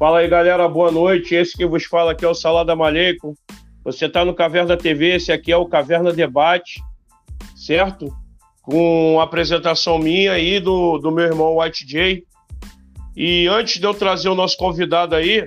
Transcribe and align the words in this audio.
Fala 0.00 0.20
aí, 0.20 0.28
galera, 0.28 0.66
boa 0.66 0.90
noite. 0.90 1.34
Esse 1.34 1.54
que 1.54 1.66
vos 1.66 1.84
fala 1.84 2.12
aqui 2.12 2.24
é 2.24 2.28
o 2.28 2.32
Salada 2.32 2.74
Maleico. 2.74 3.36
Você 3.84 4.06
está 4.06 4.24
no 4.24 4.32
Caverna 4.32 4.74
TV, 4.74 5.16
esse 5.16 5.30
aqui 5.30 5.52
é 5.52 5.56
o 5.58 5.66
Caverna 5.66 6.10
Debate, 6.10 6.82
certo? 7.54 8.10
Com 8.62 9.20
apresentação 9.20 9.98
minha 9.98 10.38
e 10.38 10.58
do, 10.58 10.96
do 10.96 11.12
meu 11.12 11.26
irmão 11.26 11.58
White 11.58 11.86
J. 11.86 12.24
E 13.14 13.46
antes 13.46 13.78
de 13.78 13.86
eu 13.86 13.92
trazer 13.92 14.30
o 14.30 14.34
nosso 14.34 14.56
convidado 14.56 15.14
aí, 15.14 15.46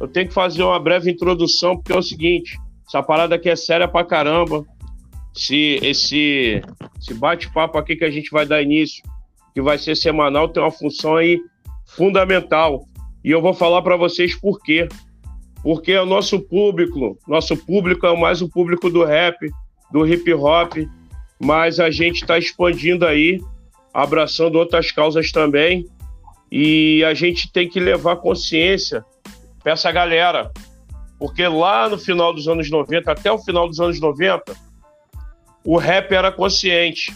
eu 0.00 0.08
tenho 0.08 0.26
que 0.26 0.34
fazer 0.34 0.64
uma 0.64 0.80
breve 0.80 1.08
introdução, 1.08 1.76
porque 1.76 1.92
é 1.92 1.96
o 1.96 2.02
seguinte: 2.02 2.58
essa 2.88 3.04
parada 3.04 3.36
aqui 3.36 3.48
é 3.48 3.54
séria 3.54 3.86
pra 3.86 4.04
caramba. 4.04 4.64
Se 5.32 5.78
esse, 5.80 6.60
esse 7.00 7.14
bate-papo 7.14 7.78
aqui 7.78 7.94
que 7.94 8.04
a 8.04 8.10
gente 8.10 8.32
vai 8.32 8.46
dar 8.46 8.62
início, 8.62 9.00
que 9.54 9.62
vai 9.62 9.78
ser 9.78 9.94
semanal, 9.94 10.48
tem 10.48 10.60
uma 10.60 10.72
função 10.72 11.14
aí 11.14 11.38
fundamental 11.86 12.84
e 13.24 13.30
eu 13.30 13.40
vou 13.40 13.54
falar 13.54 13.82
para 13.82 13.96
vocês 13.96 14.34
por 14.34 14.60
quê. 14.60 14.88
Porque 15.62 15.96
o 15.96 16.04
nosso 16.04 16.40
público, 16.40 17.16
nosso 17.26 17.56
público 17.56 18.04
é 18.06 18.16
mais 18.18 18.42
o 18.42 18.48
público 18.48 18.90
do 18.90 19.04
rap, 19.04 19.48
do 19.92 20.06
hip 20.06 20.32
hop, 20.34 20.72
mas 21.40 21.78
a 21.78 21.90
gente 21.90 22.22
está 22.22 22.36
expandindo 22.36 23.06
aí, 23.06 23.40
abraçando 23.94 24.56
outras 24.56 24.90
causas 24.90 25.30
também. 25.30 25.86
E 26.50 27.04
a 27.04 27.14
gente 27.14 27.50
tem 27.50 27.68
que 27.68 27.78
levar 27.78 28.16
consciência 28.16 29.04
para 29.62 29.72
essa 29.72 29.90
galera. 29.92 30.50
Porque 31.18 31.46
lá 31.46 31.88
no 31.88 31.96
final 31.96 32.34
dos 32.34 32.48
anos 32.48 32.68
90, 32.68 33.10
até 33.10 33.30
o 33.30 33.38
final 33.38 33.68
dos 33.68 33.78
anos 33.78 34.00
90, 34.00 34.54
o 35.64 35.76
rap 35.76 36.12
era 36.12 36.32
consciente. 36.32 37.14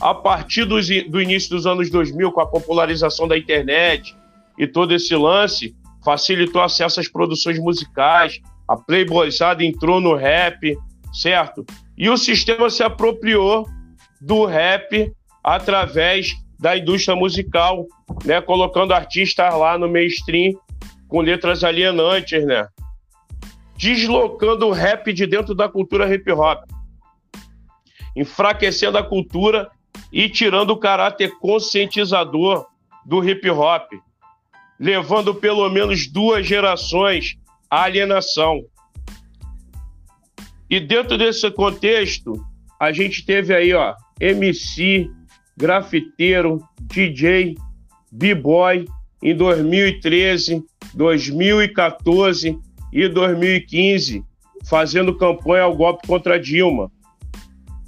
A 0.00 0.14
partir 0.14 0.64
do, 0.64 0.76
do 1.10 1.20
início 1.20 1.50
dos 1.50 1.66
anos 1.66 1.90
2000, 1.90 2.30
com 2.30 2.40
a 2.40 2.46
popularização 2.46 3.26
da 3.26 3.36
internet, 3.36 4.16
e 4.58 4.66
todo 4.66 4.92
esse 4.94 5.14
lance 5.14 5.74
facilitou 6.04 6.62
acesso 6.62 7.00
às 7.00 7.08
produções 7.08 7.58
musicais, 7.58 8.40
a 8.66 8.76
Playboyzada 8.76 9.64
entrou 9.64 10.00
no 10.00 10.14
rap, 10.14 10.76
certo? 11.12 11.64
E 11.96 12.08
o 12.10 12.16
sistema 12.16 12.68
se 12.68 12.82
apropriou 12.82 13.66
do 14.20 14.44
rap 14.44 15.12
através 15.42 16.34
da 16.58 16.76
indústria 16.76 17.14
musical, 17.14 17.86
né? 18.24 18.40
Colocando 18.40 18.92
artistas 18.92 19.54
lá 19.54 19.78
no 19.78 19.88
mainstream 19.88 20.52
com 21.08 21.20
letras 21.20 21.62
alienantes, 21.62 22.44
né? 22.44 22.66
Deslocando 23.76 24.66
o 24.66 24.72
rap 24.72 25.12
de 25.12 25.26
dentro 25.26 25.54
da 25.54 25.68
cultura 25.68 26.12
hip 26.12 26.30
hop, 26.32 26.64
enfraquecendo 28.16 28.98
a 28.98 29.02
cultura 29.02 29.70
e 30.12 30.28
tirando 30.28 30.70
o 30.70 30.78
caráter 30.78 31.30
conscientizador 31.38 32.66
do 33.06 33.26
hip 33.26 33.48
hop 33.50 33.92
levando 34.78 35.34
pelo 35.34 35.68
menos 35.68 36.06
duas 36.06 36.46
gerações 36.46 37.36
à 37.70 37.82
alienação. 37.82 38.62
E 40.70 40.78
dentro 40.78 41.16
desse 41.16 41.50
contexto, 41.50 42.32
a 42.78 42.92
gente 42.92 43.24
teve 43.24 43.54
aí, 43.54 43.72
ó, 43.72 43.94
MC, 44.20 45.10
grafiteiro, 45.56 46.62
DJ, 46.82 47.56
b-boy 48.12 48.84
em 49.22 49.34
2013, 49.34 50.62
2014 50.94 52.58
e 52.92 53.08
2015, 53.08 54.22
fazendo 54.68 55.16
campanha 55.16 55.64
ao 55.64 55.76
golpe 55.76 56.06
contra 56.06 56.38
Dilma, 56.38 56.90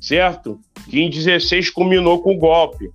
certo? 0.00 0.58
Que 0.88 1.00
em 1.00 1.11
16 1.11 1.70
culminou 1.70 2.22
com 2.22 2.34
o 2.34 2.38
golpe. 2.38 2.91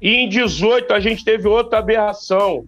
E 0.00 0.10
em 0.16 0.28
18 0.28 0.92
a 0.92 1.00
gente 1.00 1.24
teve 1.24 1.48
outra 1.48 1.78
aberração, 1.78 2.66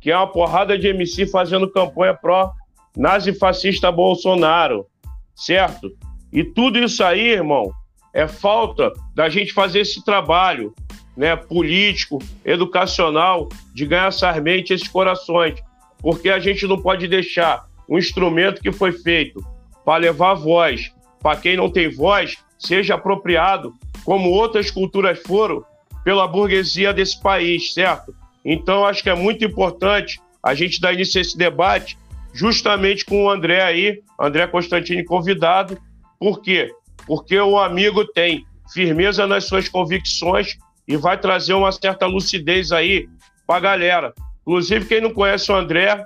que 0.00 0.10
é 0.10 0.16
uma 0.16 0.26
porrada 0.26 0.78
de 0.78 0.88
MC 0.88 1.26
fazendo 1.26 1.70
campanha 1.70 2.14
pró 2.14 2.52
nazi-fascista 2.96 3.92
Bolsonaro, 3.92 4.86
certo? 5.34 5.90
E 6.32 6.42
tudo 6.44 6.78
isso 6.78 7.02
aí, 7.02 7.28
irmão, 7.28 7.72
é 8.12 8.26
falta 8.26 8.92
da 9.14 9.28
gente 9.28 9.52
fazer 9.52 9.80
esse 9.80 10.04
trabalho, 10.04 10.74
né, 11.16 11.36
político, 11.36 12.18
educacional, 12.44 13.48
de 13.74 13.86
ganhar 13.86 14.08
essas 14.08 14.40
mentes, 14.42 14.70
esses 14.72 14.88
corações, 14.88 15.58
porque 15.98 16.30
a 16.30 16.38
gente 16.38 16.66
não 16.66 16.80
pode 16.80 17.06
deixar 17.08 17.66
um 17.88 17.98
instrumento 17.98 18.60
que 18.60 18.72
foi 18.72 18.92
feito 18.92 19.40
para 19.84 19.98
levar 19.98 20.34
voz, 20.34 20.92
para 21.20 21.38
quem 21.38 21.56
não 21.56 21.70
tem 21.70 21.90
voz, 21.90 22.36
seja 22.58 22.94
apropriado, 22.94 23.72
como 24.04 24.30
outras 24.30 24.70
culturas 24.70 25.18
foram, 25.20 25.64
pela 26.04 26.26
burguesia 26.26 26.92
desse 26.92 27.20
país, 27.20 27.72
certo? 27.72 28.14
Então, 28.44 28.84
acho 28.84 29.02
que 29.02 29.10
é 29.10 29.14
muito 29.14 29.44
importante 29.44 30.20
a 30.42 30.54
gente 30.54 30.80
dar 30.80 30.92
início 30.92 31.18
a 31.18 31.22
esse 31.22 31.36
debate 31.36 31.98
justamente 32.32 33.04
com 33.04 33.24
o 33.24 33.30
André 33.30 33.62
aí, 33.62 34.00
André 34.18 34.46
Constantini 34.46 35.04
convidado. 35.04 35.78
Por 36.18 36.40
quê? 36.40 36.70
Porque 37.06 37.38
o 37.38 37.58
amigo 37.58 38.04
tem 38.04 38.44
firmeza 38.72 39.26
nas 39.26 39.44
suas 39.44 39.68
convicções 39.68 40.56
e 40.86 40.96
vai 40.96 41.18
trazer 41.18 41.54
uma 41.54 41.72
certa 41.72 42.06
lucidez 42.06 42.72
aí 42.72 43.08
para 43.46 43.56
a 43.56 43.60
galera. 43.60 44.14
Inclusive, 44.42 44.86
quem 44.86 45.00
não 45.00 45.12
conhece 45.12 45.50
o 45.50 45.54
André, 45.54 46.04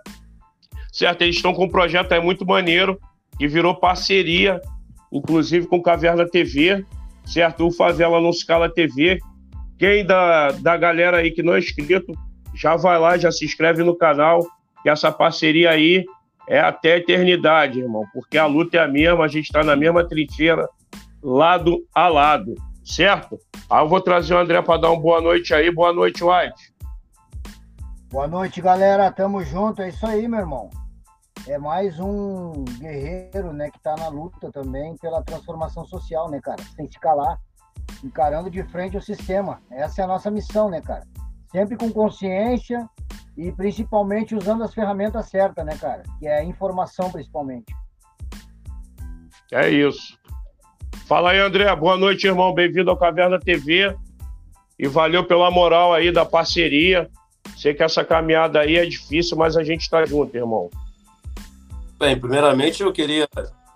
certo? 0.92 1.22
Eles 1.22 1.36
estão 1.36 1.54
com 1.54 1.64
um 1.64 1.68
projeto 1.68 2.12
aí 2.12 2.20
muito 2.20 2.46
maneiro, 2.46 2.98
que 3.38 3.46
virou 3.46 3.74
parceria, 3.74 4.60
inclusive 5.12 5.66
com 5.66 5.82
Caverna 5.82 6.28
TV, 6.28 6.84
certo? 7.24 7.66
O 7.66 7.72
Favela 7.72 8.20
Não 8.20 8.32
Scala 8.32 8.72
TV. 8.72 9.18
Quem 9.82 10.06
da, 10.06 10.52
da 10.52 10.76
galera 10.76 11.16
aí 11.16 11.32
que 11.32 11.42
não 11.42 11.54
é 11.54 11.58
inscrito, 11.58 12.12
já 12.54 12.76
vai 12.76 12.96
lá, 13.00 13.18
já 13.18 13.32
se 13.32 13.44
inscreve 13.44 13.82
no 13.82 13.96
canal, 13.96 14.38
que 14.80 14.88
essa 14.88 15.10
parceria 15.10 15.70
aí 15.70 16.04
é 16.48 16.60
até 16.60 16.92
a 16.92 16.96
eternidade, 16.98 17.80
irmão, 17.80 18.04
porque 18.14 18.38
a 18.38 18.46
luta 18.46 18.76
é 18.76 18.80
a 18.80 18.86
mesma, 18.86 19.24
a 19.24 19.26
gente 19.26 19.46
está 19.46 19.64
na 19.64 19.74
mesma 19.74 20.06
trincheira, 20.06 20.68
lado 21.20 21.84
a 21.92 22.06
lado, 22.06 22.54
certo? 22.84 23.36
Aí 23.68 23.82
eu 23.82 23.88
vou 23.88 24.00
trazer 24.00 24.34
o 24.34 24.38
André 24.38 24.62
para 24.62 24.82
dar 24.82 24.90
uma 24.92 25.02
boa 25.02 25.20
noite 25.20 25.52
aí. 25.52 25.68
Boa 25.74 25.92
noite, 25.92 26.22
White. 26.22 26.72
Boa 28.08 28.28
noite, 28.28 28.60
galera. 28.60 29.10
Tamo 29.10 29.42
junto. 29.42 29.82
É 29.82 29.88
isso 29.88 30.06
aí, 30.06 30.28
meu 30.28 30.38
irmão. 30.38 30.70
É 31.48 31.58
mais 31.58 31.98
um 31.98 32.52
guerreiro, 32.78 33.52
né, 33.52 33.68
que 33.68 33.82
tá 33.82 33.96
na 33.96 34.06
luta 34.06 34.48
também 34.52 34.96
pela 34.98 35.24
transformação 35.24 35.84
social, 35.86 36.30
né, 36.30 36.40
cara? 36.40 36.62
Tem 36.76 36.86
que 36.86 36.94
ficar 36.94 37.14
lá, 37.14 37.36
encarando 38.02 38.50
de 38.50 38.62
frente 38.64 38.96
o 38.96 39.02
sistema. 39.02 39.60
Essa 39.70 40.02
é 40.02 40.04
a 40.04 40.08
nossa 40.08 40.30
missão, 40.30 40.68
né, 40.68 40.80
cara? 40.80 41.06
sempre 41.52 41.76
com 41.76 41.92
consciência 41.92 42.88
e 43.36 43.52
principalmente 43.52 44.34
usando 44.34 44.64
as 44.64 44.74
ferramentas 44.74 45.28
certas, 45.28 45.64
né, 45.64 45.76
cara? 45.78 46.02
Que 46.18 46.26
é 46.26 46.38
a 46.38 46.44
informação, 46.44 47.10
principalmente. 47.12 47.74
É 49.52 49.68
isso. 49.68 50.18
Fala 51.06 51.32
aí, 51.32 51.38
André. 51.38 51.74
Boa 51.76 51.96
noite, 51.96 52.26
irmão. 52.26 52.54
Bem-vindo 52.54 52.90
ao 52.90 52.96
Caverna 52.96 53.38
TV. 53.38 53.94
E 54.78 54.88
valeu 54.88 55.24
pela 55.24 55.50
moral 55.50 55.92
aí 55.92 56.10
da 56.10 56.24
parceria. 56.24 57.10
Sei 57.56 57.74
que 57.74 57.82
essa 57.82 58.02
caminhada 58.04 58.60
aí 58.60 58.76
é 58.76 58.86
difícil, 58.86 59.36
mas 59.36 59.56
a 59.56 59.62
gente 59.62 59.82
está 59.82 60.04
junto, 60.06 60.34
irmão. 60.34 60.70
Bem, 61.98 62.18
primeiramente 62.18 62.82
eu 62.82 62.92
queria 62.92 63.28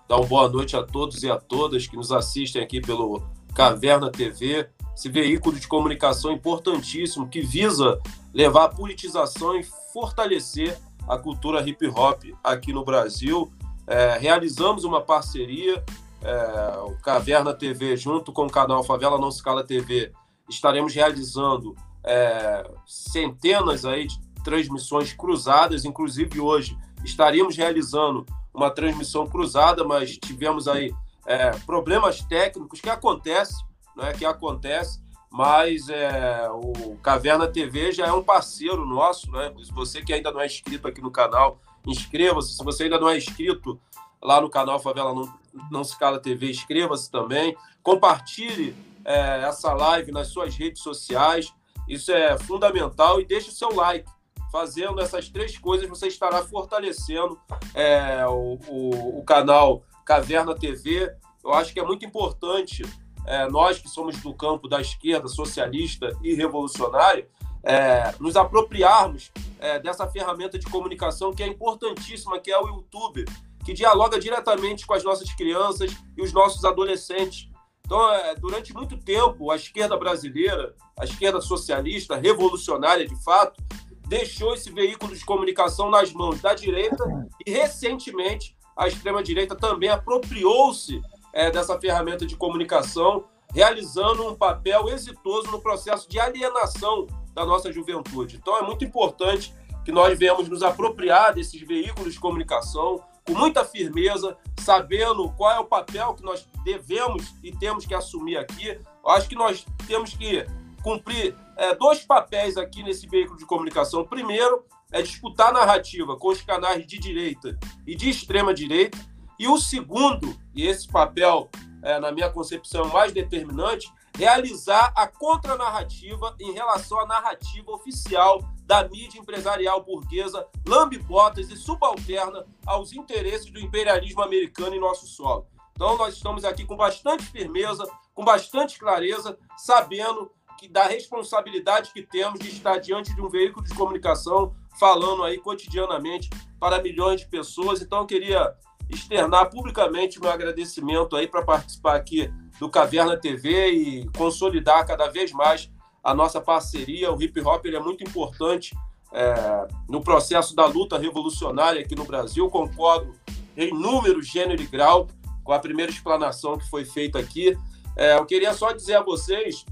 dar 0.09 0.17
uma 0.17 0.25
boa 0.25 0.49
noite 0.49 0.75
a 0.75 0.83
todos 0.83 1.21
e 1.21 1.29
a 1.29 1.37
todas 1.37 1.87
que 1.87 1.95
nos 1.95 2.11
assistem 2.11 2.61
aqui 2.61 2.81
pelo 2.81 3.23
Caverna 3.53 4.11
TV 4.11 4.69
esse 4.97 5.09
veículo 5.09 5.59
de 5.59 5.67
comunicação 5.67 6.31
importantíssimo 6.31 7.29
que 7.29 7.39
visa 7.39 7.99
levar 8.33 8.65
a 8.65 8.69
politização 8.69 9.55
e 9.55 9.63
fortalecer 9.93 10.75
a 11.07 11.19
cultura 11.19 11.61
hip 11.61 11.87
hop 11.87 12.23
aqui 12.43 12.73
no 12.73 12.83
Brasil. 12.83 13.51
É, 13.85 14.17
realizamos 14.17 14.83
uma 14.83 14.99
parceria, 14.99 15.83
é, 16.23 16.77
o 16.79 16.97
Caverna 16.97 17.53
TV, 17.53 17.95
junto 17.95 18.31
com 18.33 18.47
o 18.47 18.49
canal 18.49 18.83
Favela 18.83 19.19
Não 19.19 19.29
Scala 19.29 19.63
TV, 19.63 20.11
estaremos 20.49 20.95
realizando 20.95 21.75
é, 22.03 22.67
centenas 22.87 23.85
aí 23.85 24.07
de 24.07 24.19
transmissões 24.43 25.13
cruzadas, 25.13 25.85
inclusive 25.85 26.39
hoje 26.39 26.75
estaríamos 27.05 27.55
realizando 27.55 28.25
uma 28.51 28.71
transmissão 28.71 29.27
cruzada, 29.27 29.83
mas 29.83 30.17
tivemos 30.17 30.67
aí 30.67 30.91
é, 31.27 31.51
problemas 31.65 32.21
técnicos 32.21 32.81
que 32.81 32.89
acontecem 32.89 33.67
né, 33.97 34.13
que 34.13 34.23
acontece, 34.23 35.01
mas 35.29 35.89
é, 35.89 36.47
o 36.51 36.95
Caverna 37.01 37.47
TV 37.47 37.91
já 37.91 38.05
é 38.05 38.13
um 38.13 38.23
parceiro 38.23 38.85
nosso, 38.85 39.29
né? 39.31 39.51
Você 39.73 40.01
que 40.01 40.13
ainda 40.13 40.31
não 40.31 40.39
é 40.39 40.45
inscrito 40.45 40.87
aqui 40.87 41.01
no 41.01 41.11
canal, 41.11 41.59
inscreva-se. 41.85 42.55
Se 42.55 42.63
você 42.63 42.83
ainda 42.83 42.99
não 42.99 43.09
é 43.09 43.17
inscrito 43.17 43.79
lá 44.21 44.39
no 44.39 44.49
canal 44.49 44.79
Favela 44.79 45.13
Não, 45.13 45.33
não 45.69 45.83
Se 45.83 45.97
Cala 45.97 46.19
TV, 46.19 46.49
inscreva-se 46.49 47.11
também. 47.11 47.57
Compartilhe 47.83 48.75
é, 49.03 49.41
essa 49.43 49.73
live 49.73 50.11
nas 50.11 50.27
suas 50.27 50.55
redes 50.55 50.81
sociais. 50.81 51.53
Isso 51.89 52.11
é 52.11 52.37
fundamental 52.37 53.19
e 53.19 53.25
deixe 53.25 53.49
o 53.49 53.53
seu 53.53 53.73
like. 53.73 54.09
Fazendo 54.49 55.01
essas 55.01 55.27
três 55.27 55.57
coisas, 55.57 55.89
você 55.89 56.07
estará 56.07 56.41
fortalecendo 56.41 57.37
é, 57.73 58.25
o, 58.27 58.57
o, 58.69 59.19
o 59.19 59.23
canal 59.25 59.83
Caverna 60.07 60.55
TV. 60.55 61.13
Eu 61.43 61.53
acho 61.53 61.73
que 61.73 61.79
é 61.81 61.83
muito 61.83 62.05
importante 62.05 62.81
é, 63.25 63.47
nós 63.49 63.77
que 63.77 63.89
somos 63.89 64.15
do 64.21 64.33
campo 64.33 64.69
da 64.69 64.79
esquerda 64.79 65.27
socialista 65.27 66.17
e 66.23 66.33
revolucionária, 66.33 67.27
é, 67.61 68.15
nos 68.17 68.37
apropriarmos 68.37 69.29
é, 69.59 69.77
dessa 69.79 70.07
ferramenta 70.07 70.57
de 70.57 70.65
comunicação 70.67 71.33
que 71.33 71.43
é 71.43 71.47
importantíssima, 71.47 72.39
que 72.39 72.49
é 72.49 72.57
o 72.57 72.67
YouTube, 72.67 73.25
que 73.65 73.73
dialoga 73.73 74.17
diretamente 74.17 74.87
com 74.87 74.93
as 74.93 75.03
nossas 75.03 75.33
crianças 75.33 75.93
e 76.15 76.21
os 76.21 76.31
nossos 76.31 76.63
adolescentes. 76.63 77.49
Então, 77.85 78.13
é, 78.13 78.33
durante 78.35 78.73
muito 78.73 78.97
tempo, 78.97 79.51
a 79.51 79.57
esquerda 79.57 79.97
brasileira, 79.97 80.73
a 80.97 81.03
esquerda 81.03 81.41
socialista, 81.41 82.15
revolucionária 82.15 83.05
de 83.05 83.23
fato, 83.23 83.61
deixou 84.07 84.53
esse 84.53 84.71
veículo 84.71 85.13
de 85.13 85.25
comunicação 85.25 85.89
nas 85.89 86.13
mãos 86.13 86.39
da 86.39 86.53
direita 86.53 87.03
e, 87.45 87.51
recentemente, 87.51 88.56
a 88.77 88.87
extrema-direita 88.87 89.55
também 89.55 89.89
apropriou-se 89.89 91.01
é, 91.33 91.49
dessa 91.49 91.79
ferramenta 91.79 92.25
de 92.25 92.35
comunicação, 92.35 93.25
realizando 93.53 94.27
um 94.27 94.35
papel 94.35 94.89
exitoso 94.89 95.49
no 95.49 95.59
processo 95.59 96.07
de 96.09 96.19
alienação 96.19 97.07
da 97.33 97.45
nossa 97.45 97.71
juventude. 97.71 98.37
Então, 98.37 98.57
é 98.57 98.61
muito 98.61 98.85
importante 98.85 99.53
que 99.83 99.91
nós 99.91 100.17
venhamos 100.17 100.47
nos 100.49 100.63
apropriar 100.63 101.33
desses 101.33 101.61
veículos 101.61 102.13
de 102.13 102.19
comunicação 102.19 103.01
com 103.25 103.33
muita 103.33 103.65
firmeza, 103.65 104.37
sabendo 104.59 105.29
qual 105.31 105.51
é 105.51 105.59
o 105.59 105.65
papel 105.65 106.13
que 106.13 106.23
nós 106.23 106.47
devemos 106.63 107.35
e 107.43 107.51
temos 107.51 107.85
que 107.85 107.93
assumir 107.93 108.37
aqui. 108.37 108.69
Eu 108.69 109.09
acho 109.09 109.27
que 109.27 109.35
nós 109.35 109.65
temos 109.85 110.13
que 110.13 110.45
cumprir 110.81 111.35
é, 111.57 111.75
dois 111.75 112.03
papéis 112.03 112.57
aqui 112.57 112.83
nesse 112.83 113.07
veículo 113.07 113.37
de 113.37 113.45
comunicação. 113.45 114.05
Primeiro, 114.05 114.63
é 114.91 115.01
disputar 115.01 115.51
narrativa 115.51 116.15
com 116.15 116.29
os 116.29 116.41
canais 116.41 116.85
de 116.85 116.97
direita 116.97 117.57
e 117.85 117.95
de 117.95 118.09
extrema 118.09 118.53
direita. 118.53 118.97
E 119.39 119.47
o 119.47 119.57
segundo, 119.57 120.35
e 120.55 120.65
esse 120.65 120.87
papel, 120.87 121.49
é, 121.83 121.99
na 121.99 122.11
minha 122.11 122.29
concepção, 122.29 122.87
mais 122.89 123.11
determinante, 123.11 123.91
realizar 124.17 124.91
a 124.95 125.05
contranarrativa 125.05 126.35
em 126.39 126.51
relação 126.51 126.99
à 126.99 127.05
narrativa 127.05 127.71
oficial 127.71 128.41
da 128.65 128.87
mídia 128.87 129.19
empresarial 129.19 129.83
burguesa, 129.83 130.45
lambe-botas 130.67 131.49
e 131.51 131.55
subalterna 131.55 132.45
aos 132.65 132.91
interesses 132.91 133.51
do 133.51 133.59
imperialismo 133.59 134.23
americano 134.23 134.75
em 134.75 134.79
nosso 134.79 135.05
solo. 135.05 135.45
Então, 135.71 135.95
nós 135.95 136.15
estamos 136.15 136.43
aqui 136.43 136.65
com 136.65 136.75
bastante 136.75 137.23
firmeza, 137.25 137.87
com 138.15 138.25
bastante 138.25 138.79
clareza, 138.79 139.37
sabendo 139.55 140.31
que 140.57 140.67
da 140.67 140.85
responsabilidade 140.85 141.91
que 141.93 142.01
temos 142.01 142.39
de 142.39 142.49
estar 142.49 142.77
diante 142.79 143.13
de 143.13 143.21
um 143.21 143.29
veículo 143.29 143.65
de 143.65 143.73
comunicação 143.73 144.55
falando 144.79 145.23
aí 145.23 145.37
cotidianamente 145.37 146.29
para 146.59 146.81
milhões 146.81 147.21
de 147.21 147.27
pessoas. 147.27 147.81
Então, 147.81 147.99
eu 147.99 148.05
queria 148.05 148.53
externar 148.89 149.49
publicamente 149.49 150.19
meu 150.19 150.31
agradecimento 150.31 151.15
aí 151.15 151.27
para 151.27 151.43
participar 151.43 151.95
aqui 151.95 152.31
do 152.59 152.69
Caverna 152.69 153.17
TV 153.17 153.71
e 153.71 154.09
consolidar 154.17 154.85
cada 154.85 155.07
vez 155.07 155.31
mais 155.31 155.69
a 156.03 156.13
nossa 156.13 156.39
parceria. 156.39 157.11
O 157.11 157.21
hip 157.21 157.39
hop 157.41 157.65
é 157.65 157.79
muito 157.79 158.03
importante 158.03 158.75
é, 159.11 159.67
no 159.89 160.01
processo 160.01 160.55
da 160.55 160.65
luta 160.65 160.97
revolucionária 160.97 161.81
aqui 161.81 161.95
no 161.95 162.05
Brasil. 162.05 162.49
Concordo 162.49 163.13
em 163.55 163.73
número, 163.73 164.21
gênero 164.21 164.61
e 164.61 164.67
grau 164.67 165.07
com 165.43 165.51
a 165.51 165.59
primeira 165.59 165.91
explanação 165.91 166.57
que 166.57 166.69
foi 166.69 166.85
feita 166.85 167.19
aqui. 167.19 167.57
É, 167.95 168.15
eu 168.15 168.25
queria 168.25 168.53
só 168.53 168.71
dizer 168.71 168.95
a 168.95 169.03
vocês 169.03 169.65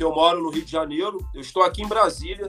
que 0.00 0.04
eu 0.04 0.14
moro 0.14 0.42
no 0.42 0.48
Rio 0.48 0.64
de 0.64 0.72
Janeiro, 0.72 1.18
eu 1.34 1.42
estou 1.42 1.62
aqui 1.62 1.82
em 1.82 1.86
Brasília 1.86 2.48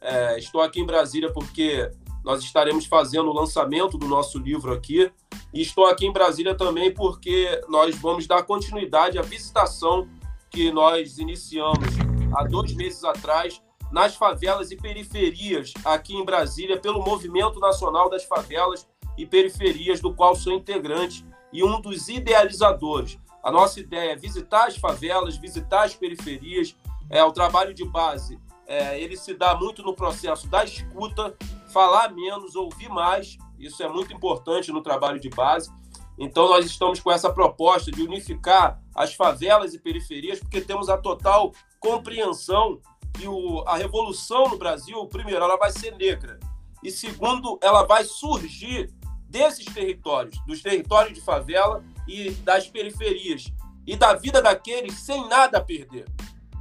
é, 0.00 0.38
estou 0.38 0.60
aqui 0.60 0.80
em 0.80 0.86
Brasília 0.86 1.32
porque 1.32 1.90
nós 2.24 2.42
estaremos 2.42 2.86
fazendo 2.86 3.28
o 3.28 3.34
lançamento 3.34 3.98
do 3.98 4.06
nosso 4.06 4.38
livro 4.38 4.72
aqui. 4.72 5.10
E 5.52 5.60
estou 5.60 5.86
aqui 5.86 6.06
em 6.06 6.12
Brasília 6.12 6.54
também 6.54 6.92
porque 6.92 7.60
nós 7.68 7.96
vamos 7.96 8.26
dar 8.26 8.42
continuidade 8.44 9.18
à 9.18 9.22
visitação 9.22 10.08
que 10.50 10.70
nós 10.70 11.18
iniciamos 11.18 11.88
há 12.34 12.44
dois 12.44 12.72
meses 12.72 13.04
atrás 13.04 13.60
nas 13.92 14.14
favelas 14.14 14.70
e 14.70 14.76
periferias 14.76 15.72
aqui 15.84 16.14
em 16.16 16.24
Brasília 16.24 16.78
pelo 16.78 17.04
Movimento 17.04 17.60
Nacional 17.60 18.08
das 18.08 18.24
Favelas 18.24 18.86
e 19.18 19.26
Periferias, 19.26 20.00
do 20.00 20.14
qual 20.14 20.34
sou 20.34 20.52
integrante 20.52 21.26
e 21.52 21.62
um 21.62 21.80
dos 21.80 22.08
idealizadores. 22.08 23.18
A 23.46 23.52
nossa 23.52 23.78
ideia 23.78 24.12
é 24.12 24.16
visitar 24.16 24.66
as 24.66 24.76
favelas, 24.76 25.36
visitar 25.36 25.84
as 25.84 25.94
periferias, 25.94 26.74
é 27.08 27.22
o 27.22 27.30
trabalho 27.30 27.72
de 27.72 27.84
base 27.84 28.40
é, 28.66 29.00
ele 29.00 29.16
se 29.16 29.32
dá 29.32 29.54
muito 29.54 29.82
no 29.82 29.94
processo 29.94 30.48
da 30.48 30.64
escuta, 30.64 31.36
falar 31.72 32.12
menos, 32.12 32.56
ouvir 32.56 32.88
mais. 32.88 33.38
Isso 33.58 33.82
é 33.82 33.88
muito 33.88 34.12
importante 34.12 34.72
no 34.72 34.82
trabalho 34.82 35.20
de 35.20 35.30
base. 35.30 35.70
Então, 36.18 36.48
nós 36.48 36.66
estamos 36.66 36.98
com 36.98 37.12
essa 37.12 37.32
proposta 37.32 37.90
de 37.92 38.02
unificar 38.02 38.80
as 38.94 39.14
favelas 39.14 39.72
e 39.74 39.78
periferias, 39.78 40.40
porque 40.40 40.60
temos 40.60 40.88
a 40.88 40.98
total 40.98 41.52
compreensão 41.78 42.80
que 43.14 43.28
o, 43.28 43.62
a 43.66 43.76
revolução 43.76 44.48
no 44.48 44.58
Brasil, 44.58 45.06
primeiro, 45.06 45.44
ela 45.44 45.56
vai 45.56 45.70
ser 45.70 45.94
negra, 45.96 46.38
e 46.82 46.90
segundo, 46.90 47.58
ela 47.62 47.84
vai 47.84 48.04
surgir 48.04 48.92
desses 49.28 49.66
territórios, 49.66 50.38
dos 50.46 50.62
territórios 50.62 51.14
de 51.14 51.20
favela 51.20 51.84
e 52.06 52.30
das 52.30 52.68
periferias, 52.68 53.52
e 53.86 53.96
da 53.96 54.14
vida 54.14 54.42
daqueles 54.42 54.94
sem 54.94 55.26
nada 55.28 55.58
a 55.58 55.64
perder. 55.64 56.06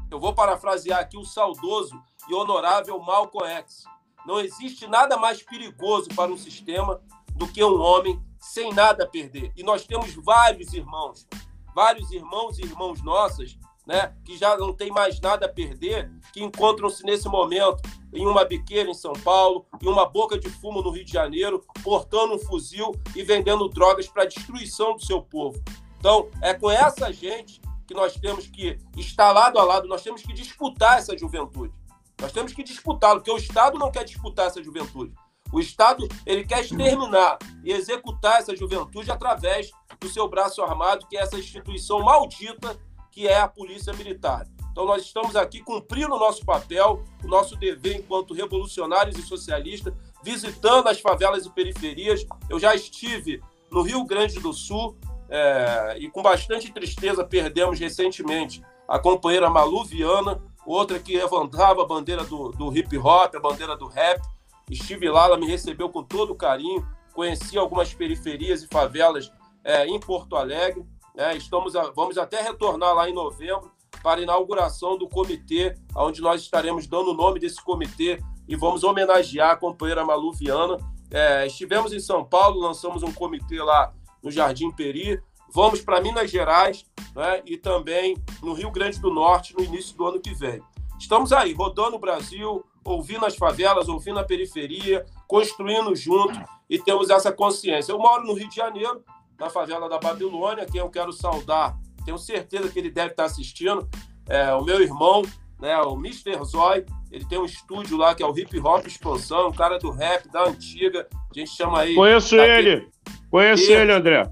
Eu 0.09 0.19
vou 0.19 0.33
parafrasear 0.33 0.99
aqui 0.99 1.17
o 1.17 1.25
saudoso 1.25 1.99
e 2.29 2.33
honorável 2.33 2.99
Malcolm 2.99 3.47
X. 3.47 3.83
Não 4.25 4.39
existe 4.39 4.87
nada 4.87 5.17
mais 5.17 5.41
perigoso 5.41 6.09
para 6.15 6.31
um 6.31 6.37
sistema 6.37 7.01
do 7.35 7.47
que 7.47 7.63
um 7.63 7.81
homem 7.81 8.19
sem 8.39 8.73
nada 8.73 9.03
a 9.03 9.07
perder. 9.07 9.51
E 9.55 9.63
nós 9.63 9.85
temos 9.85 10.13
vários 10.15 10.73
irmãos, 10.73 11.27
vários 11.73 12.11
irmãos 12.11 12.57
e 12.57 12.63
irmãos 12.63 13.01
nossas, 13.03 13.57
né, 13.85 14.15
que 14.23 14.37
já 14.37 14.57
não 14.57 14.73
tem 14.73 14.89
mais 14.89 15.19
nada 15.19 15.45
a 15.45 15.49
perder, 15.49 16.11
que 16.33 16.43
encontram-se 16.43 17.03
nesse 17.03 17.27
momento 17.27 17.81
em 18.15 18.25
uma 18.25 18.45
biqueira 18.45 18.89
em 18.89 18.93
São 18.93 19.13
Paulo, 19.13 19.65
em 19.81 19.87
uma 19.87 20.05
boca 20.05 20.37
de 20.39 20.49
fumo 20.49 20.81
no 20.81 20.89
Rio 20.89 21.05
de 21.05 21.11
Janeiro, 21.11 21.63
portando 21.83 22.35
um 22.35 22.39
fuzil 22.39 22.91
e 23.15 23.23
vendendo 23.23 23.67
drogas 23.69 24.07
para 24.07 24.25
destruição 24.25 24.95
do 24.95 25.05
seu 25.05 25.21
povo. 25.21 25.61
Então, 25.99 26.29
é 26.41 26.53
com 26.53 26.69
essa 26.69 27.11
gente 27.11 27.61
que 27.87 27.93
nós 27.93 28.15
temos 28.15 28.47
que 28.47 28.77
estar 28.97 29.31
lado 29.31 29.59
a 29.59 29.63
lado, 29.63 29.87
nós 29.87 30.01
temos 30.01 30.21
que 30.21 30.33
disputar 30.33 30.97
essa 30.97 31.17
juventude. 31.17 31.73
Nós 32.19 32.31
temos 32.31 32.53
que 32.53 32.63
disputá-lo, 32.63 33.19
porque 33.19 33.31
o 33.31 33.37
Estado 33.37 33.77
não 33.77 33.91
quer 33.91 34.03
disputar 34.03 34.47
essa 34.47 34.63
juventude. 34.63 35.13
O 35.51 35.59
Estado 35.59 36.07
ele 36.25 36.45
quer 36.45 36.61
exterminar 36.61 37.37
e 37.63 37.71
executar 37.71 38.39
essa 38.39 38.55
juventude 38.55 39.11
através 39.11 39.71
do 39.99 40.09
seu 40.09 40.27
braço 40.27 40.61
armado, 40.61 41.07
que 41.07 41.17
é 41.17 41.21
essa 41.21 41.37
instituição 41.37 41.99
maldita 42.01 42.77
que 43.11 43.27
é 43.27 43.39
a 43.39 43.47
Polícia 43.47 43.93
Militar. 43.93 44.45
Então 44.75 44.85
nós 44.85 45.03
estamos 45.03 45.37
aqui 45.37 45.61
cumprindo 45.61 46.13
o 46.13 46.19
nosso 46.19 46.43
papel, 46.43 47.01
o 47.23 47.27
nosso 47.29 47.55
dever 47.55 47.95
enquanto 47.95 48.33
revolucionários 48.33 49.17
e 49.17 49.21
socialistas, 49.21 49.93
visitando 50.21 50.89
as 50.89 50.99
favelas 50.99 51.45
e 51.45 51.49
periferias. 51.49 52.25
Eu 52.49 52.59
já 52.59 52.75
estive 52.75 53.41
no 53.71 53.81
Rio 53.81 54.03
Grande 54.03 54.37
do 54.37 54.51
Sul, 54.51 54.97
é, 55.29 55.95
e 55.97 56.09
com 56.09 56.21
bastante 56.21 56.73
tristeza 56.73 57.23
perdemos 57.23 57.79
recentemente 57.79 58.61
a 58.85 58.99
companheira 58.99 59.49
Malu 59.49 59.85
Viana, 59.85 60.43
outra 60.65 60.99
que 60.99 61.15
levantava 61.15 61.83
a 61.83 61.87
bandeira 61.87 62.25
do, 62.25 62.49
do 62.49 62.77
hip 62.77 62.97
hop, 62.97 63.33
a 63.33 63.39
bandeira 63.39 63.77
do 63.77 63.87
rap. 63.87 64.21
Estive 64.69 65.09
lá, 65.09 65.27
ela 65.27 65.37
me 65.37 65.47
recebeu 65.47 65.87
com 65.87 66.03
todo 66.03 66.35
carinho, 66.35 66.85
conheci 67.13 67.57
algumas 67.57 67.93
periferias 67.93 68.61
e 68.61 68.67
favelas 68.67 69.31
é, 69.63 69.87
em 69.87 69.97
Porto 70.01 70.35
Alegre. 70.35 70.85
Né? 71.15 71.37
Estamos 71.37 71.77
a, 71.77 71.91
vamos 71.91 72.17
até 72.17 72.41
retornar 72.41 72.93
lá 72.93 73.09
em 73.09 73.13
novembro 73.13 73.73
para 74.01 74.19
a 74.19 74.23
inauguração 74.23 74.97
do 74.97 75.07
comitê, 75.07 75.75
onde 75.95 76.21
nós 76.21 76.41
estaremos 76.41 76.87
dando 76.87 77.11
o 77.11 77.13
nome 77.13 77.39
desse 77.39 77.63
comitê 77.63 78.21
e 78.47 78.55
vamos 78.55 78.83
homenagear 78.83 79.51
a 79.51 79.55
companheira 79.55 80.05
Malu 80.05 80.31
Viana. 80.31 80.77
É, 81.11 81.45
estivemos 81.45 81.93
em 81.93 81.99
São 81.99 82.23
Paulo, 82.23 82.59
lançamos 82.59 83.03
um 83.03 83.11
comitê 83.11 83.61
lá 83.61 83.93
no 84.21 84.31
Jardim 84.31 84.71
Peri. 84.71 85.21
Vamos 85.53 85.81
para 85.81 86.01
Minas 86.01 86.29
Gerais 86.29 86.85
né, 87.15 87.41
e 87.45 87.57
também 87.57 88.17
no 88.41 88.53
Rio 88.53 88.71
Grande 88.71 88.99
do 88.99 89.11
Norte 89.11 89.55
no 89.55 89.63
início 89.63 89.95
do 89.95 90.05
ano 90.05 90.19
que 90.19 90.33
vem. 90.33 90.61
Estamos 90.99 91.31
aí, 91.31 91.53
rodando 91.53 91.95
o 91.95 91.99
Brasil, 91.99 92.63
ouvindo 92.83 93.25
as 93.25 93.35
favelas, 93.35 93.87
ouvindo 93.87 94.19
a 94.19 94.23
periferia, 94.23 95.05
construindo 95.27 95.95
junto 95.95 96.39
e 96.69 96.79
temos 96.79 97.09
essa 97.09 97.31
consciência. 97.31 97.91
Eu 97.91 97.99
moro 97.99 98.25
no 98.25 98.33
Rio 98.33 98.49
de 98.49 98.55
Janeiro, 98.55 99.03
na 99.39 99.49
favela 99.49 99.89
da 99.89 99.99
Babilônia, 99.99 100.65
quem 100.65 100.79
eu 100.79 100.89
quero 100.89 101.11
saudar, 101.11 101.77
tenho 102.05 102.17
certeza 102.17 102.69
que 102.69 102.79
ele 102.79 102.89
deve 102.89 103.11
estar 103.11 103.25
assistindo, 103.25 103.87
é 104.29 104.53
o 104.53 104.63
meu 104.63 104.81
irmão, 104.81 105.23
né, 105.59 105.77
o 105.81 105.95
Mr. 105.95 106.43
Zoy, 106.45 106.85
ele 107.11 107.25
tem 107.25 107.39
um 107.39 107.45
estúdio 107.45 107.97
lá 107.97 108.13
que 108.13 108.23
é 108.23 108.25
o 108.25 108.37
Hip 108.37 108.59
Hop 108.59 108.85
Expansão, 108.85 109.49
um 109.49 109.53
cara 109.53 109.77
do 109.79 109.91
rap 109.91 110.29
da 110.29 110.45
antiga, 110.45 111.07
a 111.13 111.39
gente 111.39 111.51
chama 111.51 111.79
aí... 111.79 111.95
Conheço 111.95 112.35
ele! 112.35 112.89
Conheço 113.29 113.71
ele, 113.71 113.91
André. 113.91 114.31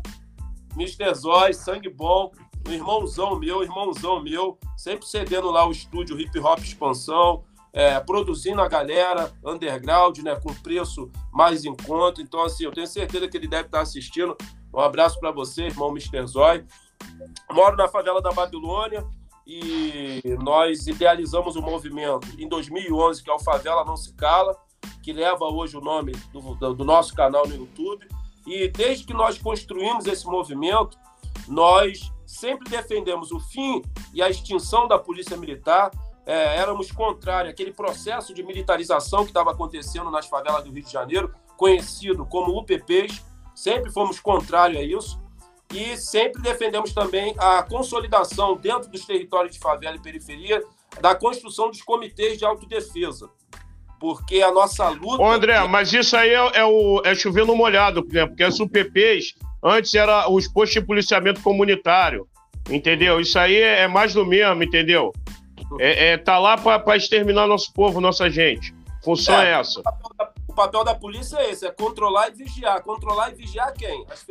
Mr. 0.76 1.14
Zói, 1.14 1.54
sangue 1.54 1.90
bom, 1.90 2.32
um 2.68 2.72
irmãozão 2.72 3.38
meu, 3.38 3.64
irmãozão 3.64 4.22
meu, 4.22 4.58
sempre 4.78 5.06
cedendo 5.06 5.52
lá 5.52 5.68
o 5.68 5.72
estúdio 5.72 6.20
Hip 6.20 6.40
Hop 6.40 6.60
Expansão, 6.60 7.44
é, 7.74 8.00
produzindo 8.00 8.62
a 8.62 8.68
galera 8.68 9.32
underground, 9.44 10.20
né, 10.20 10.36
com 10.36 10.54
preço 10.54 11.12
mais 11.32 11.66
em 11.66 11.76
conta. 11.76 12.22
Então, 12.22 12.44
assim, 12.44 12.66
eu 12.66 12.72
tenho 12.72 12.86
certeza 12.86 13.28
que 13.28 13.36
ele 13.36 13.48
deve 13.48 13.66
estar 13.66 13.82
assistindo. 13.82 14.38
Um 14.74 14.80
abraço 14.80 15.20
para 15.20 15.32
você, 15.32 15.64
irmão 15.64 15.90
Mr. 15.90 16.26
Zói. 16.28 16.64
Moro 17.52 17.76
na 17.76 17.88
favela 17.88 18.22
da 18.22 18.32
Babilônia, 18.32 19.06
e 19.46 20.22
nós 20.42 20.88
idealizamos 20.88 21.56
o 21.56 21.60
um 21.60 21.64
movimento 21.64 22.28
em 22.40 22.48
2011, 22.48 23.22
que 23.22 23.30
é 23.30 23.34
o 23.34 23.40
Favela 23.40 23.84
Não 23.84 23.98
Se 23.98 24.14
Cala, 24.14 24.58
que 25.02 25.12
leva 25.12 25.46
hoje 25.46 25.78
o 25.78 25.82
nome 25.82 26.14
do, 26.32 26.74
do, 26.74 26.86
nosso 26.86 27.14
canal 27.14 27.46
no 27.48 27.56
YouTube. 27.56 28.08
E 28.48 28.70
desde 28.70 29.06
que 29.06 29.14
nós 29.14 29.38
construímos 29.38 30.06
esse 30.06 30.26
movimento, 30.26 30.98
nós 31.48 32.12
sempre 32.26 32.70
defendemos 32.70 33.32
o 33.32 33.40
fim 33.40 33.82
e 34.14 34.22
a 34.22 34.30
extinção 34.30 34.88
da 34.88 34.98
Polícia 34.98 35.36
Militar. 35.36 35.92
É, 36.26 36.58
éramos 36.58 36.90
contrários 36.90 37.52
àquele 37.52 37.74
processo 37.74 38.34
de 38.34 38.42
militarização 38.44 39.24
que 39.24 39.32
estava 39.32 39.52
acontecendo 39.52 40.10
nas 40.10 40.26
favelas 40.26 40.64
do 40.64 40.72
Rio 40.72 40.84
de 40.84 40.92
Janeiro, 40.92 41.34
conhecido 41.58 42.26
como 42.26 42.58
UPPs. 42.58 43.22
Sempre 43.54 43.92
fomos 43.92 44.22
contrários 44.22 44.80
a 44.80 44.84
isso 44.84 45.23
e 45.74 45.98
sempre 45.98 46.42
defendemos 46.42 46.94
também 46.94 47.34
a 47.38 47.64
consolidação 47.64 48.56
dentro 48.56 48.90
dos 48.90 49.06
territórios 49.06 49.54
de 49.54 49.60
favela 49.60 49.96
e 49.96 50.00
periferia 50.00 50.64
da 51.02 51.16
construção 51.16 51.70
dos 51.70 51.82
comitês 51.82 52.38
de 52.38 52.46
autodefesa. 52.46 53.30
Porque 54.00 54.42
a 54.42 54.52
nossa 54.52 54.90
luta. 54.90 55.24
Ô 55.24 55.32
André, 55.32 55.66
mas 55.68 55.92
isso 55.92 56.16
aí 56.16 56.30
é, 56.30 56.58
é, 56.60 56.66
o, 56.66 57.02
é 57.04 57.16
chover 57.16 57.46
no 57.46 57.56
molhado, 57.56 58.06
né? 58.12 58.26
porque 58.26 58.44
as 58.44 58.60
UPPs 58.60 59.34
antes 59.64 59.94
era 59.94 60.30
os 60.30 60.48
postos 60.48 60.74
de 60.74 60.86
policiamento 60.86 61.42
comunitário, 61.42 62.28
entendeu? 62.70 63.20
Isso 63.20 63.40
aí 63.40 63.56
é, 63.56 63.82
é 63.82 63.88
mais 63.88 64.14
do 64.14 64.26
mesmo, 64.26 64.62
entendeu? 64.62 65.12
É, 65.80 66.10
é 66.10 66.18
tá 66.18 66.38
lá 66.38 66.58
para 66.58 66.98
exterminar 66.98 67.48
nosso 67.48 67.74
povo, 67.74 68.02
nossa 68.02 68.30
gente. 68.30 68.76
Função 69.04 69.42
é, 69.42 69.50
é 69.50 69.60
essa. 69.60 69.80
O 69.80 69.84
papel 69.84 70.12
da 70.18 70.33
polícia 70.96 71.38
é 71.38 71.52
esse, 71.52 71.66
é 71.66 71.72
controlar 71.72 72.30
e 72.30 72.34
vigiar. 72.34 72.82
Controlar 72.84 73.32
e 73.32 73.36
vigiar 73.36 73.74
quem? 73.74 74.06
As, 74.10 74.26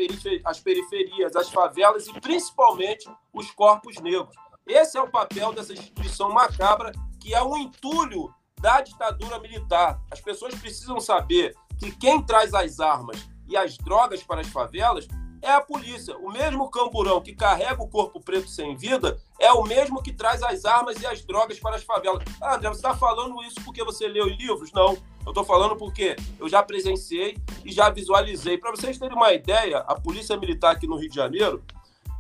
as 0.44 0.60
periferias, 0.60 1.36
as 1.36 1.50
favelas 1.50 2.06
e 2.06 2.20
principalmente 2.20 3.10
os 3.32 3.50
corpos 3.50 3.96
negros. 4.00 4.34
Esse 4.66 4.96
é 4.96 5.02
o 5.02 5.10
papel 5.10 5.52
dessa 5.52 5.72
instituição 5.72 6.30
macabra, 6.30 6.92
que 7.20 7.34
é 7.34 7.42
um 7.42 7.56
entulho 7.56 8.32
da 8.60 8.80
ditadura 8.80 9.38
militar. 9.40 10.00
As 10.10 10.20
pessoas 10.20 10.54
precisam 10.54 11.00
saber 11.00 11.54
que 11.78 11.90
quem 11.90 12.22
traz 12.22 12.54
as 12.54 12.78
armas 12.78 13.28
e 13.48 13.56
as 13.56 13.76
drogas 13.76 14.22
para 14.22 14.40
as 14.40 14.48
favelas 14.48 15.06
é 15.42 15.50
a 15.50 15.60
polícia. 15.60 16.16
O 16.18 16.30
mesmo 16.30 16.70
camburão 16.70 17.20
que 17.20 17.34
carrega 17.34 17.82
o 17.82 17.88
corpo 17.88 18.20
preto 18.20 18.48
sem 18.48 18.76
vida 18.76 19.18
é 19.38 19.52
o 19.52 19.64
mesmo 19.64 20.00
que 20.00 20.12
traz 20.12 20.42
as 20.42 20.64
armas 20.64 21.02
e 21.02 21.06
as 21.06 21.24
drogas 21.24 21.58
para 21.58 21.76
as 21.76 21.82
favelas. 21.82 22.24
Ah, 22.40 22.54
André, 22.54 22.68
você 22.68 22.76
está 22.76 22.94
falando 22.94 23.42
isso 23.42 23.60
porque 23.64 23.84
você 23.84 24.06
leu 24.06 24.26
livros? 24.26 24.72
Não. 24.72 24.96
Eu 25.24 25.30
estou 25.30 25.44
falando 25.44 25.76
porque 25.76 26.16
eu 26.38 26.48
já 26.48 26.62
presenciei 26.62 27.36
e 27.64 27.72
já 27.72 27.90
visualizei. 27.90 28.56
Para 28.56 28.70
vocês 28.70 28.98
terem 28.98 29.16
uma 29.16 29.32
ideia, 29.32 29.78
a 29.78 29.94
Polícia 29.94 30.36
Militar 30.36 30.72
aqui 30.72 30.86
no 30.86 30.96
Rio 30.96 31.10
de 31.10 31.16
Janeiro, 31.16 31.62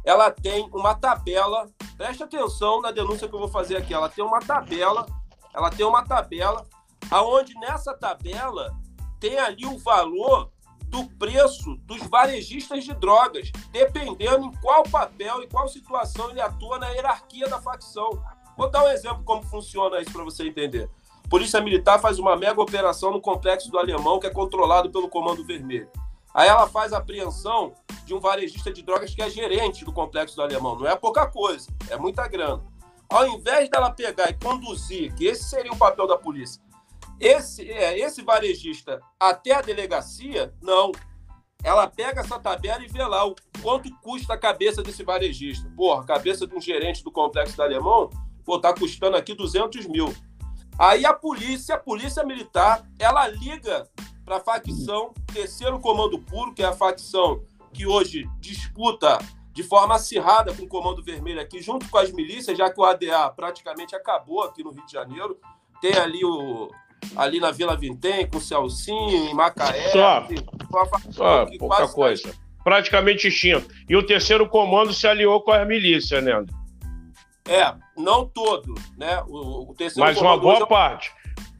ela 0.04 0.30
tem 0.30 0.68
uma 0.72 0.94
tabela. 0.94 1.68
Preste 1.96 2.22
atenção 2.24 2.80
na 2.80 2.90
denúncia 2.90 3.28
que 3.28 3.34
eu 3.34 3.38
vou 3.38 3.48
fazer 3.48 3.76
aqui. 3.76 3.94
Ela 3.94 4.08
tem 4.08 4.24
uma 4.24 4.40
tabela. 4.40 5.06
Ela 5.54 5.70
tem 5.70 5.86
uma 5.86 6.04
tabela 6.04 6.66
aonde 7.10 7.54
nessa 7.54 7.94
tabela 7.94 8.74
tem 9.20 9.38
ali 9.38 9.66
o 9.66 9.78
valor 9.78 10.50
do 10.92 11.06
preço 11.16 11.76
dos 11.86 12.02
varejistas 12.02 12.84
de 12.84 12.92
drogas, 12.92 13.50
dependendo 13.72 14.44
em 14.44 14.52
qual 14.60 14.82
papel 14.82 15.42
e 15.42 15.48
qual 15.48 15.66
situação 15.66 16.30
ele 16.30 16.40
atua 16.40 16.78
na 16.78 16.90
hierarquia 16.90 17.48
da 17.48 17.58
facção. 17.58 18.22
Vou 18.58 18.70
dar 18.70 18.84
um 18.84 18.88
exemplo 18.88 19.24
como 19.24 19.42
funciona 19.42 20.02
isso 20.02 20.12
para 20.12 20.22
você 20.22 20.46
entender. 20.46 20.90
Polícia 21.30 21.62
Militar 21.62 21.98
faz 21.98 22.18
uma 22.18 22.36
mega 22.36 22.60
operação 22.60 23.10
no 23.10 23.22
complexo 23.22 23.70
do 23.70 23.78
Alemão, 23.78 24.20
que 24.20 24.26
é 24.26 24.30
controlado 24.30 24.90
pelo 24.90 25.08
Comando 25.08 25.42
Vermelho. 25.46 25.88
Aí 26.34 26.46
ela 26.46 26.66
faz 26.66 26.92
apreensão 26.92 27.72
de 28.04 28.12
um 28.12 28.20
varejista 28.20 28.70
de 28.70 28.82
drogas 28.82 29.14
que 29.14 29.22
é 29.22 29.30
gerente 29.30 29.86
do 29.86 29.94
complexo 29.94 30.36
do 30.36 30.42
Alemão. 30.42 30.78
Não 30.78 30.86
é 30.86 30.94
pouca 30.94 31.26
coisa, 31.26 31.70
é 31.88 31.96
muita 31.96 32.28
grana. 32.28 32.62
Ao 33.08 33.26
invés 33.26 33.70
dela 33.70 33.90
pegar 33.90 34.28
e 34.28 34.34
conduzir, 34.34 35.14
que 35.14 35.24
esse 35.24 35.44
seria 35.44 35.72
o 35.72 35.78
papel 35.78 36.06
da 36.06 36.18
polícia, 36.18 36.60
esse, 37.20 37.70
é, 37.70 37.98
esse 37.98 38.22
varejista 38.22 39.00
até 39.18 39.54
a 39.54 39.62
delegacia, 39.62 40.54
não. 40.60 40.92
Ela 41.64 41.86
pega 41.86 42.20
essa 42.20 42.38
tabela 42.40 42.82
e 42.82 42.88
vê 42.88 43.04
lá 43.04 43.24
o 43.24 43.36
quanto 43.62 43.88
custa 44.00 44.34
a 44.34 44.38
cabeça 44.38 44.82
desse 44.82 45.04
varejista. 45.04 45.70
Porra, 45.76 46.04
cabeça 46.04 46.46
de 46.46 46.54
um 46.54 46.60
gerente 46.60 47.04
do 47.04 47.12
complexo 47.12 47.56
do 47.56 47.62
Alemão, 47.62 48.10
pô, 48.44 48.58
tá 48.58 48.74
custando 48.74 49.16
aqui 49.16 49.34
200 49.34 49.86
mil. 49.86 50.12
Aí 50.78 51.06
a 51.06 51.12
polícia, 51.12 51.76
a 51.76 51.78
polícia 51.78 52.24
militar, 52.24 52.84
ela 52.98 53.28
liga 53.28 53.88
para 54.24 54.36
a 54.36 54.40
facção 54.40 55.12
Terceiro 55.32 55.78
Comando 55.78 56.18
Puro, 56.18 56.52
que 56.52 56.62
é 56.62 56.66
a 56.66 56.72
facção 56.72 57.42
que 57.72 57.86
hoje 57.86 58.28
disputa 58.40 59.18
de 59.52 59.62
forma 59.62 59.94
acirrada 59.94 60.54
com 60.54 60.64
o 60.64 60.68
Comando 60.68 61.02
Vermelho 61.02 61.40
aqui, 61.40 61.60
junto 61.60 61.88
com 61.88 61.98
as 61.98 62.10
milícias, 62.10 62.56
já 62.56 62.70
que 62.70 62.80
o 62.80 62.84
ADA 62.84 63.30
praticamente 63.30 63.94
acabou 63.94 64.42
aqui 64.42 64.64
no 64.64 64.70
Rio 64.70 64.84
de 64.86 64.92
Janeiro. 64.92 65.38
Tem 65.80 65.94
ali 65.94 66.24
o 66.24 66.70
ali 67.16 67.40
na 67.40 67.50
Vila 67.50 67.76
Vintém, 67.76 68.26
com 68.26 68.38
o 68.38 68.40
Celcinho, 68.40 69.30
em 69.30 69.34
Macaé. 69.34 69.90
Só, 69.90 70.28
só 71.10 71.46
pouca 71.58 71.88
coisa. 71.88 72.34
Praticamente 72.64 73.28
extinto. 73.28 73.68
E 73.88 73.96
o 73.96 74.02
terceiro 74.02 74.48
comando 74.48 74.92
se 74.92 75.06
aliou 75.06 75.40
com 75.40 75.52
as 75.52 75.66
milícias, 75.66 76.22
né? 76.22 76.44
É, 77.48 77.74
não 77.96 78.24
todo, 78.24 78.74
né? 78.96 79.22
O, 79.26 79.70
o 79.70 79.74
terceiro 79.74 80.08
Mas 80.08 80.20
uma 80.20 80.38
boa 80.38 80.66
parte. 80.66 81.10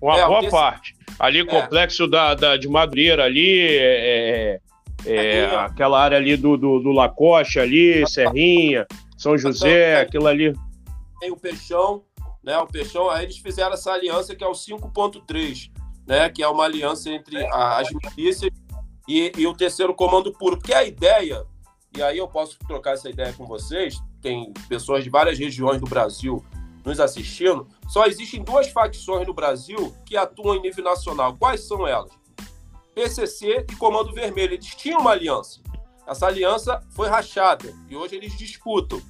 Uma 0.00 0.18
é, 0.18 0.26
boa 0.26 0.40
terceiro... 0.40 0.64
parte. 0.64 0.94
Ali, 1.18 1.40
é. 1.40 1.44
complexo 1.44 2.06
da, 2.06 2.34
da, 2.34 2.56
de 2.56 2.68
Madureira 2.68 3.25
ali, 3.25 3.61
é, 3.61 4.61
é, 5.06 5.14
é 5.14 5.56
aquela 5.56 6.00
área 6.00 6.16
ali 6.16 6.37
do, 6.37 6.56
do, 6.56 6.78
do 6.78 6.92
Lacoste 6.92 7.58
ali, 7.58 8.08
Serrinha, 8.08 8.87
São 9.18 9.37
José, 9.37 10.00
aquilo 10.00 10.26
ali. 10.28 10.54
Tem 11.20 11.30
o 11.30 11.37
Peixão, 11.37 12.02
né? 12.42 12.58
O 12.58 12.66
Peixão, 12.66 13.08
aí 13.08 13.25
eles 13.25 13.38
fizeram 13.38 13.72
essa 13.72 13.92
aliança 13.92 14.34
que 14.34 14.42
é 14.42 14.46
o 14.46 14.52
5.3, 14.52 15.70
né? 16.06 16.28
Que 16.28 16.42
é 16.42 16.49
uma 16.49 16.64
aliança 16.64 17.11
entre 17.11 17.44
as 17.46 17.88
milícias 17.90 18.50
e, 19.08 19.32
e 19.37 19.46
o 19.46 19.54
terceiro 19.54 19.94
comando 19.94 20.32
puro. 20.32 20.58
Porque 20.58 20.75
a 20.75 20.84
ideia, 20.84 21.44
e 21.96 22.02
aí 22.02 22.18
eu 22.18 22.28
posso 22.28 22.58
trocar 22.66 22.94
essa 22.94 23.08
ideia 23.08 23.32
com 23.32 23.46
vocês, 23.46 23.96
tem 24.20 24.52
pessoas 24.68 25.04
de 25.04 25.11
várias 25.11 25.38
regiões 25.38 25.80
do 25.80 25.87
Brasil 25.87 26.44
nos 26.84 26.99
assistindo, 26.99 27.68
só 27.88 28.06
existem 28.06 28.42
duas 28.42 28.68
facções 28.68 29.26
no 29.26 29.32
Brasil 29.32 29.94
que 30.04 30.16
atuam 30.16 30.56
em 30.56 30.62
nível 30.62 30.84
nacional. 30.84 31.37
Quais 31.37 31.66
são 31.66 31.87
elas? 31.87 32.11
PCC 32.94 33.64
e 33.70 33.76
Comando 33.76 34.12
Vermelho. 34.12 34.54
Eles 34.54 34.75
tinham 34.75 35.00
uma 35.00 35.12
aliança. 35.12 35.61
Essa 36.06 36.26
aliança 36.26 36.82
foi 36.90 37.08
rachada 37.08 37.72
e 37.88 37.96
hoje 37.96 38.16
eles 38.16 38.37
disputam. 38.37 39.00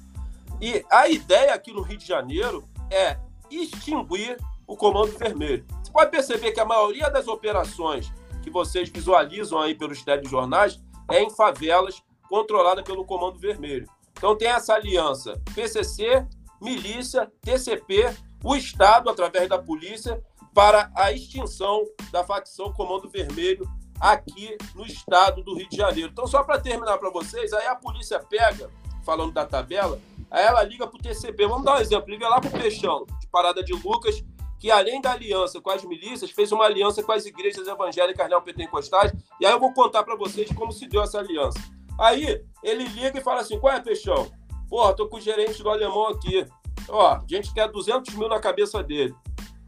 E 0.61 0.85
a 0.89 1.07
ideia 1.09 1.53
aqui 1.53 1.73
no 1.73 1.81
Rio 1.81 1.97
de 1.97 2.05
Janeiro 2.05 2.63
é 2.93 3.19
extinguir 3.49 4.37
o 4.67 4.75
Comando 4.75 5.17
Vermelho. 5.17 5.65
Você 5.83 5.91
pode 5.91 6.11
perceber 6.11 6.51
que 6.51 6.59
a 6.59 6.65
maioria 6.65 7.09
das 7.09 7.27
operações 7.27 8.11
que 8.41 8.49
vocês 8.49 8.89
visualizam 8.89 9.59
aí 9.59 9.75
pelos 9.75 10.03
telejornais 10.03 10.79
é 11.09 11.21
em 11.21 11.29
favelas 11.29 12.01
controlada 12.29 12.83
pelo 12.83 13.05
Comando 13.05 13.39
Vermelho. 13.39 13.87
Então 14.17 14.37
tem 14.37 14.47
essa 14.47 14.73
aliança 14.73 15.41
PCC, 15.53 16.25
milícia, 16.61 17.31
TCP, 17.41 18.15
o 18.43 18.55
Estado, 18.55 19.09
através 19.09 19.49
da 19.49 19.57
polícia, 19.57 20.21
para 20.53 20.91
a 20.95 21.11
extinção 21.11 21.83
da 22.11 22.23
facção 22.23 22.71
Comando 22.73 23.09
Vermelho 23.09 23.67
aqui 23.99 24.57
no 24.75 24.85
estado 24.85 25.41
do 25.43 25.55
Rio 25.55 25.69
de 25.69 25.77
Janeiro. 25.77 26.09
Então, 26.11 26.27
só 26.27 26.43
para 26.43 26.59
terminar 26.59 26.97
para 26.97 27.09
vocês, 27.09 27.53
aí 27.53 27.67
a 27.67 27.75
polícia 27.75 28.19
pega, 28.19 28.69
falando 29.05 29.31
da 29.31 29.45
tabela, 29.45 29.99
aí 30.33 30.45
ela 30.45 30.63
liga 30.63 30.87
para 30.87 30.97
o 30.97 31.01
TCP. 31.01 31.47
Vamos 31.47 31.63
dar 31.63 31.75
um 31.77 31.81
exemplo, 31.81 32.09
liga 32.09 32.27
lá 32.27 32.41
para 32.41 32.49
o 32.49 32.51
Peixão, 32.51 33.05
de 33.21 33.27
Parada 33.27 33.63
de 33.63 33.73
Lucas, 33.73 34.23
que 34.59 34.71
além 34.71 35.01
da 35.01 35.11
aliança 35.11 35.61
com 35.61 35.69
as 35.69 35.83
milícias, 35.83 36.31
fez 36.31 36.51
uma 36.51 36.65
aliança 36.65 37.03
com 37.03 37.11
as 37.11 37.25
igrejas 37.25 37.67
evangélicas 37.67 38.29
neopentecostais. 38.29 39.11
E 39.39 39.45
aí 39.45 39.51
eu 39.51 39.59
vou 39.59 39.73
contar 39.73 40.03
para 40.03 40.15
vocês 40.15 40.49
como 40.53 40.71
se 40.71 40.87
deu 40.87 41.03
essa 41.03 41.19
aliança. 41.19 41.59
Aí 41.99 42.43
ele 42.63 42.85
liga 42.85 43.19
e 43.19 43.21
fala 43.21 43.41
assim: 43.41 43.59
qual 43.59 43.73
é, 43.73 43.79
Peixão? 43.79 44.31
Porra, 44.69 44.93
tô 44.93 45.07
com 45.07 45.17
o 45.17 45.21
gerente 45.21 45.61
do 45.61 45.69
alemão 45.69 46.07
aqui. 46.07 46.45
Ó, 46.89 47.07
a 47.07 47.23
gente 47.27 47.53
quer 47.53 47.69
200 47.69 48.15
mil 48.15 48.27
na 48.27 48.39
cabeça 48.39 48.81
dele. 48.81 49.13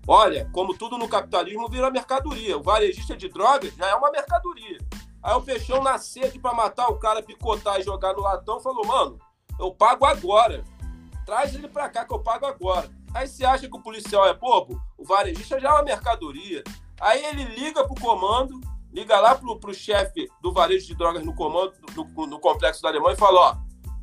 Olha, 0.08 0.50
como 0.54 0.78
tudo 0.78 0.98
no 0.98 1.08
capitalismo 1.08 1.68
vira 1.68 1.92
mercadoria. 1.92 2.58
O 2.58 2.64
varejista 2.64 3.16
de 3.16 3.28
drogas 3.28 3.74
já 3.76 3.88
é 3.88 3.96
uma 3.96 4.12
mercadoria. 4.12 4.78
Aí 5.22 5.34
o 5.34 5.42
Peixão, 5.42 5.82
na 5.82 5.98
sede 5.98 6.40
para 6.40 6.54
matar 6.54 6.88
o 6.88 7.00
cara, 7.00 7.22
picotar 7.22 7.80
e 7.80 7.84
jogar 7.84 8.14
no 8.14 8.22
latão, 8.22 8.60
falou: 8.60 8.86
mano, 8.86 9.20
eu 9.60 9.72
pago 9.72 10.06
agora. 10.06 10.64
Traz 11.26 11.56
ele 11.56 11.68
para 11.68 11.90
cá 11.90 12.06
que 12.06 12.14
eu 12.14 12.20
pago 12.20 12.46
agora. 12.46 12.90
Aí 13.14 13.28
você 13.28 13.46
acha 13.46 13.68
que 13.68 13.76
o 13.76 13.82
policial 13.82 14.28
é 14.28 14.34
bobo? 14.34 14.82
O 14.98 15.06
varejista 15.06 15.60
já 15.60 15.70
é 15.70 15.72
uma 15.72 15.84
mercadoria. 15.84 16.64
Aí 17.00 17.24
ele 17.26 17.44
liga 17.46 17.86
pro 17.86 18.00
comando, 18.00 18.60
liga 18.92 19.20
lá 19.20 19.36
pro, 19.36 19.60
pro 19.60 19.74
chefe 19.74 20.28
do 20.42 20.52
varejo 20.52 20.88
de 20.88 20.96
drogas 20.96 21.24
no 21.24 21.34
comando, 21.34 21.74
no, 21.96 22.28
no 22.28 22.40
complexo 22.40 22.82
da 22.82 22.90
Alemanha 22.90 23.16
e 23.16 23.20
fala, 23.20 23.40
ó, 23.40 23.58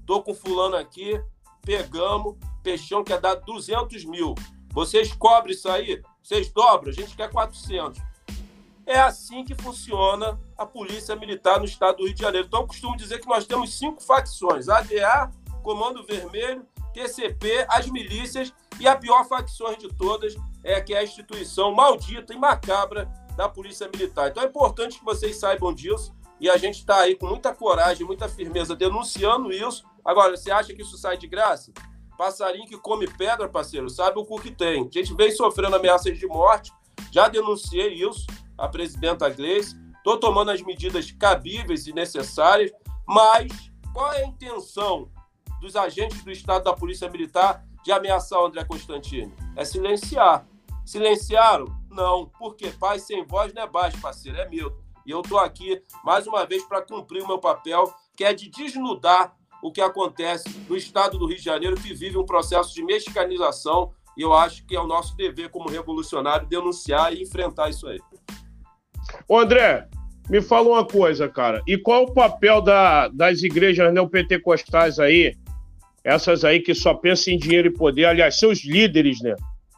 tô 0.06 0.23
com 0.23 0.35
fulano 0.35 0.76
aqui, 0.76 1.23
pegamos, 1.62 2.37
Peixão 2.62 3.02
quer 3.02 3.21
dar 3.21 3.35
200 3.35 4.04
mil. 4.04 4.35
Vocês 4.73 5.12
cobrem 5.12 5.54
isso 5.54 5.68
aí? 5.68 6.02
Vocês 6.23 6.50
dobram? 6.50 6.90
A 6.90 6.94
gente 6.94 7.16
quer 7.16 7.30
400. 7.30 8.00
É 8.87 8.99
assim 8.99 9.44
que 9.44 9.54
funciona 9.54 10.38
a 10.56 10.66
polícia 10.66 11.14
militar 11.14 11.59
no 11.59 11.64
estado 11.64 11.99
do 11.99 12.04
Rio 12.04 12.14
de 12.14 12.21
Janeiro. 12.21 12.47
Então, 12.47 12.62
eu 12.62 12.66
costumo 12.66 12.97
dizer 12.97 13.21
que 13.21 13.28
nós 13.28 13.47
temos 13.47 13.78
cinco 13.78 14.02
facções: 14.02 14.68
ADA, 14.68 15.30
Comando 15.62 16.04
Vermelho, 16.04 16.66
TCP, 16.92 17.64
as 17.69 17.88
milícias 17.88 18.52
e 18.78 18.87
a 18.87 18.97
pior 18.97 19.25
facção 19.26 19.75
de 19.75 19.88
todas 19.88 20.35
é 20.62 20.81
que 20.81 20.95
é 20.95 20.99
a 20.99 21.04
instituição 21.04 21.73
maldita 21.75 22.35
e 22.35 22.38
macabra 22.38 23.11
da 23.37 23.49
Polícia 23.49 23.88
Militar. 23.88 24.31
Então 24.31 24.42
é 24.42 24.47
importante 24.47 24.99
que 24.99 25.04
vocês 25.04 25.37
saibam 25.37 25.73
disso 25.73 26.14
e 26.40 26.50
a 26.50 26.57
gente 26.57 26.78
está 26.78 26.99
aí 27.00 27.14
com 27.14 27.26
muita 27.26 27.54
coragem, 27.54 28.07
muita 28.07 28.28
firmeza 28.28 28.75
denunciando 28.75 29.52
isso. 29.52 29.85
Agora, 30.04 30.37
você 30.37 30.50
acha 30.50 30.75
que 30.75 30.83
isso 30.83 30.97
sai 30.99 31.16
de 31.16 31.26
graça? 31.26 31.73
Passarinho 32.19 32.66
que 32.66 32.76
come 32.76 33.07
pedra, 33.07 33.49
parceiro, 33.49 33.88
sabe 33.88 34.19
o 34.19 34.25
cu 34.25 34.40
que 34.40 34.50
tem. 34.50 34.83
A 34.83 34.90
gente 34.90 35.14
vem 35.14 35.31
sofrendo 35.31 35.76
ameaças 35.76 36.19
de 36.19 36.26
morte, 36.26 36.73
já 37.11 37.28
denunciei 37.28 37.95
isso 37.95 38.26
à 38.59 38.69
presidenta 38.69 39.28
Gleice, 39.28 39.76
estou 39.97 40.19
tomando 40.19 40.50
as 40.50 40.61
medidas 40.61 41.11
cabíveis 41.12 41.87
e 41.87 41.92
necessárias, 41.92 42.71
mas 43.07 43.49
qual 43.92 44.12
é 44.12 44.25
a 44.25 44.26
intenção 44.26 45.09
dos 45.62 45.76
agentes 45.76 46.23
do 46.25 46.31
Estado 46.33 46.64
da 46.64 46.75
Polícia 46.75 47.09
Militar 47.09 47.64
de 47.85 47.92
ameaçar 47.92 48.40
o 48.40 48.47
André 48.47 48.64
Constantini? 48.64 49.33
É 49.57 49.64
silenciar. 49.64 50.45
Silenciaram? 50.85 51.66
Não. 51.88 52.26
Porque 52.38 52.71
pai 52.71 52.99
sem 52.99 53.25
voz 53.25 53.54
não 53.54 53.62
é 53.62 53.66
baixo, 53.66 54.00
parceiro, 54.00 54.38
é 54.38 54.49
meu. 54.49 54.76
E 55.07 55.12
eu 55.12 55.21
estou 55.21 55.38
aqui, 55.38 55.81
mais 56.04 56.26
uma 56.26 56.45
vez, 56.45 56.64
para 56.64 56.83
cumprir 56.83 57.23
o 57.23 57.26
meu 57.26 57.38
papel, 57.38 57.92
que 58.16 58.25
é 58.25 58.35
de 58.35 58.50
desnudar 58.50 59.35
o 59.62 59.71
que 59.71 59.81
acontece 59.81 60.49
no 60.69 60.76
estado 60.76 61.16
do 61.16 61.26
Rio 61.26 61.37
de 61.37 61.45
Janeiro, 61.45 61.76
que 61.76 61.95
vive 61.95 62.19
um 62.19 62.26
processo 62.26 62.75
de 62.75 62.85
mexicanização. 62.85 63.92
E 64.16 64.23
eu 64.23 64.35
acho 64.35 64.66
que 64.66 64.75
é 64.75 64.81
o 64.81 64.87
nosso 64.87 65.16
dever 65.16 65.49
como 65.49 65.69
revolucionário 65.69 66.47
denunciar 66.47 67.14
e 67.14 67.23
enfrentar 67.23 67.71
isso 67.71 67.87
aí. 67.87 68.00
Ô 69.28 69.38
André, 69.38 69.88
me 70.28 70.42
fala 70.42 70.69
uma 70.69 70.87
coisa, 70.87 71.28
cara. 71.28 71.62
E 71.66 71.78
qual 71.78 72.04
o 72.04 72.12
papel 72.12 72.61
da, 72.61 73.09
das 73.09 73.42
igrejas 73.42 73.92
neopentecostais 73.92 74.99
aí 74.99 75.37
essas 76.04 76.44
aí 76.44 76.61
que 76.61 76.75
só 76.75 76.94
pensam 76.94 77.35
em 77.35 77.38
dinheiro 77.38 77.68
e 77.68 77.73
poder, 77.73 78.06
aliás, 78.06 78.38
seus 78.38 78.64
líderes, 78.64 79.21
né? 79.21 79.37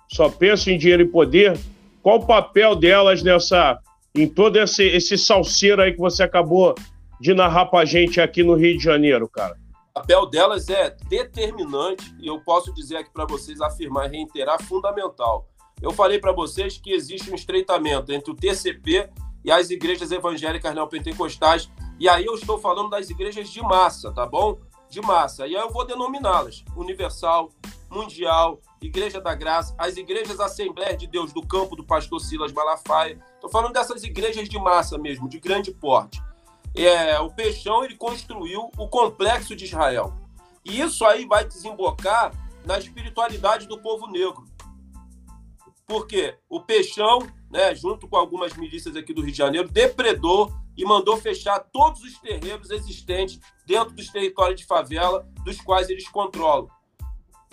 Só 0.08 0.28
pensam 0.28 0.72
em 0.72 0.78
dinheiro 0.78 1.02
e 1.02 1.08
poder. 1.08 1.58
Qual 2.02 2.18
o 2.18 2.26
papel 2.26 2.76
delas 2.76 3.22
nessa, 3.22 3.78
em 4.14 4.28
todo 4.28 4.58
esse, 4.58 4.84
esse 4.84 5.18
salseiro 5.18 5.82
aí 5.82 5.92
que 5.92 5.98
você 5.98 6.22
acabou 6.22 6.74
de 7.20 7.34
narrar 7.34 7.66
pra 7.66 7.84
gente 7.84 8.20
aqui 8.20 8.42
no 8.42 8.54
Rio 8.54 8.76
de 8.76 8.84
Janeiro, 8.84 9.28
cara? 9.28 9.56
O 9.90 10.00
papel 10.00 10.26
delas 10.26 10.68
é 10.68 10.94
determinante 11.08 12.14
e 12.20 12.26
eu 12.26 12.40
posso 12.40 12.72
dizer 12.74 12.96
aqui 12.96 13.10
para 13.12 13.26
vocês, 13.26 13.60
afirmar 13.60 14.10
reiterar, 14.10 14.62
fundamental. 14.62 15.46
Eu 15.80 15.92
falei 15.92 16.18
para 16.18 16.32
vocês 16.32 16.78
que 16.78 16.92
existe 16.92 17.30
um 17.30 17.34
estreitamento 17.34 18.12
entre 18.12 18.30
o 18.30 18.34
TCP 18.34 19.08
e 19.44 19.52
as 19.52 19.70
igrejas 19.70 20.10
evangélicas 20.10 20.74
neopentecostais, 20.74 21.70
e 22.00 22.08
aí 22.08 22.24
eu 22.24 22.34
estou 22.34 22.58
falando 22.58 22.90
das 22.90 23.10
igrejas 23.10 23.50
de 23.50 23.60
massa, 23.60 24.10
tá 24.12 24.26
bom? 24.26 24.58
De 24.94 25.02
massa. 25.02 25.46
E 25.46 25.54
aí 25.56 25.62
eu 25.62 25.70
vou 25.70 25.84
denominá-las: 25.84 26.64
Universal, 26.76 27.50
Mundial, 27.90 28.60
Igreja 28.80 29.20
da 29.20 29.34
Graça, 29.34 29.74
as 29.76 29.96
igrejas 29.96 30.40
Assembleia 30.40 30.96
de 30.96 31.06
Deus 31.06 31.32
do 31.32 31.46
campo 31.46 31.76
do 31.76 31.84
pastor 31.84 32.20
Silas 32.20 32.52
Malafaia. 32.52 33.18
Estou 33.34 33.50
falando 33.50 33.72
dessas 33.72 34.02
igrejas 34.04 34.48
de 34.48 34.58
massa 34.58 34.96
mesmo, 34.96 35.28
de 35.28 35.38
grande 35.38 35.72
porte. 35.72 36.22
É, 36.76 37.18
o 37.20 37.30
Peixão 37.30 37.84
ele 37.84 37.96
construiu 37.96 38.70
o 38.76 38.88
complexo 38.88 39.54
de 39.54 39.64
Israel. 39.64 40.14
E 40.64 40.80
isso 40.80 41.04
aí 41.04 41.26
vai 41.26 41.44
desembocar 41.44 42.32
na 42.64 42.78
espiritualidade 42.78 43.68
do 43.68 43.80
povo 43.80 44.06
negro. 44.06 44.44
Porque 45.86 46.36
o 46.48 46.60
Peixão, 46.60 47.18
né, 47.50 47.74
junto 47.74 48.08
com 48.08 48.16
algumas 48.16 48.54
milícias 48.54 48.96
aqui 48.96 49.12
do 49.12 49.20
Rio 49.20 49.32
de 49.32 49.38
Janeiro, 49.38 49.68
depredou 49.68 50.50
e 50.76 50.84
mandou 50.84 51.16
fechar 51.16 51.58
todos 51.58 52.02
os 52.02 52.18
terreiros 52.18 52.70
existentes 52.70 53.40
dentro 53.66 53.94
dos 53.94 54.08
territórios 54.08 54.60
de 54.60 54.66
favela, 54.66 55.26
dos 55.44 55.60
quais 55.60 55.88
eles 55.88 56.08
controlam. 56.08 56.68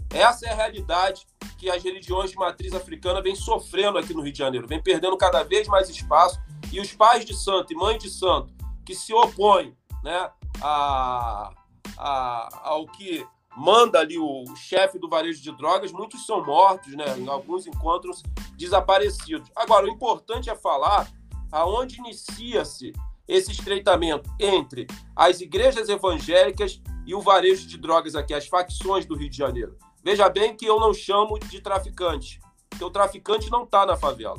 Essa 0.09 0.47
é 0.47 0.51
a 0.51 0.55
realidade 0.55 1.25
que 1.57 1.69
as 1.69 1.83
religiões 1.83 2.31
de 2.31 2.35
matriz 2.35 2.73
africana 2.73 3.21
vêm 3.21 3.35
sofrendo 3.35 3.97
aqui 3.97 4.13
no 4.13 4.21
Rio 4.21 4.34
de 4.34 4.39
Janeiro, 4.39 4.67
vem 4.67 4.81
perdendo 4.81 5.15
cada 5.15 5.43
vez 5.43 5.67
mais 5.67 5.89
espaço 5.89 6.41
e 6.71 6.79
os 6.79 6.91
pais 6.91 7.23
de 7.23 7.36
santo 7.36 7.71
e 7.71 7.75
mães 7.75 8.01
de 8.01 8.10
santo 8.10 8.53
que 8.86 8.95
se 8.95 9.13
opõem 9.13 9.75
né, 10.03 10.29
a, 10.62 11.53
a, 11.97 12.60
ao 12.63 12.88
que 12.88 13.25
manda 13.55 13.99
ali 13.99 14.17
o 14.17 14.43
chefe 14.55 14.97
do 14.97 15.10
varejo 15.10 15.41
de 15.41 15.51
drogas, 15.55 15.91
muitos 15.91 16.25
são 16.25 16.43
mortos, 16.43 16.93
né, 16.95 17.05
alguns 17.27 17.67
encontros 17.67 18.23
desaparecidos. 18.55 19.49
Agora, 19.55 19.86
o 19.86 19.89
importante 19.89 20.49
é 20.49 20.55
falar 20.55 21.12
aonde 21.51 21.99
inicia-se 21.99 22.93
esse 23.27 23.51
estreitamento 23.51 24.29
entre 24.39 24.88
as 25.15 25.41
igrejas 25.41 25.89
evangélicas 25.89 26.81
e 27.05 27.15
o 27.15 27.21
varejo 27.21 27.67
de 27.67 27.77
drogas 27.77 28.15
aqui, 28.15 28.34
as 28.34 28.47
facções 28.47 29.05
do 29.05 29.15
Rio 29.15 29.29
de 29.29 29.38
Janeiro. 29.38 29.77
Veja 30.03 30.29
bem 30.29 30.55
que 30.55 30.65
eu 30.65 30.79
não 30.79 30.93
chamo 30.93 31.38
de 31.39 31.62
traficante, 31.62 32.39
porque 32.69 32.84
o 32.84 32.89
traficante 32.89 33.49
não 33.49 33.63
está 33.63 33.86
na 33.86 33.95
favela. 33.95 34.38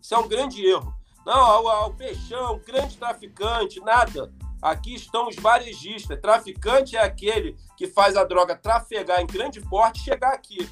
Isso 0.00 0.14
é 0.14 0.18
um 0.18 0.28
grande 0.28 0.64
erro. 0.64 0.94
Não, 1.24 1.64
o, 1.86 1.94
peixão, 1.94 2.60
grande 2.66 2.98
traficante, 2.98 3.80
nada. 3.80 4.30
Aqui 4.60 4.94
estão 4.94 5.28
os 5.28 5.36
varejistas. 5.36 6.20
Traficante 6.20 6.96
é 6.96 7.00
aquele 7.00 7.56
que 7.76 7.86
faz 7.86 8.14
a 8.16 8.24
droga 8.24 8.54
trafegar 8.54 9.22
em 9.22 9.26
grande 9.26 9.60
porte 9.62 10.00
e 10.00 10.04
chegar 10.04 10.34
aqui. 10.34 10.68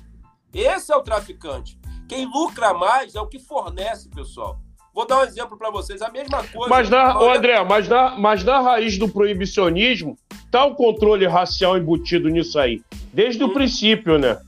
Esse 0.52 0.92
é 0.92 0.96
o 0.96 1.02
traficante. 1.02 1.80
Quem 2.06 2.26
lucra 2.26 2.74
mais 2.74 3.14
é 3.14 3.20
o 3.20 3.26
que 3.26 3.38
fornece, 3.38 4.10
pessoal. 4.10 4.60
Vou 4.94 5.06
dar 5.06 5.20
um 5.20 5.22
exemplo 5.22 5.56
para 5.56 5.70
vocês, 5.70 6.02
a 6.02 6.10
mesma 6.10 6.46
coisa. 6.46 6.68
Mas 6.68 6.90
na, 6.90 7.18
ô 7.18 7.32
André, 7.32 7.62
mas 7.64 7.88
na, 7.88 8.10
mas 8.18 8.44
na 8.44 8.60
raiz 8.60 8.98
do 8.98 9.08
proibicionismo 9.08 10.18
tá 10.50 10.64
o 10.66 10.74
controle 10.74 11.26
racial 11.26 11.78
embutido 11.78 12.28
nisso 12.28 12.58
aí, 12.58 12.82
desde 13.12 13.42
hum. 13.42 13.46
o 13.46 13.52
princípio, 13.54 14.18
né? 14.18 14.38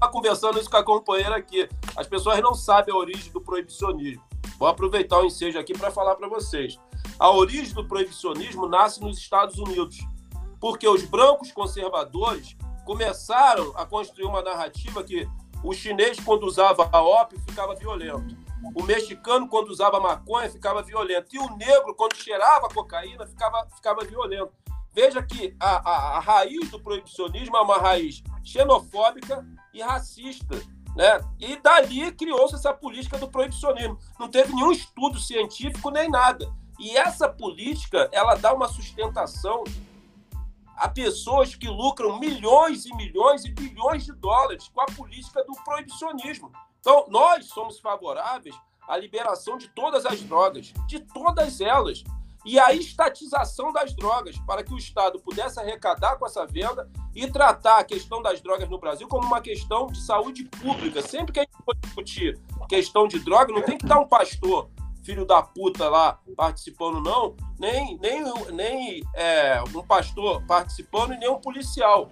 Tá 0.00 0.08
conversando 0.08 0.58
isso 0.58 0.70
com 0.70 0.78
a 0.78 0.82
companheira 0.82 1.36
aqui. 1.36 1.68
As 1.94 2.06
pessoas 2.06 2.40
não 2.40 2.54
sabem 2.54 2.94
a 2.94 2.96
origem 2.96 3.30
do 3.30 3.40
proibicionismo. 3.40 4.22
Vou 4.58 4.66
aproveitar 4.66 5.18
o 5.18 5.26
ensejo 5.26 5.58
aqui 5.58 5.74
para 5.74 5.90
falar 5.90 6.14
para 6.14 6.26
vocês. 6.26 6.78
A 7.18 7.30
origem 7.30 7.74
do 7.74 7.84
proibicionismo 7.84 8.66
nasce 8.66 9.00
nos 9.00 9.18
Estados 9.18 9.58
Unidos, 9.58 9.98
porque 10.58 10.88
os 10.88 11.04
brancos 11.04 11.52
conservadores 11.52 12.56
começaram 12.84 13.72
a 13.76 13.84
construir 13.84 14.24
uma 14.24 14.42
narrativa 14.42 15.04
que 15.04 15.28
o 15.62 15.72
chinês, 15.72 16.18
quando 16.18 16.44
usava 16.44 16.88
a 16.92 17.02
ópio, 17.02 17.40
ficava 17.46 17.74
violento. 17.74 18.41
O 18.74 18.82
mexicano, 18.82 19.48
quando 19.48 19.70
usava 19.70 20.00
maconha, 20.00 20.50
ficava 20.50 20.82
violento. 20.82 21.34
E 21.34 21.38
o 21.38 21.56
negro, 21.56 21.94
quando 21.94 22.16
cheirava 22.16 22.68
cocaína, 22.68 23.26
ficava, 23.26 23.66
ficava 23.74 24.04
violento. 24.04 24.52
Veja 24.94 25.22
que 25.22 25.56
a, 25.58 25.90
a, 25.90 26.16
a 26.18 26.20
raiz 26.20 26.70
do 26.70 26.80
proibicionismo 26.80 27.56
é 27.56 27.60
uma 27.60 27.78
raiz 27.78 28.22
xenofóbica 28.44 29.44
e 29.72 29.80
racista. 29.82 30.56
Né? 30.94 31.20
E 31.40 31.56
dali 31.56 32.12
criou-se 32.12 32.54
essa 32.54 32.72
política 32.74 33.18
do 33.18 33.28
proibicionismo. 33.28 33.98
Não 34.18 34.28
teve 34.28 34.54
nenhum 34.54 34.70
estudo 34.70 35.18
científico 35.18 35.90
nem 35.90 36.10
nada. 36.10 36.52
E 36.78 36.96
essa 36.96 37.28
política, 37.28 38.08
ela 38.12 38.34
dá 38.34 38.52
uma 38.52 38.68
sustentação 38.68 39.64
a 40.76 40.88
pessoas 40.88 41.54
que 41.54 41.68
lucram 41.68 42.18
milhões 42.18 42.86
e 42.86 42.94
milhões 42.96 43.44
e 43.44 43.50
bilhões 43.50 44.04
de 44.04 44.12
dólares 44.12 44.68
com 44.68 44.80
a 44.80 44.86
política 44.86 45.44
do 45.44 45.52
proibicionismo. 45.64 46.50
Então, 46.82 47.06
nós 47.08 47.46
somos 47.46 47.78
favoráveis 47.78 48.56
à 48.88 48.96
liberação 48.96 49.56
de 49.56 49.68
todas 49.68 50.04
as 50.04 50.20
drogas, 50.20 50.72
de 50.88 50.98
todas 50.98 51.60
elas, 51.60 52.02
e 52.44 52.58
a 52.58 52.74
estatização 52.74 53.72
das 53.72 53.94
drogas, 53.94 54.36
para 54.40 54.64
que 54.64 54.74
o 54.74 54.76
Estado 54.78 55.20
pudesse 55.20 55.60
arrecadar 55.60 56.16
com 56.16 56.26
essa 56.26 56.44
venda 56.44 56.90
e 57.14 57.30
tratar 57.30 57.78
a 57.78 57.84
questão 57.84 58.20
das 58.20 58.40
drogas 58.40 58.68
no 58.68 58.80
Brasil 58.80 59.06
como 59.06 59.24
uma 59.24 59.40
questão 59.40 59.86
de 59.86 60.02
saúde 60.02 60.42
pública. 60.60 61.00
Sempre 61.00 61.32
que 61.32 61.38
a 61.38 61.42
gente 61.44 61.64
for 61.64 61.76
discutir 61.76 62.36
questão 62.68 63.06
de 63.06 63.20
droga, 63.20 63.52
não 63.52 63.62
tem 63.62 63.78
que 63.78 63.84
estar 63.84 64.00
um 64.00 64.08
pastor, 64.08 64.68
filho 65.04 65.24
da 65.24 65.40
puta 65.40 65.88
lá, 65.88 66.18
participando, 66.36 67.00
não, 67.00 67.36
nem, 67.60 67.96
nem, 67.98 68.24
nem 68.50 69.02
é, 69.14 69.62
um 69.72 69.86
pastor 69.86 70.44
participando 70.46 71.14
e 71.14 71.18
nem 71.18 71.30
um 71.30 71.40
policial. 71.40 72.10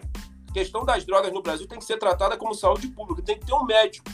A 0.48 0.52
questão 0.52 0.85
das 0.85 1.04
drogas 1.04 1.33
no 1.33 1.42
Brasil 1.42 1.66
tem 1.66 1.80
que 1.80 1.85
ser 1.85 1.98
tratada 1.98 2.37
como 2.37 2.54
saúde 2.54 2.87
pública, 2.87 3.20
tem 3.20 3.37
que 3.37 3.46
ter 3.46 3.52
um 3.52 3.64
médico 3.64 4.09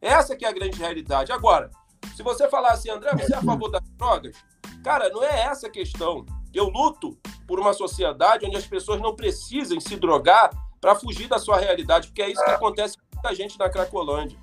essa 0.00 0.36
que 0.36 0.44
é 0.44 0.48
a 0.48 0.52
grande 0.52 0.78
realidade. 0.78 1.32
Agora, 1.32 1.70
se 2.14 2.22
você 2.22 2.48
falar 2.48 2.70
assim, 2.72 2.90
André, 2.90 3.10
você 3.12 3.34
é 3.34 3.38
a 3.38 3.42
favor 3.42 3.70
das 3.70 3.82
drogas? 3.96 4.36
Cara, 4.82 5.08
não 5.10 5.22
é 5.22 5.42
essa 5.42 5.66
a 5.66 5.70
questão. 5.70 6.24
Eu 6.54 6.68
luto 6.68 7.18
por 7.46 7.58
uma 7.58 7.72
sociedade 7.72 8.46
onde 8.46 8.56
as 8.56 8.66
pessoas 8.66 9.00
não 9.00 9.14
precisem 9.14 9.80
se 9.80 9.96
drogar 9.96 10.50
para 10.80 10.94
fugir 10.94 11.28
da 11.28 11.38
sua 11.38 11.58
realidade, 11.58 12.08
porque 12.08 12.22
é 12.22 12.30
isso 12.30 12.44
que 12.44 12.50
acontece 12.50 12.96
com 12.96 13.04
muita 13.14 13.34
gente 13.34 13.58
na 13.58 13.68
Cracolândia. 13.68 14.38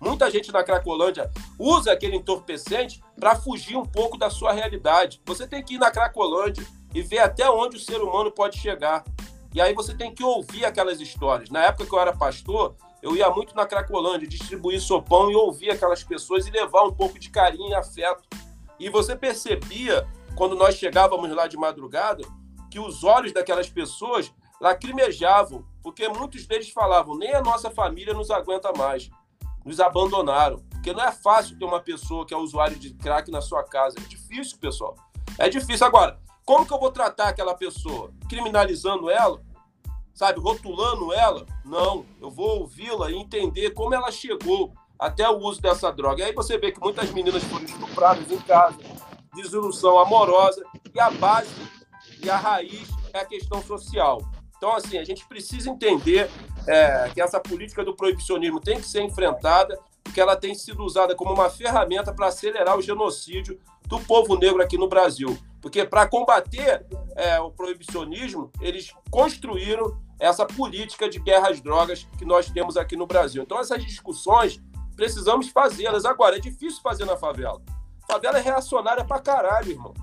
Muita 0.00 0.30
gente 0.30 0.52
na 0.52 0.62
Cracolândia 0.62 1.30
usa 1.58 1.92
aquele 1.92 2.16
entorpecente 2.16 3.02
para 3.18 3.36
fugir 3.36 3.76
um 3.76 3.86
pouco 3.86 4.18
da 4.18 4.28
sua 4.28 4.52
realidade. 4.52 5.20
Você 5.24 5.46
tem 5.46 5.62
que 5.62 5.74
ir 5.74 5.78
na 5.78 5.90
Cracolândia 5.90 6.66
e 6.94 7.02
ver 7.02 7.20
até 7.20 7.48
onde 7.48 7.76
o 7.76 7.80
ser 7.80 8.00
humano 8.02 8.30
pode 8.30 8.58
chegar. 8.58 9.04
E 9.54 9.60
aí 9.60 9.72
você 9.72 9.94
tem 9.94 10.14
que 10.14 10.22
ouvir 10.22 10.64
aquelas 10.64 11.00
histórias. 11.00 11.48
Na 11.48 11.64
época 11.64 11.86
que 11.86 11.94
eu 11.94 12.00
era 12.00 12.12
pastor, 12.12 12.76
eu 13.04 13.14
ia 13.14 13.28
muito 13.28 13.54
na 13.54 13.66
Cracolândia, 13.66 14.26
distribuir 14.26 14.80
sopão 14.80 15.30
e 15.30 15.34
ouvir 15.34 15.70
aquelas 15.70 16.02
pessoas 16.02 16.46
e 16.46 16.50
levar 16.50 16.84
um 16.84 16.90
pouco 16.90 17.18
de 17.18 17.28
carinho 17.28 17.68
e 17.68 17.74
afeto. 17.74 18.26
E 18.80 18.88
você 18.88 19.14
percebia, 19.14 20.08
quando 20.34 20.56
nós 20.56 20.76
chegávamos 20.76 21.30
lá 21.30 21.46
de 21.46 21.54
madrugada, 21.54 22.24
que 22.70 22.80
os 22.80 23.04
olhos 23.04 23.30
daquelas 23.30 23.68
pessoas 23.68 24.32
lacrimejavam, 24.58 25.66
porque 25.82 26.08
muitos 26.08 26.46
deles 26.46 26.70
falavam: 26.70 27.18
nem 27.18 27.34
a 27.34 27.42
nossa 27.42 27.70
família 27.70 28.14
nos 28.14 28.30
aguenta 28.30 28.72
mais, 28.72 29.10
nos 29.66 29.80
abandonaram. 29.80 30.64
Porque 30.70 30.94
não 30.94 31.04
é 31.04 31.12
fácil 31.12 31.58
ter 31.58 31.66
uma 31.66 31.80
pessoa 31.80 32.24
que 32.24 32.32
é 32.32 32.36
usuário 32.38 32.78
de 32.78 32.94
crack 32.94 33.30
na 33.30 33.42
sua 33.42 33.62
casa. 33.64 33.96
É 33.98 34.08
difícil, 34.08 34.56
pessoal. 34.56 34.96
É 35.38 35.50
difícil. 35.50 35.86
Agora, 35.86 36.18
como 36.42 36.64
que 36.64 36.72
eu 36.72 36.80
vou 36.80 36.90
tratar 36.90 37.28
aquela 37.28 37.54
pessoa? 37.54 38.14
Criminalizando 38.30 39.10
ela? 39.10 39.42
Sabe, 40.14 40.38
rotulando 40.40 41.12
ela? 41.12 41.44
Não. 41.64 42.06
Eu 42.20 42.30
vou 42.30 42.60
ouvi-la 42.60 43.10
e 43.10 43.16
entender 43.16 43.70
como 43.70 43.94
ela 43.94 44.12
chegou 44.12 44.72
até 44.98 45.28
o 45.28 45.38
uso 45.38 45.60
dessa 45.60 45.90
droga. 45.90 46.22
E 46.22 46.24
aí 46.24 46.32
você 46.32 46.56
vê 46.56 46.70
que 46.70 46.80
muitas 46.80 47.10
meninas 47.10 47.42
foram 47.44 47.64
estupradas 47.64 48.30
em 48.30 48.38
casa, 48.38 48.78
desilusão 49.34 49.98
amorosa, 49.98 50.64
e 50.94 51.00
a 51.00 51.10
base 51.10 51.50
e 52.22 52.30
a 52.30 52.36
raiz 52.36 52.88
é 53.12 53.18
a 53.18 53.24
questão 53.24 53.60
social. 53.62 54.22
Então, 54.56 54.74
assim, 54.74 54.96
a 54.98 55.04
gente 55.04 55.26
precisa 55.26 55.68
entender 55.68 56.30
é, 56.66 57.10
que 57.12 57.20
essa 57.20 57.40
política 57.40 57.84
do 57.84 57.94
proibicionismo 57.94 58.60
tem 58.60 58.80
que 58.80 58.86
ser 58.86 59.02
enfrentada, 59.02 59.78
porque 60.02 60.20
ela 60.20 60.36
tem 60.36 60.54
sido 60.54 60.84
usada 60.84 61.14
como 61.14 61.34
uma 61.34 61.50
ferramenta 61.50 62.14
para 62.14 62.28
acelerar 62.28 62.78
o 62.78 62.82
genocídio 62.82 63.60
do 63.86 64.00
povo 64.00 64.36
negro 64.38 64.62
aqui 64.62 64.78
no 64.78 64.88
Brasil. 64.88 65.36
Porque 65.60 65.84
para 65.84 66.06
combater 66.06 66.86
é, 67.16 67.40
o 67.40 67.50
proibicionismo, 67.50 68.50
eles 68.60 68.92
construíram 69.10 69.98
essa 70.18 70.46
política 70.46 71.08
de 71.08 71.18
guerra 71.18 71.50
às 71.50 71.60
drogas 71.60 72.06
que 72.18 72.24
nós 72.24 72.50
temos 72.50 72.76
aqui 72.76 72.96
no 72.96 73.06
Brasil. 73.06 73.42
Então, 73.42 73.58
essas 73.58 73.84
discussões 73.84 74.60
precisamos 74.96 75.48
fazê-las. 75.48 76.04
Agora, 76.04 76.36
é 76.36 76.40
difícil 76.40 76.80
fazer 76.82 77.04
na 77.04 77.16
favela. 77.16 77.60
Favela 78.06 78.38
é 78.38 78.40
reacionária 78.40 79.04
pra 79.04 79.20
caralho, 79.20 79.70
irmão. 79.70 79.94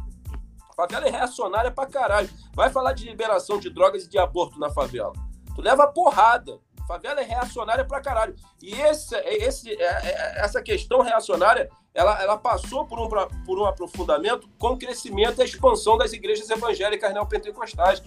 Favela 0.76 1.08
é 1.08 1.12
reacionária 1.12 1.71
pra 1.71 1.86
caralho. 1.86 2.30
Vai 2.54 2.69
falar 2.69 2.93
de 2.93 3.06
liberação 3.06 3.60
de 3.60 3.69
drogas 3.69 4.06
e 4.06 4.10
de 4.10 4.17
aborto 4.17 4.60
na 4.60 4.69
favela. 4.69 5.13
Tu 5.56 5.62
leva 5.62 5.88
porrada. 5.88 6.60
Favela 6.91 7.21
é 7.21 7.23
reacionária 7.23 7.86
pra 7.86 8.01
caralho. 8.01 8.36
E 8.62 8.73
esse, 8.73 9.15
esse, 9.15 9.71
é, 9.71 9.86
é, 9.86 10.43
essa 10.43 10.62
questão 10.62 10.99
reacionária, 10.99 11.69
ela, 11.93 12.21
ela 12.21 12.38
passou 12.38 12.86
por 12.86 12.99
um, 12.99 13.08
por 13.45 13.58
um 13.58 13.65
aprofundamento 13.65 14.49
com 14.60 14.71
o 14.71 14.77
crescimento 14.77 15.39
e 15.39 15.41
a 15.41 15.45
expansão 15.45 15.97
das 15.97 16.12
igrejas 16.12 16.49
evangélicas 16.49 17.13
neopentecostais. 17.13 18.04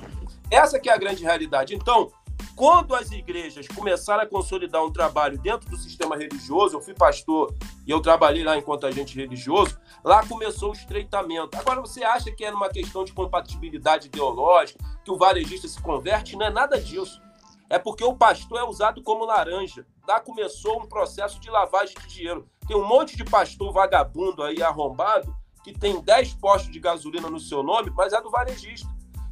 Essa 0.51 0.79
que 0.79 0.91
é 0.91 0.93
a 0.93 0.99
grande 0.99 1.25
realidade. 1.25 1.75
Então, 1.75 2.13
quando 2.55 2.95
as 2.95 3.11
igrejas 3.11 3.67
começaram 3.69 4.23
a 4.23 4.27
consolidar 4.27 4.85
um 4.85 4.93
trabalho 4.93 5.39
dentro 5.39 5.67
do 5.71 5.79
sistema 5.79 6.15
religioso, 6.15 6.77
eu 6.77 6.83
fui 6.83 6.93
pastor 6.93 7.55
e 7.87 7.91
eu 7.91 8.03
trabalhei 8.03 8.45
lá 8.45 8.59
enquanto 8.59 8.87
agente 8.87 9.17
religioso, 9.17 9.81
lá 10.05 10.27
começou 10.27 10.71
o 10.71 10.75
estreitamento. 10.75 11.57
Agora, 11.57 11.81
você 11.81 12.05
acha 12.05 12.31
que 12.31 12.45
é 12.45 12.53
uma 12.53 12.69
questão 12.69 13.03
de 13.03 13.15
compatibilidade 13.15 14.09
ideológica, 14.09 14.79
que 15.03 15.11
o 15.11 15.17
varejista 15.17 15.67
se 15.67 15.81
converte? 15.81 16.37
Não 16.37 16.45
é 16.45 16.51
nada 16.51 16.79
disso. 16.79 17.24
É 17.75 17.79
porque 17.81 18.05
o 18.05 18.15
pastor 18.15 18.61
é 18.61 18.63
usado 18.63 19.03
como 19.03 19.25
laranja. 19.25 19.85
Lá 20.07 20.21
começou 20.21 20.81
um 20.81 20.87
processo 20.87 21.41
de 21.41 21.51
lavagem 21.51 21.93
de 22.03 22.07
dinheiro. 22.07 22.49
Tem 22.69 22.77
um 22.77 22.87
monte 22.87 23.17
de 23.17 23.25
pastor 23.25 23.73
vagabundo 23.73 24.45
aí 24.45 24.63
arrombado 24.63 25.37
que 25.65 25.73
tem 25.73 26.01
10 26.01 26.35
postos 26.35 26.71
de 26.71 26.79
gasolina 26.79 27.29
no 27.29 27.41
seu 27.41 27.65
nome, 27.65 27.91
mas 27.91 28.13
é 28.13 28.23
do 28.23 28.31
varejista. 28.31 28.89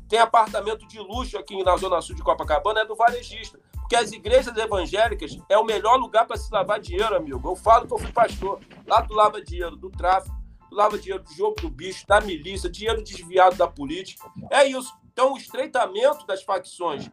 Tem 0.09 0.19
apartamento 0.19 0.89
de 0.89 0.99
luxo 0.99 1.39
aqui 1.39 1.63
na 1.63 1.77
Zona 1.77 2.01
Sul 2.01 2.17
de 2.17 2.23
Copacabana, 2.25 2.81
é 2.81 2.85
do 2.85 2.97
varejista. 2.97 3.61
Porque 3.75 3.95
as 3.95 4.11
igrejas 4.11 4.57
evangélicas 4.57 5.39
é 5.49 5.57
o 5.57 5.65
melhor 5.65 5.97
lugar 5.97 6.27
para 6.27 6.37
se 6.37 6.53
lavar 6.53 6.81
dinheiro, 6.81 7.15
amigo. 7.15 7.49
Eu 7.49 7.55
falo 7.55 7.87
que 7.87 7.95
eu 7.95 7.99
fui 7.99 8.11
pastor. 8.11 8.59
Lá 8.89 9.03
tu 9.03 9.15
lava 9.15 9.41
dinheiro 9.41 9.77
do 9.77 9.89
tráfico, 9.89 10.37
tu 10.69 10.75
lava 10.75 10.99
dinheiro 10.99 11.23
do 11.23 11.33
jogo 11.33 11.61
do 11.61 11.71
bicho, 11.71 12.05
da 12.09 12.21
milícia, 12.21 12.69
dinheiro 12.69 13.05
desviado 13.05 13.55
da 13.55 13.69
política. 13.69 14.29
É 14.51 14.65
isso. 14.65 14.93
Então, 15.13 15.33
o 15.33 15.37
estreitamento 15.37 16.27
das 16.27 16.43
facções 16.43 17.09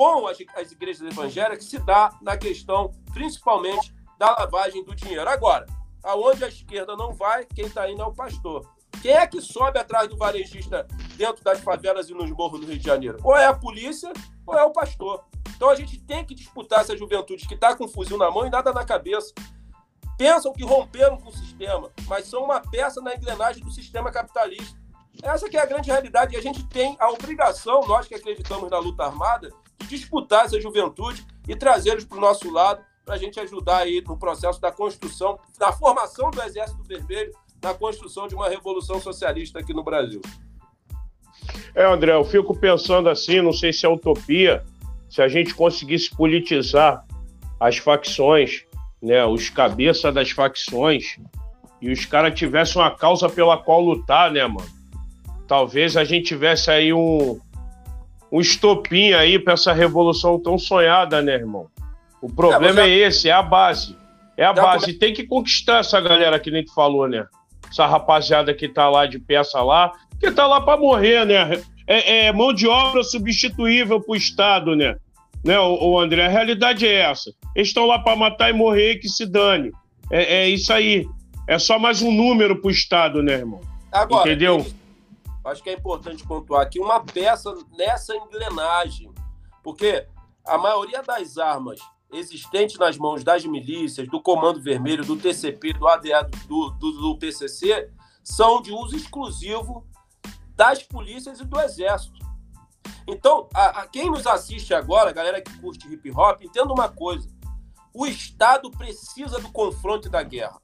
com 0.00 0.26
as, 0.26 0.38
as 0.56 0.72
igrejas 0.72 1.02
evangélicas 1.02 1.66
se 1.66 1.78
dá 1.78 2.10
na 2.22 2.34
questão, 2.34 2.90
principalmente, 3.12 3.94
da 4.16 4.30
lavagem 4.30 4.82
do 4.82 4.94
dinheiro. 4.94 5.28
Agora, 5.28 5.66
aonde 6.02 6.42
a 6.42 6.48
esquerda 6.48 6.96
não 6.96 7.12
vai, 7.12 7.44
quem 7.44 7.66
está 7.66 7.90
indo 7.90 8.00
é 8.00 8.06
o 8.06 8.14
pastor. 8.14 8.66
Quem 9.02 9.12
é 9.12 9.26
que 9.26 9.42
sobe 9.42 9.78
atrás 9.78 10.08
do 10.08 10.16
varejista 10.16 10.88
dentro 11.18 11.44
das 11.44 11.60
favelas 11.60 12.08
e 12.08 12.14
nos 12.14 12.30
morros 12.30 12.60
do 12.60 12.66
Rio 12.66 12.78
de 12.78 12.84
Janeiro? 12.86 13.18
Ou 13.22 13.36
é 13.36 13.44
a 13.44 13.52
polícia 13.52 14.10
ou 14.46 14.56
é 14.56 14.64
o 14.64 14.70
pastor. 14.70 15.22
Então 15.54 15.68
a 15.68 15.74
gente 15.74 16.00
tem 16.00 16.24
que 16.24 16.34
disputar 16.34 16.80
essa 16.80 16.96
juventude 16.96 17.46
que 17.46 17.52
está 17.52 17.76
com 17.76 17.86
fuzil 17.86 18.16
na 18.16 18.30
mão 18.30 18.46
e 18.46 18.50
nada 18.50 18.72
na 18.72 18.86
cabeça. 18.86 19.34
Pensam 20.16 20.54
que 20.54 20.64
romperam 20.64 21.18
com 21.18 21.28
o 21.28 21.36
sistema, 21.36 21.92
mas 22.06 22.24
são 22.24 22.44
uma 22.44 22.58
peça 22.58 23.02
na 23.02 23.14
engrenagem 23.14 23.62
do 23.62 23.70
sistema 23.70 24.10
capitalista. 24.10 24.80
Essa 25.22 25.46
que 25.46 25.58
é 25.58 25.60
a 25.60 25.66
grande 25.66 25.90
realidade 25.90 26.34
e 26.34 26.38
a 26.38 26.42
gente 26.42 26.66
tem 26.68 26.96
a 26.98 27.10
obrigação, 27.10 27.82
nós 27.86 28.08
que 28.08 28.14
acreditamos 28.14 28.70
na 28.70 28.78
luta 28.78 29.04
armada, 29.04 29.50
disputar 29.88 30.44
essa 30.44 30.60
juventude 30.60 31.24
e 31.48 31.56
trazê-los 31.56 32.04
para 32.04 32.18
o 32.18 32.20
nosso 32.20 32.50
lado 32.50 32.82
para 33.04 33.14
a 33.14 33.18
gente 33.18 33.40
ajudar 33.40 33.78
aí 33.78 34.02
no 34.06 34.16
processo 34.16 34.60
da 34.60 34.70
construção, 34.70 35.38
da 35.58 35.72
formação 35.72 36.30
do 36.30 36.40
Exército 36.42 36.82
Vermelho 36.84 37.32
na 37.62 37.74
construção 37.74 38.26
de 38.26 38.34
uma 38.34 38.48
revolução 38.48 39.00
socialista 39.00 39.58
aqui 39.58 39.74
no 39.74 39.82
Brasil. 39.82 40.20
É, 41.74 41.84
André, 41.84 42.12
eu 42.12 42.24
fico 42.24 42.56
pensando 42.56 43.08
assim, 43.08 43.40
não 43.40 43.52
sei 43.52 43.72
se 43.72 43.84
é 43.84 43.88
utopia, 43.88 44.64
se 45.08 45.20
a 45.22 45.28
gente 45.28 45.54
conseguisse 45.54 46.14
politizar 46.14 47.04
as 47.58 47.76
facções, 47.78 48.64
né, 49.02 49.24
os 49.24 49.50
cabeças 49.50 50.12
das 50.14 50.30
facções, 50.30 51.18
e 51.80 51.90
os 51.90 52.04
caras 52.04 52.38
tivessem 52.38 52.80
uma 52.80 52.94
causa 52.94 53.28
pela 53.28 53.56
qual 53.56 53.80
lutar, 53.80 54.30
né, 54.30 54.46
mano? 54.46 54.68
Talvez 55.46 55.96
a 55.96 56.04
gente 56.04 56.26
tivesse 56.26 56.70
aí 56.70 56.92
um, 56.92 57.40
um 58.32 58.40
estopim 58.40 59.12
aí 59.12 59.38
para 59.38 59.54
essa 59.54 59.72
revolução 59.72 60.38
tão 60.40 60.58
sonhada, 60.58 61.20
né, 61.20 61.34
irmão? 61.34 61.66
O 62.22 62.28
problema 62.32 62.82
é, 62.82 62.90
é 62.90 62.98
esse, 63.08 63.28
é 63.28 63.32
a 63.32 63.42
base. 63.42 63.96
É 64.36 64.44
a 64.44 64.52
base. 64.52 64.92
Tem 64.94 65.12
que 65.12 65.24
conquistar 65.24 65.78
essa 65.78 66.00
galera 66.00 66.38
que 66.38 66.50
nem 66.50 66.64
tu 66.64 66.72
falou, 66.74 67.08
né? 67.08 67.26
essa 67.70 67.86
rapaziada 67.86 68.52
que 68.52 68.68
tá 68.68 68.88
lá 68.88 69.06
de 69.06 69.18
peça 69.18 69.62
lá, 69.62 69.92
que 70.18 70.30
tá 70.30 70.46
lá 70.46 70.60
para 70.60 70.78
morrer, 70.78 71.24
né? 71.24 71.62
É, 71.86 72.26
é, 72.26 72.32
mão 72.32 72.52
de 72.52 72.66
obra 72.66 73.02
substituível 73.02 74.00
pro 74.00 74.16
Estado, 74.16 74.76
né? 74.76 74.96
né 75.44 75.58
o, 75.58 75.92
o 75.92 75.98
André, 75.98 76.26
a 76.26 76.28
realidade 76.28 76.86
é 76.86 77.10
essa. 77.10 77.32
Eles 77.54 77.68
estão 77.68 77.86
lá 77.86 77.98
para 77.98 78.16
matar 78.16 78.50
e 78.50 78.52
morrer, 78.52 78.96
que 78.96 79.08
se 79.08 79.24
dane. 79.24 79.70
É, 80.10 80.42
é, 80.42 80.48
isso 80.48 80.72
aí. 80.72 81.06
É 81.48 81.58
só 81.58 81.78
mais 81.78 82.02
um 82.02 82.12
número 82.12 82.60
pro 82.60 82.70
Estado, 82.70 83.22
né, 83.22 83.34
irmão? 83.34 83.60
Agora, 83.90 84.28
Entendeu? 84.28 84.64
Acho 85.44 85.62
que 85.62 85.70
é 85.70 85.74
importante 85.74 86.26
pontuar 86.26 86.62
aqui 86.62 86.78
uma 86.78 87.00
peça 87.00 87.54
nessa 87.76 88.14
engrenagem. 88.14 89.12
Porque 89.62 90.06
a 90.46 90.58
maioria 90.58 91.02
das 91.02 91.38
armas 91.38 91.80
existente 92.12 92.78
nas 92.78 92.98
mãos 92.98 93.22
das 93.22 93.44
milícias, 93.44 94.08
do 94.08 94.20
Comando 94.20 94.60
Vermelho, 94.60 95.04
do 95.04 95.16
TCP, 95.16 95.72
do 95.74 95.86
ADA, 95.86 96.28
do, 96.46 96.70
do, 96.70 96.92
do 96.92 97.18
PCC, 97.18 97.90
são 98.22 98.60
de 98.60 98.72
uso 98.72 98.96
exclusivo 98.96 99.86
das 100.54 100.82
polícias 100.82 101.40
e 101.40 101.44
do 101.44 101.58
Exército. 101.60 102.18
Então, 103.06 103.48
a, 103.54 103.82
a 103.82 103.86
quem 103.86 104.10
nos 104.10 104.26
assiste 104.26 104.74
agora, 104.74 105.12
galera 105.12 105.40
que 105.40 105.58
curte 105.58 105.90
hip 105.92 106.10
hop, 106.10 106.42
entenda 106.42 106.72
uma 106.72 106.88
coisa: 106.88 107.28
o 107.94 108.06
Estado 108.06 108.70
precisa 108.70 109.38
do 109.38 109.50
confronto 109.50 110.08
e 110.08 110.10
da 110.10 110.22
guerra 110.22 110.60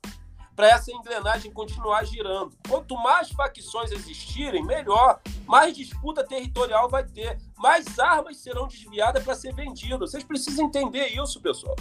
para 0.56 0.68
essa 0.68 0.90
engrenagem 0.90 1.52
continuar 1.52 2.04
girando. 2.04 2.56
Quanto 2.66 2.96
mais 2.96 3.30
facções 3.30 3.92
existirem, 3.92 4.64
melhor. 4.64 5.20
Mais 5.46 5.76
disputa 5.76 6.24
territorial 6.24 6.88
vai 6.88 7.04
ter. 7.04 7.38
Mais 7.58 7.98
armas 7.98 8.38
serão 8.38 8.66
desviadas 8.66 9.22
para 9.22 9.34
ser 9.34 9.54
vendidas. 9.54 10.10
Vocês 10.10 10.24
precisam 10.24 10.64
entender 10.64 11.08
isso, 11.08 11.40
pessoal. 11.42 11.76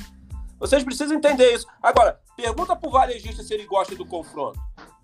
Vocês 0.59 0.83
precisam 0.83 1.17
entender 1.17 1.53
isso. 1.53 1.65
Agora, 1.81 2.19
pergunta 2.35 2.75
para 2.75 2.89
o 2.89 2.91
varejista 2.91 3.41
se 3.41 3.53
ele 3.53 3.65
gosta 3.65 3.95
do 3.95 4.05
confronto. 4.05 4.59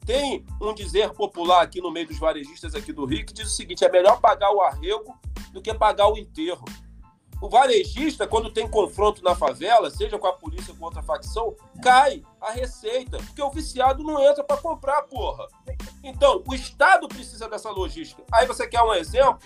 Tem 0.06 0.46
um 0.60 0.74
dizer 0.74 1.12
popular 1.12 1.62
aqui 1.62 1.80
no 1.80 1.92
meio 1.92 2.08
dos 2.08 2.20
varejistas 2.20 2.76
aqui 2.76 2.92
do 2.92 3.06
Rio 3.06 3.26
que 3.26 3.34
diz 3.34 3.48
o 3.48 3.56
seguinte: 3.56 3.86
é 3.86 3.90
melhor 3.90 4.20
pagar 4.20 4.52
o 4.52 4.62
arrego 4.62 5.18
do 5.54 5.62
que 5.62 5.74
pagar 5.74 6.08
o 6.08 6.18
enterro. 6.18 6.66
O 7.42 7.50
varejista, 7.50 8.28
quando 8.28 8.52
tem 8.52 8.70
confronto 8.70 9.24
na 9.24 9.34
favela, 9.34 9.90
seja 9.90 10.20
com 10.20 10.28
a 10.28 10.34
polícia 10.34 10.72
ou 10.72 10.78
com 10.78 10.86
outra 10.86 11.02
facção, 11.02 11.56
cai 11.82 12.22
a 12.40 12.52
receita, 12.52 13.18
porque 13.18 13.42
o 13.42 13.50
viciado 13.50 14.04
não 14.04 14.22
entra 14.22 14.44
para 14.44 14.58
comprar, 14.58 15.02
porra. 15.04 15.48
Então, 16.04 16.44
o 16.48 16.54
Estado 16.54 17.08
precisa 17.08 17.50
dessa 17.50 17.72
logística. 17.72 18.22
Aí 18.32 18.46
você 18.46 18.68
quer 18.68 18.84
um 18.84 18.94
exemplo 18.94 19.40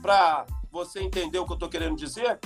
para 0.00 0.46
você 0.70 1.00
entender 1.00 1.38
o 1.38 1.44
que 1.44 1.52
eu 1.52 1.56
estou 1.56 1.68
querendo 1.68 1.94
dizer? 1.94 2.40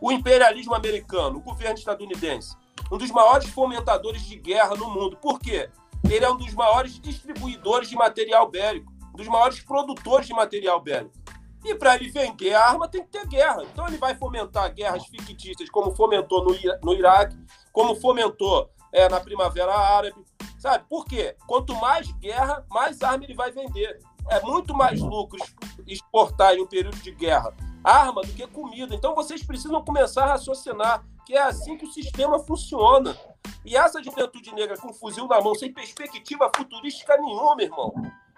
O 0.00 0.12
imperialismo 0.12 0.74
americano, 0.76 1.38
o 1.38 1.42
governo 1.42 1.76
estadunidense, 1.76 2.56
um 2.90 2.96
dos 2.96 3.10
maiores 3.10 3.48
fomentadores 3.48 4.22
de 4.22 4.36
guerra 4.36 4.76
no 4.76 4.88
mundo. 4.88 5.16
Por 5.16 5.40
quê? 5.40 5.68
Ele 6.08 6.24
é 6.24 6.30
um 6.30 6.36
dos 6.36 6.54
maiores 6.54 7.00
distribuidores 7.00 7.88
de 7.88 7.96
material 7.96 8.48
bélico, 8.48 8.92
um 9.12 9.16
dos 9.16 9.26
maiores 9.26 9.60
produtores 9.60 10.28
de 10.28 10.34
material 10.34 10.80
bélico. 10.80 11.21
E 11.64 11.74
para 11.74 11.94
ele 11.94 12.10
vender 12.10 12.54
arma 12.54 12.88
tem 12.88 13.02
que 13.02 13.10
ter 13.10 13.26
guerra. 13.26 13.62
Então 13.64 13.86
ele 13.86 13.96
vai 13.96 14.14
fomentar 14.14 14.72
guerras 14.74 15.06
fictícias, 15.06 15.70
como 15.70 15.94
fomentou 15.94 16.44
no, 16.44 16.56
no 16.82 16.94
Iraque, 16.94 17.36
como 17.72 17.94
fomentou 17.94 18.70
é, 18.92 19.08
na 19.08 19.20
Primavera 19.20 19.74
Árabe. 19.74 20.24
Sabe 20.58 20.84
por 20.88 21.04
quê? 21.04 21.36
Quanto 21.46 21.74
mais 21.76 22.10
guerra, 22.12 22.64
mais 22.70 23.02
arma 23.02 23.24
ele 23.24 23.34
vai 23.34 23.50
vender. 23.50 23.98
é 24.28 24.40
muito 24.42 24.74
mais 24.74 25.00
lucro 25.00 25.38
exportar 25.86 26.54
em 26.54 26.62
um 26.62 26.66
período 26.66 26.96
de 26.98 27.10
guerra 27.12 27.52
arma 27.82 28.22
do 28.22 28.32
que 28.32 28.46
comida. 28.46 28.94
Então 28.94 29.14
vocês 29.14 29.42
precisam 29.42 29.82
começar 29.84 30.24
a 30.24 30.32
raciocinar 30.32 31.04
que 31.24 31.34
é 31.34 31.42
assim 31.42 31.76
que 31.76 31.84
o 31.84 31.92
sistema 31.92 32.38
funciona. 32.38 33.16
E 33.64 33.76
essa 33.76 34.02
juventude 34.02 34.52
negra 34.54 34.76
com 34.76 34.88
um 34.88 34.92
fuzil 34.92 35.26
na 35.28 35.40
mão, 35.40 35.54
sem 35.54 35.72
perspectiva 35.72 36.50
futurística 36.56 37.16
nenhuma, 37.16 37.62
irmão. 37.62 37.92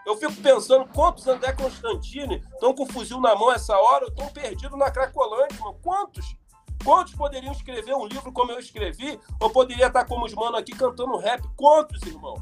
Eu 0.07 0.17
fico 0.17 0.35
pensando 0.43 0.87
quantos 0.93 1.27
André 1.27 1.53
Constantini 1.53 2.43
estão 2.53 2.75
com 2.75 2.87
fuzil 2.87 3.21
na 3.21 3.35
mão 3.35 3.51
essa 3.51 3.77
hora, 3.77 4.07
estão 4.07 4.29
perdidos 4.29 4.79
na 4.79 4.91
Cracolândia, 4.91 5.55
irmão. 5.55 5.79
Quantos? 5.83 6.37
Quantos 6.85 7.15
poderiam 7.15 7.53
escrever 7.53 7.95
um 7.95 8.07
livro 8.07 8.31
como 8.31 8.53
eu 8.53 8.59
escrevi? 8.59 9.19
Ou 9.41 9.49
poderia 9.49 9.87
estar 9.87 10.05
como 10.05 10.27
os 10.27 10.35
manos 10.35 10.61
aqui 10.61 10.73
cantando 10.73 11.17
rap? 11.17 11.43
Quantos, 11.57 12.03
irmão? 12.03 12.35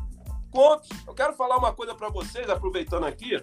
Quantos? 0.50 0.88
Eu 1.06 1.14
quero 1.14 1.34
falar 1.34 1.56
uma 1.56 1.72
coisa 1.72 1.94
para 1.94 2.08
vocês, 2.08 2.50
aproveitando 2.50 3.04
aqui. 3.04 3.40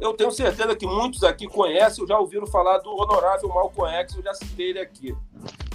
Eu 0.00 0.14
tenho 0.14 0.32
certeza 0.32 0.74
que 0.74 0.86
muitos 0.86 1.22
aqui 1.22 1.46
conhecem 1.46 2.06
já 2.06 2.18
ouviram 2.18 2.46
falar 2.46 2.78
do 2.78 2.90
honorável 2.90 3.48
Malcolm 3.50 3.94
X, 3.96 4.16
eu 4.16 4.22
já 4.22 4.34
citei 4.34 4.70
ele 4.70 4.80
aqui. 4.80 5.16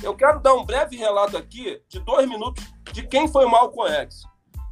Eu 0.03 0.13
quero 0.15 0.41
dar 0.41 0.53
um 0.55 0.65
breve 0.65 0.97
relato 0.97 1.37
aqui, 1.37 1.81
de 1.87 1.99
dois 1.99 2.27
minutos, 2.27 2.63
de 2.91 3.07
quem 3.07 3.27
foi 3.27 3.45
o 3.45 3.49
Malcolm 3.49 3.89
X. 3.89 4.23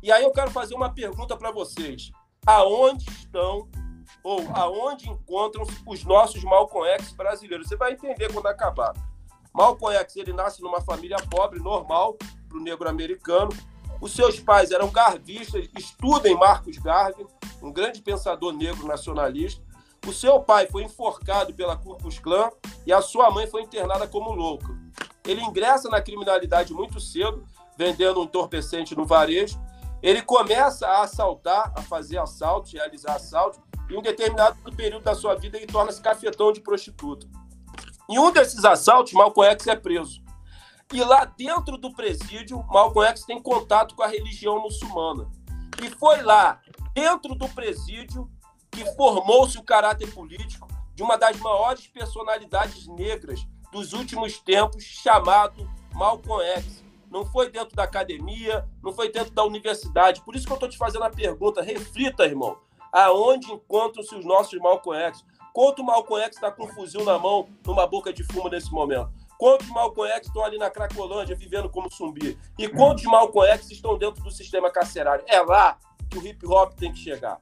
E 0.01 0.11
aí 0.11 0.23
eu 0.23 0.31
quero 0.31 0.51
fazer 0.51 0.75
uma 0.75 0.93
pergunta 0.93 1.37
para 1.37 1.51
vocês. 1.51 2.11
Aonde 2.45 3.09
estão 3.09 3.67
ou 4.23 4.41
aonde 4.53 5.09
encontram 5.09 5.65
os 5.85 6.03
nossos 6.03 6.43
Malcolm 6.43 6.87
X 6.89 7.13
brasileiros? 7.13 7.67
Você 7.67 7.75
vai 7.75 7.93
entender 7.93 8.31
quando 8.31 8.47
acabar. 8.47 8.93
Malcolm 9.53 9.95
X 9.97 10.15
ele 10.15 10.33
nasce 10.33 10.61
numa 10.61 10.81
família 10.81 11.17
pobre, 11.29 11.59
normal, 11.59 12.17
para 12.49 12.57
o 12.57 12.61
negro 12.61 12.89
americano. 12.89 13.49
Os 14.01 14.13
seus 14.13 14.39
pais 14.39 14.71
eram 14.71 14.89
garvistas, 14.89 15.69
estudem 15.77 16.35
Marcos 16.35 16.77
Garvey, 16.77 17.25
um 17.61 17.71
grande 17.71 18.01
pensador 18.01 18.51
negro 18.51 18.85
nacionalista. 18.85 19.61
O 20.05 20.11
seu 20.11 20.41
pai 20.41 20.67
foi 20.67 20.83
enforcado 20.83 21.53
pela 21.53 21.77
Ku 21.77 21.95
Klux 21.95 22.19
Klan 22.19 22.49
e 22.85 22.91
a 22.91 23.01
sua 23.01 23.31
mãe 23.31 23.47
foi 23.47 23.61
internada 23.61 24.05
como 24.05 24.33
louca. 24.33 24.67
Ele 25.25 25.41
ingressa 25.41 25.89
na 25.89 26.01
criminalidade 26.01 26.73
muito 26.73 26.99
cedo, 26.99 27.45
vendendo 27.77 28.19
um 28.19 28.23
entorpecente 28.23 28.95
no 28.95 29.05
varejo. 29.05 29.57
Ele 30.03 30.21
começa 30.21 30.85
a 30.85 31.03
assaltar, 31.03 31.71
a 31.73 31.81
fazer 31.81 32.17
assaltos, 32.17 32.73
realizar 32.73 33.15
assaltos. 33.15 33.61
E 33.89 33.93
em 33.93 33.97
um 33.97 34.01
determinado 34.01 34.57
período 34.75 35.03
da 35.03 35.15
sua 35.15 35.33
vida 35.35 35.57
ele 35.57 35.65
torna-se 35.65 36.01
cafetão 36.01 36.51
de 36.51 36.59
prostituta. 36.59 37.25
Em 38.09 38.19
um 38.19 38.29
desses 38.29 38.65
assaltos, 38.65 39.13
Malcolm 39.13 39.49
X 39.51 39.65
é 39.65 39.77
preso. 39.77 40.21
E 40.91 41.01
lá 41.01 41.23
dentro 41.23 41.77
do 41.77 41.93
presídio, 41.93 42.61
Malcolm 42.69 43.07
X 43.07 43.23
tem 43.23 43.41
contato 43.41 43.95
com 43.95 44.03
a 44.03 44.07
religião 44.07 44.61
muçulmana. 44.61 45.31
E 45.81 45.89
foi 45.89 46.21
lá, 46.21 46.59
dentro 46.93 47.33
do 47.33 47.47
presídio, 47.47 48.29
que 48.69 48.83
formou-se 48.95 49.57
o 49.57 49.63
caráter 49.63 50.13
político 50.13 50.67
de 50.93 51.01
uma 51.01 51.17
das 51.17 51.37
maiores 51.37 51.87
personalidades 51.87 52.87
negras 52.87 53.47
dos 53.71 53.93
últimos 53.93 54.37
tempos, 54.37 54.83
chamado 54.83 55.67
Malcolm 55.93 56.43
X. 56.43 56.83
Não 57.13 57.23
foi 57.23 57.47
dentro 57.47 57.75
da 57.75 57.83
academia, 57.83 58.67
não 58.81 58.91
foi 58.91 59.11
dentro 59.11 59.31
da 59.31 59.43
universidade. 59.43 60.19
Por 60.23 60.35
isso 60.35 60.47
que 60.47 60.51
eu 60.51 60.55
estou 60.55 60.67
te 60.67 60.79
fazendo 60.79 61.03
a 61.03 61.11
pergunta. 61.11 61.61
Reflita, 61.61 62.25
irmão. 62.25 62.57
Aonde 62.91 63.51
encontram-se 63.51 64.15
os 64.15 64.25
nossos 64.25 64.59
Malcolm 64.59 64.99
X? 64.99 65.23
Quanto 65.53 65.83
Malcolm 65.83 66.23
X 66.25 66.37
está 66.37 66.51
com 66.51 66.65
um 66.65 66.67
fuzil 66.69 67.05
na 67.05 67.19
mão, 67.19 67.47
numa 67.63 67.85
boca 67.85 68.11
de 68.11 68.23
fumo 68.23 68.49
nesse 68.49 68.71
momento? 68.71 69.11
Quantos 69.37 69.67
Malcolm 69.69 70.11
X 70.13 70.25
estão 70.25 70.43
ali 70.43 70.57
na 70.57 70.71
Cracolândia 70.71 71.35
vivendo 71.35 71.69
como 71.69 71.87
zumbi? 71.87 72.35
E 72.57 72.67
quantos 72.67 73.03
Malcolm 73.03 73.47
X 73.51 73.69
estão 73.69 73.95
dentro 73.95 74.23
do 74.23 74.31
sistema 74.31 74.71
carcerário? 74.71 75.23
É 75.27 75.39
lá 75.39 75.77
que 76.09 76.17
o 76.17 76.25
hip 76.25 76.43
hop 76.47 76.73
tem 76.73 76.91
que 76.91 76.97
chegar. 76.97 77.37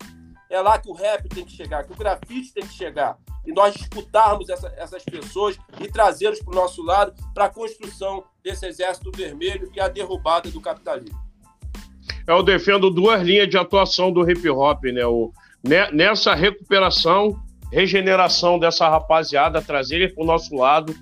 É 0.52 0.60
lá 0.60 0.78
que 0.78 0.90
o 0.90 0.94
rap 0.94 1.28
tem 1.30 1.46
que 1.46 1.52
chegar, 1.52 1.84
que 1.86 1.94
o 1.94 1.96
grafite 1.96 2.54
tem 2.54 2.64
que 2.64 2.74
chegar. 2.74 3.18
E 3.46 3.54
nós 3.54 3.74
disputarmos 3.74 4.50
essa, 4.50 4.72
essas 4.78 5.04
pessoas 5.04 5.58
e 5.80 5.88
trazê-los 5.88 6.40
para 6.40 6.52
o 6.52 6.56
nosso 6.56 6.84
lado 6.84 7.14
para 7.34 7.46
a 7.46 7.50
construção 7.50 8.24
desse 8.44 8.68
exército 8.68 9.12
vermelho 9.16 9.72
e 9.74 9.80
a 9.80 9.88
derrubada 9.88 10.52
do 10.52 10.62
capitalismo. 10.62 11.18
Eu 12.28 12.44
defendo 12.44 12.92
duas 12.92 13.24
linhas 13.24 13.50
de 13.50 13.58
atuação 13.58 14.12
do 14.12 14.30
hip 14.30 14.48
hop, 14.50 14.84
né? 14.84 15.06
O, 15.06 15.32
nessa 15.92 16.36
recuperação 16.36 17.42
regeneração 17.72 18.60
dessa 18.60 18.90
rapaziada, 18.90 19.62
trazer 19.62 19.96
ele 19.96 20.10
para 20.10 20.24
o 20.24 20.28
nosso 20.28 20.54
lado, 20.56 20.94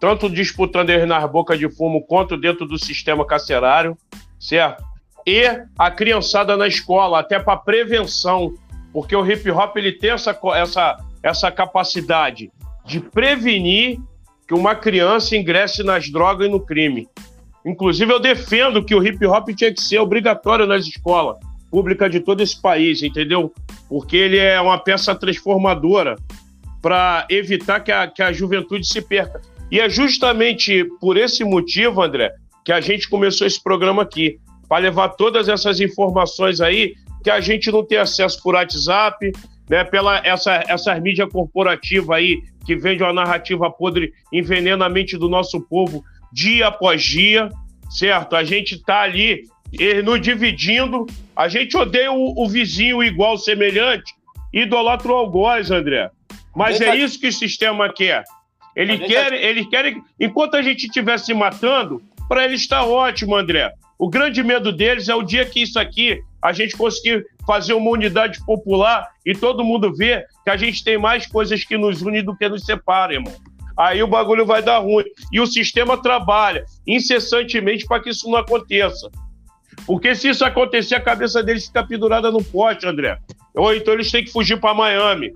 tanto 0.00 0.30
disputando 0.30 0.90
ele 0.90 1.04
nas 1.04 1.28
bocas 1.28 1.58
de 1.58 1.68
fumo 1.68 2.06
quanto 2.06 2.36
dentro 2.36 2.64
do 2.64 2.78
sistema 2.78 3.26
carcerário, 3.26 3.98
certo? 4.38 4.84
E 5.26 5.42
a 5.78 5.90
criançada 5.90 6.56
na 6.56 6.66
escola, 6.66 7.20
até 7.20 7.38
para 7.38 7.56
prevenção, 7.56 8.54
porque 8.92 9.16
o 9.16 9.26
hip 9.26 9.50
hop 9.50 9.76
ele 9.76 9.92
tem 9.92 10.10
essa, 10.10 10.38
essa, 10.54 10.96
essa 11.22 11.50
capacidade 11.50 12.50
de 12.84 13.00
prevenir 13.00 13.98
que 14.46 14.54
uma 14.54 14.74
criança 14.74 15.36
ingresse 15.36 15.82
nas 15.82 16.10
drogas 16.10 16.46
e 16.46 16.50
no 16.50 16.60
crime. 16.60 17.08
Inclusive, 17.64 18.12
eu 18.12 18.20
defendo 18.20 18.84
que 18.84 18.94
o 18.94 19.02
hip 19.02 19.24
hop 19.26 19.48
tinha 19.56 19.72
que 19.72 19.82
ser 19.82 19.98
obrigatório 19.98 20.66
nas 20.66 20.86
escolas 20.86 21.38
pública 21.74 22.08
de 22.08 22.20
todo 22.20 22.40
esse 22.40 22.62
país, 22.62 23.02
entendeu? 23.02 23.52
Porque 23.88 24.16
ele 24.16 24.38
é 24.38 24.60
uma 24.60 24.78
peça 24.78 25.12
transformadora 25.12 26.14
para 26.80 27.26
evitar 27.28 27.80
que 27.80 27.90
a, 27.90 28.06
que 28.06 28.22
a 28.22 28.32
juventude 28.32 28.86
se 28.86 29.02
perca. 29.02 29.42
E 29.72 29.80
é 29.80 29.90
justamente 29.90 30.84
por 31.00 31.16
esse 31.16 31.42
motivo, 31.42 32.00
André, 32.00 32.32
que 32.64 32.70
a 32.70 32.80
gente 32.80 33.08
começou 33.08 33.44
esse 33.44 33.60
programa 33.60 34.02
aqui, 34.02 34.38
para 34.74 34.82
levar 34.82 35.10
todas 35.10 35.48
essas 35.48 35.78
informações 35.78 36.60
aí 36.60 36.96
que 37.22 37.30
a 37.30 37.40
gente 37.40 37.70
não 37.70 37.84
tem 37.86 37.96
acesso 37.96 38.42
por 38.42 38.56
WhatsApp, 38.56 39.30
né, 39.70 39.84
pela 39.84 40.18
essa, 40.26 40.64
essa 40.66 40.92
mídia 40.98 41.28
corporativa 41.28 42.16
aí 42.16 42.42
que 42.66 42.74
vende 42.74 43.00
uma 43.00 43.12
narrativa 43.12 43.70
podre, 43.70 44.12
envenena 44.32 44.86
a 44.86 44.88
mente 44.88 45.16
do 45.16 45.28
nosso 45.28 45.60
povo 45.60 46.04
dia 46.32 46.66
após 46.66 47.04
dia, 47.04 47.50
certo? 47.88 48.34
A 48.34 48.42
gente 48.42 48.74
está 48.74 49.02
ali 49.02 49.44
nos 50.04 50.20
dividindo. 50.20 51.06
A 51.36 51.46
gente 51.46 51.76
odeia 51.76 52.10
o, 52.10 52.34
o 52.36 52.48
vizinho 52.48 53.00
igual, 53.00 53.38
semelhante, 53.38 54.12
idolatra 54.52 55.12
o 55.12 55.14
algoz, 55.14 55.70
André. 55.70 56.10
Mas 56.52 56.80
é 56.80 56.96
isso 56.96 57.20
que 57.20 57.28
o 57.28 57.32
sistema 57.32 57.92
quer. 57.92 58.24
Ele 58.74 58.98
quer, 58.98 59.28
tá... 59.28 59.36
ele 59.36 59.66
quer, 59.66 59.94
enquanto 60.18 60.56
a 60.56 60.62
gente 60.62 60.86
estiver 60.86 61.16
se 61.20 61.32
matando, 61.32 62.02
para 62.28 62.44
ele 62.44 62.56
está 62.56 62.84
ótimo, 62.84 63.36
André. 63.36 63.72
O 63.98 64.08
grande 64.08 64.42
medo 64.42 64.72
deles 64.72 65.08
é 65.08 65.14
o 65.14 65.22
dia 65.22 65.44
que 65.46 65.62
isso 65.62 65.78
aqui 65.78 66.20
a 66.42 66.52
gente 66.52 66.76
conseguir 66.76 67.24
fazer 67.46 67.74
uma 67.74 67.90
unidade 67.90 68.44
popular 68.44 69.08
e 69.24 69.34
todo 69.34 69.64
mundo 69.64 69.94
ver 69.94 70.26
que 70.42 70.50
a 70.50 70.56
gente 70.56 70.82
tem 70.82 70.98
mais 70.98 71.26
coisas 71.26 71.64
que 71.64 71.76
nos 71.76 72.02
unem 72.02 72.24
do 72.24 72.36
que 72.36 72.48
nos 72.48 72.64
separam, 72.64 73.14
irmão. 73.14 73.34
Aí 73.76 74.02
o 74.02 74.06
bagulho 74.06 74.46
vai 74.46 74.62
dar 74.62 74.78
ruim. 74.78 75.04
E 75.32 75.40
o 75.40 75.46
sistema 75.46 76.00
trabalha 76.00 76.64
incessantemente 76.86 77.86
para 77.86 78.00
que 78.00 78.10
isso 78.10 78.30
não 78.30 78.38
aconteça. 78.38 79.10
Porque 79.86 80.14
se 80.14 80.28
isso 80.28 80.44
acontecer, 80.44 80.94
a 80.94 81.00
cabeça 81.00 81.42
deles 81.42 81.66
fica 81.66 81.84
pendurada 81.84 82.30
no 82.30 82.42
poste, 82.42 82.86
André. 82.86 83.18
Ou 83.54 83.74
então 83.74 83.94
eles 83.94 84.10
têm 84.10 84.24
que 84.24 84.30
fugir 84.30 84.60
para 84.60 84.74
Miami. 84.74 85.32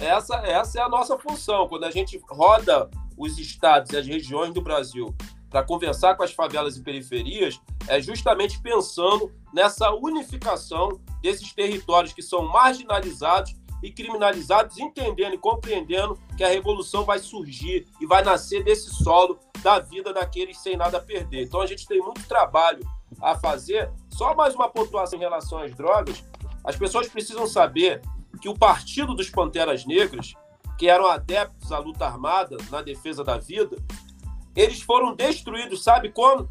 Essa, 0.00 0.36
essa 0.36 0.80
é 0.80 0.82
a 0.82 0.88
nossa 0.88 1.18
função. 1.18 1.68
Quando 1.68 1.84
a 1.84 1.90
gente 1.90 2.20
roda 2.28 2.88
os 3.16 3.38
estados 3.38 3.92
e 3.92 3.96
as 3.96 4.06
regiões 4.06 4.52
do 4.52 4.60
Brasil 4.60 5.14
para 5.52 5.62
conversar 5.62 6.16
com 6.16 6.22
as 6.22 6.32
favelas 6.32 6.78
e 6.78 6.82
periferias, 6.82 7.60
é 7.86 8.00
justamente 8.00 8.58
pensando 8.62 9.30
nessa 9.52 9.92
unificação 9.92 10.98
desses 11.20 11.52
territórios 11.52 12.14
que 12.14 12.22
são 12.22 12.48
marginalizados 12.48 13.54
e 13.82 13.92
criminalizados, 13.92 14.78
entendendo 14.78 15.34
e 15.34 15.38
compreendendo 15.38 16.18
que 16.38 16.42
a 16.42 16.48
revolução 16.48 17.04
vai 17.04 17.18
surgir 17.18 17.86
e 18.00 18.06
vai 18.06 18.24
nascer 18.24 18.64
desse 18.64 18.88
solo 18.94 19.38
da 19.62 19.78
vida 19.78 20.12
daqueles 20.12 20.56
sem 20.58 20.74
nada 20.76 20.96
a 20.96 21.00
perder. 21.00 21.42
Então 21.44 21.60
a 21.60 21.66
gente 21.66 21.86
tem 21.86 22.00
muito 22.00 22.26
trabalho 22.26 22.82
a 23.20 23.38
fazer. 23.38 23.90
Só 24.08 24.34
mais 24.34 24.54
uma 24.54 24.70
pontuação 24.70 25.18
em 25.18 25.22
relação 25.22 25.58
às 25.58 25.74
drogas. 25.74 26.24
As 26.64 26.76
pessoas 26.76 27.08
precisam 27.08 27.46
saber 27.46 28.00
que 28.40 28.48
o 28.48 28.56
Partido 28.56 29.14
dos 29.14 29.28
Panteras 29.28 29.84
Negras, 29.84 30.32
que 30.78 30.88
eram 30.88 31.06
adeptos 31.06 31.70
à 31.72 31.78
luta 31.78 32.06
armada 32.06 32.56
na 32.70 32.80
defesa 32.80 33.22
da 33.22 33.36
vida, 33.36 33.76
eles 34.54 34.82
foram 34.82 35.14
destruídos, 35.14 35.82
sabe 35.82 36.10
como? 36.10 36.46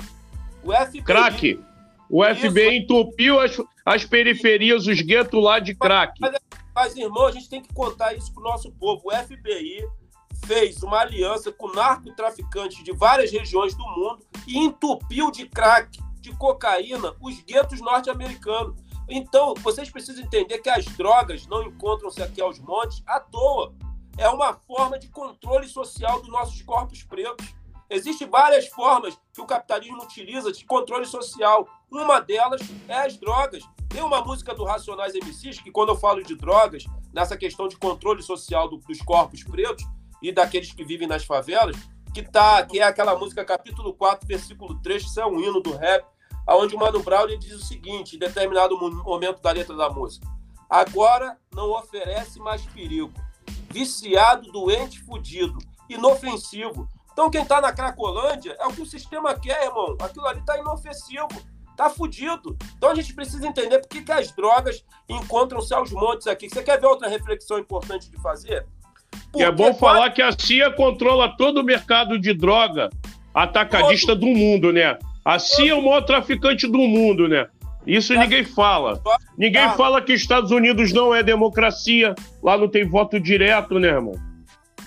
O 0.64 0.72
FBI. 0.74 1.02
Crack. 1.02 1.64
O 2.10 2.24
FBI 2.24 2.80
entupiu 2.80 3.40
as, 3.40 3.58
as 3.86 4.06
periferias, 4.06 4.86
os 4.86 5.02
guetos 5.02 5.42
lá 5.42 5.60
de 5.60 5.74
crack. 5.74 6.20
Mas, 6.20 6.36
mas, 6.76 6.96
irmão, 6.98 7.26
a 7.26 7.32
gente 7.32 7.50
tem 7.50 7.62
que 7.62 7.74
contar 7.74 8.14
isso 8.14 8.34
para 8.34 8.42
o 8.42 8.44
nosso 8.44 8.72
povo. 8.74 9.04
O 9.06 9.12
FBI 9.12 9.88
fez 10.46 10.84
uma 10.84 11.00
aliança 11.00 11.52
com 11.52 11.72
narcotraficantes 11.72 12.84
de 12.84 12.92
várias 12.92 13.32
regiões 13.32 13.76
do 13.76 13.84
mundo 13.84 14.26
e 14.48 14.58
entupiu 14.58 15.32
de 15.32 15.48
crack 15.48 16.00
de 16.20 16.32
cocaína 16.36 17.16
os 17.20 17.42
guetos 17.42 17.80
norte-americanos. 17.82 18.80
Então, 19.10 19.54
vocês 19.56 19.90
precisam 19.90 20.24
entender 20.24 20.60
que 20.60 20.70
as 20.70 20.86
drogas 20.86 21.46
não 21.48 21.64
encontram-se 21.64 22.22
aqui 22.22 22.42
aos 22.42 22.60
montes 22.60 23.04
à 23.06 23.20
toa. 23.20 23.74
É 24.18 24.28
uma 24.30 24.54
forma 24.54 25.00
de 25.00 25.08
controle 25.08 25.68
social 25.68 26.20
dos 26.20 26.30
nossos 26.30 26.62
corpos 26.62 27.04
pretos. 27.04 27.46
Existem 27.92 28.26
várias 28.26 28.68
formas 28.68 29.20
que 29.34 29.42
o 29.42 29.46
capitalismo 29.46 30.02
utiliza 30.02 30.50
de 30.50 30.64
controle 30.64 31.06
social. 31.06 31.68
Uma 31.92 32.22
delas 32.22 32.62
é 32.88 33.06
as 33.06 33.18
drogas. 33.18 33.68
Tem 33.90 34.02
uma 34.02 34.24
música 34.24 34.56
do 34.56 34.64
Racionais 34.64 35.14
MCs 35.14 35.60
que, 35.60 35.70
quando 35.70 35.90
eu 35.90 35.98
falo 35.98 36.24
de 36.24 36.34
drogas, 36.34 36.86
nessa 37.14 37.36
questão 37.36 37.68
de 37.68 37.76
controle 37.76 38.24
social 38.24 38.70
do, 38.70 38.78
dos 38.78 39.02
corpos 39.02 39.44
pretos 39.44 39.84
e 40.22 40.32
daqueles 40.32 40.72
que 40.72 40.86
vivem 40.86 41.06
nas 41.06 41.26
favelas, 41.26 41.76
que, 42.14 42.24
tá, 42.24 42.66
que 42.66 42.80
é 42.80 42.84
aquela 42.84 43.14
música 43.14 43.44
capítulo 43.44 43.94
4, 43.94 44.26
versículo 44.26 44.82
3, 44.82 45.14
que 45.14 45.20
é 45.20 45.26
um 45.26 45.38
hino 45.42 45.60
do 45.60 45.76
rap, 45.76 46.06
onde 46.48 46.74
o 46.74 46.80
Mano 46.80 47.04
Brown 47.04 47.28
diz 47.38 47.52
o 47.52 47.66
seguinte, 47.66 48.16
em 48.16 48.20
determinado 48.20 48.80
momento 48.80 49.42
da 49.42 49.52
letra 49.52 49.76
da 49.76 49.90
música. 49.90 50.26
Agora 50.70 51.38
não 51.54 51.72
oferece 51.72 52.40
mais 52.40 52.62
perigo. 52.68 53.12
Viciado, 53.70 54.50
doente, 54.50 55.02
fudido, 55.02 55.58
inofensivo. 55.90 56.88
Então 57.14 57.30
quem 57.30 57.42
está 57.42 57.60
na 57.60 57.72
Cracolândia 57.72 58.56
é 58.60 58.66
o 58.66 58.74
que 58.74 58.82
o 58.82 58.86
sistema 58.86 59.34
quer, 59.38 59.66
irmão. 59.66 59.98
Aquilo 60.02 60.28
ali 60.28 60.40
está 60.40 60.58
inofensivo. 60.58 61.28
Tá 61.76 61.90
fudido. 61.90 62.58
Então 62.78 62.92
a 62.92 62.96
gente 62.96 63.14
precisa 63.14 63.48
entender 63.48 63.80
por 63.80 63.90
que, 63.90 64.02
que 64.02 64.12
as 64.12 64.32
drogas 64.32 64.84
encontram-se 65.10 65.74
aos 65.74 65.92
montes 65.92 66.28
aqui. 66.28 66.50
Você 66.50 66.62
quer 66.62 66.80
ver 66.80 66.88
outra 66.88 67.08
reflexão 67.08 67.60
importante 67.60 68.10
de 68.10 68.22
fazer? 68.22 68.66
Porque 69.32 69.44
é 69.44 69.52
bom 69.52 69.74
falar 69.74 70.12
que 70.12 70.22
a 70.22 70.32
CIA 70.32 70.72
controla 70.72 71.36
todo 71.38 71.62
o 71.62 71.64
mercado 71.64 72.20
de 72.20 72.34
droga 72.34 72.90
atacadista 73.34 74.14
todo. 74.14 74.22
do 74.22 74.28
mundo, 74.28 74.72
né? 74.72 74.98
A 75.24 75.40
CIA 75.40 75.72
é 75.72 75.76
o 75.76 75.82
maior 75.82 76.02
traficante 76.02 76.68
do 76.68 76.78
mundo, 76.78 77.28
né? 77.28 77.48
Isso 77.86 78.14
ninguém 78.14 78.44
fala. 78.44 79.02
Ninguém 79.38 79.70
fala 79.72 80.02
que 80.02 80.14
Estados 80.14 80.52
Unidos 80.52 80.94
não 80.94 81.14
é 81.14 81.24
democracia. 81.24 82.14
Lá 82.44 82.58
não 82.58 82.68
tem 82.68 82.88
voto 82.88 83.20
direto, 83.20 83.80
né, 83.80 83.88
irmão? 83.88 84.14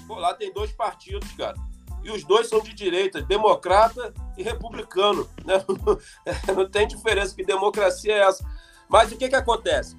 Pô, 0.07 0.15
lá 0.15 0.35
tem 0.35 0.53
dois 0.53 0.71
partidos, 0.73 1.31
cara. 1.33 1.55
E 2.05 2.11
os 2.11 2.23
dois 2.23 2.49
são 2.49 2.61
de 2.61 2.75
direita, 2.75 3.23
democrata 3.23 4.13
e 4.37 4.43
republicano. 4.43 5.29
Né? 5.45 5.65
Não 6.55 6.69
tem 6.69 6.87
diferença, 6.87 7.35
que 7.35 7.45
democracia 7.45 8.15
é 8.15 8.19
essa. 8.21 8.45
Mas 8.89 9.11
o 9.11 9.17
que, 9.17 9.29
que 9.29 9.35
acontece? 9.35 9.97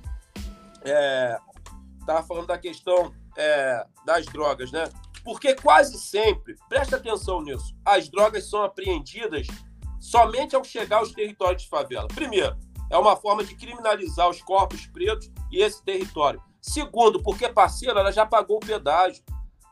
É, 0.84 1.38
tava 2.06 2.24
falando 2.24 2.48
da 2.48 2.58
questão 2.58 3.12
é, 3.36 3.86
das 4.06 4.26
drogas, 4.28 4.72
né? 4.72 4.88
Porque 5.24 5.56
quase 5.56 5.98
sempre, 5.98 6.56
presta 6.70 6.98
atenção 6.98 7.42
nisso, 7.42 7.76
as 7.84 8.08
drogas 8.08 8.48
são 8.48 8.62
apreendidas 8.62 9.48
somente 10.00 10.56
ao 10.56 10.64
chegar 10.64 10.98
aos 10.98 11.12
territórios 11.12 11.64
de 11.64 11.70
favela. 11.70 12.08
Primeiro, 12.08 12.56
é 12.92 12.98
uma 12.98 13.16
forma 13.16 13.44
de 13.44 13.56
criminalizar 13.56 14.30
os 14.30 14.42
corpos 14.42 14.86
pretos 14.86 15.32
e 15.52 15.62
esse 15.62 15.84
território. 15.84 16.42
Segundo, 16.62 17.22
porque 17.22 17.50
parceiro, 17.50 17.98
ela 17.98 18.12
já 18.12 18.26
pagou 18.26 18.58
o 18.58 18.66
pedágio. 18.66 19.24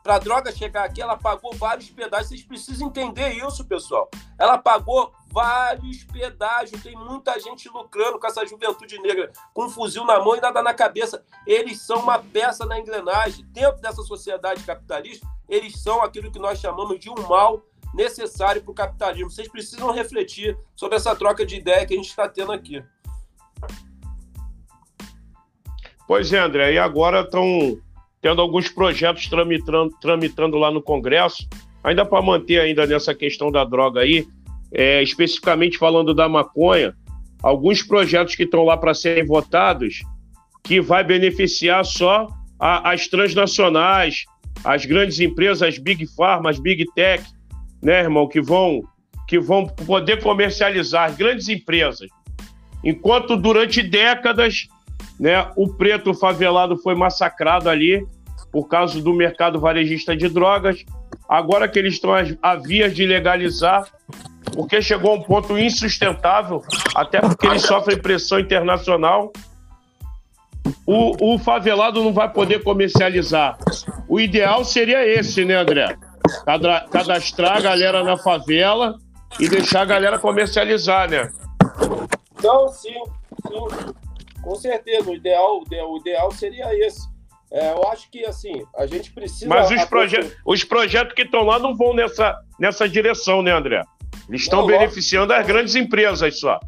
Para 0.04 0.16
a 0.16 0.18
droga 0.18 0.52
chegar 0.52 0.84
aqui, 0.84 1.00
ela 1.00 1.16
pagou 1.16 1.54
vários 1.54 1.88
pedágios. 1.88 2.28
Vocês 2.28 2.42
precisam 2.42 2.88
entender 2.88 3.30
isso, 3.30 3.64
pessoal. 3.64 4.10
Ela 4.38 4.58
pagou 4.58 5.14
vários 5.28 6.04
pedágios. 6.04 6.82
Tem 6.82 6.94
muita 6.94 7.40
gente 7.40 7.70
lucrando 7.70 8.18
com 8.18 8.26
essa 8.26 8.44
juventude 8.46 8.98
negra, 8.98 9.32
com 9.54 9.64
um 9.64 9.70
fuzil 9.70 10.04
na 10.04 10.22
mão 10.22 10.36
e 10.36 10.42
nada 10.42 10.62
na 10.62 10.74
cabeça. 10.74 11.24
Eles 11.46 11.80
são 11.80 12.00
uma 12.00 12.18
peça 12.18 12.66
na 12.66 12.78
engrenagem. 12.78 13.46
Dentro 13.46 13.80
dessa 13.80 14.02
sociedade 14.02 14.62
capitalista, 14.62 15.26
eles 15.48 15.82
são 15.82 16.02
aquilo 16.02 16.30
que 16.30 16.38
nós 16.38 16.60
chamamos 16.60 17.00
de 17.00 17.08
um 17.08 17.26
mal 17.26 17.62
necessário 17.94 18.62
para 18.62 18.72
o 18.72 18.74
capitalismo. 18.74 19.30
Vocês 19.30 19.48
precisam 19.48 19.90
refletir 19.90 20.54
sobre 20.76 20.96
essa 20.96 21.16
troca 21.16 21.46
de 21.46 21.56
ideia 21.56 21.86
que 21.86 21.94
a 21.94 21.96
gente 21.96 22.10
está 22.10 22.28
tendo 22.28 22.52
aqui. 22.52 22.84
Pois 26.06 26.30
é, 26.30 26.40
André, 26.40 26.74
e 26.74 26.78
agora 26.78 27.22
estão 27.22 27.80
tendo 28.24 28.40
alguns 28.40 28.70
projetos 28.70 29.26
tramitando, 29.26 29.94
tramitando 30.00 30.56
lá 30.56 30.70
no 30.70 30.80
Congresso, 30.80 31.46
ainda 31.82 32.06
para 32.06 32.22
manter 32.22 32.58
ainda 32.58 32.86
nessa 32.86 33.14
questão 33.14 33.52
da 33.52 33.66
droga 33.66 34.00
aí, 34.00 34.26
é, 34.72 35.02
especificamente 35.02 35.76
falando 35.76 36.14
da 36.14 36.26
maconha, 36.26 36.94
alguns 37.42 37.82
projetos 37.82 38.34
que 38.34 38.44
estão 38.44 38.64
lá 38.64 38.78
para 38.78 38.94
serem 38.94 39.26
votados, 39.26 40.00
que 40.62 40.80
vai 40.80 41.04
beneficiar 41.04 41.84
só 41.84 42.26
a, 42.58 42.92
as 42.92 43.08
transnacionais, 43.08 44.24
as 44.64 44.86
grandes 44.86 45.20
empresas, 45.20 45.60
as 45.60 45.76
Big 45.76 46.06
Pharma, 46.16 46.48
as 46.48 46.58
Big 46.58 46.86
Tech, 46.94 47.22
né, 47.82 48.00
irmão, 48.00 48.26
que 48.26 48.40
vão, 48.40 48.80
que 49.28 49.38
vão 49.38 49.66
poder 49.66 50.22
comercializar, 50.22 51.14
grandes 51.14 51.50
empresas. 51.50 52.08
Enquanto 52.82 53.36
durante 53.36 53.82
décadas 53.82 54.66
né, 55.18 55.50
o 55.56 55.68
preto 55.68 56.14
favelado 56.14 56.76
foi 56.76 56.94
massacrado 56.94 57.68
ali 57.68 58.06
por 58.52 58.68
causa 58.68 59.00
do 59.00 59.12
mercado 59.12 59.60
varejista 59.60 60.16
de 60.16 60.28
drogas. 60.28 60.84
Agora 61.28 61.68
que 61.68 61.78
eles 61.78 61.94
estão 61.94 62.12
a 62.42 62.54
vias 62.56 62.94
de 62.94 63.04
legalizar, 63.06 63.84
porque 64.54 64.80
chegou 64.80 65.12
a 65.12 65.14
um 65.14 65.22
ponto 65.22 65.58
insustentável, 65.58 66.62
até 66.94 67.20
porque 67.20 67.46
eles 67.46 67.62
sofrem 67.62 67.98
pressão 67.98 68.38
internacional, 68.38 69.32
o, 70.86 71.34
o 71.34 71.38
favelado 71.38 72.02
não 72.02 72.12
vai 72.12 72.30
poder 72.30 72.62
comercializar. 72.62 73.58
O 74.08 74.20
ideal 74.20 74.64
seria 74.64 75.06
esse, 75.06 75.44
né, 75.44 75.56
André? 75.56 75.96
Cadastrar 76.90 77.56
a 77.56 77.60
galera 77.60 78.04
na 78.04 78.16
favela 78.16 78.96
e 79.40 79.48
deixar 79.48 79.82
a 79.82 79.86
galera 79.86 80.18
comercializar, 80.18 81.08
né? 81.08 81.30
Então, 82.38 82.68
sim, 82.68 82.92
sim. 83.48 83.94
Com 84.44 84.54
certeza, 84.56 85.10
o 85.10 85.14
ideal, 85.14 85.62
o 85.62 85.96
ideal 85.96 86.30
seria 86.30 86.72
esse. 86.86 87.08
É, 87.50 87.72
eu 87.72 87.88
acho 87.88 88.10
que 88.10 88.24
assim, 88.24 88.64
a 88.76 88.86
gente 88.86 89.12
precisa. 89.12 89.48
Mas 89.48 89.70
os, 89.70 89.84
proje 89.84 90.16
os 90.44 90.64
projetos 90.64 91.14
que 91.14 91.22
estão 91.22 91.44
lá 91.44 91.58
não 91.58 91.74
vão 91.74 91.94
nessa, 91.94 92.36
nessa 92.58 92.88
direção, 92.88 93.42
né, 93.42 93.52
André? 93.52 93.82
Eles 94.28 94.42
estão 94.42 94.66
beneficiando 94.66 95.32
as 95.32 95.46
grandes 95.46 95.74
empresas 95.74 96.38
só. 96.38 96.58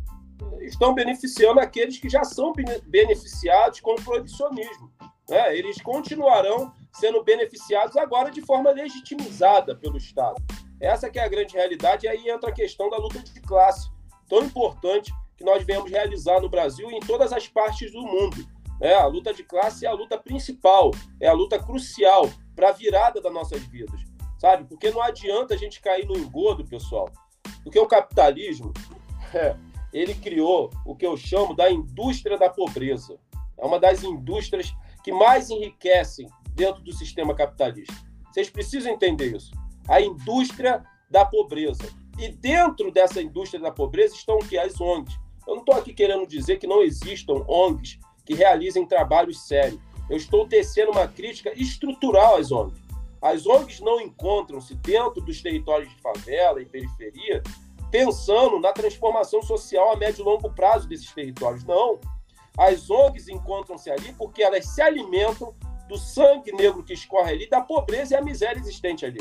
Estão 0.60 0.94
beneficiando 0.94 1.60
aqueles 1.60 1.98
que 1.98 2.08
já 2.08 2.24
são 2.24 2.52
beneficiados 2.86 3.80
com 3.80 3.92
o 3.92 4.02
proibicionismo. 4.02 4.92
Né? 5.28 5.56
Eles 5.56 5.80
continuarão 5.80 6.72
sendo 6.92 7.22
beneficiados 7.22 7.96
agora 7.96 8.30
de 8.30 8.40
forma 8.40 8.70
legitimizada 8.70 9.74
pelo 9.76 9.96
Estado. 9.96 10.36
Essa 10.80 11.08
que 11.08 11.18
é 11.18 11.24
a 11.24 11.28
grande 11.28 11.54
realidade, 11.54 12.06
e 12.06 12.08
aí 12.08 12.28
entra 12.28 12.50
a 12.50 12.54
questão 12.54 12.90
da 12.90 12.96
luta 12.96 13.18
de 13.20 13.40
classe, 13.40 13.88
tão 14.28 14.42
importante 14.42 15.12
que 15.36 15.44
nós 15.44 15.64
viemos 15.64 15.90
realizar 15.90 16.40
no 16.40 16.48
Brasil 16.48 16.90
e 16.90 16.94
em 16.94 17.00
todas 17.00 17.32
as 17.32 17.46
partes 17.46 17.92
do 17.92 18.02
mundo. 18.02 18.46
É, 18.80 18.94
a 18.94 19.06
luta 19.06 19.32
de 19.32 19.42
classe 19.42 19.86
é 19.86 19.88
a 19.88 19.92
luta 19.92 20.18
principal, 20.18 20.90
é 21.20 21.28
a 21.28 21.32
luta 21.32 21.58
crucial 21.58 22.28
para 22.54 22.68
a 22.68 22.72
virada 22.72 23.20
das 23.20 23.32
nossas 23.32 23.62
vidas, 23.62 24.00
sabe? 24.38 24.64
Porque 24.64 24.90
não 24.90 25.00
adianta 25.00 25.54
a 25.54 25.56
gente 25.56 25.80
cair 25.80 26.06
no 26.06 26.16
engodo, 26.16 26.64
pessoal, 26.64 27.08
porque 27.62 27.78
o 27.78 27.86
capitalismo, 27.86 28.72
é, 29.32 29.56
ele 29.92 30.14
criou 30.14 30.70
o 30.84 30.94
que 30.94 31.06
eu 31.06 31.16
chamo 31.16 31.54
da 31.54 31.70
indústria 31.70 32.38
da 32.38 32.50
pobreza. 32.50 33.18
É 33.58 33.64
uma 33.64 33.80
das 33.80 34.02
indústrias 34.02 34.74
que 35.02 35.12
mais 35.12 35.48
enriquecem 35.48 36.28
dentro 36.52 36.82
do 36.82 36.92
sistema 36.92 37.34
capitalista. 37.34 37.94
Vocês 38.30 38.50
precisam 38.50 38.92
entender 38.92 39.34
isso. 39.34 39.52
A 39.88 40.00
indústria 40.00 40.84
da 41.10 41.24
pobreza. 41.24 41.84
E 42.18 42.28
dentro 42.28 42.90
dessa 42.90 43.22
indústria 43.22 43.62
da 43.62 43.70
pobreza 43.70 44.14
estão 44.14 44.36
o 44.36 44.46
que? 44.46 44.58
As 44.58 44.80
ONGs. 44.80 45.18
Eu 45.46 45.54
não 45.54 45.60
estou 45.60 45.74
aqui 45.74 45.92
querendo 45.92 46.26
dizer 46.26 46.58
que 46.58 46.66
não 46.66 46.82
existam 46.82 47.44
ONGs 47.48 47.98
que 48.24 48.34
realizem 48.34 48.86
trabalhos 48.86 49.46
sérios. 49.46 49.80
Eu 50.10 50.16
estou 50.16 50.46
tecendo 50.46 50.90
uma 50.90 51.06
crítica 51.06 51.52
estrutural 51.54 52.36
às 52.36 52.50
ONGs. 52.50 52.80
As 53.22 53.46
ONGs 53.46 53.80
não 53.80 54.00
encontram-se 54.00 54.74
dentro 54.76 55.20
dos 55.20 55.40
territórios 55.40 55.88
de 55.88 56.00
favela 56.00 56.60
e 56.60 56.66
periferia 56.66 57.42
pensando 57.90 58.58
na 58.58 58.72
transformação 58.72 59.40
social 59.42 59.92
a 59.92 59.96
médio 59.96 60.22
e 60.22 60.24
longo 60.24 60.50
prazo 60.50 60.88
desses 60.88 61.12
territórios. 61.12 61.64
Não. 61.64 62.00
As 62.58 62.90
ONGs 62.90 63.28
encontram-se 63.28 63.90
ali 63.90 64.12
porque 64.14 64.42
elas 64.42 64.66
se 64.66 64.82
alimentam 64.82 65.54
do 65.88 65.96
sangue 65.96 66.52
negro 66.52 66.82
que 66.82 66.92
escorre 66.92 67.32
ali, 67.32 67.48
da 67.48 67.60
pobreza 67.60 68.14
e 68.14 68.16
a 68.16 68.22
miséria 68.22 68.58
existente 68.58 69.06
ali. 69.06 69.20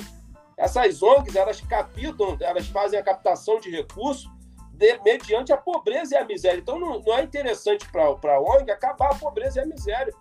Essas 0.57 1.03
ONGs, 1.03 1.35
elas 1.35 1.61
captam, 1.61 2.38
elas 2.39 2.67
fazem 2.67 2.97
a 2.97 3.03
captação 3.03 3.59
de 3.59 3.69
recursos 3.69 4.29
de, 4.75 4.99
mediante 5.03 5.53
a 5.53 5.57
pobreza 5.57 6.15
e 6.15 6.17
a 6.17 6.25
miséria. 6.25 6.59
Então, 6.59 6.79
não, 6.79 6.99
não 6.99 7.17
é 7.17 7.23
interessante 7.23 7.88
para 7.89 8.03
a 8.03 8.41
ONG 8.41 8.69
acabar 8.69 9.11
a 9.11 9.15
pobreza 9.15 9.59
e 9.59 9.63
a 9.63 9.65
miséria, 9.65 10.13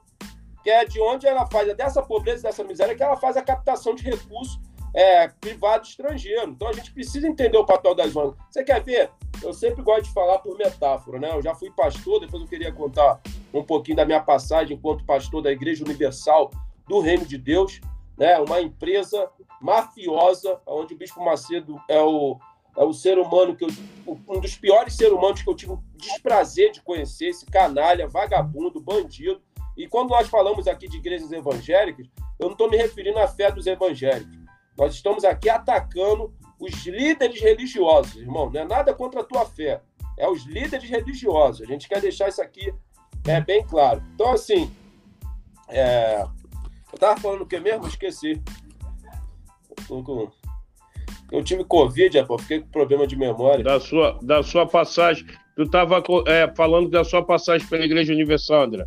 que 0.62 0.70
é 0.70 0.84
de 0.84 1.00
onde 1.00 1.26
ela 1.26 1.46
faz, 1.46 1.68
é 1.68 1.74
dessa 1.74 2.02
pobreza 2.02 2.40
e 2.40 2.42
dessa 2.42 2.64
miséria 2.64 2.94
que 2.94 3.02
ela 3.02 3.16
faz 3.16 3.36
a 3.36 3.42
captação 3.42 3.94
de 3.94 4.04
recursos 4.04 4.60
é, 4.94 5.28
privado 5.28 5.84
estrangeiro. 5.84 6.50
Então, 6.50 6.68
a 6.68 6.72
gente 6.72 6.92
precisa 6.92 7.26
entender 7.26 7.58
o 7.58 7.66
papel 7.66 7.94
das 7.94 8.14
ONGs. 8.14 8.36
Você 8.50 8.62
quer 8.62 8.82
ver? 8.82 9.10
Eu 9.42 9.52
sempre 9.52 9.82
gosto 9.82 10.04
de 10.04 10.12
falar 10.12 10.38
por 10.38 10.56
metáfora, 10.56 11.18
né? 11.18 11.30
Eu 11.32 11.42
já 11.42 11.54
fui 11.54 11.70
pastor, 11.70 12.20
depois 12.20 12.42
eu 12.42 12.48
queria 12.48 12.72
contar 12.72 13.20
um 13.52 13.62
pouquinho 13.62 13.96
da 13.96 14.04
minha 14.04 14.20
passagem 14.20 14.76
enquanto 14.76 15.04
pastor 15.04 15.42
da 15.42 15.50
Igreja 15.50 15.84
Universal 15.84 16.50
do 16.88 17.00
Reino 17.00 17.26
de 17.26 17.36
Deus, 17.36 17.80
né? 18.16 18.38
Uma 18.38 18.60
empresa 18.60 19.28
mafiosa, 19.60 20.60
onde 20.64 20.94
o 20.94 20.96
Bispo 20.96 21.24
Macedo 21.24 21.80
é 21.88 22.00
o 22.00 22.38
o 22.82 22.92
ser 22.92 23.18
humano 23.18 23.54
que 23.54 23.64
eu, 23.64 23.68
um 24.28 24.40
dos 24.40 24.56
piores 24.56 24.94
seres 24.94 25.12
humanos 25.12 25.42
que 25.42 25.48
eu 25.48 25.54
tive 25.54 25.72
o 25.72 25.82
desprazer 25.96 26.72
de 26.72 26.80
conhecer, 26.82 27.26
esse 27.26 27.46
canalha, 27.46 28.08
vagabundo, 28.08 28.80
bandido. 28.80 29.40
E 29.76 29.86
quando 29.86 30.10
nós 30.10 30.28
falamos 30.28 30.66
aqui 30.66 30.88
de 30.88 30.96
igrejas 30.96 31.30
evangélicas, 31.30 32.06
eu 32.38 32.46
não 32.46 32.52
estou 32.52 32.70
me 32.70 32.76
referindo 32.76 33.18
à 33.18 33.28
fé 33.28 33.50
dos 33.50 33.66
evangélicos. 33.66 34.36
Nós 34.76 34.94
estamos 34.94 35.24
aqui 35.24 35.48
atacando 35.48 36.34
os 36.58 36.86
líderes 36.86 37.40
religiosos, 37.40 38.16
irmão. 38.16 38.50
Não 38.50 38.60
é 38.60 38.64
nada 38.64 38.92
contra 38.92 39.20
a 39.20 39.24
tua 39.24 39.44
fé. 39.44 39.80
É 40.16 40.28
os 40.28 40.44
líderes 40.44 40.88
religiosos. 40.88 41.62
A 41.62 41.66
gente 41.66 41.88
quer 41.88 42.00
deixar 42.00 42.28
isso 42.28 42.42
aqui 42.42 42.72
é, 43.26 43.40
bem 43.40 43.64
claro. 43.64 44.02
Então, 44.14 44.32
assim, 44.32 44.70
é... 45.68 46.24
eu 46.92 46.98
tava 46.98 47.20
falando 47.20 47.42
o 47.42 47.46
que 47.46 47.58
mesmo? 47.58 47.86
Esqueci. 47.86 48.42
Eu, 49.88 50.02
com... 50.02 50.30
eu 51.32 51.42
tive 51.42 51.64
Covid, 51.64 52.24
pô, 52.24 52.38
fiquei 52.38 52.60
com 52.60 52.68
problema 52.68 53.06
de 53.06 53.16
memória. 53.16 53.64
Da 53.64 53.80
sua, 53.80 54.18
da 54.22 54.42
sua 54.42 54.66
passagem. 54.66 55.26
Tu 55.56 55.68
tava 55.68 56.02
é, 56.26 56.52
falando 56.54 56.90
da 56.90 57.04
sua 57.04 57.24
passagem 57.24 57.66
pela 57.66 57.84
Igreja 57.84 58.12
Universal, 58.12 58.62
André. 58.62 58.86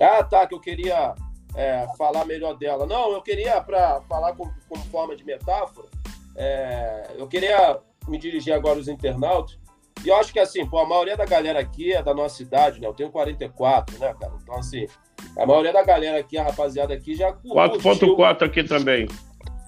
Ah, 0.00 0.22
tá, 0.22 0.46
que 0.46 0.54
eu 0.54 0.60
queria 0.60 1.14
é, 1.56 1.86
falar 1.96 2.24
melhor 2.24 2.56
dela. 2.56 2.86
Não, 2.86 3.12
eu 3.12 3.22
queria, 3.22 3.60
para 3.60 4.00
falar 4.02 4.34
como, 4.34 4.52
como, 4.68 4.84
forma 4.84 5.16
de 5.16 5.24
metáfora, 5.24 5.88
é, 6.36 7.10
eu 7.16 7.26
queria 7.26 7.78
me 8.06 8.18
dirigir 8.18 8.52
agora 8.52 8.78
aos 8.78 8.88
internautas. 8.88 9.58
E 10.04 10.08
eu 10.08 10.16
acho 10.16 10.32
que, 10.32 10.38
assim, 10.38 10.66
pô, 10.66 10.78
a 10.78 10.86
maioria 10.86 11.16
da 11.16 11.24
galera 11.24 11.58
aqui 11.58 11.92
é 11.92 12.02
da 12.02 12.14
nossa 12.14 12.42
idade, 12.42 12.80
né? 12.80 12.86
Eu 12.86 12.94
tenho 12.94 13.10
44, 13.10 13.98
né, 13.98 14.14
cara? 14.20 14.34
Então, 14.40 14.56
assim, 14.56 14.86
a 15.36 15.46
maioria 15.46 15.72
da 15.72 15.82
galera 15.82 16.18
aqui, 16.18 16.36
a 16.36 16.44
rapaziada 16.44 16.94
aqui 16.94 17.16
já... 17.16 17.32
4.4 17.32 18.42
aqui 18.42 18.62
também. 18.62 19.08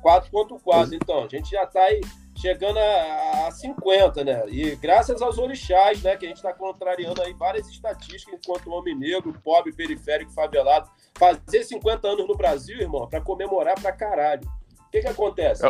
4.4, 0.08 0.92
então. 0.94 1.24
A 1.24 1.28
gente 1.28 1.50
já 1.50 1.66
tá 1.66 1.80
aí 1.80 2.00
chegando 2.36 2.78
a, 2.78 3.48
a 3.48 3.50
50, 3.50 4.24
né? 4.24 4.44
E 4.48 4.76
graças 4.76 5.20
aos 5.20 5.38
orixás, 5.38 6.02
né? 6.02 6.16
Que 6.16 6.24
a 6.24 6.28
gente 6.28 6.38
está 6.38 6.52
contrariando 6.52 7.20
aí 7.22 7.34
várias 7.34 7.68
estatísticas 7.68 8.38
enquanto 8.42 8.70
homem 8.70 8.96
negro, 8.96 9.34
pobre, 9.44 9.72
periférico, 9.72 10.32
favelado. 10.32 10.88
Fazer 11.18 11.64
50 11.64 12.08
anos 12.08 12.26
no 12.26 12.36
Brasil, 12.36 12.80
irmão, 12.80 13.08
para 13.08 13.20
comemorar 13.20 13.74
pra 13.80 13.92
caralho. 13.92 14.48
O 14.86 14.90
que 14.90 15.00
que 15.00 15.08
acontece? 15.08 15.62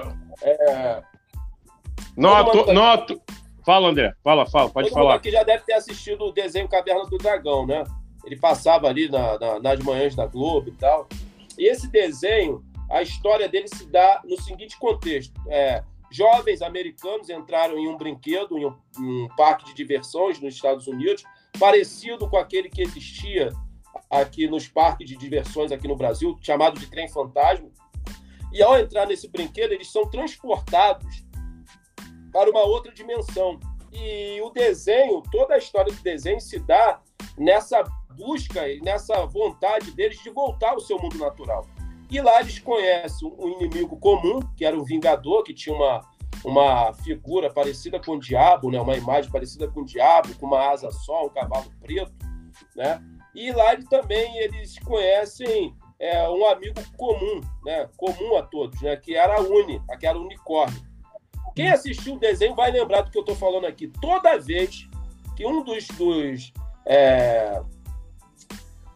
É... 0.43 1.03
Noto, 2.16 2.66
tá... 2.66 2.72
noto. 2.72 3.20
Fala, 3.64 3.89
André. 3.89 4.14
Fala, 4.22 4.47
fala, 4.47 4.70
pode 4.70 4.89
Todo 4.89 4.99
falar. 4.99 5.14
aqui 5.16 5.30
já 5.30 5.43
deve 5.43 5.64
ter 5.64 5.74
assistido 5.74 6.24
o 6.26 6.32
desenho 6.32 6.68
Caverna 6.68 7.05
do 7.05 7.18
Dragão, 7.18 7.66
né? 7.66 7.84
Ele 8.24 8.36
passava 8.36 8.89
ali 8.89 9.09
na, 9.09 9.39
na, 9.39 9.61
nas 9.61 9.78
manhãs 9.80 10.14
da 10.14 10.26
Globo 10.26 10.68
e 10.68 10.72
tal. 10.72 11.09
E 11.59 11.68
esse 11.68 11.89
desenho, 11.91 12.62
a 12.91 13.03
história 13.03 13.49
dele 13.49 13.68
se 13.68 13.86
dá 13.86 14.22
no 14.24 14.41
seguinte 14.41 14.78
contexto. 14.78 15.41
É, 15.49 15.82
Jovens 16.11 16.62
americanos 16.62 17.28
entraram 17.28 17.78
em 17.78 17.86
um 17.86 17.97
brinquedo, 17.97 18.57
em 18.57 18.64
um, 18.64 18.74
um 18.99 19.28
parque 19.36 19.66
de 19.66 19.74
diversões 19.74 20.41
nos 20.41 20.55
Estados 20.55 20.86
Unidos, 20.86 21.22
parecido 21.59 22.28
com 22.28 22.39
aquele 22.39 22.70
que 22.70 22.80
existia 22.80 23.53
aqui 24.09 24.49
nos 24.49 24.66
parques 24.66 25.07
de 25.07 25.16
diversões 25.16 25.70
aqui 25.70 25.86
no 25.86 25.97
Brasil, 25.97 26.36
chamado 26.41 26.80
de 26.80 26.86
trem 26.86 27.09
fantasma. 27.09 27.68
E 28.53 28.62
ao 28.62 28.78
entrar 28.78 29.07
nesse 29.07 29.28
brinquedo, 29.28 29.72
eles 29.72 29.93
são 29.93 30.09
transportados 30.09 31.26
para 32.32 32.51
uma 32.51 32.62
outra 32.62 32.93
dimensão. 32.93 33.61
E 33.93 34.41
o 34.41 34.51
desenho, 34.51 35.22
toda 35.30 35.55
a 35.55 35.59
história 35.59 35.93
do 35.93 36.01
desenho 36.01 36.41
se 36.41 36.59
dá 36.59 37.03
nessa 37.36 37.82
busca 38.16 38.66
e 38.68 38.80
nessa 38.80 39.26
vontade 39.26 39.91
deles 39.91 40.18
de 40.22 40.30
voltar 40.30 40.70
ao 40.70 40.80
seu 40.80 40.99
mundo 40.99 41.18
natural. 41.18 41.66
E 42.11 42.20
lá 42.20 42.40
eles 42.40 42.59
conhecem 42.59 43.30
um 43.38 43.48
inimigo 43.61 43.96
comum, 43.98 44.40
que 44.56 44.64
era 44.64 44.78
o 44.78 44.84
Vingador, 44.84 45.42
que 45.42 45.52
tinha 45.52 45.74
uma, 45.74 46.00
uma 46.44 46.92
figura 46.94 47.52
parecida 47.52 48.00
com 48.00 48.12
o 48.12 48.20
diabo, 48.20 48.70
né? 48.70 48.80
uma 48.80 48.96
imagem 48.96 49.30
parecida 49.30 49.68
com 49.68 49.80
o 49.80 49.84
diabo, 49.84 50.34
com 50.36 50.46
uma 50.46 50.70
asa 50.70 50.90
só, 50.90 51.26
um 51.26 51.28
cavalo 51.28 51.70
preto. 51.80 52.12
Né? 52.74 53.02
E 53.34 53.52
lá 53.52 53.74
ele, 53.74 53.84
também 53.84 54.38
eles 54.38 54.78
conhecem 54.78 55.74
é, 55.98 56.28
um 56.30 56.46
amigo 56.48 56.80
comum, 56.96 57.40
né? 57.64 57.88
comum 57.96 58.36
a 58.36 58.42
todos, 58.42 58.80
né? 58.80 58.96
que 58.96 59.14
era 59.14 59.36
a 59.36 59.40
Uni, 59.40 59.82
aquela 59.90 60.18
unicórnio. 60.18 60.88
Quem 61.54 61.70
assistiu 61.70 62.14
o 62.14 62.18
desenho 62.18 62.54
vai 62.54 62.70
lembrar 62.70 63.02
do 63.02 63.11
que 63.11 63.18
eu 63.18 63.22
estou 63.22 63.34
falando 63.34 63.66
aqui. 63.66 63.88
Toda 64.00 64.38
vez 64.38 64.88
que 65.36 65.44
um 65.44 65.62
dos, 65.62 65.86
dos 65.88 66.52
é, 66.86 67.61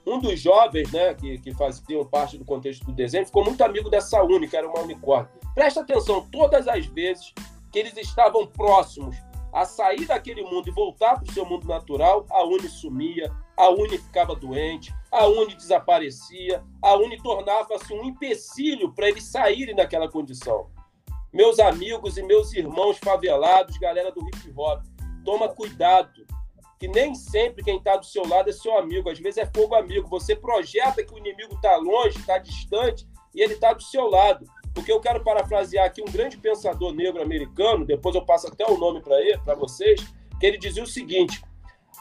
um 0.07 0.19
dos 0.19 0.41
jovens, 0.41 0.91
né, 0.93 1.15
que, 1.15 1.39
que 1.39 1.55
faziam 1.55 2.05
parte 2.05 2.37
do 2.37 2.45
contexto 2.45 2.85
do 2.85 2.93
desenho, 2.93 3.27
ficou 3.27 3.45
muito 3.45 3.63
amigo 3.63 3.89
dessa 3.89 4.23
Uni, 4.23 4.49
que 4.49 4.57
era 4.57 4.69
uma 4.69 4.81
unicórnio. 4.81 5.31
Presta 5.55 5.81
atenção, 5.81 6.27
todas 6.31 6.67
as 6.67 6.87
vezes 6.87 7.33
que 7.71 7.79
eles 7.79 7.97
estavam 7.97 8.47
próximos 8.47 9.17
a 9.53 9.65
sair 9.65 10.07
daquele 10.07 10.43
mundo 10.43 10.69
e 10.69 10.73
voltar 10.73 11.17
para 11.17 11.31
o 11.31 11.33
seu 11.33 11.45
mundo 11.45 11.69
natural, 11.69 12.27
a 12.31 12.45
Uni 12.45 12.69
sumia, 12.69 13.31
a 13.57 13.69
Uni 13.69 13.99
ficava 13.99 14.35
doente, 14.35 14.95
a 15.11 15.27
Uni 15.27 15.55
desaparecia, 15.55 16.63
a 16.81 16.95
Uni 16.97 17.21
tornava-se 17.23 17.93
um 17.93 18.05
empecilho 18.05 18.93
para 18.93 19.09
eles 19.09 19.25
saírem 19.25 19.77
daquela 19.77 20.11
condição. 20.11 20.71
Meus 21.33 21.59
amigos 21.59 22.17
e 22.17 22.23
meus 22.23 22.53
irmãos 22.53 22.99
favelados, 22.99 23.77
galera 23.79 24.11
do 24.11 24.21
hip 24.27 24.53
hop, 24.57 24.83
toma 25.25 25.49
cuidado 25.49 26.27
que 26.83 26.89
nem 26.89 27.15
sempre 27.15 27.63
quem 27.63 27.77
está 27.77 27.97
do 27.97 28.05
seu 28.05 28.27
lado 28.27 28.51
é 28.51 28.53
seu 28.53 28.77
amigo, 28.77 29.09
às 29.09 29.17
vezes 29.17 29.39
é 29.39 29.47
fogo 29.47 29.77
amigo. 29.77 30.09
Você 30.09 30.35
projeta 30.35 31.05
que 31.05 31.15
o 31.15 31.19
inimigo 31.19 31.55
está 31.55 31.77
longe, 31.77 32.19
está 32.19 32.39
distante, 32.39 33.07
e 33.33 33.41
ele 33.41 33.55
está 33.55 33.73
do 33.73 33.81
seu 33.81 34.11
lado. 34.11 34.45
Porque 34.75 34.91
eu 34.91 34.99
quero 34.99 35.23
parafrasear 35.23 35.87
aqui 35.87 36.03
um 36.03 36.11
grande 36.11 36.37
pensador 36.37 36.93
negro 36.93 37.23
americano, 37.23 37.87
depois 37.87 38.17
eu 38.17 38.27
passo 38.27 38.49
até 38.49 38.67
o 38.67 38.77
nome 38.77 39.01
para 39.01 39.21
ele, 39.21 39.39
para 39.45 39.55
vocês, 39.55 40.05
que 40.41 40.45
ele 40.45 40.59
dizia 40.59 40.83
o 40.83 40.87
seguinte: 40.87 41.41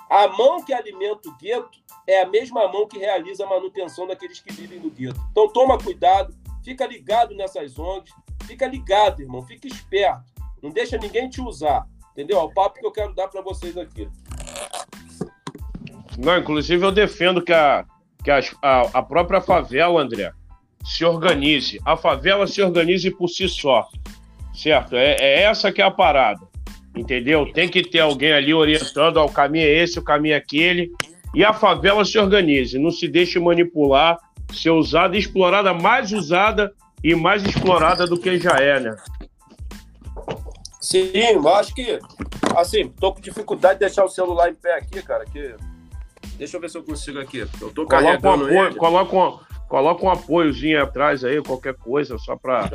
a 0.10 0.28
mão 0.30 0.66
que 0.66 0.74
alimenta 0.74 1.30
o 1.30 1.38
gueto 1.38 1.78
é 2.08 2.24
a 2.24 2.28
mesma 2.28 2.68
mão 2.68 2.88
que 2.88 2.98
realiza 2.98 3.46
a 3.46 3.48
manutenção 3.48 4.08
daqueles 4.08 4.40
que 4.40 4.52
vivem 4.52 4.80
no 4.80 4.90
gueto. 4.90 5.22
Então 5.30 5.48
toma 5.48 5.78
cuidado, 5.78 6.36
fica 6.64 6.88
ligado 6.88 7.36
nessas 7.36 7.78
ONGs, 7.78 8.12
fica 8.48 8.66
ligado, 8.66 9.22
irmão, 9.22 9.44
fica 9.44 9.68
esperto. 9.68 10.24
Não 10.60 10.72
deixa 10.72 10.98
ninguém 10.98 11.30
te 11.30 11.40
usar. 11.40 11.88
Entendeu? 12.14 12.40
É 12.40 12.44
o 12.44 12.54
papo 12.54 12.80
que 12.80 12.86
eu 12.86 12.92
quero 12.92 13.14
dar 13.14 13.28
para 13.28 13.42
vocês 13.42 13.78
aqui. 13.78 14.10
Não, 16.18 16.38
inclusive 16.38 16.86
eu 16.86 16.92
defendo 16.92 17.42
que 17.42 17.54
a, 17.54 17.86
que 18.24 18.30
a, 18.30 18.42
a 18.94 19.02
própria 19.02 19.42
favela, 19.42 20.02
André, 20.02 20.32
se 20.86 21.06
organize. 21.06 21.80
A 21.86 21.96
favela 21.96 22.48
se 22.48 22.62
organize 22.62 23.10
por 23.12 23.28
si 23.28 23.48
só, 23.48 23.88
certo? 24.54 24.96
É, 24.96 25.16
é 25.20 25.42
essa 25.44 25.72
que 25.72 25.82
é 25.82 25.86
a 25.86 25.92
parada, 25.92 26.42
entendeu? 26.96 27.52
Tem 27.52 27.70
que 27.70 27.84
ter 27.84 28.00
alguém 28.00 28.34
ali 28.34 28.54
orientando, 28.54 29.18
ó, 29.18 29.26
o 29.26 29.32
caminho 29.32 29.66
é 29.66 29.70
esse, 29.70 30.00
o 30.00 30.04
caminho 30.04 30.34
é 30.34 30.38
aquele, 30.38 30.92
e 31.34 31.44
a 31.44 31.54
favela 31.54 32.04
se 32.04 32.18
organize, 32.18 32.78
não 32.78 32.92
se 32.92 33.08
deixe 33.08 33.40
manipular, 33.40 34.18
ser 34.54 34.72
usada, 34.72 35.18
explorada, 35.18 35.74
mais 35.74 36.12
usada 36.12 36.72
e 37.04 37.16
mais 37.16 37.44
explorada 37.44 38.06
do 38.06 38.20
que 38.20 38.38
já 38.38 38.58
é, 38.58 38.80
né? 38.80 38.96
Sim, 40.80 41.12
eu 41.14 41.48
acho 41.48 41.74
que, 41.74 42.00
assim, 42.58 42.90
tô 42.90 43.14
com 43.14 43.22
dificuldade 43.22 43.76
de 43.76 43.80
deixar 43.82 44.04
o 44.04 44.10
celular 44.10 44.50
em 44.50 44.56
pé 44.56 44.76
aqui, 44.78 45.02
cara, 45.02 45.26
que 45.26 45.56
Deixa 46.42 46.58
eu 46.58 46.62
ver 46.62 46.72
se 46.72 46.78
eu 46.78 46.84
consigo 46.84 47.20
aqui. 47.20 47.48
Eu 47.62 47.72
tô 47.72 47.86
carregando 47.86 48.22
coloca 48.22 48.46
um 48.46 48.64
apoio, 48.64 48.76
Coloca 48.76 49.16
um, 49.16 49.40
coloca 49.68 50.06
um 50.06 50.10
apoiozinho 50.10 50.82
atrás 50.82 51.24
aí, 51.24 51.40
qualquer 51.40 51.76
coisa, 51.76 52.18
só 52.18 52.36
pra 52.36 52.68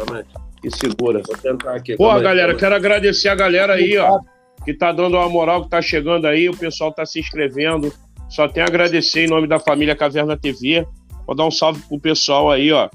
que 0.62 0.70
segura. 0.70 1.20
Vou 1.26 1.36
tentar 1.36 1.74
aqui. 1.74 1.96
Pô, 1.96 2.08
galera, 2.20 2.52
aí, 2.52 2.58
quero 2.58 2.76
agradecer 2.76 3.28
a 3.28 3.34
galera 3.34 3.74
aí, 3.74 3.98
ó, 3.98 4.20
que 4.64 4.72
tá 4.72 4.92
dando 4.92 5.16
uma 5.16 5.28
moral, 5.28 5.64
que 5.64 5.70
tá 5.70 5.82
chegando 5.82 6.26
aí, 6.28 6.48
o 6.48 6.56
pessoal 6.56 6.92
tá 6.92 7.04
se 7.04 7.18
inscrevendo. 7.18 7.92
Só 8.28 8.46
tenho 8.46 8.66
a 8.66 8.68
agradecer 8.68 9.24
em 9.24 9.28
nome 9.28 9.48
da 9.48 9.58
família 9.58 9.96
Caverna 9.96 10.36
TV. 10.36 10.86
Vou 11.26 11.34
dar 11.34 11.44
um 11.44 11.50
salve 11.50 11.82
pro 11.88 11.98
pessoal 11.98 12.50
aí, 12.50 12.70
ó. 12.70 12.88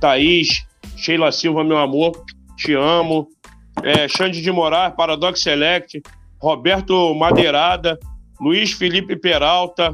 Thaís, 0.00 0.64
Sheila 0.96 1.32
Silva, 1.32 1.64
meu 1.64 1.78
amor, 1.78 2.24
te 2.56 2.72
amo. 2.72 3.28
É, 3.84 4.08
Xande 4.08 4.40
de 4.40 4.50
Moraes, 4.50 4.94
Paradox 4.94 5.42
Select, 5.42 6.02
Roberto 6.40 7.14
Madeirada, 7.14 7.98
Luiz 8.40 8.72
Felipe 8.72 9.14
Peralta, 9.14 9.92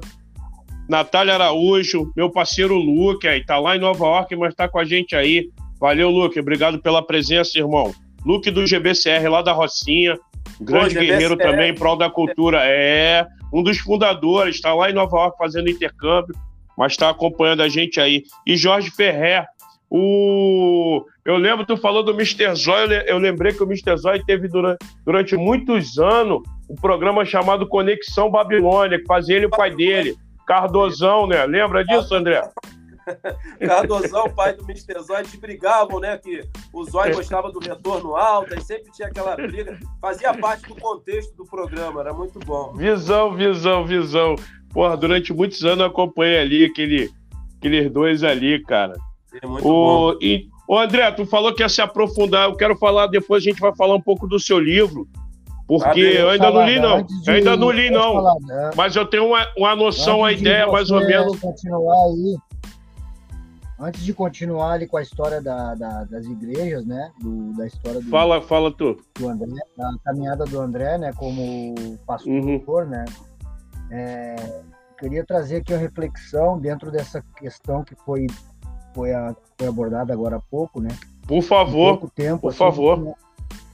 Natália 0.89 1.35
Araújo, 1.35 2.13
meu 2.17 2.31
parceiro 2.31 2.77
Luke, 2.77 3.27
aí 3.27 3.45
tá 3.45 3.59
lá 3.59 3.77
em 3.77 3.81
Nova 3.81 4.05
York, 4.05 4.37
mas 4.37 4.55
tá 4.55 4.69
com 4.69 4.79
a 4.79 4.85
gente 4.85 5.17
aí. 5.17 5.51
Valeu, 5.81 6.09
Luke, 6.09 6.39
obrigado 6.39 6.79
pela 6.81 7.05
presença, 7.05 7.59
irmão. 7.59 7.93
Luke 8.25 8.51
do 8.51 8.67
GBCR 8.67 9.29
lá 9.29 9.43
da 9.43 9.53
Rocinha, 9.53 10.19
grande 10.61 10.95
Pô, 10.95 11.01
guerreiro 11.01 11.37
também 11.37 11.71
em 11.71 11.75
prol 11.75 11.97
da 11.97 12.11
cultura. 12.11 12.61
É, 12.65 13.27
um 13.53 13.63
dos 13.63 13.79
fundadores, 13.79 14.57
está 14.57 14.73
lá 14.73 14.91
em 14.91 14.95
Nova 14.95 15.17
York 15.17 15.39
fazendo 15.39 15.69
intercâmbio, 15.69 16.35
mas 16.77 16.93
está 16.93 17.11
acompanhando 17.11 17.63
a 17.63 17.69
gente 17.69 18.01
aí. 18.01 18.25
E 18.47 18.57
Jorge 18.57 18.91
Ferrer, 18.91 19.47
o... 19.89 21.05
Eu 21.31 21.37
lembro, 21.37 21.65
tu 21.65 21.77
falou 21.77 22.03
do 22.03 22.11
Mr. 22.11 22.53
Zóio, 22.57 22.91
eu 23.07 23.17
lembrei 23.17 23.53
que 23.53 23.63
o 23.63 23.67
Mr. 23.67 23.97
Zóio 23.97 24.25
teve 24.25 24.49
durante, 24.49 24.79
durante 25.05 25.37
muitos 25.37 25.97
anos 25.97 26.43
um 26.69 26.75
programa 26.75 27.25
chamado 27.25 27.69
Conexão 27.69 28.29
Babilônia, 28.29 28.99
que 28.99 29.07
fazia 29.07 29.37
ele 29.37 29.45
e 29.45 29.47
o 29.47 29.51
pai 29.51 29.73
dele, 29.73 30.17
Cardozão, 30.45 31.29
né? 31.29 31.47
Lembra 31.47 31.85
disso, 31.85 32.13
André? 32.17 32.43
Cardozão, 33.65 34.29
pai 34.31 34.55
do 34.55 34.65
Mr. 34.65 35.01
Zóio, 35.03 35.21
eles 35.21 35.37
brigavam, 35.37 36.01
né? 36.01 36.19
Que 36.19 36.43
o 36.73 36.83
Zóio 36.83 37.15
gostava 37.15 37.53
do 37.53 37.61
retorno 37.61 38.17
alto, 38.17 38.53
e 38.53 38.61
sempre 38.61 38.91
tinha 38.91 39.07
aquela 39.07 39.37
briga. 39.37 39.79
Fazia 40.01 40.35
parte 40.35 40.67
do 40.67 40.75
contexto 40.75 41.37
do 41.37 41.45
programa, 41.45 42.01
era 42.01 42.13
muito 42.13 42.41
bom. 42.41 42.73
Visão, 42.75 43.37
visão, 43.37 43.87
visão. 43.87 44.35
Porra, 44.73 44.97
durante 44.97 45.33
muitos 45.33 45.65
anos 45.65 45.79
eu 45.79 45.87
acompanhei 45.87 46.39
ali 46.39 46.65
aquele, 46.65 47.09
aqueles 47.57 47.89
dois 47.89 48.25
ali, 48.25 48.61
cara. 48.65 48.95
É 49.41 49.47
muito 49.47 49.65
o, 49.65 50.13
bom. 50.13 50.19
E, 50.21 50.49
Ô, 50.71 50.79
André, 50.79 51.11
tu 51.11 51.27
falou 51.27 51.53
que 51.53 51.65
ia 51.65 51.69
se 51.69 51.83
aprofundar. 51.83 52.49
Eu 52.49 52.55
quero 52.55 52.77
falar, 52.79 53.09
depois 53.09 53.43
a 53.43 53.45
gente 53.51 53.61
vai 53.61 53.75
falar 53.75 53.97
um 53.97 54.01
pouco 54.01 54.29
do 54.29 54.39
seu 54.39 54.57
livro. 54.57 55.09
Porque 55.67 55.99
eu 55.99 56.31
ainda 56.31 56.49
não 56.49 56.65
li, 56.65 56.79
não. 56.79 57.03
De... 57.03 57.29
ainda 57.29 57.57
não 57.57 57.71
li, 57.73 57.91
não. 57.91 58.13
Falar, 58.13 58.37
né? 58.43 58.71
Mas 58.77 58.95
eu 58.95 59.05
tenho 59.05 59.27
uma, 59.27 59.45
uma 59.59 59.75
noção, 59.75 60.21
uma 60.21 60.31
ideia, 60.31 60.69
mais 60.69 60.89
ou 60.93 61.01
menos. 61.01 61.41
Continuar 61.41 61.97
aí, 62.05 62.37
antes 63.81 64.01
de 64.05 64.15
continuar 64.15 64.75
ali 64.75 64.87
com 64.87 64.97
a 64.97 65.03
história 65.03 65.43
da, 65.43 65.75
da, 65.75 66.05
das 66.05 66.27
igrejas, 66.27 66.87
né? 66.87 67.11
Do, 67.21 67.53
da 67.57 67.67
história 67.67 68.01
do. 68.01 68.09
Fala, 68.09 68.41
fala 68.41 68.71
tu. 68.71 68.97
Do 69.19 69.29
André, 69.29 69.51
da 69.77 69.91
caminhada 70.05 70.45
do 70.45 70.61
André, 70.61 70.99
né? 70.99 71.13
Como 71.17 71.99
pastor, 72.07 72.31
uhum. 72.33 72.89
né? 72.89 73.05
É, 73.91 74.37
queria 75.01 75.27
trazer 75.27 75.57
aqui 75.57 75.73
uma 75.73 75.81
reflexão 75.81 76.61
dentro 76.61 76.93
dessa 76.93 77.21
questão 77.37 77.83
que 77.83 77.97
foi, 78.05 78.29
foi, 78.95 79.13
a, 79.13 79.35
foi 79.59 79.69
abordada 79.69 80.13
agora 80.13 80.37
há 80.37 80.41
pouco, 80.41 80.81
né? 80.81 80.91
Por 81.27 81.43
favor. 81.43 81.99
pouco 81.99 82.15
tempo, 82.15 82.41
por 82.41 82.49
assim, 82.49 82.59
favor 82.59 83.17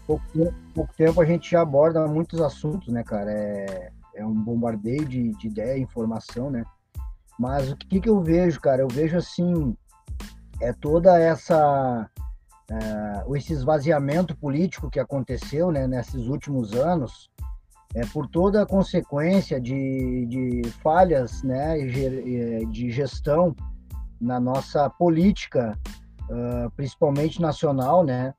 pouco, 0.07 0.25
pouco 0.73 0.95
tempo 0.95 1.21
a 1.21 1.25
gente 1.25 1.51
já 1.51 1.61
aborda 1.61 2.07
muitos 2.07 2.41
assuntos, 2.41 2.93
né, 2.93 3.03
cara? 3.03 3.31
É, 3.31 3.91
é 4.15 4.25
um 4.25 4.35
bombardeio 4.35 5.05
de, 5.05 5.33
de 5.33 5.49
ideia, 5.49 5.79
informação, 5.79 6.51
né? 6.51 6.65
Mas 7.39 7.71
o 7.71 7.77
que, 7.77 8.01
que 8.01 8.09
eu 8.09 8.23
vejo, 8.23 8.61
cara? 8.61 8.81
Eu 8.81 8.89
vejo 8.89 9.17
assim, 9.17 9.77
é 10.61 10.73
toda 10.73 11.19
essa 11.19 12.09
uh, 12.71 13.37
esse 13.37 13.53
esvaziamento 13.53 14.35
político 14.37 14.89
que 14.89 15.01
aconteceu, 15.01 15.71
né, 15.71 15.87
nesses 15.87 16.29
últimos 16.29 16.73
anos, 16.73 17.31
é 17.95 18.07
por 18.07 18.27
toda 18.29 18.63
a 18.63 18.67
consequência 18.67 19.61
de, 19.61 20.27
de 20.27 20.63
falhas, 20.83 21.43
né, 21.43 21.77
de 22.71 22.91
gestão 22.91 23.55
na 24.21 24.41
nossa 24.41 24.89
política, 24.91 25.79
uh, 26.31 26.71
principalmente 26.77 27.41
nacional, 27.41 28.05
né, 28.05 28.35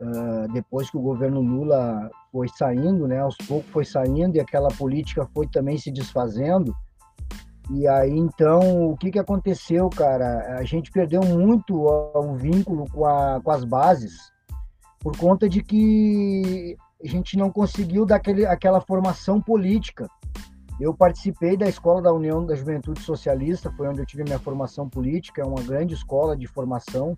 uh, 0.00 0.52
depois 0.52 0.90
que 0.90 0.96
o 0.96 1.02
governo 1.02 1.40
Lula 1.40 2.10
foi 2.32 2.48
saindo, 2.48 3.06
né, 3.06 3.20
aos 3.20 3.36
poucos 3.36 3.70
foi 3.70 3.84
saindo 3.84 4.36
e 4.36 4.40
aquela 4.40 4.68
política 4.68 5.28
foi 5.34 5.46
também 5.46 5.78
se 5.78 5.90
desfazendo. 5.90 6.74
E 7.70 7.86
aí, 7.86 8.16
então, 8.16 8.90
o 8.90 8.96
que, 8.96 9.10
que 9.10 9.18
aconteceu, 9.18 9.90
cara? 9.90 10.56
A 10.58 10.64
gente 10.64 10.90
perdeu 10.90 11.20
muito 11.22 11.86
o 11.86 12.34
vínculo 12.34 12.86
com, 12.90 13.04
a, 13.04 13.40
com 13.42 13.50
as 13.50 13.62
bases 13.62 14.32
por 15.00 15.16
conta 15.16 15.46
de 15.48 15.62
que 15.62 16.76
a 17.02 17.06
gente 17.06 17.36
não 17.36 17.50
conseguiu 17.50 18.06
dar 18.06 18.16
aquele, 18.16 18.46
aquela 18.46 18.80
formação 18.80 19.40
política. 19.40 20.08
Eu 20.80 20.94
participei 20.94 21.56
da 21.56 21.68
Escola 21.68 22.00
da 22.00 22.12
União 22.12 22.46
da 22.46 22.54
Juventude 22.54 23.00
Socialista, 23.02 23.70
foi 23.72 23.88
onde 23.88 24.00
eu 24.00 24.06
tive 24.06 24.22
minha 24.22 24.38
formação 24.38 24.88
política, 24.88 25.42
é 25.42 25.44
uma 25.44 25.62
grande 25.62 25.94
escola 25.94 26.36
de 26.36 26.46
formação 26.46 27.16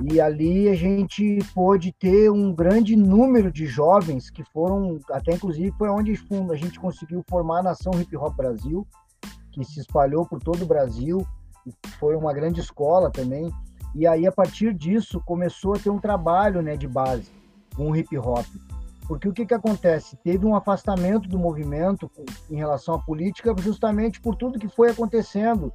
e 0.00 0.20
ali 0.20 0.68
a 0.68 0.74
gente 0.74 1.38
pôde 1.54 1.92
ter 1.92 2.30
um 2.30 2.52
grande 2.52 2.96
número 2.96 3.52
de 3.52 3.66
jovens 3.66 4.30
que 4.30 4.42
foram, 4.52 4.98
até 5.10 5.34
inclusive 5.34 5.72
foi 5.78 5.88
onde 5.88 6.12
a 6.50 6.56
gente 6.56 6.80
conseguiu 6.80 7.24
formar 7.28 7.60
a 7.60 7.64
Nação 7.64 7.92
Hip 8.00 8.16
Hop 8.16 8.36
Brasil, 8.36 8.86
que 9.52 9.64
se 9.64 9.80
espalhou 9.80 10.26
por 10.26 10.40
todo 10.40 10.62
o 10.62 10.66
Brasil, 10.66 11.26
foi 11.98 12.16
uma 12.16 12.32
grande 12.32 12.60
escola 12.60 13.10
também. 13.10 13.50
E 13.94 14.06
aí 14.06 14.26
a 14.26 14.32
partir 14.32 14.72
disso 14.72 15.20
começou 15.24 15.74
a 15.74 15.78
ter 15.78 15.90
um 15.90 15.98
trabalho, 15.98 16.62
né, 16.62 16.76
de 16.76 16.86
base 16.86 17.30
com 17.74 17.90
o 17.90 17.96
hip 17.96 18.16
hop. 18.18 18.46
Porque 19.10 19.28
o 19.28 19.32
que 19.32 19.44
que 19.44 19.54
acontece? 19.54 20.16
Teve 20.18 20.46
um 20.46 20.54
afastamento 20.54 21.28
do 21.28 21.36
movimento 21.36 22.08
em 22.48 22.54
relação 22.54 22.94
à 22.94 22.98
política 23.00 23.52
justamente 23.58 24.20
por 24.20 24.36
tudo 24.36 24.56
que 24.56 24.68
foi 24.68 24.88
acontecendo 24.88 25.72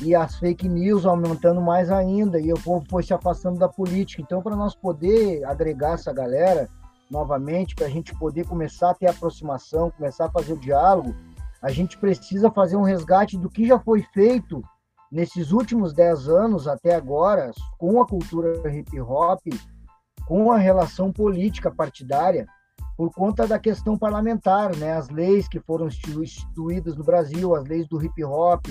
e 0.00 0.14
as 0.14 0.36
fake 0.36 0.68
news 0.68 1.04
aumentando 1.04 1.60
mais 1.60 1.90
ainda, 1.90 2.38
e 2.38 2.52
o 2.52 2.62
povo 2.62 2.86
foi 2.88 3.02
se 3.02 3.12
afastando 3.12 3.58
da 3.58 3.68
política. 3.68 4.22
Então, 4.22 4.40
para 4.40 4.54
nós 4.54 4.76
poder 4.76 5.44
agregar 5.46 5.94
essa 5.94 6.12
galera 6.12 6.68
novamente, 7.10 7.74
para 7.74 7.86
a 7.86 7.90
gente 7.90 8.16
poder 8.16 8.46
começar 8.46 8.90
a 8.90 8.94
ter 8.94 9.08
aproximação, 9.08 9.90
começar 9.90 10.26
a 10.26 10.30
fazer 10.30 10.52
o 10.52 10.60
diálogo, 10.60 11.12
a 11.60 11.72
gente 11.72 11.98
precisa 11.98 12.52
fazer 12.52 12.76
um 12.76 12.84
resgate 12.84 13.36
do 13.36 13.50
que 13.50 13.66
já 13.66 13.80
foi 13.80 14.02
feito 14.14 14.62
nesses 15.10 15.50
últimos 15.50 15.92
dez 15.92 16.28
anos 16.28 16.68
até 16.68 16.94
agora 16.94 17.50
com 17.78 18.00
a 18.00 18.06
cultura 18.06 18.72
hip 18.72 19.00
hop, 19.00 19.40
com 20.24 20.52
a 20.52 20.56
relação 20.56 21.12
política 21.12 21.68
partidária, 21.68 22.46
por 22.96 23.12
conta 23.12 23.46
da 23.46 23.58
questão 23.58 23.98
parlamentar, 23.98 24.74
né? 24.76 24.92
As 24.92 25.08
leis 25.10 25.46
que 25.46 25.60
foram 25.60 25.88
instituídas 25.88 26.96
no 26.96 27.04
Brasil, 27.04 27.54
as 27.54 27.64
leis 27.64 27.86
do 27.86 28.02
hip 28.02 28.24
hop, 28.24 28.64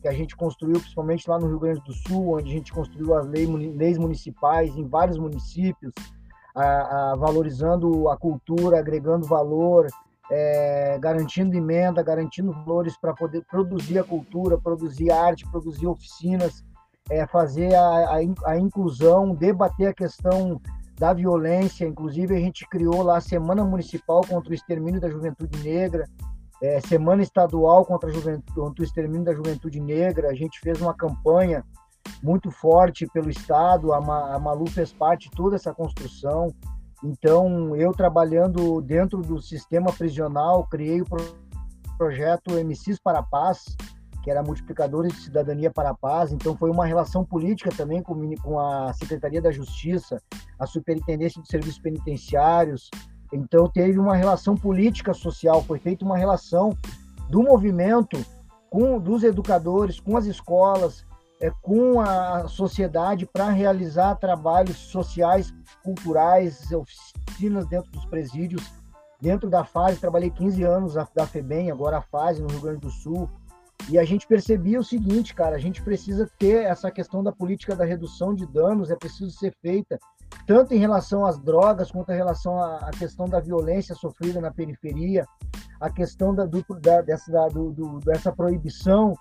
que 0.00 0.08
a 0.08 0.12
gente 0.12 0.34
construiu, 0.34 0.80
principalmente 0.80 1.28
lá 1.28 1.38
no 1.38 1.46
Rio 1.48 1.58
Grande 1.58 1.80
do 1.82 1.92
Sul, 1.92 2.36
onde 2.36 2.50
a 2.50 2.54
gente 2.54 2.72
construiu 2.72 3.14
as 3.14 3.26
leis 3.26 3.98
municipais 3.98 4.74
em 4.76 4.86
vários 4.86 5.18
municípios, 5.18 5.92
a, 6.54 7.12
a, 7.12 7.16
valorizando 7.16 8.08
a 8.08 8.16
cultura, 8.16 8.78
agregando 8.78 9.26
valor, 9.26 9.86
é, 10.30 10.98
garantindo 10.98 11.54
emenda, 11.54 12.02
garantindo 12.02 12.52
valores 12.52 12.96
para 12.98 13.14
poder 13.14 13.44
produzir 13.44 13.98
a 13.98 14.04
cultura, 14.04 14.58
produzir 14.58 15.10
arte, 15.10 15.48
produzir 15.50 15.86
oficinas, 15.86 16.64
é, 17.10 17.26
fazer 17.26 17.74
a, 17.74 18.16
a, 18.16 18.16
a, 18.46 18.58
inclusão, 18.58 19.34
debater 19.34 19.88
a 19.88 19.94
questão 19.94 20.60
da 20.98 21.12
violência. 21.12 21.86
Inclusive, 21.86 22.34
a 22.34 22.40
gente 22.40 22.66
criou 22.68 23.02
lá 23.02 23.18
a 23.18 23.20
Semana 23.20 23.64
Municipal 23.64 24.22
contra 24.26 24.50
o 24.50 24.54
Extermínio 24.54 25.00
da 25.00 25.08
Juventude 25.08 25.58
Negra, 25.62 26.08
é, 26.62 26.80
Semana 26.80 27.22
Estadual 27.22 27.84
contra, 27.84 28.10
contra, 28.54 28.82
o 28.82 28.84
Extermínio 28.84 29.24
da 29.24 29.34
Juventude 29.34 29.80
Negra. 29.80 30.28
A 30.28 30.34
gente 30.34 30.58
fez 30.60 30.80
uma 30.80 30.94
campanha 30.94 31.64
muito 32.22 32.50
forte 32.50 33.06
pelo 33.12 33.28
Estado, 33.28 33.92
a, 33.92 34.00
Ma, 34.00 34.34
a 34.34 34.38
Malu 34.38 34.66
fez 34.66 34.92
parte 34.92 35.28
de 35.28 35.36
toda 35.36 35.56
essa 35.56 35.74
construção. 35.74 36.54
Então, 37.04 37.76
eu 37.76 37.92
trabalhando 37.92 38.80
dentro 38.80 39.20
do 39.20 39.40
sistema 39.40 39.92
prisional, 39.92 40.66
criei 40.66 41.02
o 41.02 41.06
projeto 41.98 42.52
MCs 42.52 42.98
para 42.98 43.18
a 43.18 43.22
Paz, 43.22 43.76
que 44.26 44.30
era 44.32 44.42
Multiplicadores 44.42 45.12
de 45.12 45.20
Cidadania 45.20 45.70
para 45.70 45.90
a 45.90 45.94
Paz. 45.94 46.32
Então, 46.32 46.56
foi 46.56 46.68
uma 46.68 46.84
relação 46.84 47.24
política 47.24 47.70
também 47.70 48.02
com, 48.02 48.58
a 48.58 48.92
Secretaria 48.92 49.40
da 49.40 49.52
Justiça, 49.52 50.20
a 50.58 50.66
Superintendência 50.66 51.40
de 51.40 51.46
Serviços 51.46 51.78
Penitenciários, 51.78 52.90
então 53.32 53.68
teve 53.68 54.00
uma 54.00 54.16
relação 54.16 54.56
política 54.56 55.14
social, 55.14 55.62
foi 55.62 55.78
feita 55.78 56.04
uma 56.04 56.18
relação 56.18 56.76
do 57.30 57.40
movimento 57.40 58.18
com 58.68 58.98
dos 58.98 59.22
educadores, 59.22 60.00
com 60.00 60.16
as 60.16 60.26
escolas, 60.26 61.06
é, 61.40 61.52
com 61.62 62.00
a 62.00 62.48
sociedade 62.48 63.26
para 63.26 63.48
realizar 63.50 64.16
trabalhos 64.16 64.76
sociais, 64.76 65.54
culturais, 65.84 66.72
oficinas 66.72 67.64
dentro 67.68 67.92
dos 67.92 68.04
presídios, 68.06 68.72
dentro 69.20 69.48
da 69.48 69.62
fase, 69.62 70.00
trabalhei 70.00 70.30
15 70.30 70.64
anos 70.64 70.94
da 70.94 71.26
FEBEM, 71.28 71.70
agora 71.70 71.98
a 71.98 72.02
fase 72.02 72.42
no 72.42 72.48
Rio 72.48 72.60
Grande 72.60 72.80
do 72.80 72.90
Sul, 72.90 73.30
e 73.88 73.98
a 73.98 74.04
gente 74.04 74.26
percebia 74.26 74.80
o 74.80 74.84
seguinte, 74.84 75.34
cara, 75.34 75.56
a 75.56 75.58
gente 75.58 75.82
precisa 75.82 76.28
ter 76.38 76.64
essa 76.64 76.90
questão 76.90 77.22
da 77.22 77.32
política 77.32 77.76
da 77.76 77.84
redução 77.84 78.34
de 78.34 78.46
danos, 78.46 78.90
é 78.90 78.96
preciso 78.96 79.30
ser 79.30 79.54
feita 79.62 79.98
tanto 80.46 80.74
em 80.74 80.78
relação 80.78 81.24
às 81.24 81.38
drogas, 81.38 81.90
quanto 81.90 82.10
em 82.12 82.16
relação 82.16 82.60
à, 82.60 82.90
questão 82.98 83.26
da 83.26 83.40
violência 83.40 83.94
sofrida 83.94 84.40
na 84.40 84.52
periferia, 84.52 85.24
a 85.80 85.90
questão 85.90 86.34
da, 86.34 86.44
do, 86.44 86.64
da, 86.80 87.00
dessa, 87.00 87.30
da, 87.30 87.48
do, 87.48 87.72
do, 87.72 88.00
dessa 88.00 88.32
proibição, 88.32 89.14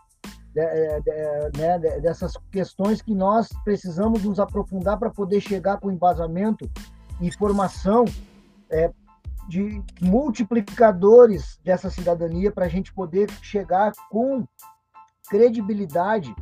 de, 0.54 0.62
é, 0.62 1.00
de, 1.02 1.60
né, 1.60 1.80
dessas 2.00 2.34
questões 2.52 3.02
que 3.02 3.14
nós 3.14 3.50
precisamos 3.64 4.24
nos 4.24 4.40
aprofundar 4.40 4.98
para 4.98 5.10
poder 5.10 5.42
chegar 5.42 5.80
com 5.80 5.92
embasamento 5.92 6.70
e 7.20 7.32
formação 7.32 8.06
é, 8.70 8.92
de 9.48 9.84
multiplicadores 10.02 11.60
dessa 11.64 11.90
cidadania 11.90 12.52
para 12.52 12.66
a 12.66 12.70
gente 12.70 12.94
poder 12.94 13.30
chegar 13.42 13.92
com 14.10 14.46
credibilidade 15.30 16.34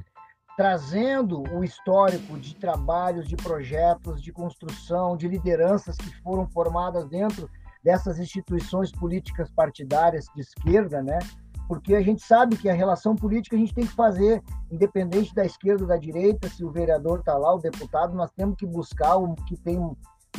trazendo 0.56 1.42
o 1.52 1.64
histórico 1.64 2.38
de 2.38 2.56
trabalhos, 2.56 3.28
de 3.28 3.36
projetos, 3.36 4.22
de 4.22 4.32
construção, 4.32 5.18
de 5.18 5.28
lideranças 5.28 5.98
que 5.98 6.16
foram 6.22 6.48
formadas 6.48 7.08
dentro 7.08 7.50
dessas 7.84 8.20
instituições 8.20 8.92
políticas 8.92 9.50
partidárias 9.52 10.26
de 10.36 10.42
esquerda, 10.42 11.02
né? 11.02 11.20
Porque 11.68 11.96
a 11.96 12.02
gente 12.02 12.22
sabe 12.22 12.56
que 12.56 12.70
a 12.70 12.74
relação 12.74 13.16
política 13.16 13.56
a 13.56 13.60
gente 13.60 13.74
tem 13.74 13.86
que 13.86 13.96
fazer, 13.96 14.44
independente 14.72 15.34
da 15.34 15.46
esquerda 15.46 15.84
ou 15.84 15.88
da 15.88 15.98
direita, 15.98 16.48
se 16.50 16.64
o 16.64 16.72
vereador 16.72 17.20
está 17.20 17.36
lá, 17.36 17.54
o 17.54 17.60
deputado, 17.60 18.14
nós 18.14 18.32
temos 18.32 18.56
que 18.56 18.66
buscar 18.66 19.16
o 19.16 19.34
que 19.34 19.58
tem 19.58 19.80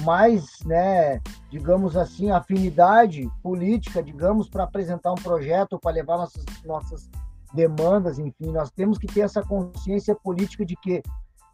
mais, 0.00 0.58
né, 0.64 1.20
digamos 1.50 1.96
assim, 1.96 2.30
afinidade 2.30 3.28
política, 3.42 4.02
digamos, 4.02 4.48
para 4.48 4.64
apresentar 4.64 5.12
um 5.12 5.16
projeto, 5.16 5.78
para 5.78 5.92
levar 5.92 6.18
nossas, 6.18 6.44
nossas 6.64 7.10
demandas, 7.54 8.18
enfim, 8.18 8.50
nós 8.50 8.70
temos 8.70 8.98
que 8.98 9.06
ter 9.06 9.20
essa 9.20 9.42
consciência 9.42 10.14
política 10.14 10.64
de 10.64 10.74
que 10.76 11.02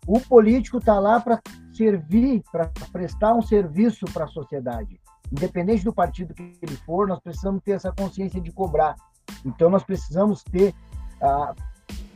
o 0.07 0.19
político 0.19 0.79
está 0.79 0.99
lá 0.99 1.21
para 1.21 1.41
servir, 1.73 2.43
para 2.51 2.71
prestar 2.91 3.35
um 3.35 3.43
serviço 3.43 4.07
para 4.07 4.25
a 4.25 4.29
sociedade. 4.29 4.99
Independente 5.31 5.85
do 5.85 5.93
partido 5.93 6.35
que 6.35 6.59
ele 6.63 6.77
for, 6.79 7.07
nós 7.07 7.21
precisamos 7.21 7.63
ter 7.63 7.73
essa 7.73 7.93
consciência 7.93 8.41
de 8.41 8.51
cobrar. 8.51 8.97
Então, 9.45 9.71
nós 9.71 9.85
precisamos 9.85 10.43
ter, 10.43 10.75
uh, 11.23 11.55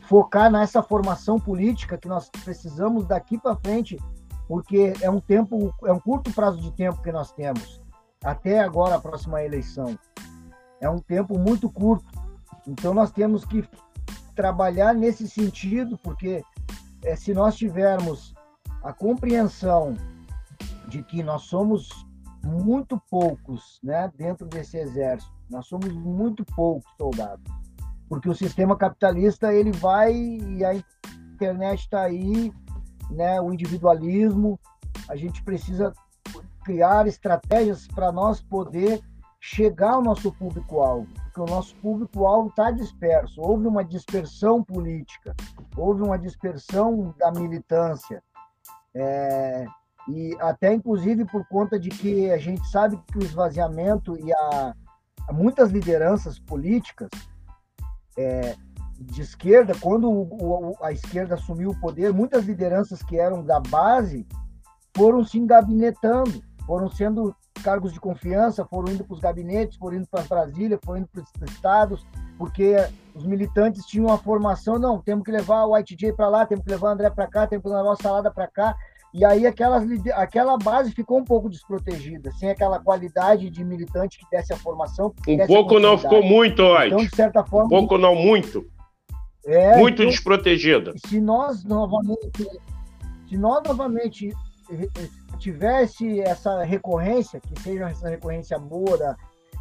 focar 0.08 0.50
nessa 0.50 0.82
formação 0.82 1.38
política 1.38 1.98
que 1.98 2.08
nós 2.08 2.28
precisamos 2.42 3.06
daqui 3.06 3.38
para 3.38 3.56
frente 3.56 3.98
porque 4.46 4.92
é 5.00 5.10
um 5.10 5.20
tempo, 5.20 5.74
é 5.84 5.92
um 5.92 6.00
curto 6.00 6.32
prazo 6.32 6.60
de 6.60 6.70
tempo 6.72 7.02
que 7.02 7.12
nós 7.12 7.32
temos 7.32 7.82
até 8.22 8.60
agora 8.60 8.96
a 8.96 9.00
próxima 9.00 9.42
eleição. 9.42 9.98
É 10.80 10.88
um 10.88 10.98
tempo 10.98 11.38
muito 11.38 11.70
curto. 11.70 12.06
Então 12.66 12.94
nós 12.94 13.10
temos 13.10 13.44
que 13.44 13.66
trabalhar 14.34 14.94
nesse 14.94 15.28
sentido, 15.28 15.98
porque 15.98 16.42
é, 17.04 17.14
se 17.14 17.32
nós 17.32 17.56
tivermos 17.56 18.34
a 18.82 18.92
compreensão 18.92 19.94
de 20.88 21.02
que 21.02 21.22
nós 21.22 21.42
somos 21.42 21.88
muito 22.42 23.00
poucos, 23.10 23.80
né, 23.82 24.10
dentro 24.16 24.46
desse 24.46 24.76
exército, 24.76 25.32
nós 25.48 25.66
somos 25.66 25.92
muito 25.92 26.44
poucos 26.44 26.90
soldados, 26.96 27.44
porque 28.08 28.28
o 28.28 28.34
sistema 28.34 28.76
capitalista 28.76 29.52
ele 29.52 29.72
vai 29.72 30.12
e 30.14 30.64
a 30.64 30.74
internet 31.34 31.80
está 31.80 32.02
aí, 32.02 32.52
né, 33.10 33.40
o 33.40 33.52
individualismo, 33.52 34.58
a 35.08 35.16
gente 35.16 35.42
precisa 35.42 35.92
criar 36.64 37.06
estratégias 37.06 37.86
para 37.86 38.10
nós 38.10 38.40
poder 38.40 39.02
chegar 39.40 39.92
ao 39.92 40.02
nosso 40.02 40.32
público-alvo, 40.32 41.06
porque 41.24 41.40
o 41.40 41.44
nosso 41.44 41.76
público-alvo 41.76 42.48
está 42.48 42.70
disperso. 42.70 43.40
Houve 43.42 43.66
uma 43.66 43.84
dispersão 43.84 44.64
política, 44.64 45.34
houve 45.76 46.02
uma 46.02 46.18
dispersão 46.18 47.14
da 47.18 47.30
militância, 47.30 48.22
é, 48.94 49.66
e 50.08 50.34
até 50.40 50.72
inclusive 50.72 51.26
por 51.26 51.46
conta 51.46 51.78
de 51.78 51.90
que 51.90 52.30
a 52.30 52.38
gente 52.38 52.66
sabe 52.68 52.98
que 53.06 53.18
o 53.18 53.22
esvaziamento 53.22 54.16
e 54.18 54.32
a, 54.32 54.74
muitas 55.30 55.70
lideranças 55.70 56.38
políticas 56.38 57.10
é, 58.16 58.56
de 59.00 59.22
esquerda, 59.22 59.74
quando 59.80 60.10
o, 60.10 60.76
a 60.82 60.92
esquerda 60.92 61.34
assumiu 61.34 61.70
o 61.70 61.80
poder, 61.80 62.12
muitas 62.12 62.44
lideranças 62.44 63.02
que 63.02 63.18
eram 63.18 63.44
da 63.44 63.60
base 63.60 64.26
foram 64.96 65.24
se 65.24 65.38
engabinetando, 65.38 66.42
foram 66.66 66.88
sendo 66.88 67.34
cargos 67.62 67.92
de 67.92 68.00
confiança, 68.00 68.64
foram 68.64 68.92
indo 68.92 69.04
para 69.04 69.14
os 69.14 69.20
gabinetes, 69.20 69.76
foram 69.76 69.98
indo 69.98 70.06
para 70.08 70.22
Brasília, 70.22 70.78
foram 70.84 71.00
indo 71.00 71.08
para 71.08 71.22
os 71.22 71.52
estados, 71.52 72.06
porque 72.38 72.76
os 73.14 73.26
militantes 73.26 73.86
tinham 73.86 74.12
a 74.12 74.18
formação, 74.18 74.78
não, 74.78 75.00
temos 75.00 75.24
que 75.24 75.30
levar 75.30 75.64
o 75.64 75.76
ITJ 75.78 76.12
para 76.12 76.28
lá, 76.28 76.46
temos 76.46 76.64
que 76.64 76.70
levar 76.70 76.88
o 76.88 76.92
André 76.92 77.10
para 77.10 77.26
cá, 77.26 77.46
temos 77.46 77.62
que 77.62 77.68
levar 77.68 77.92
o 77.92 77.96
Salada 77.96 78.30
para 78.30 78.46
cá, 78.46 78.76
e 79.14 79.24
aí 79.24 79.46
aquelas, 79.46 79.84
aquela 80.14 80.58
base 80.58 80.90
ficou 80.90 81.18
um 81.18 81.24
pouco 81.24 81.48
desprotegida, 81.48 82.32
sem 82.32 82.50
aquela 82.50 82.80
qualidade 82.80 83.48
de 83.48 83.64
militante 83.64 84.18
que 84.18 84.26
desse 84.28 84.52
a 84.52 84.56
formação. 84.56 85.14
Um 85.26 85.46
pouco 85.46 85.78
não 85.78 85.96
ficou 85.96 86.22
muito, 86.22 86.60
Oit. 86.62 86.86
Então, 86.88 86.98
de 86.98 87.14
certa 87.14 87.44
forma. 87.44 87.66
Um 87.66 87.68
pouco 87.68 87.96
não, 87.96 88.16
muito. 88.16 88.66
É, 89.46 89.76
muito 89.78 90.02
então, 90.02 90.10
desprotegida. 90.10 90.92
Se 91.06 91.20
nós 91.20 91.64
novamente, 91.64 92.48
se 93.28 93.36
nós 93.36 93.62
novamente 93.66 94.30
tivesse 95.38 96.20
essa 96.20 96.62
recorrência, 96.62 97.40
que 97.40 97.60
seja 97.60 97.90
essa 97.90 98.08
recorrência 98.08 98.58
da, 98.58 99.16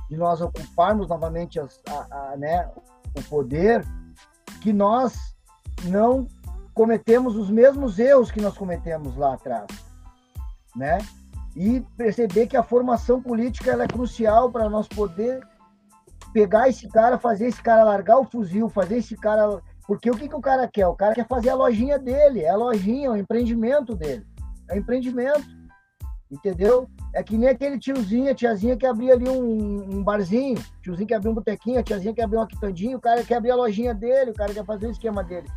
de 0.09 0.17
nós 0.17 0.41
ocuparmos 0.41 1.07
novamente 1.07 1.59
as, 1.59 1.81
a, 1.87 2.33
a, 2.33 2.37
né, 2.37 2.69
o 3.17 3.23
poder, 3.23 3.85
que 4.61 4.71
nós 4.71 5.35
não 5.83 6.27
cometemos 6.73 7.35
os 7.35 7.49
mesmos 7.49 7.99
erros 7.99 8.31
que 8.31 8.41
nós 8.41 8.57
cometemos 8.57 9.15
lá 9.15 9.33
atrás, 9.33 9.67
né? 10.75 10.99
E 11.55 11.81
perceber 11.95 12.47
que 12.47 12.57
a 12.57 12.63
formação 12.63 13.21
política 13.21 13.71
ela 13.71 13.83
é 13.83 13.87
crucial 13.87 14.51
para 14.51 14.69
nós 14.69 14.87
poder 14.87 15.45
pegar 16.33 16.67
esse 16.67 16.87
cara, 16.89 17.19
fazer 17.19 17.47
esse 17.47 17.61
cara 17.61 17.83
largar 17.83 18.17
o 18.17 18.25
fuzil, 18.25 18.67
fazer 18.67 18.97
esse 18.97 19.15
cara. 19.15 19.61
Porque 19.87 20.09
o 20.09 20.15
que, 20.15 20.27
que 20.29 20.35
o 20.35 20.41
cara 20.41 20.67
quer? 20.67 20.87
O 20.87 20.95
cara 20.95 21.13
quer 21.13 21.27
fazer 21.27 21.49
a 21.49 21.55
lojinha 21.55 21.99
dele, 21.99 22.41
é 22.41 22.49
a 22.49 22.55
lojinha, 22.55 23.11
o 23.11 23.17
empreendimento 23.17 23.95
dele. 23.95 24.25
É 24.69 24.77
empreendimento. 24.77 25.43
Entendeu? 26.31 26.89
É 27.13 27.21
que 27.21 27.37
nem 27.37 27.49
aquele 27.49 27.77
tiozinho, 27.77 28.31
a 28.31 28.35
tiazinha 28.35 28.75
que 28.75 28.87
abria 28.87 29.13
ali 29.13 29.29
um, 29.29 29.97
um 29.97 30.03
barzinho, 30.03 30.59
tiozinho 30.81 31.07
que 31.07 31.13
abria 31.13 31.29
um 31.29 31.35
botequinho, 31.35 31.79
a 31.79 31.83
tiazinha 31.83 32.13
que 32.13 32.21
abria 32.21 32.39
uma 32.39 32.47
quitandinha, 32.47 32.97
o 32.97 33.01
cara 33.01 33.23
quer 33.23 33.35
abrir 33.35 33.51
a 33.51 33.55
lojinha 33.55 33.93
dele, 33.93 34.31
o 34.31 34.33
cara 34.33 34.51
quer 34.51 34.65
fazer 34.65 34.87
o 34.87 34.91
esquema 34.91 35.23
dele 35.23 35.47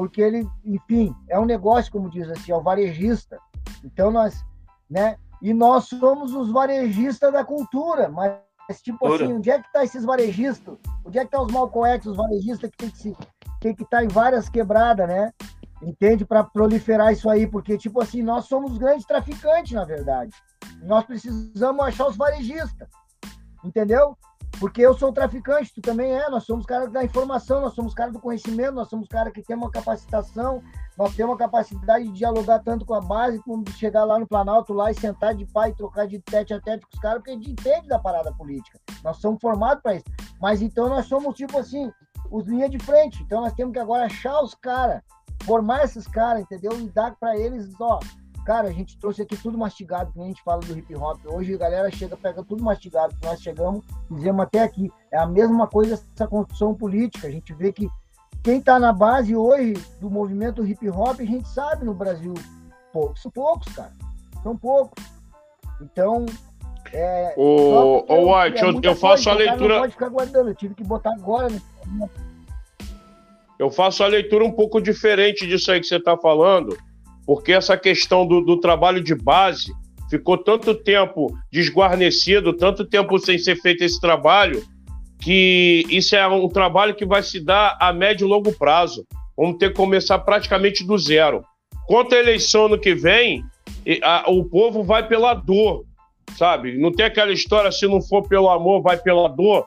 porque 0.00 0.22
ele, 0.22 0.48
enfim, 0.64 1.14
é 1.28 1.38
um 1.38 1.44
negócio, 1.44 1.92
como 1.92 2.08
diz 2.08 2.26
assim, 2.30 2.52
é 2.52 2.56
o 2.56 2.62
varejista. 2.62 3.38
Então 3.84 4.10
nós, 4.10 4.42
né? 4.88 5.18
E 5.42 5.52
nós 5.52 5.88
somos 5.88 6.34
os 6.34 6.50
varejistas 6.50 7.30
da 7.30 7.44
cultura, 7.44 8.08
mas 8.08 8.32
tipo 8.74 9.06
assim, 9.06 9.32
onde 9.32 9.50
é 9.50 9.60
que 9.60 9.72
tá 9.72 9.84
esses 9.84 10.04
varejistas? 10.04 10.78
Onde 11.04 11.18
é 11.18 11.24
que 11.24 11.30
tá 11.30 11.40
os 11.40 11.52
Malcolm 11.52 11.88
X, 11.94 12.06
os 12.06 12.16
varejistas 12.16 12.70
que 12.70 12.76
tem 12.76 12.90
que 12.90 12.98
se 12.98 13.16
tem 13.60 13.74
que 13.74 13.82
estar 13.82 13.98
tá 13.98 14.04
em 14.04 14.08
várias 14.08 14.48
quebradas, 14.48 15.06
né? 15.06 15.32
Entende 15.82 16.24
para 16.24 16.44
proliferar 16.44 17.12
isso 17.12 17.28
aí, 17.28 17.46
porque 17.46 17.76
tipo 17.76 18.00
assim, 18.00 18.22
nós 18.22 18.46
somos 18.46 18.78
grandes 18.78 19.06
traficantes, 19.06 19.72
na 19.72 19.84
verdade. 19.84 20.30
Nós 20.82 21.04
precisamos 21.04 21.84
achar 21.84 22.06
os 22.06 22.16
varejistas. 22.16 22.88
Entendeu? 23.64 24.16
Porque 24.58 24.82
eu 24.82 24.92
sou 24.94 25.12
traficante, 25.12 25.72
tu 25.72 25.80
também 25.80 26.12
é, 26.12 26.28
nós 26.28 26.44
somos 26.44 26.66
caras 26.66 26.90
da 26.92 27.04
informação, 27.04 27.60
nós 27.60 27.74
somos 27.74 27.94
caras 27.94 28.12
do 28.12 28.20
conhecimento, 28.20 28.74
nós 28.74 28.88
somos 28.88 29.08
caras 29.08 29.32
que 29.32 29.42
temos 29.42 29.64
uma 29.64 29.70
capacitação, 29.70 30.62
nós 30.98 31.14
temos 31.14 31.32
uma 31.32 31.38
capacidade 31.38 32.04
de 32.04 32.12
dialogar 32.12 32.58
tanto 32.58 32.84
com 32.84 32.94
a 32.94 33.00
base, 33.00 33.38
como 33.40 33.64
de 33.64 33.72
chegar 33.72 34.04
lá 34.04 34.18
no 34.18 34.26
Planalto 34.26 34.72
lá 34.72 34.90
e 34.90 34.94
sentar 34.94 35.34
de 35.34 35.46
pai 35.46 35.70
e 35.70 35.74
trocar 35.74 36.06
de 36.06 36.18
tete 36.18 36.52
a 36.52 36.60
tete 36.60 36.84
com 36.84 36.94
os 36.94 37.00
caras, 37.00 37.18
porque 37.18 37.30
a 37.30 37.34
gente 37.34 37.52
entende 37.52 37.88
da 37.88 37.98
parada 37.98 38.32
política. 38.34 38.78
Nós 39.02 39.16
somos 39.18 39.40
formados 39.40 39.82
para 39.82 39.94
isso. 39.94 40.04
Mas 40.40 40.60
então 40.60 40.88
nós 40.88 41.06
somos 41.06 41.34
tipo 41.34 41.58
assim, 41.58 41.90
os 42.30 42.46
linha 42.46 42.68
de 42.68 42.78
frente. 42.78 43.22
Então 43.22 43.40
nós 43.40 43.52
temos 43.52 43.72
que 43.72 43.78
agora 43.78 44.06
achar 44.06 44.42
os 44.42 44.54
caras, 44.54 45.02
formar 45.44 45.84
esses 45.84 46.06
caras, 46.06 46.42
entendeu? 46.42 46.78
E 46.78 46.88
dar 46.90 47.16
para 47.16 47.36
eles, 47.36 47.68
ó, 47.80 47.98
Cara, 48.50 48.66
a 48.66 48.72
gente 48.72 48.98
trouxe 48.98 49.22
aqui 49.22 49.36
tudo 49.36 49.56
mastigado, 49.56 50.10
que 50.12 50.20
a 50.20 50.24
gente 50.24 50.42
fala 50.42 50.60
do 50.60 50.76
hip 50.76 50.92
hop. 50.96 51.20
Hoje 51.24 51.54
a 51.54 51.56
galera 51.56 51.88
chega, 51.88 52.16
pega 52.16 52.42
tudo 52.42 52.64
mastigado, 52.64 53.14
que 53.14 53.24
nós 53.24 53.40
chegamos, 53.40 53.84
dizemos 54.10 54.40
até 54.40 54.64
aqui. 54.64 54.90
É 55.12 55.18
a 55.18 55.24
mesma 55.24 55.68
coisa 55.68 55.94
essa 55.94 56.26
construção 56.26 56.74
política. 56.74 57.28
A 57.28 57.30
gente 57.30 57.54
vê 57.54 57.72
que 57.72 57.88
quem 58.42 58.58
está 58.58 58.76
na 58.80 58.92
base 58.92 59.36
hoje 59.36 59.74
do 60.00 60.10
movimento 60.10 60.66
hip 60.66 60.90
hop, 60.90 61.20
a 61.20 61.24
gente 61.24 61.46
sabe 61.46 61.84
no 61.84 61.94
Brasil, 61.94 62.34
poucos, 62.92 63.22
são 63.22 63.30
poucos, 63.30 63.72
cara. 63.72 63.92
São 64.42 64.56
poucos. 64.56 65.00
Então, 65.80 66.26
é. 66.92 67.32
Ô, 67.36 68.04
ô 68.08 68.34
White, 68.34 68.64
é 68.64 68.68
eu, 68.68 68.80
eu 68.82 68.96
faço 68.96 69.26
coisa, 69.26 69.30
a 69.30 69.34
leitura. 69.34 69.74
Não 69.74 69.80
pode 69.82 69.92
ficar 69.92 70.08
guardando, 70.08 70.48
eu 70.48 70.54
tive 70.56 70.74
que 70.74 70.82
botar 70.82 71.12
agora. 71.12 71.50
Né? 71.50 72.10
Eu 73.60 73.70
faço 73.70 74.02
a 74.02 74.08
leitura 74.08 74.44
um 74.44 74.50
pouco 74.50 74.82
diferente 74.82 75.46
disso 75.46 75.70
aí 75.70 75.78
que 75.78 75.86
você 75.86 75.98
está 75.98 76.16
falando 76.16 76.76
porque 77.30 77.52
essa 77.52 77.76
questão 77.76 78.26
do, 78.26 78.40
do 78.40 78.56
trabalho 78.56 79.00
de 79.00 79.14
base 79.14 79.72
ficou 80.10 80.36
tanto 80.36 80.74
tempo 80.74 81.32
desguarnecido, 81.48 82.52
tanto 82.52 82.84
tempo 82.84 83.16
sem 83.20 83.38
ser 83.38 83.54
feito 83.54 83.84
esse 83.84 84.00
trabalho, 84.00 84.64
que 85.20 85.86
isso 85.88 86.16
é 86.16 86.26
um 86.26 86.48
trabalho 86.48 86.92
que 86.92 87.06
vai 87.06 87.22
se 87.22 87.38
dar 87.38 87.78
a 87.80 87.92
médio 87.92 88.26
e 88.26 88.28
longo 88.28 88.50
prazo. 88.58 89.06
Vamos 89.36 89.58
ter 89.58 89.68
que 89.68 89.76
começar 89.76 90.18
praticamente 90.18 90.84
do 90.84 90.98
zero. 90.98 91.44
Quanto 91.86 92.16
à 92.16 92.18
eleição 92.18 92.68
no 92.68 92.76
que 92.76 92.96
vem, 92.96 93.44
a, 94.02 94.28
o 94.28 94.44
povo 94.44 94.82
vai 94.82 95.06
pela 95.06 95.32
dor, 95.32 95.84
sabe? 96.36 96.78
Não 96.78 96.90
tem 96.90 97.06
aquela 97.06 97.30
história, 97.30 97.70
se 97.70 97.86
não 97.86 98.02
for 98.02 98.26
pelo 98.26 98.50
amor, 98.50 98.82
vai 98.82 98.96
pela 98.96 99.28
dor. 99.28 99.64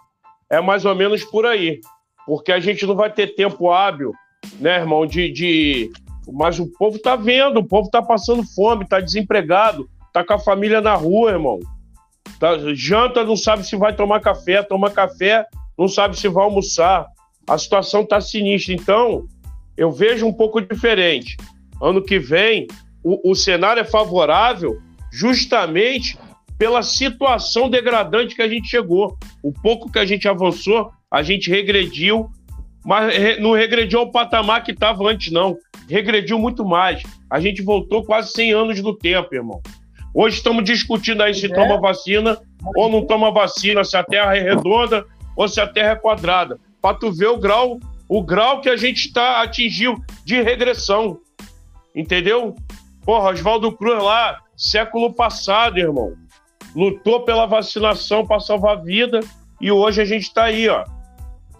É 0.51 0.59
mais 0.59 0.83
ou 0.83 0.93
menos 0.93 1.23
por 1.23 1.45
aí. 1.45 1.79
Porque 2.25 2.51
a 2.51 2.59
gente 2.59 2.85
não 2.85 2.93
vai 2.93 3.09
ter 3.09 3.35
tempo 3.35 3.71
hábil, 3.71 4.11
né, 4.59 4.79
irmão, 4.79 5.05
de, 5.05 5.31
de 5.31 5.91
mas 6.31 6.59
o 6.59 6.67
povo 6.67 6.99
tá 6.99 7.15
vendo, 7.15 7.59
o 7.59 7.63
povo 7.63 7.89
tá 7.89 8.01
passando 8.01 8.43
fome, 8.43 8.87
tá 8.87 8.99
desempregado, 8.99 9.89
tá 10.13 10.23
com 10.23 10.33
a 10.33 10.39
família 10.39 10.81
na 10.81 10.95
rua, 10.95 11.31
irmão. 11.31 11.59
Tá, 12.39 12.57
janta, 12.73 13.23
não 13.23 13.35
sabe 13.35 13.65
se 13.65 13.75
vai 13.75 13.95
tomar 13.95 14.19
café, 14.19 14.61
toma 14.63 14.89
café, 14.89 15.45
não 15.77 15.87
sabe 15.87 16.17
se 16.17 16.27
vai 16.27 16.43
almoçar. 16.43 17.07
A 17.47 17.57
situação 17.57 18.05
tá 18.05 18.21
sinistra. 18.21 18.73
Então, 18.73 19.27
eu 19.77 19.91
vejo 19.91 20.25
um 20.25 20.33
pouco 20.33 20.61
diferente. 20.61 21.35
Ano 21.81 22.01
que 22.01 22.19
vem, 22.19 22.67
o, 23.03 23.31
o 23.31 23.35
cenário 23.35 23.81
é 23.81 23.85
favorável 23.85 24.81
justamente 25.11 26.17
pela 26.57 26.81
situação 26.81 27.69
degradante 27.69 28.35
que 28.35 28.41
a 28.41 28.47
gente 28.47 28.67
chegou. 28.67 29.17
O 29.43 29.51
pouco 29.51 29.91
que 29.91 29.99
a 29.99 30.05
gente 30.05 30.27
avançou, 30.27 30.91
a 31.11 31.21
gente 31.21 31.49
regrediu, 31.49 32.29
mas 32.83 33.39
não 33.39 33.53
regrediu 33.53 33.99
ao 33.99 34.11
patamar 34.11 34.63
que 34.63 34.71
estava 34.71 35.09
antes, 35.09 35.31
não 35.31 35.57
regrediu 35.89 36.39
muito 36.39 36.65
mais. 36.65 37.03
A 37.29 37.39
gente 37.39 37.61
voltou 37.61 38.03
quase 38.03 38.31
100 38.31 38.51
anos 38.53 38.81
no 38.81 38.95
tempo, 38.95 39.33
irmão. 39.33 39.61
Hoje 40.13 40.37
estamos 40.37 40.63
discutindo 40.63 41.23
aí 41.23 41.33
se 41.33 41.47
é. 41.47 41.49
toma 41.49 41.79
vacina 41.79 42.37
ou 42.75 42.89
não 42.89 43.05
toma 43.05 43.31
vacina, 43.31 43.83
se 43.83 43.97
a 43.97 44.03
Terra 44.03 44.37
é 44.37 44.41
redonda 44.41 45.05
ou 45.35 45.47
se 45.47 45.59
a 45.59 45.67
Terra 45.67 45.91
é 45.91 45.95
quadrada. 45.95 46.59
Para 46.81 46.97
tu 46.97 47.11
ver 47.11 47.27
o 47.27 47.37
grau, 47.37 47.79
o 48.07 48.23
grau 48.23 48.61
que 48.61 48.69
a 48.69 48.77
gente 48.77 49.07
está 49.07 49.41
atingiu 49.41 49.97
de 50.23 50.41
regressão. 50.41 51.17
Entendeu? 51.95 52.55
Porra, 53.03 53.31
Oswaldo 53.31 53.71
Cruz 53.71 54.01
lá, 54.01 54.39
século 54.55 55.13
passado, 55.13 55.79
irmão. 55.79 56.13
Lutou 56.75 57.21
pela 57.21 57.45
vacinação 57.45 58.25
para 58.25 58.39
salvar 58.39 58.77
a 58.77 58.81
vida 58.81 59.19
e 59.59 59.71
hoje 59.71 60.01
a 60.01 60.05
gente 60.05 60.23
está 60.23 60.45
aí, 60.45 60.67
ó, 60.69 60.83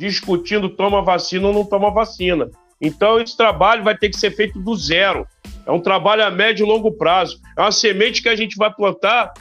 discutindo 0.10 0.70
toma 0.70 1.02
vacina 1.02 1.48
ou 1.48 1.54
não 1.54 1.66
toma 1.66 1.92
vacina. 1.92 2.50
Então, 2.82 3.20
esse 3.20 3.36
trabalho 3.38 3.84
vai 3.84 3.98
ter 3.98 4.10
que 4.10 4.20
ser 4.20 4.32
feito 4.32 4.60
do 4.60 4.76
zero. 4.76 5.26
É 5.66 5.72
um 5.72 5.80
trabalho 5.80 6.26
a 6.26 6.30
médio 6.30 6.66
e 6.66 6.68
longo 6.68 6.92
prazo. 6.92 7.40
É 7.58 7.62
uma 7.62 7.72
semente 7.72 8.22
que 8.22 8.28
a 8.28 8.36
gente 8.36 8.58
vai 8.58 8.74
plantar 8.74 9.32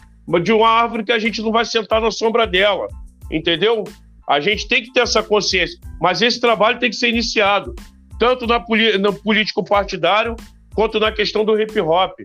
de 0.43 0.53
uma 0.53 0.69
árvore 0.69 1.05
que 1.05 1.13
a 1.13 1.19
gente 1.19 1.43
não 1.43 1.51
vai 1.51 1.65
sentar 1.65 2.01
na 2.01 2.11
sombra 2.11 2.47
dela. 2.47 2.87
Entendeu? 3.31 3.83
A 4.29 4.39
gente 4.39 4.69
tem 4.69 4.83
que 4.85 4.93
ter 4.93 5.01
essa 5.01 5.23
consciência. 5.23 5.79
Mas 6.01 6.23
esse 6.23 6.41
trabalho 6.41 6.79
tem 6.79 6.91
que 6.91 6.97
ser 6.97 7.09
iniciado, 7.09 7.75
tanto 8.19 8.47
na 8.47 8.65
no 9.01 9.13
político 9.13 9.65
partidário, 9.65 10.37
quanto 10.75 11.01
na 11.01 11.11
questão 11.11 11.45
do 11.45 11.61
hip 11.61 11.81
hop. 11.81 12.21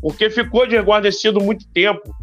Porque 0.00 0.28
ficou 0.28 0.66
desguarnecido 0.66 1.40
muito 1.40 1.66
tempo. 1.68 2.14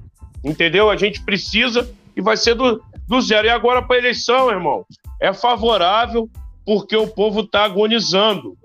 Entendeu? 0.44 0.90
A 0.92 0.96
gente 0.96 1.24
precisa 1.24 1.90
e 2.16 2.22
vai 2.22 2.38
ser 2.38 2.54
do, 2.54 2.80
do 3.10 3.20
zero. 3.20 3.48
E 3.48 3.50
agora 3.50 3.82
para 3.82 3.96
a 3.96 4.00
eleição, 4.00 4.52
irmão, 4.52 4.86
é 5.20 5.34
favorável 5.34 6.30
porque 6.64 6.96
o 6.96 7.08
povo 7.08 7.42
está 7.42 7.66
agonizando. 7.66 8.56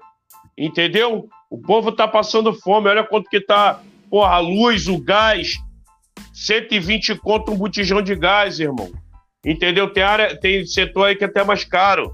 Entendeu? 0.56 1.26
O 1.50 1.58
povo 1.58 1.88
está 1.88 2.06
passando 2.06 2.52
fome. 2.52 2.88
Olha 2.88 3.02
quanto 3.02 3.30
que 3.30 3.40
tá 3.40 3.80
porra, 4.10 4.34
a 4.34 4.38
luz, 4.38 4.86
o 4.86 4.98
gás. 5.02 5.54
120 6.32 7.16
conto 7.16 7.52
um 7.52 7.56
botijão 7.56 8.02
de 8.02 8.14
gás, 8.14 8.60
irmão. 8.60 8.92
Entendeu? 9.44 9.90
Tem, 9.90 10.02
área, 10.02 10.38
tem 10.38 10.66
setor 10.66 11.06
aí 11.06 11.16
que 11.16 11.24
é 11.24 11.26
até 11.26 11.42
mais 11.42 11.64
caro. 11.64 12.12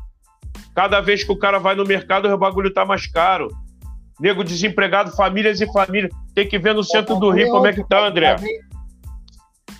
Cada 0.75 1.01
vez 1.01 1.25
que 1.25 1.33
o 1.33 1.39
cara 1.39 1.59
vai 1.59 1.75
no 1.75 1.85
mercado, 1.85 2.29
o 2.29 2.39
bagulho 2.39 2.73
tá 2.73 2.85
mais 2.85 3.07
caro. 3.07 3.49
Nego 4.21 4.45
desempregado, 4.45 5.11
famílias 5.17 5.61
e 5.61 5.73
famílias. 5.73 6.13
Tem 6.35 6.47
que 6.47 6.59
ver 6.59 6.75
no 6.75 6.85
centro 6.85 7.17
do 7.17 7.31
Rio 7.31 7.51
como 7.51 7.67
é 7.67 7.73
que 7.73 7.87
tá, 7.87 8.07
André. 8.07 8.37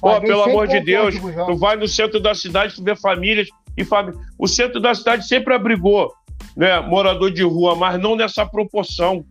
Pô, 0.01 0.21
pelo 0.21 0.43
amor 0.43 0.67
de 0.67 0.81
Deus, 0.81 1.15
tu 1.47 1.57
vai 1.57 1.77
no 1.77 1.87
centro 1.87 2.21
da 2.21 2.35
cidade, 2.35 2.75
tu 2.75 2.83
vê 2.83 2.97
famílias 2.97 3.49
e 3.77 3.85
famílias. 3.85 4.21
O 4.39 4.47
centro 4.49 4.81
da 4.81 4.95
cidade 4.95 5.27
sempre 5.27 5.55
abrigou 5.55 6.13
né, 6.57 6.81
morador 6.81 7.31
de 7.31 7.43
rua, 7.43 7.77
mas 7.77 8.01
não 8.01 8.17
nessa 8.17 8.47
proporção. 8.47 9.25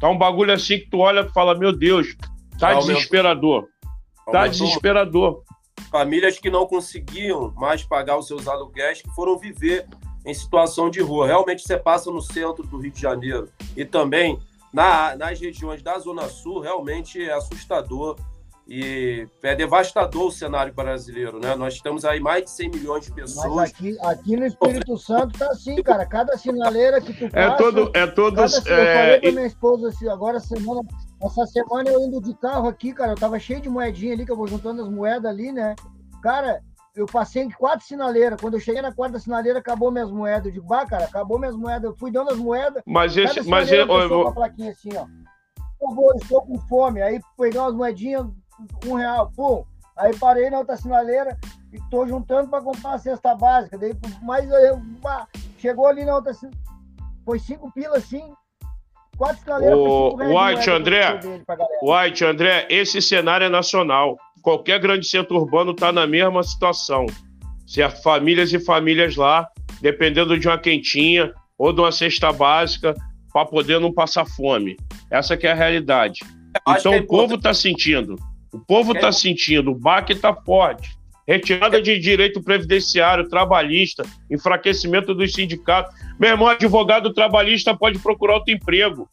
Tá 0.00 0.08
um 0.08 0.18
bagulho 0.18 0.52
assim 0.52 0.78
que 0.78 0.90
tu 0.90 0.98
olha 0.98 1.20
e 1.20 1.32
fala, 1.32 1.54
meu 1.54 1.72
Deus, 1.72 2.16
tá 2.58 2.68
Aumentou. 2.68 2.94
desesperador. 2.94 3.68
Tá 4.30 4.40
Aumentou. 4.40 4.66
desesperador. 4.66 5.42
Famílias 5.90 6.38
que 6.38 6.50
não 6.50 6.66
conseguiam 6.66 7.52
mais 7.56 7.84
pagar 7.84 8.18
os 8.18 8.26
seus 8.26 8.48
aluguéis, 8.48 9.02
que 9.02 9.10
foram 9.10 9.38
viver 9.38 9.86
em 10.26 10.34
situação 10.34 10.90
de 10.90 11.00
rua. 11.00 11.26
Realmente 11.26 11.62
você 11.62 11.76
passa 11.76 12.10
no 12.10 12.20
centro 12.20 12.66
do 12.66 12.78
Rio 12.78 12.90
de 12.90 13.00
Janeiro 13.00 13.48
e 13.76 13.84
também 13.84 14.38
na, 14.72 15.14
nas 15.16 15.38
regiões 15.38 15.82
da 15.82 15.98
Zona 15.98 16.28
Sul, 16.28 16.60
realmente 16.60 17.22
é 17.22 17.32
assustador 17.32 18.16
e 18.66 19.28
é 19.42 19.54
devastador 19.54 20.28
o 20.28 20.30
cenário 20.30 20.72
brasileiro, 20.72 21.38
né? 21.38 21.54
Nós 21.54 21.80
temos 21.80 22.04
aí 22.04 22.18
mais 22.18 22.44
de 22.44 22.50
100 22.50 22.70
milhões 22.70 23.04
de 23.04 23.12
pessoas. 23.12 23.54
Mas 23.54 23.70
aqui, 23.70 23.96
aqui 24.00 24.36
no 24.36 24.46
Espírito 24.46 24.96
Santo 24.96 25.38
tá 25.38 25.48
assim, 25.48 25.82
cara. 25.82 26.06
Cada 26.06 26.36
sinaleira 26.38 27.00
que 27.00 27.12
tu 27.12 27.26
é 27.26 27.28
passa... 27.28 27.54
É 27.54 27.56
todo... 27.56 27.90
É 27.94 28.06
todos, 28.06 28.58
cada, 28.60 28.74
é... 28.74 28.82
Eu 28.82 28.94
falei 28.94 29.20
pra 29.20 29.32
minha 29.32 29.46
esposa 29.46 29.88
assim, 29.88 30.08
agora 30.08 30.40
semana... 30.40 30.80
Essa 31.22 31.46
semana 31.46 31.90
eu 31.90 32.00
indo 32.00 32.20
de 32.20 32.34
carro 32.34 32.68
aqui, 32.68 32.92
cara, 32.92 33.12
eu 33.12 33.16
tava 33.16 33.38
cheio 33.38 33.60
de 33.60 33.68
moedinha 33.68 34.12
ali, 34.12 34.26
que 34.26 34.32
eu 34.32 34.36
vou 34.36 34.46
juntando 34.46 34.82
as 34.82 34.88
moedas 34.88 35.30
ali, 35.30 35.52
né? 35.52 35.74
Cara, 36.22 36.60
eu 36.94 37.06
passei 37.06 37.42
em 37.42 37.50
quatro 37.50 37.84
sinaleiras. 37.84 38.40
Quando 38.40 38.54
eu 38.54 38.60
cheguei 38.60 38.80
na 38.80 38.92
quarta 38.92 39.18
sinaleira, 39.18 39.58
acabou 39.58 39.90
minhas 39.90 40.10
moedas. 40.10 40.46
Eu 40.46 40.52
digo, 40.52 40.66
bah, 40.66 40.86
cara, 40.86 41.04
acabou 41.04 41.38
minhas 41.38 41.56
moedas. 41.56 41.84
Eu 41.90 41.96
fui 41.96 42.10
dando 42.10 42.30
as 42.30 42.38
moedas. 42.38 42.82
Mas 42.86 43.16
esse. 43.16 43.42
Mas 43.48 43.70
eu, 43.70 43.86
eu 43.86 44.08
vou... 44.08 44.22
uma 44.22 44.32
plaquinha 44.32 44.70
assim, 44.70 44.90
ó. 44.96 45.06
Eu 45.82 45.94
vou, 45.94 46.14
estou 46.14 46.42
com 46.42 46.58
fome. 46.60 47.02
Aí 47.02 47.20
peguei 47.36 47.60
umas 47.60 47.74
moedinhas, 47.74 48.26
um 48.86 48.94
real, 48.94 49.30
pum. 49.34 49.64
Aí 49.96 50.16
parei 50.18 50.50
na 50.50 50.58
outra 50.58 50.76
sinaleira 50.76 51.38
e 51.72 51.78
tô 51.90 52.06
juntando 52.06 52.48
para 52.48 52.62
comprar 52.62 52.94
a 52.94 52.98
cesta 52.98 53.34
básica. 53.34 53.78
Daí, 53.78 53.94
mas 54.22 54.50
eu, 54.50 54.78
bah, 55.00 55.28
chegou 55.58 55.86
ali 55.86 56.04
na 56.04 56.16
outra 56.16 56.32
foi 57.24 57.38
cinco 57.38 57.72
pilas 57.72 58.04
assim. 58.04 58.32
Quatro 59.16 59.42
sinaleiras. 59.42 59.78
O 59.78 60.16
White, 60.16 60.70
André. 60.70 61.20
White, 61.82 62.24
André, 62.24 62.66
esse 62.68 63.00
cenário 63.00 63.46
é 63.46 63.48
nacional 63.48 64.16
qualquer 64.44 64.78
grande 64.78 65.08
centro 65.08 65.36
urbano 65.38 65.72
está 65.72 65.90
na 65.90 66.06
mesma 66.06 66.42
situação. 66.42 67.06
Certo? 67.66 68.02
Famílias 68.02 68.52
e 68.52 68.60
famílias 68.60 69.16
lá, 69.16 69.48
dependendo 69.80 70.38
de 70.38 70.46
uma 70.46 70.58
quentinha 70.58 71.32
ou 71.58 71.72
de 71.72 71.80
uma 71.80 71.90
cesta 71.90 72.30
básica, 72.30 72.94
para 73.32 73.46
poder 73.46 73.80
não 73.80 73.92
passar 73.92 74.26
fome. 74.26 74.76
Essa 75.10 75.36
que 75.36 75.46
é 75.46 75.52
a 75.52 75.54
realidade. 75.54 76.20
Então 76.68 76.92
é 76.92 76.98
o 76.98 77.06
povo 77.06 77.34
está 77.36 77.54
sentindo. 77.54 78.16
O 78.54 78.60
povo 78.60 78.92
está 78.92 79.10
sentindo, 79.10 79.72
o 79.72 79.74
BAC 79.74 80.12
está 80.12 80.32
forte. 80.32 80.96
Retirada 81.26 81.82
de 81.82 81.98
direito 81.98 82.40
previdenciário, 82.40 83.28
trabalhista, 83.28 84.04
enfraquecimento 84.30 85.12
dos 85.12 85.32
sindicatos. 85.32 85.92
Meu 86.20 86.30
irmão, 86.30 86.46
advogado 86.46 87.12
trabalhista 87.12 87.76
pode 87.76 87.98
procurar 87.98 88.34
outro 88.34 88.54
emprego. 88.54 89.08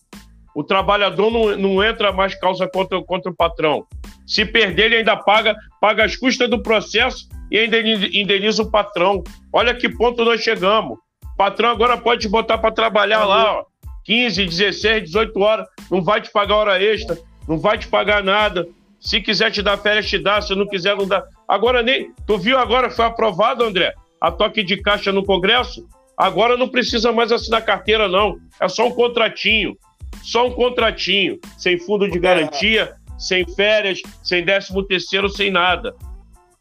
O 0.54 0.64
trabalhador 0.64 1.32
não, 1.32 1.58
não 1.58 1.84
entra 1.84 2.12
mais 2.12 2.36
causa 2.36 2.68
contra, 2.68 3.02
contra 3.02 3.32
o 3.32 3.36
patrão. 3.36 3.84
Se 4.28 4.46
perder, 4.46 4.88
ele 4.88 4.98
ainda 4.98 5.18
paga, 5.18 5.56
paga 5.80 6.04
as 6.04 6.16
custas 6.16 6.48
do 6.48 6.62
processo 6.62 7.28
e 7.50 7.58
ainda 7.58 7.80
indeniza 7.80 8.62
o 8.62 8.70
patrão. 8.70 9.24
Olha 9.52 9.74
que 9.74 9.90
ponto 9.90 10.24
nós 10.24 10.42
chegamos. 10.42 11.00
O 11.34 11.36
patrão 11.36 11.70
agora 11.70 11.98
pode 11.98 12.22
te 12.22 12.30
botar 12.30 12.60
para 12.60 12.72
trabalhar 12.72 13.26
lá, 13.26 13.60
ó, 13.60 13.66
15, 14.06 14.46
16, 14.46 15.04
18 15.06 15.40
horas, 15.40 15.68
não 15.90 16.04
vai 16.04 16.22
te 16.22 16.32
pagar 16.32 16.56
hora 16.58 16.84
extra, 16.84 17.18
não 17.48 17.58
vai 17.58 17.80
te 17.80 17.88
pagar 17.88 18.24
nada. 18.24 18.68
Se 19.02 19.20
quiser 19.20 19.52
te 19.52 19.64
dar 19.64 19.78
férias, 19.78 20.08
te 20.08 20.20
dá, 20.20 20.40
se 20.40 20.54
não 20.54 20.68
quiser, 20.68 20.96
não 20.96 21.08
dá. 21.08 21.26
Agora 21.48 21.82
nem. 21.82 22.14
Tu 22.28 22.38
viu 22.38 22.58
agora, 22.58 22.90
foi 22.92 23.06
aprovado, 23.06 23.64
André, 23.64 23.94
a 24.22 24.32
toque 24.32 24.64
de 24.64 24.78
caixa 24.78 25.12
no 25.12 25.26
Congresso? 25.26 25.86
Agora 26.16 26.56
não 26.56 26.70
precisa 26.70 27.12
mais 27.12 27.32
assinar 27.32 27.66
carteira, 27.66 28.08
não. 28.08 28.38
É 28.60 28.70
só 28.70 28.88
um 28.88 28.92
contratinho. 28.92 29.76
Só 30.22 30.48
um 30.48 30.52
contratinho, 30.52 31.40
sem 31.58 31.80
fundo 31.80 32.08
de 32.08 32.20
garantia, 32.20 32.94
sem 33.18 33.44
férias, 33.56 34.02
sem 34.22 34.46
décimo 34.46 34.84
terceiro, 34.84 35.28
sem 35.28 35.50
nada. 35.50 35.96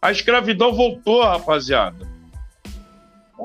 A 0.00 0.10
escravidão 0.10 0.72
voltou, 0.72 1.22
rapaziada. 1.22 2.09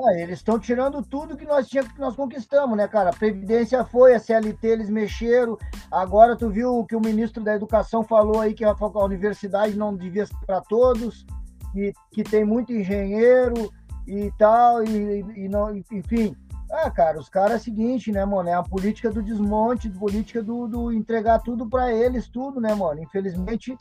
Ah, 0.04 0.12
eles 0.12 0.40
estão 0.40 0.58
tirando 0.58 1.02
tudo 1.02 1.36
que 1.36 1.46
nós 1.46 1.68
tínhamos, 1.68 1.92
que 1.92 2.00
nós 2.00 2.14
conquistamos, 2.14 2.76
né, 2.76 2.86
cara? 2.86 3.10
A 3.10 3.16
Previdência 3.16 3.82
foi, 3.84 4.14
a 4.14 4.20
CLT 4.20 4.66
eles 4.66 4.90
mexeram. 4.90 5.56
Agora 5.90 6.36
tu 6.36 6.50
viu 6.50 6.78
o 6.78 6.84
que 6.84 6.94
o 6.94 7.00
ministro 7.00 7.42
da 7.42 7.54
Educação 7.54 8.02
falou 8.02 8.40
aí 8.40 8.52
que 8.52 8.64
a, 8.64 8.72
a 8.78 9.04
universidade 9.04 9.76
não 9.76 9.96
devia 9.96 10.26
ser 10.26 10.36
para 10.46 10.60
todos, 10.60 11.24
que, 11.72 11.94
que 12.12 12.22
tem 12.22 12.44
muito 12.44 12.72
engenheiro 12.72 13.72
e 14.06 14.30
tal, 14.38 14.84
e, 14.84 15.24
e 15.34 15.48
não, 15.48 15.74
enfim. 15.74 16.36
Ah, 16.70 16.90
cara, 16.90 17.18
os 17.18 17.28
caras 17.28 17.52
é 17.52 17.56
o 17.56 17.60
seguinte, 17.60 18.12
né, 18.12 18.24
mano? 18.24 18.48
É 18.48 18.54
a 18.54 18.62
política 18.62 19.10
do 19.10 19.22
desmonte, 19.22 19.88
a 19.88 19.98
política 19.98 20.42
do, 20.42 20.66
do 20.66 20.92
entregar 20.92 21.38
tudo 21.38 21.66
para 21.68 21.92
eles, 21.92 22.28
tudo, 22.28 22.60
né, 22.60 22.74
mano? 22.74 23.00
Infelizmente, 23.00 23.76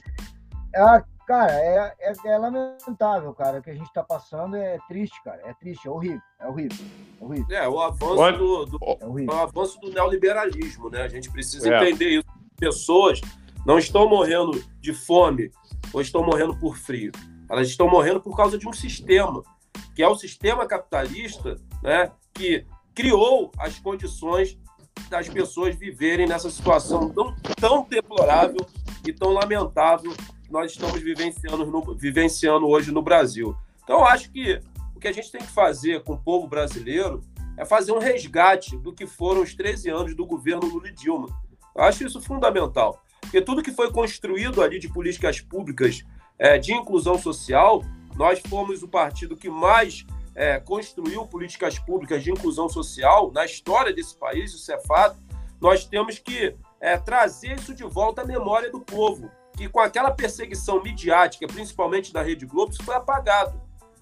é, 0.74 1.04
cara, 1.26 1.52
é, 1.54 1.96
é, 2.00 2.14
é, 2.26 2.38
lamentável, 2.38 3.34
cara. 3.34 3.60
O 3.60 3.62
que 3.62 3.70
a 3.70 3.76
gente 3.76 3.92
tá 3.92 4.04
passando 4.04 4.56
é 4.56 4.78
triste, 4.88 5.22
cara. 5.24 5.42
É 5.46 5.54
triste, 5.54 5.88
é 5.88 5.92
horrível, 5.92 6.22
é 6.40 6.48
horrível. 6.48 6.86
É, 7.20 7.24
horrível. 7.24 7.58
é 7.58 7.70
o 7.70 7.80
avanço 7.80 8.38
do, 8.38 8.66
do 8.66 8.80
é 8.90 9.06
o 9.06 9.40
avanço 9.40 9.80
do 9.80 9.92
neoliberalismo, 9.92 10.90
né? 10.90 11.02
A 11.02 11.08
gente 11.08 11.32
precisa 11.32 11.74
é. 11.74 11.90
entender 11.90 12.20
isso. 12.20 12.28
Pessoas 12.58 13.20
não 13.66 13.78
estão 13.78 14.08
morrendo 14.08 14.64
de 14.80 14.94
fome 14.94 15.52
ou 15.92 16.02
estão 16.02 16.24
morrendo 16.24 16.56
por 16.58 16.78
frio. 16.78 17.12
Elas 17.50 17.68
estão 17.68 17.90
morrendo 17.90 18.22
por 18.22 18.36
causa 18.36 18.58
de 18.58 18.68
um 18.68 18.74
sistema, 18.74 19.44
que 19.96 20.02
é 20.02 20.08
o 20.08 20.16
sistema 20.16 20.66
capitalista, 20.66 21.56
né? 21.82 22.12
Que 22.34 22.66
criou 22.94 23.52
as 23.58 23.78
condições 23.80 24.58
das 25.10 25.28
pessoas 25.28 25.76
viverem 25.76 26.28
nessa 26.28 26.50
situação 26.50 27.10
tão, 27.10 27.36
tão 27.60 27.84
deplorável 27.88 28.66
e 29.06 29.14
tão 29.14 29.32
lamentável 29.32 30.14
nós 30.50 30.72
estamos 30.72 31.02
vivenciando, 31.02 31.66
no, 31.66 31.96
vivenciando 31.96 32.68
hoje 32.68 32.92
no 32.92 33.02
Brasil. 33.02 33.56
Então, 33.84 34.00
eu 34.00 34.06
acho 34.06 34.32
que 34.32 34.60
o 34.96 35.00
que 35.00 35.08
a 35.08 35.12
gente 35.12 35.32
tem 35.32 35.42
que 35.42 35.52
fazer 35.52 36.04
com 36.04 36.14
o 36.14 36.18
povo 36.18 36.48
brasileiro 36.48 37.22
é 37.58 37.66
fazer 37.66 37.92
um 37.92 38.00
resgate 38.00 38.78
do 38.78 38.94
que 38.94 39.06
foram 39.06 39.42
os 39.42 39.54
13 39.54 39.90
anos 39.90 40.16
do 40.16 40.26
governo 40.26 40.68
Lula 40.68 40.90
e 40.90 40.94
Dilma. 40.94 41.28
Eu 41.76 41.84
acho 41.84 42.06
isso 42.06 42.22
fundamental, 42.22 43.02
porque 43.22 43.42
tudo 43.42 43.64
que 43.64 43.72
foi 43.72 43.92
construído 43.92 44.62
ali 44.62 44.80
de 44.80 44.90
políticas 44.90 45.42
públicas 45.42 46.04
é, 46.38 46.58
de 46.58 46.74
inclusão 46.74 47.18
social, 47.18 47.84
nós 48.16 48.42
fomos 48.48 48.84
o 48.84 48.88
partido 48.88 49.36
que 49.36 49.50
mais 49.50 50.06
é, 50.34 50.60
construiu 50.60 51.26
políticas 51.26 51.80
públicas 51.80 52.24
de 52.24 52.32
inclusão 52.32 52.68
social 52.68 53.32
na 53.32 53.46
história 53.46 53.94
desse 53.94 54.18
país, 54.18 54.54
isso 54.54 54.72
é 54.72 54.80
fato, 54.80 55.18
nós 55.60 55.86
temos 55.86 56.20
que 56.20 56.56
é, 56.82 56.98
trazer 56.98 57.56
isso 57.56 57.74
de 57.74 57.84
volta 57.84 58.22
à 58.22 58.26
memória 58.26 58.70
do 58.70 58.82
povo. 58.82 59.32
Que 59.56 59.70
com 59.70 59.80
aquela 59.80 60.12
perseguição 60.12 60.82
midiática, 60.82 61.48
principalmente 61.48 62.12
da 62.12 62.22
Rede 62.22 62.46
Globo, 62.46 62.72
isso 62.72 62.84
foi 62.84 62.96
apagado. 62.96 63.62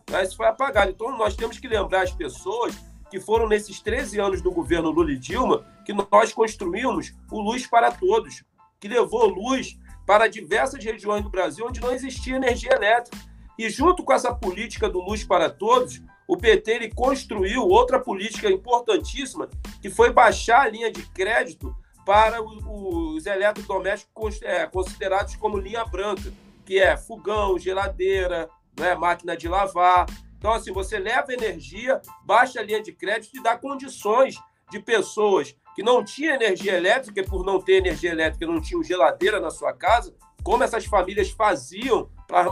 Né? 0.09 0.23
Isso 0.23 0.35
foi 0.35 0.47
apagado. 0.47 0.91
Então 0.91 1.17
nós 1.17 1.35
temos 1.35 1.59
que 1.59 1.67
lembrar 1.67 2.03
as 2.03 2.11
pessoas 2.11 2.75
que 3.09 3.19
foram 3.19 3.47
nesses 3.47 3.79
13 3.79 4.19
anos 4.19 4.41
do 4.41 4.51
governo 4.51 4.89
Lula 4.89 5.11
e 5.11 5.17
Dilma 5.17 5.65
que 5.85 5.93
nós 5.93 6.33
construímos 6.33 7.13
o 7.31 7.39
Luz 7.39 7.67
para 7.67 7.91
Todos, 7.91 8.43
que 8.79 8.87
levou 8.87 9.27
luz 9.27 9.77
para 10.05 10.27
diversas 10.27 10.83
regiões 10.83 11.23
do 11.23 11.29
Brasil 11.29 11.65
onde 11.67 11.79
não 11.79 11.91
existia 11.91 12.35
energia 12.35 12.73
elétrica. 12.73 13.17
E 13.57 13.69
junto 13.69 14.03
com 14.03 14.11
essa 14.11 14.33
política 14.33 14.89
do 14.89 14.99
Luz 14.99 15.23
para 15.23 15.49
Todos, 15.49 16.01
o 16.27 16.35
PT 16.35 16.71
ele 16.71 16.89
construiu 16.89 17.67
outra 17.67 17.99
política 17.99 18.49
importantíssima, 18.49 19.47
que 19.81 19.89
foi 19.89 20.11
baixar 20.11 20.61
a 20.61 20.69
linha 20.69 20.91
de 20.91 21.03
crédito 21.09 21.75
para 22.05 22.41
os 22.41 23.25
eletrodomésticos 23.25 24.41
é, 24.41 24.65
considerados 24.65 25.35
como 25.35 25.57
linha 25.57 25.85
branca, 25.85 26.31
que 26.65 26.79
é 26.79 26.97
fogão, 26.97 27.57
geladeira, 27.57 28.49
né, 28.77 28.95
máquina 28.95 29.35
de 29.35 29.47
lavar. 29.47 30.05
Então, 30.37 30.51
assim, 30.51 30.71
você 30.71 30.99
leva 30.99 31.33
energia, 31.33 32.01
baixa 32.25 32.59
a 32.59 32.63
linha 32.63 32.81
de 32.81 32.91
crédito 32.91 33.37
e 33.37 33.43
dá 33.43 33.57
condições 33.57 34.35
de 34.69 34.79
pessoas 34.79 35.55
que 35.75 35.81
não 35.81 36.03
tinham 36.03 36.35
energia 36.35 36.75
elétrica, 36.75 37.21
e 37.21 37.25
por 37.25 37.45
não 37.45 37.59
ter 37.61 37.77
energia 37.77 38.11
elétrica 38.11 38.45
não 38.45 38.61
tinham 38.61 38.83
geladeira 38.83 39.39
na 39.39 39.49
sua 39.49 39.73
casa, 39.73 40.13
como 40.43 40.63
essas 40.63 40.85
famílias 40.85 41.31
faziam 41.31 42.09
para 42.27 42.47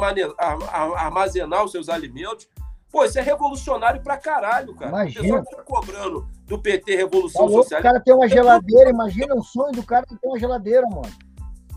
armazenar 0.97 1.63
os 1.63 1.71
seus 1.71 1.89
alimentos. 1.89 2.47
Pô, 2.91 3.05
isso 3.05 3.19
é 3.19 3.21
revolucionário 3.21 4.01
pra 4.01 4.17
caralho, 4.17 4.75
cara. 4.75 4.89
Imagina. 4.89 5.39
O 5.39 5.43
pessoal 5.43 5.57
tá 5.57 5.63
cobrando 5.63 6.27
do 6.51 6.59
PT 6.59 6.97
Revolução 6.97 7.45
tá 7.45 7.53
Socialista. 7.53 7.79
O 7.79 7.81
cara 7.81 8.03
tem 8.03 8.13
uma 8.13 8.27
geladeira, 8.27 8.89
imagina 8.89 9.33
o 9.33 9.41
sonho 9.41 9.71
do 9.71 9.83
cara 9.83 10.05
ter 10.05 10.27
uma 10.27 10.37
geladeira, 10.37 10.85
mano. 10.85 11.09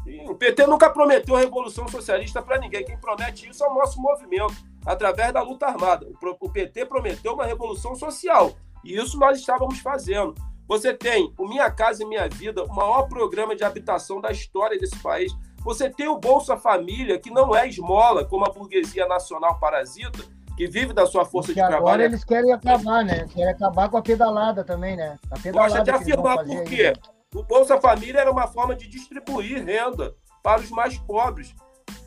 Sim, 0.03 0.29
o 0.29 0.35
PT 0.35 0.66
nunca 0.66 0.91
prometeu 0.91 1.37
Revolução 1.37 1.87
Socialista 1.87 2.43
para 2.43 2.59
ninguém. 2.59 2.85
Quem 2.85 2.99
promete 2.99 3.49
isso 3.49 3.64
é 3.64 3.68
o 3.68 3.75
nosso 3.75 4.03
movimento, 4.03 4.53
através 4.85 5.33
da 5.33 5.43
luta 5.43 5.66
armada. 5.66 6.09
O 6.41 6.51
PT 6.51 6.87
prometeu 6.87 7.35
uma 7.35 7.47
revolução 7.47 7.95
social. 7.95 8.53
E 8.85 8.97
isso 8.97 9.16
nós 9.16 9.39
estávamos 9.39 9.79
fazendo. 9.79 10.35
Você 10.66 10.93
tem 10.93 11.33
o 11.39 11.47
Minha 11.47 11.70
Casa 11.70 12.03
e 12.03 12.07
Minha 12.07 12.29
Vida, 12.29 12.64
o 12.64 12.75
maior 12.75 13.05
programa 13.05 13.55
de 13.55 13.62
habitação 13.62 14.20
da 14.20 14.33
história 14.33 14.77
desse 14.77 14.99
país. 14.99 15.33
Você 15.62 15.89
tem 15.89 16.09
o 16.09 16.18
Bolsa 16.18 16.57
Família, 16.57 17.18
que 17.18 17.31
não 17.31 17.55
é 17.55 17.68
esmola, 17.68 18.25
como 18.25 18.45
a 18.45 18.51
burguesia 18.51 19.07
nacional 19.07 19.57
parasita, 19.61 20.25
que 20.57 20.67
vive 20.67 20.93
da 20.93 21.07
sua 21.07 21.25
força 21.25 21.53
de 21.53 21.61
agora 21.61 21.77
trabalho. 21.77 21.95
Agora 21.95 22.05
eles 22.05 22.25
querem 22.25 22.53
acabar, 22.53 23.05
né? 23.05 23.27
Querem 23.29 23.51
acabar 23.51 23.89
com 23.89 23.97
a 23.97 24.03
pedalada 24.03 24.65
também, 24.65 24.97
né? 24.97 25.19
A 25.31 25.39
pedalada 25.39 25.71
Gosta 25.71 25.85
de 25.85 25.91
afirmar 25.91 26.45
por 26.45 26.65
quê? 26.65 26.83
Aí, 26.83 26.93
né? 26.93 26.93
O 27.35 27.43
Bolsa 27.43 27.81
Família 27.81 28.21
era 28.21 28.31
uma 28.31 28.47
forma 28.47 28.77
de 28.77 28.87
distribuir 28.87 29.65
renda 29.65 30.15
para 30.43 30.61
os 30.61 30.71
mais 30.71 30.97
pobres. 30.99 31.55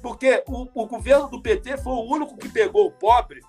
Porque 0.02 0.44
o, 0.48 0.68
o 0.74 0.88
governo 0.88 1.28
do 1.28 1.42
PT 1.42 1.78
foi 1.78 1.94
o 1.94 2.10
único 2.10 2.38
que 2.38 2.48
pegou 2.48 2.88
o 2.88 2.92
pobre 2.92 3.42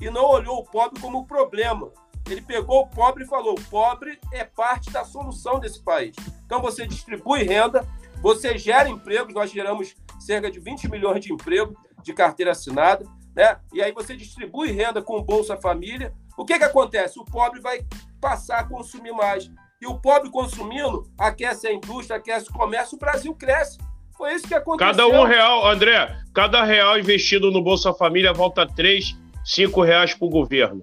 e 0.00 0.08
não 0.08 0.24
olhou 0.24 0.58
o 0.58 0.64
pobre 0.64 0.98
como 0.98 1.26
problema. 1.26 1.90
Ele 2.28 2.40
pegou 2.40 2.80
o 2.80 2.86
pobre 2.86 3.24
e 3.24 3.26
falou: 3.26 3.54
o 3.54 3.64
pobre 3.68 4.18
é 4.32 4.44
parte 4.44 4.90
da 4.90 5.04
solução 5.04 5.60
desse 5.60 5.82
país. 5.82 6.16
Então 6.46 6.62
você 6.62 6.86
distribui 6.86 7.42
renda, 7.42 7.86
você 8.22 8.56
gera 8.56 8.88
empregos, 8.88 9.34
nós 9.34 9.50
geramos 9.50 9.94
cerca 10.18 10.50
de 10.50 10.58
20 10.58 10.88
milhões 10.88 11.22
de 11.22 11.32
empregos 11.32 11.76
de 12.02 12.14
carteira 12.14 12.52
assinada 12.52 13.04
né? 13.34 13.58
E 13.72 13.82
aí 13.82 13.92
você 13.92 14.16
distribui 14.16 14.70
renda 14.70 15.02
com 15.02 15.16
o 15.16 15.22
Bolsa 15.22 15.56
Família. 15.56 16.12
O 16.36 16.44
que, 16.44 16.58
que 16.58 16.64
acontece? 16.64 17.18
O 17.18 17.24
pobre 17.24 17.60
vai 17.60 17.80
passar 18.20 18.60
a 18.60 18.64
consumir 18.64 19.12
mais. 19.12 19.50
E 19.80 19.86
o 19.86 19.98
pobre 19.98 20.30
consumindo 20.30 21.04
aquece 21.18 21.66
a 21.66 21.72
indústria, 21.72 22.18
aquece 22.18 22.50
o 22.50 22.52
comércio, 22.52 22.96
o 22.96 22.98
Brasil 22.98 23.34
cresce. 23.34 23.78
Foi 24.16 24.34
isso 24.34 24.46
que 24.46 24.54
aconteceu. 24.54 24.92
Cada 24.92 25.06
um 25.06 25.24
real, 25.24 25.66
André, 25.66 26.14
cada 26.34 26.62
real 26.62 26.98
investido 26.98 27.50
no 27.50 27.62
Bolsa 27.62 27.94
Família 27.94 28.32
volta 28.34 28.66
três, 28.66 29.16
cinco 29.42 29.82
reais 29.82 30.12
para 30.12 30.26
o 30.26 30.30
governo. 30.30 30.82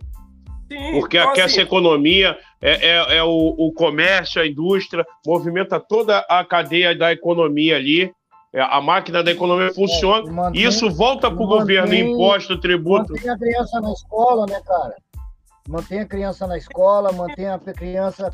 Sim, 0.68 1.00
Porque 1.00 1.18
então, 1.18 1.30
aquece 1.30 1.46
assim, 1.46 1.60
a 1.60 1.64
economia, 1.64 2.38
é, 2.62 2.90
é, 2.90 3.18
é 3.18 3.24
o, 3.24 3.56
o, 3.58 3.72
comércio, 3.72 4.42
a 4.42 4.48
indústria, 4.48 5.06
movimenta 5.26 5.80
toda 5.80 6.20
a 6.28 6.44
cadeia 6.44 6.96
da 6.96 7.12
economia 7.12 7.78
ali. 7.78 8.12
É, 8.54 8.62
a 8.62 8.80
máquina 8.80 9.22
da 9.22 9.32
economia 9.32 9.74
funciona, 9.74 10.28
é, 10.28 10.32
mantém, 10.32 10.64
isso 10.64 10.90
volta 10.90 11.30
para 11.30 11.44
o 11.44 11.48
governo, 11.48 11.94
imposto, 11.94 12.58
tributo. 12.60 13.14
Mantém 13.14 13.30
a 13.30 13.38
criança 13.38 13.82
na 13.82 13.92
escola, 13.92 14.46
né, 14.48 14.62
cara? 14.66 14.96
Mantém 15.68 16.00
a 16.00 16.06
criança 16.06 16.48
na 16.48 16.58
escola, 16.58 17.12
mantém 17.12 17.48
a 17.48 17.60
criança. 17.60 18.32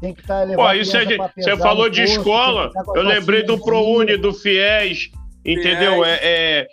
Tem 0.00 0.14
que 0.14 0.20
estar 0.20 0.36
tá 0.36 0.42
elevando. 0.44 0.74
Isso 0.74 0.96
é 0.96 1.04
de, 1.04 1.16
você 1.16 1.56
falou 1.56 1.90
de 1.90 2.02
posto, 2.02 2.18
escola, 2.18 2.70
eu 2.94 3.02
lembrei 3.02 3.42
do 3.42 3.58
ProUni, 3.58 4.16
do 4.16 4.32
FIES, 4.32 5.10
entendeu? 5.44 6.04
FIES, 6.04 6.18
é, 6.22 6.60
é, 6.60 6.66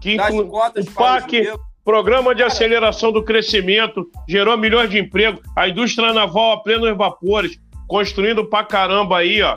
que 0.00 0.16
o 0.20 0.92
PAC, 0.94 1.52
Programa 1.84 2.34
de 2.34 2.42
Aceleração 2.44 3.10
do 3.10 3.24
Crescimento, 3.24 4.06
gerou 4.28 4.56
milhões 4.56 4.88
de 4.88 5.00
empregos, 5.00 5.40
a 5.56 5.68
indústria 5.68 6.12
naval 6.12 6.52
a 6.52 6.62
plenos 6.62 6.96
vapores, 6.96 7.58
construindo 7.86 8.44
pra 8.44 8.64
caramba 8.64 9.18
aí, 9.18 9.42
ó. 9.42 9.56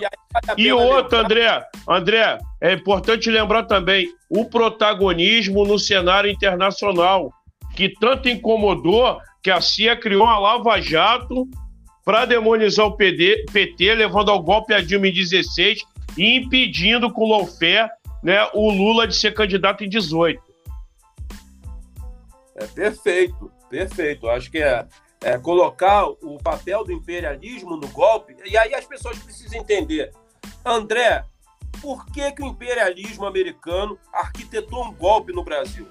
E, 0.58 0.64
e 0.64 0.72
outro, 0.74 1.18
André, 1.18 1.64
André, 1.88 2.38
é 2.62 2.74
importante 2.74 3.30
lembrar 3.30 3.64
também 3.64 4.08
o 4.30 4.46
protagonismo 4.46 5.66
no 5.66 5.80
cenário 5.80 6.30
internacional, 6.30 7.32
que 7.76 7.90
tanto 7.90 8.28
incomodou 8.28 9.20
que 9.42 9.52
a 9.52 9.62
CIA 9.62 9.96
criou 9.96 10.24
uma 10.24 10.40
Lava 10.40 10.82
Jato 10.82 11.48
para 12.04 12.26
demonizar 12.26 12.86
o 12.86 12.96
PD, 12.96 13.46
PT, 13.52 13.96
levando 13.96 14.30
ao 14.30 14.42
golpe 14.42 14.74
a 14.74 14.82
Dilma 14.82 15.08
em 15.08 15.14
16 15.14 15.80
e 16.18 16.38
impedindo 16.38 17.12
com 17.12 17.30
lawfare 17.30 17.90
né, 18.24 18.48
o 18.54 18.72
Lula 18.72 19.08
de 19.08 19.16
ser 19.16 19.34
candidato 19.34 19.84
em 19.84 19.90
18. 19.90 20.42
É 22.56 22.68
perfeito, 22.68 23.52
perfeito. 23.70 24.30
Acho 24.30 24.50
que 24.50 24.60
é, 24.60 24.86
é, 25.26 25.40
colocar 25.40 26.06
o 26.08 26.38
papel 26.38 26.84
do 26.84 26.94
imperialismo 26.94 27.76
no 27.76 27.88
golpe, 27.88 28.38
e 28.46 28.56
aí 28.56 28.76
as 28.76 28.86
pessoas 28.86 29.18
precisam 29.18 29.60
entender. 29.60 30.12
André, 30.64 31.26
por 31.82 32.06
que, 32.06 32.32
que 32.32 32.44
o 32.44 32.46
imperialismo 32.46 33.26
americano 33.26 33.98
arquitetou 34.14 34.86
um 34.86 34.94
golpe 34.94 35.34
no 35.34 35.44
Brasil? 35.44 35.88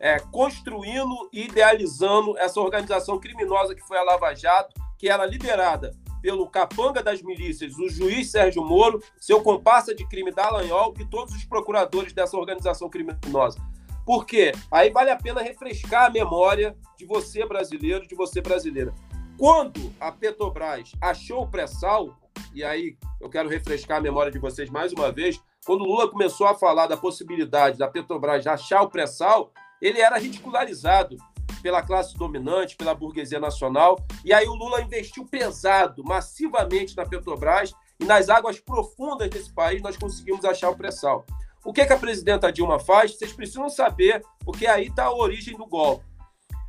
É, 0.00 0.18
construindo 0.18 1.28
e 1.30 1.44
idealizando 1.44 2.38
essa 2.38 2.58
organização 2.58 3.20
criminosa 3.20 3.74
que 3.74 3.86
foi 3.86 3.98
a 3.98 4.02
Lava 4.02 4.34
Jato, 4.34 4.80
que 4.96 5.10
era 5.10 5.26
liderada 5.26 5.94
pelo 6.22 6.48
capanga 6.48 7.02
das 7.02 7.20
milícias, 7.20 7.76
o 7.76 7.86
juiz 7.90 8.30
Sérgio 8.30 8.64
Moro, 8.64 9.02
seu 9.20 9.42
comparsa 9.42 9.94
de 9.94 10.08
crime 10.08 10.32
Dallagnol 10.32 10.94
e 10.98 11.04
todos 11.04 11.34
os 11.34 11.44
procuradores 11.44 12.14
dessa 12.14 12.38
organização 12.38 12.88
criminosa. 12.88 13.60
Por 14.08 14.24
quê? 14.24 14.52
Aí 14.70 14.88
vale 14.88 15.10
a 15.10 15.16
pena 15.16 15.42
refrescar 15.42 16.06
a 16.06 16.10
memória 16.10 16.74
de 16.96 17.04
você 17.04 17.44
brasileiro, 17.44 18.08
de 18.08 18.14
você 18.14 18.40
brasileira. 18.40 18.94
Quando 19.36 19.92
a 20.00 20.10
Petrobras 20.10 20.92
achou 20.98 21.42
o 21.42 21.46
pré-sal, 21.46 22.16
e 22.54 22.64
aí 22.64 22.96
eu 23.20 23.28
quero 23.28 23.50
refrescar 23.50 23.98
a 23.98 24.00
memória 24.00 24.32
de 24.32 24.38
vocês 24.38 24.70
mais 24.70 24.94
uma 24.94 25.12
vez, 25.12 25.38
quando 25.66 25.82
o 25.82 25.84
Lula 25.84 26.08
começou 26.08 26.46
a 26.46 26.54
falar 26.54 26.86
da 26.86 26.96
possibilidade 26.96 27.76
da 27.76 27.86
Petrobras 27.86 28.46
achar 28.46 28.80
o 28.80 28.88
pré-sal, 28.88 29.52
ele 29.78 30.00
era 30.00 30.16
ridicularizado 30.16 31.18
pela 31.62 31.82
classe 31.82 32.16
dominante, 32.16 32.76
pela 32.76 32.94
burguesia 32.94 33.38
nacional, 33.38 34.02
e 34.24 34.32
aí 34.32 34.48
o 34.48 34.54
Lula 34.54 34.80
investiu 34.80 35.26
pesado, 35.26 36.02
massivamente 36.02 36.96
na 36.96 37.04
Petrobras, 37.04 37.74
e 38.00 38.06
nas 38.06 38.30
águas 38.30 38.58
profundas 38.58 39.28
desse 39.28 39.52
país 39.52 39.82
nós 39.82 39.98
conseguimos 39.98 40.46
achar 40.46 40.70
o 40.70 40.76
pré-sal. 40.76 41.26
O 41.64 41.72
que, 41.72 41.84
que 41.84 41.92
a 41.92 41.98
presidenta 41.98 42.52
Dilma 42.52 42.78
faz? 42.78 43.16
Vocês 43.16 43.32
precisam 43.32 43.68
saber, 43.68 44.22
porque 44.44 44.66
aí 44.66 44.86
está 44.86 45.04
a 45.04 45.14
origem 45.14 45.56
do 45.56 45.66
golpe. 45.66 46.04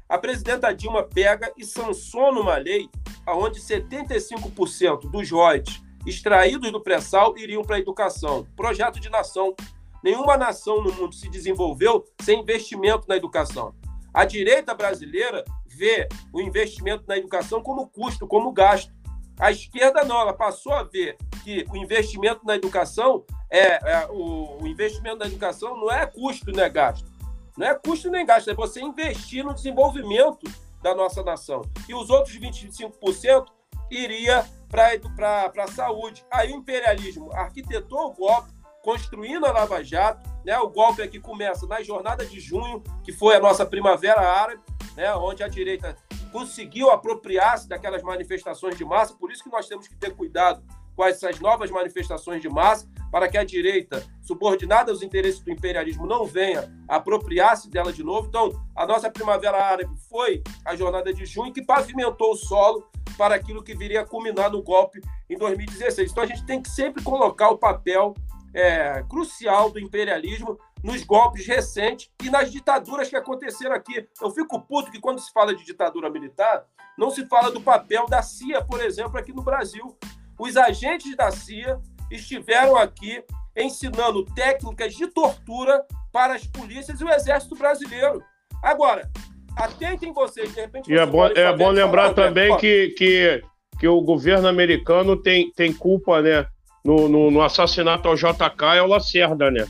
A 0.07 0.17
presidenta 0.17 0.73
Dilma 0.73 1.03
pega 1.03 1.51
e 1.55 1.63
sanciona 1.63 2.39
uma 2.39 2.57
lei 2.57 2.89
onde 3.27 3.59
75% 3.59 5.09
dos 5.09 5.29
royalties 5.29 5.81
extraídos 6.05 6.71
do 6.71 6.81
pré-sal 6.81 7.37
iriam 7.37 7.61
para 7.61 7.75
a 7.75 7.79
educação. 7.79 8.47
Projeto 8.55 8.99
de 8.99 9.09
nação. 9.09 9.55
Nenhuma 10.03 10.37
nação 10.37 10.81
no 10.81 10.91
mundo 10.93 11.13
se 11.13 11.29
desenvolveu 11.29 12.05
sem 12.21 12.39
investimento 12.39 13.05
na 13.07 13.17
educação. 13.17 13.75
A 14.13 14.25
direita 14.25 14.73
brasileira 14.73 15.43
vê 15.67 16.07
o 16.33 16.41
investimento 16.41 17.03
na 17.07 17.17
educação 17.17 17.61
como 17.61 17.87
custo, 17.87 18.25
como 18.25 18.51
gasto. 18.51 18.91
A 19.39 19.51
esquerda 19.51 20.03
não, 20.03 20.19
ela 20.19 20.33
passou 20.33 20.73
a 20.73 20.83
ver 20.83 21.17
que 21.43 21.65
o 21.71 21.77
investimento 21.77 22.45
na 22.45 22.55
educação 22.55 23.23
é, 23.49 23.91
é 23.91 24.07
o, 24.09 24.61
o, 24.61 24.67
investimento 24.67 25.17
na 25.17 25.25
educação 25.25 25.77
não 25.77 25.89
é 25.89 26.05
custo 26.05 26.51
nem 26.51 26.65
é 26.65 26.69
gasto. 26.69 27.09
Não 27.57 27.67
é 27.67 27.73
custo 27.73 28.09
nem 28.11 28.25
gasto, 28.25 28.49
é 28.49 28.53
você 28.53 28.81
investir 28.81 29.43
no 29.43 29.53
desenvolvimento 29.53 30.45
da 30.81 30.93
nossa 30.93 31.23
nação. 31.23 31.61
E 31.87 31.95
os 31.95 32.09
outros 32.09 32.37
25% 32.37 33.45
iria 33.89 34.45
para 34.69 35.63
a 35.63 35.67
saúde. 35.67 36.23
Aí 36.31 36.51
o 36.51 36.57
imperialismo 36.57 37.31
arquitetou 37.33 38.07
o 38.07 38.13
golpe, 38.13 38.51
construindo 38.83 39.45
a 39.45 39.51
Lava 39.51 39.83
Jato. 39.83 40.29
Né? 40.45 40.57
O 40.59 40.69
golpe 40.69 41.01
aqui 41.01 41.19
começa 41.19 41.65
na 41.65 41.81
jornada 41.81 42.25
de 42.25 42.39
junho, 42.39 42.83
que 43.03 43.11
foi 43.11 43.35
a 43.35 43.39
nossa 43.39 43.65
Primavera 43.65 44.21
Árabe, 44.21 44.61
né? 44.95 45.13
onde 45.15 45.43
a 45.43 45.47
direita 45.47 45.97
conseguiu 46.31 46.89
apropriar-se 46.91 47.67
daquelas 47.67 48.03
manifestações 48.03 48.77
de 48.77 48.85
massa. 48.85 49.13
Por 49.13 49.31
isso 49.31 49.43
que 49.43 49.51
nós 49.51 49.67
temos 49.67 49.87
que 49.87 49.95
ter 49.95 50.15
cuidado 50.15 50.63
com 50.95 51.05
essas 51.05 51.39
novas 51.39 51.71
manifestações 51.71 52.41
de 52.41 52.49
massa, 52.49 52.85
para 53.09 53.29
que 53.29 53.37
a 53.37 53.43
direita, 53.45 54.05
subordinada 54.21 54.91
aos 54.91 55.01
interesses 55.01 55.39
do 55.39 55.49
imperialismo, 55.49 56.05
não 56.05 56.25
venha 56.25 56.69
apropriar-se 56.89 57.69
dela 57.69 57.93
de 57.93 58.03
novo. 58.03 58.27
Então, 58.27 58.51
a 58.75 58.85
nossa 58.85 59.09
Primavera 59.09 59.63
Árabe 59.63 59.95
foi 60.09 60.43
a 60.65 60.75
jornada 60.75 61.13
de 61.13 61.25
junho 61.25 61.53
que 61.53 61.61
pavimentou 61.61 62.33
o 62.33 62.35
solo 62.35 62.85
para 63.17 63.33
aquilo 63.33 63.63
que 63.63 63.73
viria 63.73 64.01
a 64.01 64.05
culminar 64.05 64.51
no 64.51 64.61
golpe 64.61 64.99
em 65.29 65.37
2016. 65.37 66.11
Então, 66.11 66.23
a 66.23 66.27
gente 66.27 66.45
tem 66.45 66.61
que 66.61 66.69
sempre 66.69 67.01
colocar 67.01 67.49
o 67.49 67.57
papel 67.57 68.13
é, 68.53 69.01
crucial 69.09 69.69
do 69.71 69.79
imperialismo 69.79 70.59
nos 70.83 71.03
golpes 71.03 71.45
recentes 71.45 72.09
e 72.23 72.29
nas 72.29 72.51
ditaduras 72.51 73.09
que 73.09 73.15
aconteceram 73.15 73.75
aqui. 73.75 74.07
Eu 74.21 74.31
fico 74.31 74.59
puto 74.61 74.91
que 74.91 74.99
quando 74.99 75.19
se 75.19 75.31
fala 75.31 75.53
de 75.53 75.65
ditadura 75.65 76.09
militar, 76.09 76.65
não 76.97 77.09
se 77.09 77.25
fala 77.27 77.51
do 77.51 77.61
papel 77.61 78.05
da 78.07 78.21
CIA, 78.21 78.63
por 78.63 78.81
exemplo, 78.81 79.17
aqui 79.17 79.33
no 79.33 79.41
Brasil. 79.41 79.97
Os 80.37 80.55
agentes 80.55 81.15
da 81.15 81.31
CIA 81.31 81.79
estiveram 82.09 82.77
aqui 82.77 83.23
ensinando 83.55 84.23
técnicas 84.25 84.93
de 84.93 85.07
tortura 85.07 85.85
para 86.11 86.33
as 86.33 86.45
polícias 86.45 86.99
e 86.99 87.03
o 87.03 87.09
exército 87.09 87.55
brasileiro. 87.55 88.23
Agora, 88.63 89.09
atentem 89.55 90.13
vocês, 90.13 90.53
de 90.53 90.61
repente. 90.61 90.91
E 90.91 90.97
é 90.97 91.05
bom, 91.05 91.25
é 91.27 91.55
bom 91.55 91.69
lembrar 91.69 92.13
também 92.13 92.55
que, 92.57 92.89
que, 92.97 93.41
que 93.79 93.87
o 93.87 94.01
governo 94.01 94.47
americano 94.47 95.15
tem, 95.15 95.51
tem 95.51 95.73
culpa, 95.73 96.21
né? 96.21 96.45
No, 96.83 97.09
no, 97.09 97.29
no, 97.29 97.41
assassinato 97.41 98.07
ao 98.07 98.15
JK 98.15 98.77
é 98.77 98.81
o 98.81 98.87
Lacerda, 98.87 99.51
né? 99.51 99.67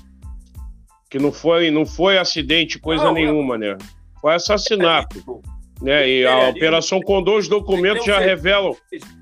Que 1.09 1.17
não 1.17 1.31
foi, 1.31 1.71
não 1.71 1.85
foi 1.85 2.17
acidente, 2.17 2.77
coisa 2.79 3.05
não, 3.05 3.13
nenhuma, 3.13 3.55
é... 3.55 3.57
né? 3.57 3.77
Foi 4.21 4.33
assassinato. 4.33 5.41
É 5.55 5.59
né? 5.81 6.09
E 6.09 6.25
a 6.25 6.49
Operação 6.49 7.01
Condor, 7.01 7.37
os 7.37 7.47
documentos 7.47 8.05
já 8.05 8.19
revelam, 8.19 8.75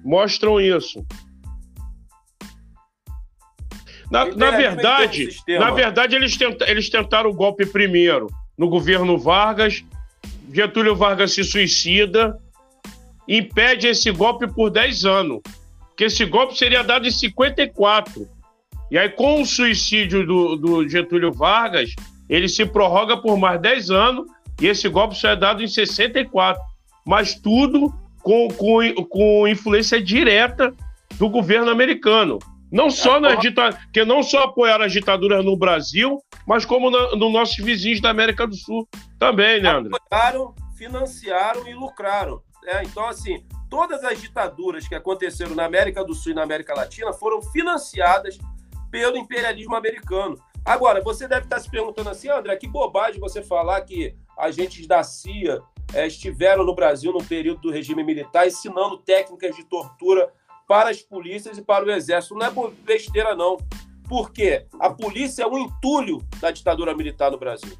mostram 0.03 0.59
isso. 0.59 1.05
Na, 4.09 4.25
na 4.25 4.51
verdade, 4.51 5.29
na 5.47 5.71
verdade 5.71 6.15
eles, 6.15 6.37
tenta, 6.37 6.69
eles 6.69 6.89
tentaram 6.89 7.29
o 7.29 7.33
golpe 7.33 7.65
primeiro 7.65 8.27
no 8.57 8.69
governo 8.69 9.17
Vargas. 9.17 9.83
Getúlio 10.51 10.95
Vargas 10.95 11.33
se 11.33 11.43
suicida, 11.43 12.37
impede 13.27 13.87
esse 13.87 14.09
golpe 14.11 14.47
por 14.47 14.69
10 14.69 15.05
anos. 15.05 15.41
Que 15.95 16.05
esse 16.05 16.25
golpe 16.25 16.57
seria 16.57 16.83
dado 16.83 17.07
em 17.07 17.11
54. 17.11 18.27
E 18.89 18.97
aí, 18.97 19.09
com 19.09 19.41
o 19.41 19.45
suicídio 19.45 20.25
do, 20.25 20.55
do 20.55 20.89
Getúlio 20.89 21.31
Vargas, 21.31 21.93
ele 22.29 22.47
se 22.47 22.65
prorroga 22.65 23.17
por 23.17 23.37
mais 23.37 23.59
10 23.61 23.91
anos 23.91 24.25
e 24.61 24.67
esse 24.67 24.87
golpe 24.89 25.15
só 25.15 25.29
é 25.29 25.35
dado 25.35 25.63
em 25.63 25.67
64. 25.67 26.61
Mas 27.05 27.35
tudo 27.35 27.93
com, 28.21 28.47
com, 28.49 28.93
com 29.05 29.47
influência 29.47 30.01
direta 30.01 30.73
do 31.17 31.29
governo 31.29 31.69
americano. 31.69 32.39
Não 32.69 32.89
só 32.89 33.19
na 33.19 33.35
ditadura, 33.35 33.81
que 33.93 34.03
não 34.03 34.21
só 34.21 34.43
apoiaram 34.43 34.83
as 34.83 34.91
ditaduras 34.91 35.43
no 35.43 35.55
Brasil, 35.55 36.21
mas 36.45 36.65
como 36.65 36.89
nos 36.89 37.17
no 37.17 37.29
nossos 37.29 37.57
vizinhos 37.57 38.01
da 38.01 38.09
América 38.09 38.45
do 38.45 38.55
Sul 38.55 38.87
também, 39.17 39.61
né, 39.61 39.69
André? 39.69 39.91
Apoiaram, 39.95 40.53
financiaram 40.77 41.65
e 41.67 41.73
lucraram. 41.73 42.41
É, 42.65 42.83
então, 42.83 43.07
assim, 43.07 43.45
todas 43.69 44.03
as 44.03 44.19
ditaduras 44.19 44.85
que 44.85 44.95
aconteceram 44.95 45.55
na 45.55 45.63
América 45.63 46.03
do 46.03 46.13
Sul 46.13 46.33
e 46.33 46.35
na 46.35 46.43
América 46.43 46.73
Latina 46.73 47.13
foram 47.13 47.41
financiadas 47.41 48.37
pelo 48.91 49.17
imperialismo 49.17 49.75
americano. 49.75 50.37
Agora, 50.63 51.01
você 51.01 51.27
deve 51.27 51.45
estar 51.45 51.59
se 51.59 51.69
perguntando 51.69 52.09
assim, 52.09 52.29
André, 52.29 52.55
que 52.57 52.67
bobagem 52.67 53.19
você 53.19 53.41
falar 53.41 53.81
que 53.81 54.15
agentes 54.37 54.85
da 54.85 55.01
CIA 55.03 55.61
é, 55.93 56.05
estiveram 56.05 56.65
no 56.65 56.75
Brasil 56.75 57.13
no 57.13 57.23
período 57.23 57.61
do 57.61 57.71
regime 57.71 58.03
militar 58.03 58.45
ensinando 58.45 58.97
técnicas 58.97 59.55
de 59.55 59.63
tortura 59.63 60.31
para 60.67 60.89
as 60.89 61.01
polícias 61.01 61.57
e 61.57 61.61
para 61.61 61.85
o 61.85 61.91
exército. 61.91 62.35
Não 62.35 62.45
é 62.45 62.51
besteira, 62.83 63.35
não. 63.35 63.57
Porque 64.09 64.65
a 64.79 64.89
polícia 64.89 65.43
é 65.43 65.47
um 65.47 65.57
entulho 65.57 66.21
da 66.39 66.51
ditadura 66.51 66.95
militar 66.95 67.31
no 67.31 67.37
Brasil. 67.37 67.77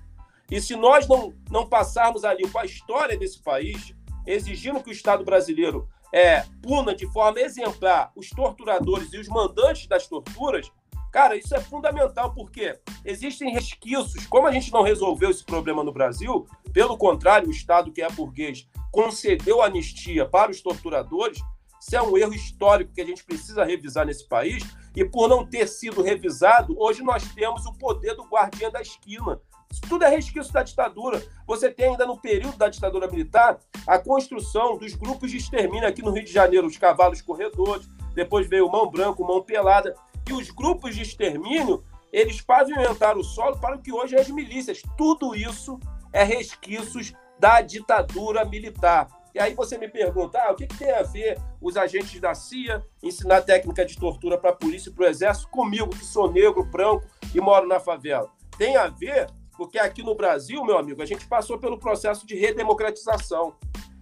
E 0.49 0.61
se 0.61 0.75
nós 0.75 1.07
não, 1.07 1.33
não 1.51 1.67
passarmos 1.67 2.23
ali 2.23 2.49
com 2.49 2.59
a 2.59 2.65
história 2.65 3.17
desse 3.17 3.41
país, 3.41 3.93
exigindo 4.25 4.81
que 4.81 4.89
o 4.89 4.93
Estado 4.93 5.25
brasileiro 5.25 5.87
é, 6.13 6.45
puna 6.61 6.95
de 6.95 7.05
forma 7.11 7.39
exemplar 7.39 8.11
os 8.15 8.29
torturadores 8.29 9.11
e 9.11 9.17
os 9.17 9.27
mandantes 9.27 9.87
das 9.87 10.07
torturas, 10.07 10.71
cara, 11.11 11.35
isso 11.35 11.55
é 11.55 11.59
fundamental, 11.59 12.33
porque 12.33 12.77
existem 13.05 13.51
resquícios. 13.51 14.25
Como 14.27 14.47
a 14.47 14.51
gente 14.51 14.71
não 14.71 14.83
resolveu 14.83 15.29
esse 15.29 15.43
problema 15.43 15.83
no 15.83 15.91
Brasil, 15.91 16.47
pelo 16.73 16.97
contrário, 16.97 17.47
o 17.47 17.51
Estado 17.51 17.91
que 17.91 18.01
é 18.01 18.09
burguês 18.09 18.67
concedeu 18.91 19.61
anistia 19.61 20.25
para 20.25 20.51
os 20.51 20.61
torturadores, 20.61 21.39
isso 21.79 21.95
é 21.95 22.01
um 22.01 22.17
erro 22.17 22.33
histórico 22.33 22.93
que 22.93 23.01
a 23.01 23.05
gente 23.05 23.23
precisa 23.23 23.63
revisar 23.63 24.05
nesse 24.05 24.27
país. 24.27 24.63
E 24.95 25.05
por 25.05 25.29
não 25.29 25.45
ter 25.45 25.67
sido 25.67 26.01
revisado, 26.01 26.75
hoje 26.77 27.03
nós 27.03 27.23
temos 27.33 27.65
o 27.65 27.73
poder 27.73 28.15
do 28.15 28.23
guardiã 28.23 28.69
da 28.71 28.81
esquina. 28.81 29.39
Isso 29.71 29.81
tudo 29.87 30.03
é 30.03 30.09
resquício 30.09 30.51
da 30.51 30.63
ditadura. 30.63 31.21
Você 31.45 31.69
tem 31.69 31.89
ainda 31.89 32.05
no 32.05 32.19
período 32.19 32.57
da 32.57 32.67
ditadura 32.67 33.07
militar 33.07 33.59
a 33.85 33.99
construção 33.99 34.77
dos 34.77 34.95
grupos 34.95 35.29
de 35.29 35.37
extermínio 35.37 35.87
aqui 35.87 36.01
no 36.01 36.11
Rio 36.11 36.23
de 36.23 36.31
Janeiro, 36.31 36.67
os 36.67 36.77
cavalos 36.77 37.21
corredores, 37.21 37.87
depois 38.15 38.47
veio 38.47 38.69
mão 38.69 38.89
branco, 38.89 39.23
mão 39.23 39.43
pelada. 39.43 39.93
E 40.27 40.33
os 40.33 40.49
grupos 40.49 40.95
de 40.95 41.01
extermínio, 41.01 41.83
eles 42.11 42.41
pavimentaram 42.41 43.19
o 43.19 43.23
solo 43.23 43.57
para 43.59 43.75
o 43.75 43.81
que 43.81 43.91
hoje 43.91 44.15
é 44.15 44.21
as 44.21 44.29
milícias. 44.29 44.81
Tudo 44.97 45.35
isso 45.35 45.79
é 46.11 46.23
resquícios 46.23 47.13
da 47.39 47.61
ditadura 47.61 48.43
militar. 48.45 49.07
E 49.33 49.39
aí 49.39 49.53
você 49.53 49.77
me 49.77 49.87
pergunta, 49.87 50.39
ah, 50.41 50.51
o 50.51 50.55
que, 50.55 50.65
que, 50.65 50.77
tem 50.77 50.91
a 50.91 51.03
ver 51.03 51.39
os 51.61 51.77
agentes 51.77 52.19
da 52.19 52.33
CIA 52.33 52.83
ensinar 53.03 53.41
técnica 53.41 53.85
de 53.85 53.95
tortura 53.95 54.37
para 54.37 54.49
a 54.49 54.55
polícia 54.55 54.89
e 54.89 54.93
para 54.93 55.05
o 55.05 55.07
exército 55.07 55.47
comigo, 55.49 55.89
que 55.89 56.03
sou 56.03 56.31
negro, 56.31 56.63
branco 56.63 57.05
e 57.35 57.39
moro 57.39 57.67
na 57.67 57.79
favela? 57.79 58.31
Tem 58.57 58.75
a 58.75 58.87
ver 58.87 59.27
porque 59.55 59.79
aqui 59.79 60.03
no 60.03 60.15
Brasil, 60.15 60.63
meu 60.63 60.77
amigo, 60.77 61.01
a 61.01 61.05
gente 61.05 61.27
passou 61.27 61.57
pelo 61.57 61.79
processo 61.79 62.25
de 62.27 62.35
redemocratização. 62.35 63.55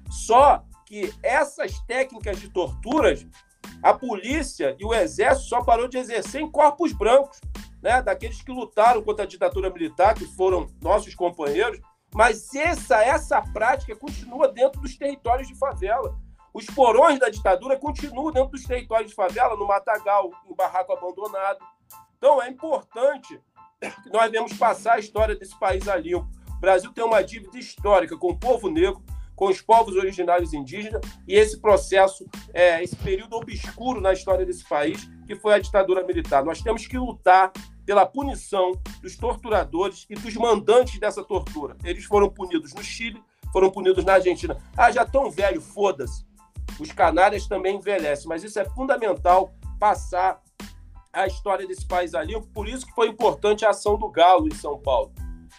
Só 0.09 0.63
que 0.85 1.13
essas 1.23 1.79
técnicas 1.81 2.39
de 2.39 2.49
torturas, 2.49 3.25
a 3.81 3.93
polícia 3.93 4.75
e 4.79 4.85
o 4.85 4.93
exército 4.93 5.49
só 5.49 5.63
parou 5.63 5.87
de 5.87 5.97
exercer 5.97 6.41
em 6.41 6.49
corpos 6.49 6.91
brancos, 6.91 7.39
né? 7.81 8.01
daqueles 8.01 8.41
que 8.41 8.51
lutaram 8.51 9.01
contra 9.01 9.23
a 9.23 9.27
ditadura 9.27 9.69
militar, 9.69 10.15
que 10.15 10.25
foram 10.25 10.67
nossos 10.81 11.13
companheiros, 11.13 11.79
mas 12.13 12.53
essa, 12.55 13.03
essa 13.03 13.41
prática 13.41 13.95
continua 13.95 14.47
dentro 14.47 14.79
dos 14.81 14.97
territórios 14.97 15.47
de 15.47 15.55
favela. 15.55 16.17
Os 16.53 16.65
porões 16.65 17.19
da 17.19 17.27
ditadura 17.27 17.77
continuam 17.77 18.31
dentro 18.31 18.51
dos 18.51 18.63
territórios 18.63 19.09
de 19.09 19.15
favela, 19.15 19.57
no 19.57 19.67
Matagal, 19.67 20.31
em 20.49 20.55
barraco 20.55 20.93
abandonado. 20.93 21.59
Então 22.17 22.41
é 22.41 22.49
importante 22.49 23.39
que 24.03 24.09
nós 24.09 24.31
devemos 24.31 24.53
passar 24.53 24.93
a 24.93 24.99
história 24.99 25.35
desse 25.35 25.59
país 25.59 25.87
a 25.87 25.97
limpo. 25.97 26.27
O 26.57 26.59
Brasil 26.61 26.93
tem 26.93 27.03
uma 27.03 27.21
dívida 27.21 27.59
histórica 27.59 28.17
com 28.17 28.29
o 28.29 28.39
povo 28.39 28.69
negro, 28.69 29.03
com 29.35 29.47
os 29.47 29.61
povos 29.61 29.95
originários 29.95 30.53
indígenas 30.53 31.01
e 31.27 31.35
esse 31.35 31.59
processo, 31.59 32.25
é, 32.53 32.83
esse 32.83 32.95
período 32.95 33.35
obscuro 33.35 33.99
na 33.99 34.13
história 34.13 34.45
desse 34.45 34.67
país, 34.67 35.09
que 35.27 35.35
foi 35.35 35.53
a 35.53 35.59
ditadura 35.59 36.05
militar. 36.05 36.43
Nós 36.43 36.61
temos 36.61 36.87
que 36.87 36.97
lutar 36.97 37.51
pela 37.85 38.05
punição 38.05 38.71
dos 39.01 39.15
torturadores 39.15 40.05
e 40.09 40.15
dos 40.15 40.35
mandantes 40.35 40.99
dessa 40.99 41.23
tortura. 41.23 41.77
Eles 41.83 42.05
foram 42.05 42.29
punidos 42.29 42.73
no 42.73 42.83
Chile, 42.83 43.21
foram 43.51 43.69
punidos 43.69 44.03
na 44.03 44.13
Argentina. 44.13 44.57
Ah, 44.75 44.91
já 44.91 45.05
tão 45.05 45.29
velho, 45.29 45.61
foda-se. 45.61 46.25
Os 46.79 46.91
canárias 46.91 47.47
também 47.47 47.77
envelhecem, 47.77 48.27
mas 48.27 48.43
isso 48.43 48.59
é 48.59 48.65
fundamental 48.65 49.53
passar 49.79 50.41
a 51.13 51.27
história 51.27 51.65
desse 51.67 51.87
país 51.87 52.13
ali. 52.13 52.39
Por 52.53 52.67
isso 52.67 52.85
que 52.85 52.93
foi 52.93 53.07
importante 53.07 53.65
a 53.65 53.69
ação 53.69 53.97
do 53.97 54.09
Galo 54.09 54.47
em 54.47 54.55
São 54.55 54.79
Paulo, 54.79 55.13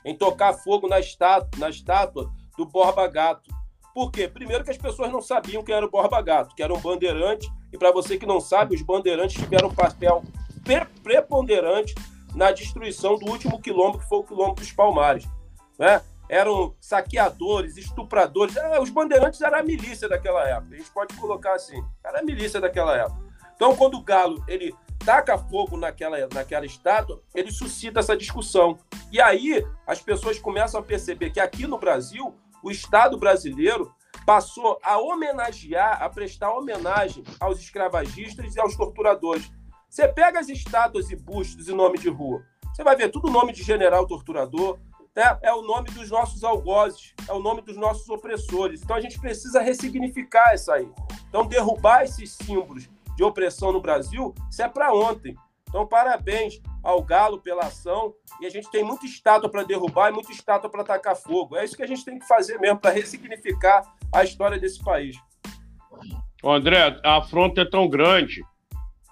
em 0.05 0.15
tocar 0.15 0.53
fogo 0.53 0.89
na 0.89 1.01
estátua, 1.01 1.59
na 1.59 1.71
estátua 1.71 2.31
do 2.57 2.67
Borba 2.67 3.07
Gato. 3.07 3.51
Por 3.97 4.13
quê? 4.13 4.29
Primeiro 4.29 4.63
que 4.63 4.71
as 4.71 4.77
pessoas 4.77 5.11
não 5.11 5.23
sabiam 5.23 5.65
quem 5.65 5.75
era 5.75 5.87
o 5.87 5.91
Borba 5.91 6.21
Gato, 6.21 6.55
que 6.55 6.63
era 6.63 6.71
um 6.71 6.79
bandeirante, 6.79 7.51
e 7.73 7.79
para 7.79 7.91
você 7.91 8.19
que 8.19 8.27
não 8.27 8.43
sabe, 8.43 8.75
os 8.75 8.83
bandeirantes 8.83 9.41
tiveram 9.41 9.69
um 9.71 9.75
papel 9.75 10.23
preponderante 11.03 11.95
na 12.35 12.53
destruição 12.53 13.17
do 13.17 13.31
último 13.31 13.59
quilombo, 13.59 13.99
que 13.99 14.07
foi 14.07 14.19
o 14.19 14.23
quilombo 14.23 14.57
dos 14.57 14.71
Palmares. 14.71 15.27
Né? 15.79 16.03
Eram 16.29 16.75
saqueadores, 16.79 17.79
estupradores. 17.79 18.55
É, 18.59 18.79
os 18.79 18.91
bandeirantes 18.91 19.41
eram 19.41 19.61
a 19.61 19.63
milícia 19.63 20.07
daquela 20.07 20.47
época. 20.47 20.75
A 20.75 20.77
gente 20.77 20.91
pode 20.91 21.17
colocar 21.17 21.55
assim. 21.55 21.83
Era 22.05 22.21
a 22.21 22.23
milícia 22.23 22.61
daquela 22.61 22.95
época. 22.95 23.25
Então, 23.55 23.75
quando 23.75 23.95
o 23.95 24.03
Galo 24.03 24.45
ele 24.47 24.75
taca 25.07 25.39
fogo 25.39 25.75
naquela, 25.79 26.19
naquela 26.35 26.67
estátua, 26.67 27.23
ele 27.35 27.51
suscita 27.51 28.01
essa 28.01 28.15
discussão. 28.15 28.79
E 29.11 29.19
aí 29.23 29.67
as 29.87 30.03
pessoas 30.03 30.39
começam 30.39 30.81
a 30.81 30.83
perceber 30.83 31.31
que 31.31 31.41
aqui 31.41 31.67
no 31.67 31.79
Brasil, 31.79 32.35
o 32.67 32.71
Estado 32.71 33.17
brasileiro 33.17 33.95
passou 34.27 34.77
a 34.83 34.99
homenagear, 34.99 36.03
a 36.03 36.11
prestar 36.11 36.51
homenagem 36.51 37.23
aos 37.39 37.61
escravagistas 37.61 38.57
e 38.57 38.61
aos 38.61 38.75
torturadores. 38.75 39.49
Você 39.89 40.09
pega 40.09 40.41
as 40.41 40.49
estátuas 40.49 41.09
e 41.13 41.15
bustos 41.15 41.69
e 41.69 41.73
nome 41.73 41.97
de 41.97 42.09
rua, 42.09 42.43
você 42.75 42.83
vai 42.83 42.97
ver 42.97 43.11
tudo 43.11 43.31
nome 43.31 43.53
de 43.53 43.63
general 43.63 44.05
torturador, 44.05 44.81
né? 45.15 45.39
é 45.43 45.55
o 45.55 45.63
nome 45.63 45.91
dos 45.93 46.11
nossos 46.11 46.43
algozes, 46.43 47.15
é 47.29 47.33
o 47.33 47.39
nome 47.39 47.63
dos 47.63 47.77
nossos 47.77 48.09
opressores. 48.09 48.83
Então 48.83 48.97
a 48.97 49.01
gente 49.01 49.21
precisa 49.21 49.61
ressignificar 49.61 50.53
isso 50.53 50.73
aí. 50.73 50.91
Então 51.29 51.47
derrubar 51.47 52.03
esses 52.03 52.33
símbolos 52.33 52.91
de 53.15 53.23
opressão 53.23 53.71
no 53.73 53.81
Brasil, 53.81 54.35
isso 54.51 54.61
é 54.61 54.69
para 54.69 54.93
ontem. 54.93 55.37
Então 55.69 55.87
parabéns 55.87 56.61
ao 56.83 57.03
Galo 57.03 57.41
pela 57.41 57.63
ação 57.63 58.15
e 58.41 58.47
a 58.47 58.51
gente 58.51 58.71
tem 58.71 58.85
muita 58.85 59.07
estátua 59.07 59.51
para 59.51 59.65
derrubar 59.65 60.11
e 60.11 60.13
muita 60.13 60.33
estátua 60.33 60.71
para 60.71 60.83
atacar 60.83 61.17
fogo. 61.17 61.57
É 61.57 61.65
isso 61.65 61.77
que 61.77 61.83
a 61.83 61.87
gente 61.87 62.05
tem 62.05 62.19
que 62.19 62.27
fazer 62.27 62.59
mesmo 62.59 62.79
para 62.79 62.93
ressignificar 62.93 63.83
a 64.13 64.23
história 64.23 64.59
desse 64.59 64.83
país. 64.83 65.17
André, 66.45 66.99
a 67.05 67.17
afronta 67.17 67.63
é 67.63 67.65
tão 67.65 67.89
grande 67.89 68.43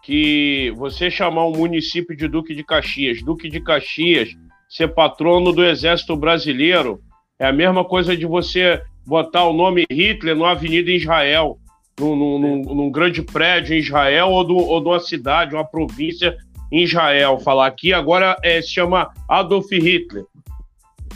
que 0.03 0.73
você 0.77 1.11
chamar 1.11 1.47
um 1.47 1.57
município 1.57 2.15
de 2.15 2.29
Duque 2.29 2.55
de 2.55 2.63
Caxias, 2.63 3.23
Duque 3.23 3.49
de 3.49 3.61
Caxias, 3.61 4.29
ser 4.69 4.89
patrono 4.89 5.53
do 5.53 5.65
Exército 5.65 6.17
Brasileiro, 6.17 7.03
é 7.39 7.47
a 7.47 7.53
mesma 7.53 7.85
coisa 7.85 8.17
de 8.17 8.27
você 8.27 8.83
botar 9.07 9.45
o 9.45 9.53
nome 9.53 9.85
Hitler 9.91 10.37
numa 10.37 10.53
avenida 10.53 10.91
em 10.91 10.97
Israel. 10.97 11.59
num, 11.99 12.17
num, 12.17 12.63
num, 12.63 12.91
grande 12.91 13.23
prédio 13.23 13.75
em 13.75 13.79
Israel 13.79 14.29
ou, 14.29 14.45
do, 14.45 14.57
ou 14.57 14.81
de 14.81 14.89
uma 14.89 15.01
cidade, 15.01 15.55
uma 15.55 15.65
província 15.65 16.37
em 16.71 16.83
Israel. 16.83 17.39
Falar 17.39 17.67
aqui 17.67 17.93
agora 17.93 18.37
é, 18.43 18.61
se 18.61 18.71
chama 18.71 19.11
Adolf 19.29 19.71
Hitler. 19.71 20.25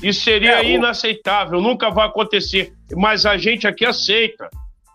Isso 0.02 0.22
seria 0.22 0.62
é, 0.62 0.70
inaceitável, 0.70 1.60
nunca 1.60 1.90
vai 1.90 2.06
acontecer. 2.06 2.72
Mas 2.94 3.26
a 3.26 3.36
gente 3.36 3.66
aqui 3.66 3.84
aceita, 3.84 4.48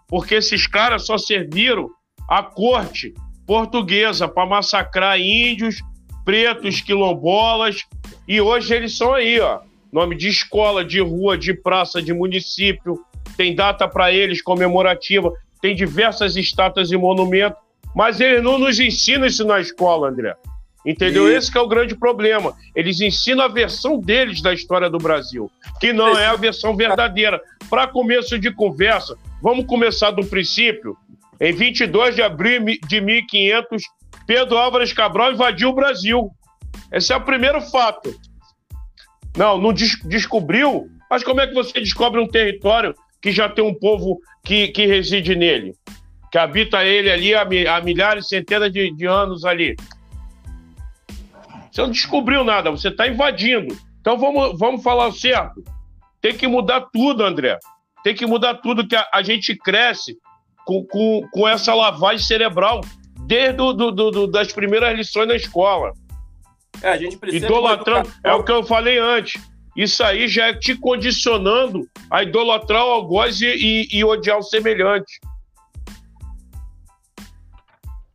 porque 0.08 0.36
esses 0.36 0.66
caras 0.66 1.06
só 1.06 1.18
serviram 1.18 1.90
a 2.30 2.42
corte 2.42 3.14
portuguesa 3.46 4.28
para 4.28 4.48
massacrar 4.48 5.20
índios, 5.20 5.82
pretos, 6.24 6.82
quilombolas, 6.82 7.84
e 8.28 8.40
hoje 8.40 8.74
eles 8.74 8.98
são 8.98 9.14
aí, 9.14 9.40
ó. 9.40 9.60
Nome 9.92 10.16
de 10.16 10.28
escola, 10.28 10.84
de 10.84 11.00
rua, 11.02 11.38
de 11.38 11.54
praça, 11.54 12.02
de 12.02 12.14
município, 12.14 13.00
tem 13.38 13.54
data 13.54 13.88
para 13.88 14.12
eles 14.12 14.42
comemorativa, 14.42 15.32
tem 15.62 15.76
diversas 15.76 16.36
estátuas 16.36 16.92
e 16.92 16.98
monumentos, 16.98 17.60
mas 17.96 18.20
eles 18.20 18.44
não 18.44 18.58
nos 18.58 18.80
ensinam 18.80 19.26
isso 19.26 19.46
na 19.46 19.60
escola, 19.60 20.10
André. 20.10 20.36
Entendeu? 20.86 21.30
E... 21.30 21.36
Esse 21.36 21.56
é 21.58 21.62
o 21.62 21.68
grande 21.68 21.96
problema. 21.96 22.56
Eles 22.76 23.00
ensinam 23.00 23.46
a 23.46 23.48
versão 23.48 24.00
deles 24.00 24.42
da 24.42 24.54
história 24.54 24.90
do 24.90 24.98
Brasil, 24.98 25.50
que 25.80 25.94
não 25.94 26.18
é 26.18 26.28
a 26.28 26.36
versão 26.36 26.76
verdadeira. 26.76 27.42
Para 27.70 27.88
começo 27.88 28.38
de 28.38 28.52
conversa, 28.52 29.18
vamos 29.42 29.66
começar 29.66 30.12
do 30.12 30.26
princípio. 30.26 30.98
Em 31.40 31.54
22 31.54 32.16
de 32.16 32.22
abril 32.22 32.64
de 32.88 33.02
1500, 33.02 33.84
Pedro 34.26 34.58
Álvares 34.58 34.94
Cabral 34.94 35.34
invadiu 35.34 35.70
o 35.70 35.74
Brasil. 35.74 36.30
Esse 36.92 37.14
é 37.14 37.16
o 37.16 37.22
primeiro 37.22 37.62
fato. 37.62 38.14
Não, 39.36 39.58
não 39.58 39.74
des 39.74 40.00
descobriu, 40.06 40.88
mas 41.10 41.24
como 41.24 41.42
é 41.42 41.48
que 41.48 41.54
você 41.54 41.80
descobre 41.80 42.20
um 42.20 42.28
território 42.28 42.94
que 43.22 43.32
já 43.32 43.50
tem 43.50 43.64
um 43.64 43.74
povo 43.74 44.20
que, 44.44 44.68
que 44.68 44.86
reside 44.86 45.36
nele? 45.36 45.74
Que 46.34 46.40
habita 46.40 46.84
ele 46.84 47.12
ali 47.12 47.36
há, 47.36 47.80
milhares, 47.80 48.28
centenas 48.28 48.74
de, 48.74 48.92
de 48.96 49.06
anos 49.06 49.46
ali. 49.46 49.76
Você 51.72 51.80
não 51.80 51.92
descobriu 51.92 52.44
nada, 52.44 52.72
você 52.72 52.88
está 52.88 53.08
invadindo. 53.08 53.78
Então 54.02 54.18
vamos, 54.18 54.58
vamos 54.58 54.82
falar 54.82 55.12
certo. 55.12 55.64
Tem 56.20 56.36
que 56.36 56.48
mudar 56.48 56.88
tudo, 56.92 57.24
André. 57.24 57.60
Tem 58.04 58.16
que 58.16 58.26
mudar 58.26 58.56
tudo, 58.56 58.88
que 58.88 58.96
a, 58.96 59.08
a 59.14 59.22
gente 59.22 59.56
cresce 59.56 60.18
com, 60.66 60.84
com, 60.86 61.22
com 61.32 61.48
essa 61.48 61.72
lavagem 61.76 62.26
cerebral 62.26 62.82
desde 63.28 63.54
do, 63.54 63.72
do, 63.72 63.92
do, 63.92 64.26
das 64.26 64.52
primeiras 64.52 64.98
lições 64.98 65.28
na 65.28 65.36
escola. 65.36 65.92
É, 66.82 66.90
a 66.94 66.98
gente 66.98 67.16
precisa. 67.16 67.46
Idolatrando, 67.46 68.12
é 68.24 68.34
o 68.34 68.44
que 68.44 68.52
eu 68.52 68.64
falei 68.64 68.98
antes. 68.98 69.40
Isso 69.78 70.04
aí 70.04 70.28
já 70.28 70.48
é 70.48 70.54
te 70.56 70.76
condicionando 70.76 71.88
a 72.10 72.24
idolatrar 72.24 72.84
o 72.88 72.90
algoz 72.90 73.40
e, 73.40 73.54
e, 73.54 74.00
e 74.00 74.04
odiar 74.04 74.40
o 74.40 74.44
semelhante. 74.44 75.20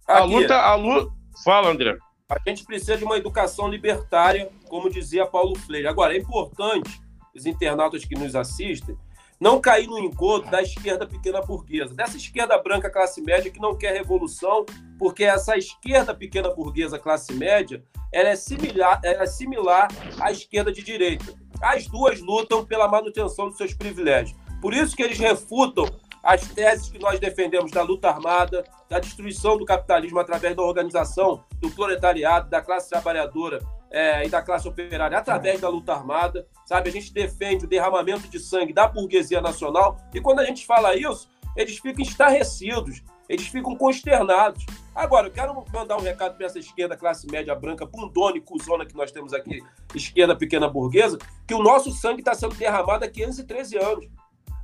Aqui. 0.09 0.23
A 0.23 0.25
luta, 0.25 0.57
a 0.57 0.75
luta. 0.75 1.13
Fala, 1.45 1.69
André. 1.69 1.97
A 2.29 2.39
gente 2.49 2.65
precisa 2.65 2.97
de 2.97 3.05
uma 3.05 3.17
educação 3.17 3.69
libertária, 3.69 4.51
como 4.69 4.91
dizia 4.91 5.27
Paulo 5.27 5.55
Freire. 5.59 5.87
Agora, 5.87 6.15
é 6.15 6.19
importante 6.19 7.01
os 7.35 7.47
internautas 7.47 8.05
que 8.05 8.15
nos 8.15 8.35
assistem 8.35 8.97
não 9.41 9.61
cair 9.61 9.87
no 9.87 9.99
engodo 9.99 10.51
da 10.51 10.61
esquerda 10.61 11.07
pequena 11.07 11.41
burguesa, 11.41 11.95
dessa 11.95 12.17
esquerda 12.17 12.59
branca 12.59 12.91
classe 12.91 13.21
média 13.21 13.51
que 13.51 13.61
não 13.61 13.77
quer 13.77 13.93
revolução, 13.93 14.67
porque 14.99 15.25
essa 15.25 15.57
esquerda 15.57 16.13
pequena 16.13 16.51
burguesa 16.51 16.99
classe 16.99 17.33
média 17.35 17.83
ela 18.13 18.31
é 18.31 18.37
similar, 18.37 19.01
ela 19.05 19.23
é 19.23 19.27
similar 19.27 19.89
à 20.21 20.33
esquerda 20.33 20.73
de 20.73 20.83
direita. 20.83 21.33
As 21.63 21.87
duas 21.87 22.21
lutam 22.21 22.65
pela 22.65 22.89
manutenção 22.89 23.49
dos 23.49 23.57
seus 23.57 23.75
privilégios. 23.75 24.37
Por 24.61 24.75
isso 24.75 24.97
que 24.97 25.03
eles 25.03 25.19
refutam 25.19 25.85
as 26.23 26.41
teses 26.49 26.89
que 26.89 26.99
nós 26.99 27.19
defendemos 27.19 27.71
da 27.71 27.83
luta 27.83 28.09
armada, 28.09 28.65
da 28.89 28.99
destruição 28.99 29.57
do 29.57 29.65
capitalismo 29.65 30.19
através 30.19 30.55
da 30.57 30.63
organização 30.63 31.45
do 31.61 31.71
proletariado, 31.71 32.51
da 32.51 32.61
classe 32.61 32.91
trabalhadora 32.91 33.61
é, 33.91 34.27
e 34.27 34.29
da 34.29 34.43
classe 34.43 34.69
operária 34.69 35.19
através 35.19 35.61
da 35.61 35.69
luta 35.69 35.93
armada, 35.93 36.47
sabe? 36.67 36.91
A 36.91 36.93
gente 36.93 37.13
defende 37.13 37.65
o 37.65 37.69
derramamento 37.69 38.29
de 38.29 38.39
sangue 38.39 38.73
da 38.73 38.87
burguesia 38.87 39.41
nacional 39.41 39.97
e 40.13 40.21
quando 40.21 40.41
a 40.41 40.45
gente 40.45 40.67
fala 40.67 40.95
isso, 40.97 41.29
eles 41.57 41.79
ficam 41.79 42.03
estarrecidos, 42.03 43.03
eles 43.29 43.47
ficam 43.49 43.77
consternados. 43.77 44.65
Agora, 44.95 45.27
eu 45.27 45.31
quero 45.33 45.55
mandar 45.73 45.97
um 45.97 46.03
recado 46.03 46.37
para 46.37 46.47
essa 46.47 46.59
esquerda 46.59 46.97
classe 46.97 47.27
média 47.31 47.55
branca, 47.55 47.85
bundona 47.85 48.37
e 48.37 48.41
cuzona 48.41 48.87
que 48.87 48.95
nós 48.95 49.11
temos 49.11 49.33
aqui, 49.33 49.61
esquerda 49.95 50.37
pequena 50.37 50.69
burguesa, 50.69 51.19
que 51.47 51.55
o 51.55 51.63
nosso 51.63 51.91
sangue 51.93 52.21
está 52.21 52.35
sendo 52.35 52.55
derramado 52.55 53.05
há 53.05 53.09
513 53.09 53.77
anos. 53.77 54.07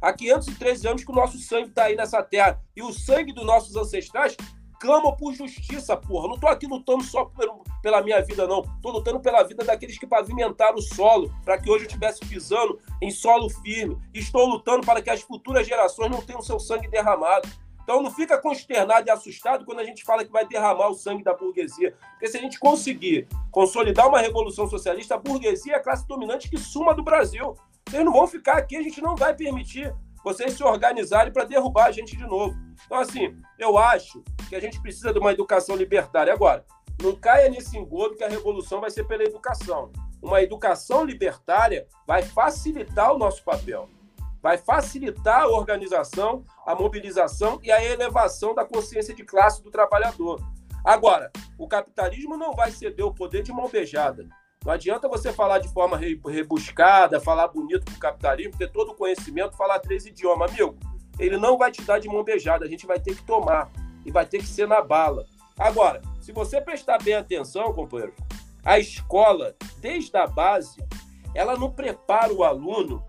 Há 0.04 0.12
513 0.12 0.86
anos 0.86 1.02
que 1.02 1.10
o 1.10 1.14
nosso 1.14 1.38
sangue 1.38 1.70
está 1.70 1.84
aí 1.84 1.96
nessa 1.96 2.22
terra. 2.22 2.60
E 2.76 2.82
o 2.82 2.92
sangue 2.92 3.32
dos 3.32 3.46
nossos 3.46 3.74
ancestrais 3.74 4.36
clamam 4.78 5.16
por 5.16 5.32
justiça, 5.32 5.96
porra. 5.96 6.28
Não 6.28 6.38
tô 6.38 6.46
aqui 6.46 6.66
lutando 6.66 7.02
só 7.02 7.32
pela 7.80 8.02
minha 8.02 8.20
vida, 8.22 8.46
não. 8.46 8.60
Tô 8.82 8.90
lutando 8.90 9.18
pela 9.18 9.42
vida 9.44 9.64
daqueles 9.64 9.96
que 9.96 10.06
pavimentaram 10.06 10.76
o 10.76 10.82
solo 10.82 11.34
para 11.42 11.56
que 11.56 11.70
hoje 11.70 11.84
eu 11.84 11.86
estivesse 11.86 12.20
pisando 12.20 12.78
em 13.00 13.10
solo 13.10 13.48
firme. 13.48 13.96
Estou 14.12 14.46
lutando 14.46 14.84
para 14.84 15.00
que 15.00 15.08
as 15.08 15.22
futuras 15.22 15.66
gerações 15.66 16.10
não 16.10 16.20
tenham 16.20 16.42
seu 16.42 16.60
sangue 16.60 16.86
derramado. 16.86 17.48
Então 17.82 18.02
não 18.02 18.10
fica 18.10 18.36
consternado 18.36 19.08
e 19.08 19.10
assustado 19.10 19.64
quando 19.64 19.78
a 19.78 19.84
gente 19.84 20.04
fala 20.04 20.22
que 20.22 20.30
vai 20.30 20.46
derramar 20.46 20.88
o 20.88 20.94
sangue 20.94 21.24
da 21.24 21.32
burguesia. 21.32 21.96
Porque 22.10 22.26
se 22.26 22.36
a 22.36 22.40
gente 22.42 22.58
conseguir 22.58 23.26
consolidar 23.50 24.06
uma 24.06 24.20
revolução 24.20 24.68
socialista, 24.68 25.14
a 25.14 25.18
burguesia 25.18 25.72
é 25.72 25.76
a 25.76 25.82
classe 25.82 26.06
dominante 26.06 26.50
que 26.50 26.58
suma 26.58 26.92
do 26.92 27.02
Brasil. 27.02 27.56
Vocês 27.88 28.04
não 28.04 28.12
vão 28.12 28.26
ficar 28.26 28.56
aqui, 28.56 28.76
a 28.76 28.82
gente 28.82 29.00
não 29.00 29.14
vai 29.14 29.34
permitir 29.34 29.94
vocês 30.24 30.54
se 30.54 30.64
organizarem 30.64 31.32
para 31.32 31.44
derrubar 31.44 31.86
a 31.86 31.92
gente 31.92 32.16
de 32.16 32.26
novo. 32.26 32.56
Então, 32.86 32.98
assim, 32.98 33.36
eu 33.58 33.76
acho 33.76 34.22
que 34.48 34.56
a 34.56 34.60
gente 34.60 34.80
precisa 34.80 35.12
de 35.12 35.18
uma 35.18 35.32
educação 35.32 35.76
libertária. 35.76 36.32
Agora, 36.32 36.64
não 37.02 37.14
caia 37.14 37.50
nesse 37.50 37.76
engodo 37.76 38.16
que 38.16 38.24
a 38.24 38.28
revolução 38.28 38.80
vai 38.80 38.90
ser 38.90 39.04
pela 39.04 39.22
educação. 39.22 39.92
Uma 40.22 40.42
educação 40.42 41.04
libertária 41.04 41.86
vai 42.06 42.22
facilitar 42.22 43.12
o 43.12 43.18
nosso 43.18 43.44
papel, 43.44 43.90
vai 44.40 44.56
facilitar 44.56 45.42
a 45.42 45.48
organização, 45.48 46.42
a 46.66 46.74
mobilização 46.74 47.60
e 47.62 47.70
a 47.70 47.84
elevação 47.84 48.54
da 48.54 48.64
consciência 48.64 49.14
de 49.14 49.24
classe 49.24 49.62
do 49.62 49.70
trabalhador. 49.70 50.40
Agora, 50.82 51.30
o 51.58 51.68
capitalismo 51.68 52.36
não 52.36 52.52
vai 52.52 52.70
ceder 52.70 53.04
o 53.04 53.14
poder 53.14 53.42
de 53.42 53.52
mão 53.52 53.68
beijada. 53.68 54.26
Não 54.64 54.72
adianta 54.72 55.06
você 55.06 55.30
falar 55.30 55.58
de 55.58 55.68
forma 55.68 55.98
rebuscada, 55.98 57.20
falar 57.20 57.48
bonito 57.48 57.84
para 57.84 57.94
o 57.94 57.98
capitalismo, 57.98 58.56
ter 58.56 58.72
todo 58.72 58.92
o 58.92 58.94
conhecimento, 58.94 59.56
falar 59.56 59.78
três 59.78 60.06
idiomas. 60.06 60.50
Amigo, 60.50 60.74
ele 61.18 61.36
não 61.36 61.58
vai 61.58 61.70
te 61.70 61.82
dar 61.82 61.98
de 61.98 62.08
mão 62.08 62.24
beijada, 62.24 62.64
a 62.64 62.68
gente 62.68 62.86
vai 62.86 62.98
ter 62.98 63.14
que 63.14 63.22
tomar 63.24 63.70
e 64.06 64.10
vai 64.10 64.24
ter 64.24 64.38
que 64.38 64.46
ser 64.46 64.66
na 64.66 64.80
bala. 64.80 65.26
Agora, 65.58 66.00
se 66.18 66.32
você 66.32 66.62
prestar 66.62 66.96
bem 67.02 67.14
atenção, 67.14 67.74
companheiro, 67.74 68.14
a 68.64 68.78
escola, 68.78 69.54
desde 69.80 70.16
a 70.16 70.26
base, 70.26 70.82
ela 71.34 71.58
não 71.58 71.70
prepara 71.70 72.32
o 72.32 72.42
aluno 72.42 73.04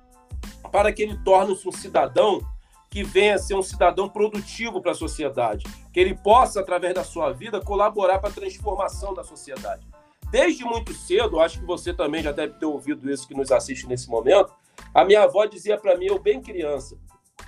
para 0.74 0.92
que 0.92 1.04
ele 1.04 1.18
torne-se 1.24 1.66
um 1.66 1.72
cidadão 1.72 2.42
que 2.90 3.02
venha 3.02 3.36
a 3.36 3.40
ser 3.40 3.56
um 3.56 3.64
cidadão 3.64 4.10
produtivo 4.10 4.82
para 4.82 4.92
a 4.92 4.96
sociedade, 4.96 5.66
que 5.94 6.02
ele 6.02 6.16
possa, 6.16 6.60
através 6.60 6.94
da 6.94 7.04
sua 7.04 7.32
vida, 7.32 7.62
colaborar 7.62 8.20
para 8.20 8.30
a 8.30 8.34
transformação 8.34 9.14
da 9.14 9.24
sociedade 9.24 9.95
desde 10.32 10.64
muito 10.64 10.94
cedo, 10.94 11.40
acho 11.40 11.60
que 11.60 11.66
você 11.66 11.94
também 11.94 12.22
já 12.22 12.32
deve 12.32 12.54
ter 12.54 12.66
ouvido 12.66 13.10
isso 13.10 13.28
que 13.28 13.36
nos 13.36 13.52
assiste 13.52 13.88
nesse 13.88 14.10
momento. 14.10 14.54
A 14.94 15.04
minha 15.04 15.24
avó 15.24 15.46
dizia 15.46 15.78
para 15.78 15.98
mim, 15.98 16.06
eu 16.06 16.20
bem 16.20 16.42
criança, 16.42 16.98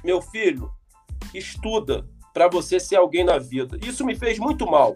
meu 0.04 0.22
filho, 0.22 0.72
estuda 1.34 2.08
para 2.34 2.48
você 2.48 2.80
ser 2.80 2.98
alguém 2.98 3.24
na 3.24 3.38
vida. 3.38 3.78
Isso 3.84 4.06
me 4.06 4.16
fez 4.16 4.38
muito 4.38 4.66
mal. 4.66 4.96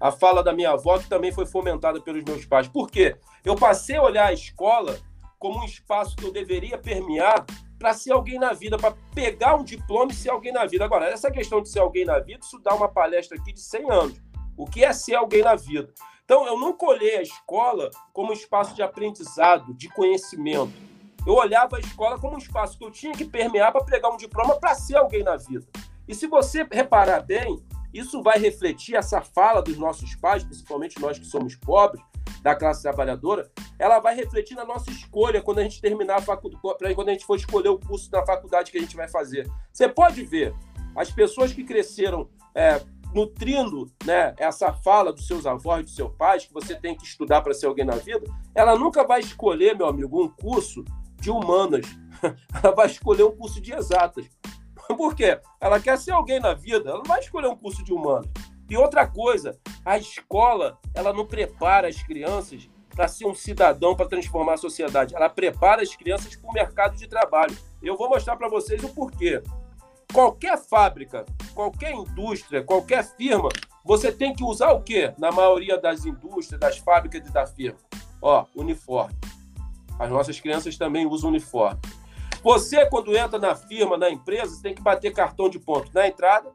A 0.00 0.10
fala 0.10 0.42
da 0.42 0.52
minha 0.52 0.70
avó, 0.70 0.98
que 0.98 1.08
também 1.08 1.30
foi 1.30 1.46
fomentada 1.46 2.00
pelos 2.00 2.24
meus 2.24 2.44
pais. 2.44 2.66
Por 2.66 2.90
quê? 2.90 3.16
Eu 3.44 3.54
passei 3.54 3.96
a 3.96 4.02
olhar 4.02 4.26
a 4.26 4.32
escola 4.32 4.98
como 5.38 5.60
um 5.60 5.64
espaço 5.64 6.16
que 6.16 6.24
eu 6.24 6.32
deveria 6.32 6.76
permear 6.76 7.44
para 7.78 7.94
ser 7.94 8.12
alguém 8.12 8.38
na 8.38 8.52
vida, 8.52 8.76
para 8.76 8.94
pegar 9.14 9.56
um 9.56 9.64
diploma 9.64 10.10
e 10.10 10.14
ser 10.14 10.30
alguém 10.30 10.52
na 10.52 10.66
vida. 10.66 10.84
Agora, 10.84 11.06
essa 11.06 11.30
questão 11.30 11.62
de 11.62 11.68
ser 11.68 11.78
alguém 11.78 12.04
na 12.04 12.18
vida, 12.18 12.40
isso 12.42 12.58
dá 12.58 12.74
uma 12.74 12.88
palestra 12.88 13.38
aqui 13.38 13.52
de 13.52 13.60
100 13.60 13.90
anos. 13.90 14.22
O 14.56 14.66
que 14.66 14.84
é 14.84 14.92
ser 14.92 15.14
alguém 15.14 15.42
na 15.42 15.54
vida? 15.54 15.92
Então, 16.30 16.46
eu 16.46 16.56
nunca 16.56 16.86
olhei 16.86 17.16
a 17.16 17.22
escola 17.22 17.90
como 18.12 18.30
um 18.30 18.32
espaço 18.32 18.72
de 18.72 18.80
aprendizado, 18.82 19.74
de 19.74 19.88
conhecimento. 19.88 20.72
Eu 21.26 21.34
olhava 21.34 21.76
a 21.76 21.80
escola 21.80 22.20
como 22.20 22.36
um 22.36 22.38
espaço 22.38 22.78
que 22.78 22.84
eu 22.84 22.90
tinha 22.92 23.12
que 23.12 23.24
permear 23.24 23.72
para 23.72 23.84
pegar 23.84 24.10
um 24.10 24.16
diploma 24.16 24.54
para 24.54 24.76
ser 24.76 24.96
alguém 24.96 25.24
na 25.24 25.36
vida. 25.36 25.66
E 26.06 26.14
se 26.14 26.28
você 26.28 26.64
reparar 26.70 27.22
bem, 27.22 27.60
isso 27.92 28.22
vai 28.22 28.38
refletir 28.38 28.94
essa 28.94 29.20
fala 29.20 29.60
dos 29.60 29.76
nossos 29.76 30.14
pais, 30.14 30.44
principalmente 30.44 31.00
nós 31.00 31.18
que 31.18 31.26
somos 31.26 31.56
pobres, 31.56 32.00
da 32.44 32.54
classe 32.54 32.82
trabalhadora, 32.82 33.50
ela 33.76 33.98
vai 33.98 34.14
refletir 34.14 34.54
na 34.54 34.64
nossa 34.64 34.88
escolha 34.88 35.42
quando 35.42 35.58
a 35.58 35.64
gente 35.64 35.80
terminar 35.80 36.18
a 36.18 36.22
faculdade, 36.22 36.94
quando 36.94 37.08
a 37.08 37.12
gente 37.12 37.26
for 37.26 37.34
escolher 37.34 37.70
o 37.70 37.78
curso 37.80 38.08
da 38.08 38.24
faculdade 38.24 38.70
que 38.70 38.78
a 38.78 38.80
gente 38.80 38.94
vai 38.94 39.08
fazer. 39.08 39.50
Você 39.72 39.88
pode 39.88 40.22
ver 40.24 40.54
as 40.94 41.10
pessoas 41.10 41.52
que 41.52 41.64
cresceram 41.64 42.30
é, 42.54 42.80
nutrindo 43.14 43.90
né, 44.04 44.34
essa 44.38 44.72
fala 44.72 45.12
dos 45.12 45.26
seus 45.26 45.46
avós, 45.46 45.84
dos 45.84 45.94
seus 45.94 46.12
pais, 46.16 46.46
que 46.46 46.52
você 46.52 46.74
tem 46.74 46.96
que 46.96 47.04
estudar 47.04 47.40
para 47.40 47.54
ser 47.54 47.66
alguém 47.66 47.84
na 47.84 47.96
vida, 47.96 48.24
ela 48.54 48.76
nunca 48.76 49.06
vai 49.06 49.20
escolher, 49.20 49.76
meu 49.76 49.86
amigo, 49.86 50.22
um 50.22 50.28
curso 50.28 50.84
de 51.20 51.30
humanas. 51.30 51.86
Ela 52.62 52.74
vai 52.74 52.86
escolher 52.86 53.24
um 53.24 53.34
curso 53.34 53.60
de 53.60 53.72
exatas. 53.72 54.26
Por 54.96 55.14
quê? 55.14 55.40
Ela 55.60 55.80
quer 55.80 55.96
ser 55.96 56.10
alguém 56.10 56.40
na 56.40 56.52
vida, 56.52 56.90
ela 56.90 56.98
não 56.98 57.04
vai 57.04 57.20
escolher 57.20 57.46
um 57.46 57.56
curso 57.56 57.82
de 57.84 57.92
humano. 57.92 58.28
E 58.68 58.76
outra 58.76 59.06
coisa, 59.06 59.58
a 59.84 59.96
escola, 59.96 60.78
ela 60.94 61.12
não 61.12 61.26
prepara 61.26 61.88
as 61.88 62.02
crianças 62.02 62.68
para 62.94 63.08
ser 63.08 63.26
um 63.26 63.34
cidadão 63.34 63.96
para 63.96 64.08
transformar 64.08 64.54
a 64.54 64.58
sociedade. 64.58 65.14
Ela 65.14 65.28
prepara 65.28 65.82
as 65.82 65.94
crianças 65.96 66.36
para 66.36 66.50
o 66.50 66.52
mercado 66.52 66.96
de 66.96 67.08
trabalho. 67.08 67.56
Eu 67.82 67.96
vou 67.96 68.08
mostrar 68.08 68.36
para 68.36 68.48
vocês 68.48 68.82
o 68.84 68.88
porquê. 68.90 69.42
Qualquer 70.12 70.58
fábrica, 70.58 71.24
qualquer 71.54 71.92
indústria, 71.92 72.64
qualquer 72.64 73.04
firma, 73.16 73.48
você 73.84 74.10
tem 74.10 74.34
que 74.34 74.42
usar 74.42 74.72
o 74.72 74.82
quê? 74.82 75.14
Na 75.16 75.30
maioria 75.30 75.78
das 75.78 76.04
indústrias, 76.04 76.60
das 76.60 76.78
fábricas 76.78 77.26
e 77.28 77.32
da 77.32 77.46
firma. 77.46 77.78
Ó, 78.20 78.44
uniforme. 78.56 79.14
As 79.98 80.10
nossas 80.10 80.40
crianças 80.40 80.76
também 80.76 81.06
usam 81.06 81.30
uniforme. 81.30 81.80
Você, 82.42 82.84
quando 82.86 83.16
entra 83.16 83.38
na 83.38 83.54
firma, 83.54 83.96
na 83.96 84.10
empresa, 84.10 84.60
tem 84.60 84.74
que 84.74 84.82
bater 84.82 85.12
cartão 85.12 85.48
de 85.48 85.58
ponto 85.58 85.90
na 85.94 86.08
entrada, 86.08 86.50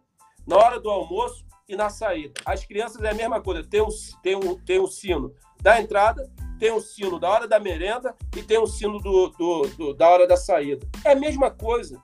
na 0.46 0.58
hora 0.58 0.80
do 0.80 0.90
almoço 0.90 1.46
e 1.70 1.76
na 1.76 1.90
saída. 1.90 2.34
As 2.46 2.66
crianças 2.66 3.02
é 3.04 3.12
a 3.12 3.14
mesma 3.14 3.40
coisa. 3.40 3.64
Tem 3.64 3.82
um, 3.82 3.88
tem 4.22 4.36
um, 4.36 4.60
tem 4.66 4.82
um 4.82 4.88
sino 4.88 5.34
da 5.62 5.80
entrada, 5.80 6.30
tem 6.60 6.74
um 6.74 6.80
sino 6.80 7.20
da 7.20 7.30
hora 7.30 7.48
da 7.48 7.60
merenda 7.60 8.16
e 8.36 8.44
tem 8.44 8.60
um 8.60 8.68
sino 8.68 9.00
do, 9.00 9.30
do, 9.30 9.62
do 9.78 9.94
da 9.94 10.10
hora 10.10 10.28
da 10.28 10.36
saída. 10.36 10.86
É 11.06 11.12
a 11.12 11.16
mesma 11.16 11.50
coisa 11.50 12.02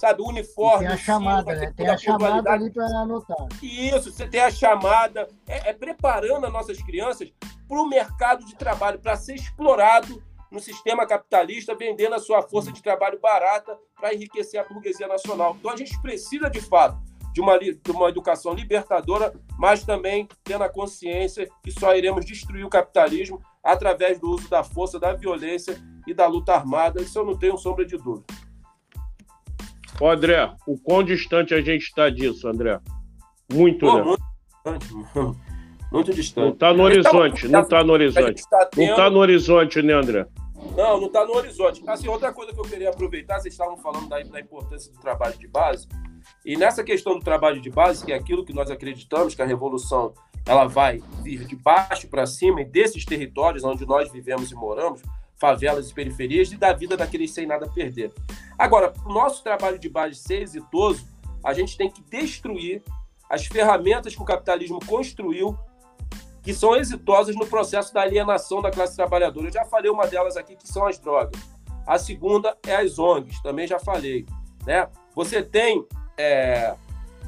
sabe? 0.00 0.22
O 0.22 0.28
uniforme. 0.28 0.86
E 0.86 0.88
tem 0.88 0.94
a 0.94 0.96
chamada, 0.96 1.54
né? 1.54 1.72
Tem 1.76 1.88
a 1.88 1.98
chamada 1.98 2.50
ali 2.50 2.70
para 2.70 2.86
anotar. 2.86 3.36
Isso, 3.62 4.10
você 4.10 4.26
tem 4.26 4.40
a 4.40 4.50
chamada. 4.50 5.28
É, 5.46 5.70
é 5.70 5.72
preparando 5.74 6.46
as 6.46 6.52
nossas 6.52 6.82
crianças 6.82 7.30
para 7.68 7.80
o 7.80 7.86
mercado 7.86 8.44
de 8.46 8.56
trabalho, 8.56 8.98
para 8.98 9.14
ser 9.16 9.34
explorado 9.34 10.22
no 10.50 10.58
sistema 10.58 11.06
capitalista, 11.06 11.76
vendendo 11.76 12.14
a 12.14 12.18
sua 12.18 12.42
força 12.42 12.72
de 12.72 12.82
trabalho 12.82 13.20
barata 13.20 13.78
para 13.94 14.14
enriquecer 14.14 14.58
a 14.58 14.64
burguesia 14.64 15.06
nacional. 15.06 15.54
Então 15.60 15.70
a 15.70 15.76
gente 15.76 16.00
precisa, 16.00 16.48
de 16.48 16.60
fato, 16.60 16.98
de 17.32 17.40
uma, 17.40 17.58
de 17.58 17.90
uma 17.90 18.08
educação 18.08 18.54
libertadora, 18.54 19.32
mas 19.58 19.84
também 19.84 20.26
tendo 20.42 20.64
a 20.64 20.68
consciência 20.68 21.46
que 21.62 21.70
só 21.70 21.94
iremos 21.94 22.24
destruir 22.24 22.64
o 22.64 22.70
capitalismo 22.70 23.40
através 23.62 24.18
do 24.18 24.30
uso 24.30 24.48
da 24.48 24.64
força, 24.64 24.98
da 24.98 25.12
violência 25.12 25.78
e 26.06 26.14
da 26.14 26.26
luta 26.26 26.54
armada. 26.54 27.02
Isso 27.02 27.18
eu 27.18 27.24
não 27.24 27.38
tenho 27.38 27.56
sombra 27.58 27.84
de 27.84 27.96
dúvida. 27.96 28.24
Ô, 30.00 30.08
André, 30.08 30.50
o 30.66 30.78
quão 30.78 31.04
distante 31.04 31.52
a 31.52 31.60
gente 31.60 31.82
está 31.82 32.08
disso, 32.08 32.48
André? 32.48 32.80
Muito, 33.52 33.84
Pô, 33.84 33.98
né? 33.98 34.02
Muito 34.02 34.22
distante, 34.48 34.94
muito 35.92 36.14
distante. 36.14 36.44
Não 36.44 36.52
está 36.52 36.72
no 36.72 36.82
horizonte, 36.82 37.48
não 37.48 37.60
está 37.60 37.84
no 37.84 37.92
horizonte. 37.92 38.42
Tá 38.48 38.66
tendo... 38.66 38.86
Não 38.86 38.90
está 38.92 39.10
no 39.10 39.18
horizonte, 39.18 39.82
né, 39.82 39.92
André? 39.92 40.26
Não, 40.74 41.00
não 41.00 41.06
está 41.06 41.26
no 41.26 41.34
horizonte. 41.34 41.82
Assim, 41.86 42.08
outra 42.08 42.32
coisa 42.32 42.52
que 42.52 42.58
eu 42.58 42.64
queria 42.64 42.88
aproveitar, 42.88 43.40
vocês 43.40 43.52
estavam 43.52 43.76
falando 43.76 44.08
da, 44.08 44.18
da 44.22 44.40
importância 44.40 44.90
do 44.90 44.98
trabalho 44.98 45.36
de 45.36 45.46
base, 45.46 45.86
e 46.46 46.56
nessa 46.56 46.82
questão 46.82 47.18
do 47.18 47.24
trabalho 47.24 47.60
de 47.60 47.68
base, 47.68 48.04
que 48.04 48.12
é 48.12 48.14
aquilo 48.14 48.44
que 48.44 48.54
nós 48.54 48.70
acreditamos 48.70 49.34
que 49.34 49.42
a 49.42 49.46
revolução 49.46 50.14
ela 50.46 50.66
vai 50.66 51.02
vir 51.22 51.44
de 51.44 51.56
baixo 51.56 52.08
para 52.08 52.26
cima 52.26 52.62
e 52.62 52.64
desses 52.64 53.04
territórios 53.04 53.64
onde 53.64 53.84
nós 53.84 54.10
vivemos 54.10 54.50
e 54.50 54.54
moramos, 54.54 55.02
favelas 55.40 55.90
e 55.90 55.94
periferias 55.94 56.52
e 56.52 56.56
da 56.56 56.72
vida 56.72 56.96
daqueles 56.96 57.32
sem 57.32 57.46
nada 57.46 57.66
perder. 57.66 58.12
Agora, 58.58 58.90
para 58.90 59.08
o 59.08 59.12
nosso 59.12 59.42
trabalho 59.42 59.78
de 59.78 59.88
base 59.88 60.16
ser 60.16 60.42
exitoso, 60.42 61.08
a 61.42 61.54
gente 61.54 61.76
tem 61.76 61.90
que 61.90 62.02
destruir 62.02 62.82
as 63.28 63.46
ferramentas 63.46 64.14
que 64.14 64.20
o 64.22 64.24
capitalismo 64.24 64.78
construiu 64.84 65.58
que 66.42 66.54
são 66.54 66.74
exitosas 66.76 67.36
no 67.36 67.46
processo 67.46 67.92
da 67.92 68.02
alienação 68.02 68.62
da 68.62 68.70
classe 68.70 68.96
trabalhadora. 68.96 69.48
Eu 69.48 69.52
já 69.52 69.64
falei 69.64 69.90
uma 69.90 70.06
delas 70.06 70.36
aqui, 70.36 70.56
que 70.56 70.66
são 70.66 70.86
as 70.86 70.98
drogas. 70.98 71.40
A 71.86 71.98
segunda 71.98 72.56
é 72.66 72.76
as 72.76 72.98
ONGs, 72.98 73.42
também 73.42 73.66
já 73.66 73.78
falei. 73.78 74.26
Né? 74.66 74.88
Você 75.14 75.42
tem 75.42 75.86
é, 76.16 76.74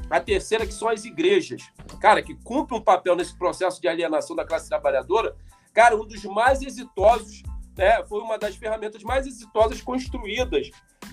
a 0.09 0.19
terceira, 0.19 0.65
que 0.65 0.73
são 0.73 0.89
as 0.89 1.05
igrejas. 1.05 1.63
Cara, 1.99 2.21
que 2.21 2.35
cumprem 2.35 2.79
um 2.79 2.83
papel 2.83 3.15
nesse 3.15 3.37
processo 3.37 3.81
de 3.81 3.87
alienação 3.87 4.35
da 4.35 4.45
classe 4.45 4.67
trabalhadora. 4.67 5.35
Cara, 5.73 5.95
um 5.95 6.05
dos 6.05 6.23
mais 6.25 6.61
exitosos 6.61 7.43
né, 7.77 8.03
foi 8.05 8.21
uma 8.21 8.37
das 8.37 8.55
ferramentas 8.55 9.03
mais 9.03 9.25
exitosas 9.25 9.81
construídas 9.81 10.69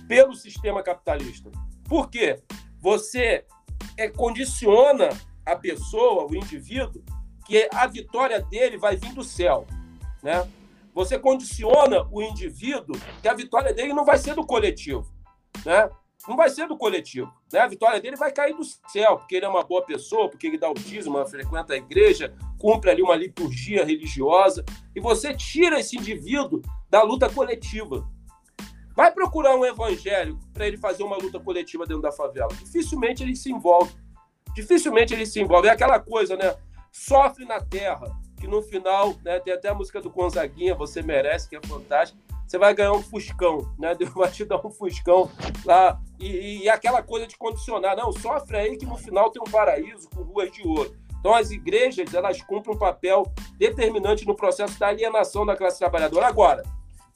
pelo 0.07 0.35
sistema 0.35 0.82
capitalista. 0.82 1.51
Por 1.89 2.09
quê? 2.09 2.43
Você 2.78 3.45
é, 3.97 4.09
condiciona 4.09 5.09
a 5.45 5.57
pessoa, 5.57 6.27
o 6.31 6.35
indivíduo, 6.35 7.03
que 7.47 7.69
a 7.73 7.87
vitória 7.87 8.41
dele 8.41 8.78
vai 8.78 8.97
vir 8.97 9.12
do 9.12 9.24
céu. 9.24 9.66
Né? 10.23 10.49
Você 10.95 11.19
condiciona 11.19 12.07
o 12.11 12.23
indivíduo 12.23 12.97
que 13.20 13.28
a 13.28 13.35
vitória 13.35 13.73
dele 13.73 13.93
não 13.93 14.05
vai 14.05 14.19
ser 14.19 14.35
do 14.35 14.47
coletivo. 14.47 15.12
Né? 15.65 15.91
Não 16.28 16.36
vai 16.36 16.51
ser 16.51 16.68
do 16.68 16.76
coletivo. 16.76 17.32
Né? 17.52 17.60
A 17.60 17.66
vitória 17.66 18.01
dele 18.01 18.16
vai 18.16 18.30
cair 18.30 18.55
do 18.55 18.62
céu, 18.64 19.16
porque 19.16 19.36
ele 19.36 19.47
é 19.47 19.48
uma 19.48 19.64
boa 19.64 19.82
pessoa, 19.82 20.28
porque 20.28 20.47
ele 20.47 20.59
dá 20.59 20.70
o 20.70 20.74
dízimo, 20.74 21.24
frequenta 21.26 21.72
a 21.72 21.76
igreja, 21.76 22.34
cumpre 22.59 22.90
ali 22.90 23.02
uma 23.02 23.16
liturgia 23.16 23.84
religiosa. 23.84 24.64
E 24.94 25.01
você 25.01 25.34
tira 25.34 25.80
esse 25.80 25.97
indivíduo 25.97 26.60
da 26.90 27.02
luta 27.02 27.28
coletiva. 27.30 28.06
Vai 28.94 29.10
procurar 29.12 29.56
um 29.56 29.64
evangélico 29.64 30.38
para 30.52 30.66
ele 30.66 30.76
fazer 30.76 31.02
uma 31.02 31.16
luta 31.16 31.40
coletiva 31.40 31.86
dentro 31.86 32.02
da 32.02 32.12
favela. 32.12 32.48
Dificilmente 32.48 33.22
ele 33.22 33.34
se 33.34 33.51
envolve. 33.51 33.94
Dificilmente 34.55 35.14
ele 35.14 35.24
se 35.24 35.40
envolve. 35.40 35.68
É 35.68 35.70
aquela 35.70 35.98
coisa, 35.98 36.36
né? 36.36 36.55
Sofre 36.92 37.47
na 37.47 37.60
terra, 37.60 38.10
que 38.36 38.47
no 38.47 38.60
final, 38.62 39.14
né, 39.24 39.38
tem 39.38 39.55
até 39.55 39.68
a 39.68 39.74
música 39.74 40.01
do 40.01 40.10
Gonzaguinha, 40.10 40.74
Você 40.74 41.02
Merece, 41.02 41.48
que 41.48 41.56
é 41.56 41.60
fantástica 41.62 42.30
você 42.51 42.59
vai 42.59 42.74
ganhar 42.74 42.93
um 42.93 43.02
Fuscão, 43.02 43.72
né? 43.78 43.94
Deus 43.97 44.10
vai 44.12 44.28
te 44.28 44.44
dar 44.44 44.64
um 44.66 44.70
Fuscão 44.72 45.31
lá. 45.64 46.01
E, 46.18 46.64
e, 46.64 46.68
aquela 46.68 47.01
coisa 47.01 47.24
de 47.24 47.36
condicionar, 47.36 47.97
não, 47.97 48.12
sofre 48.12 48.56
aí 48.56 48.77
que 48.77 48.85
no 48.85 48.97
final 48.97 49.31
tem 49.31 49.40
um 49.40 49.51
paraíso 49.51 50.10
com 50.10 50.22
ruas 50.22 50.51
de 50.51 50.66
ouro. 50.66 50.93
Então, 51.20 51.32
as 51.32 51.52
igrejas, 51.52 52.12
elas 52.12 52.43
cumprem 52.43 52.74
um 52.74 52.78
papel 52.78 53.32
determinante 53.56 54.27
no 54.27 54.35
processo 54.35 54.78
da 54.81 54.89
alienação 54.89 55.47
da 55.47 55.56
classe 55.56 55.78
trabalhadora. 55.78 56.27
Agora, 56.27 56.64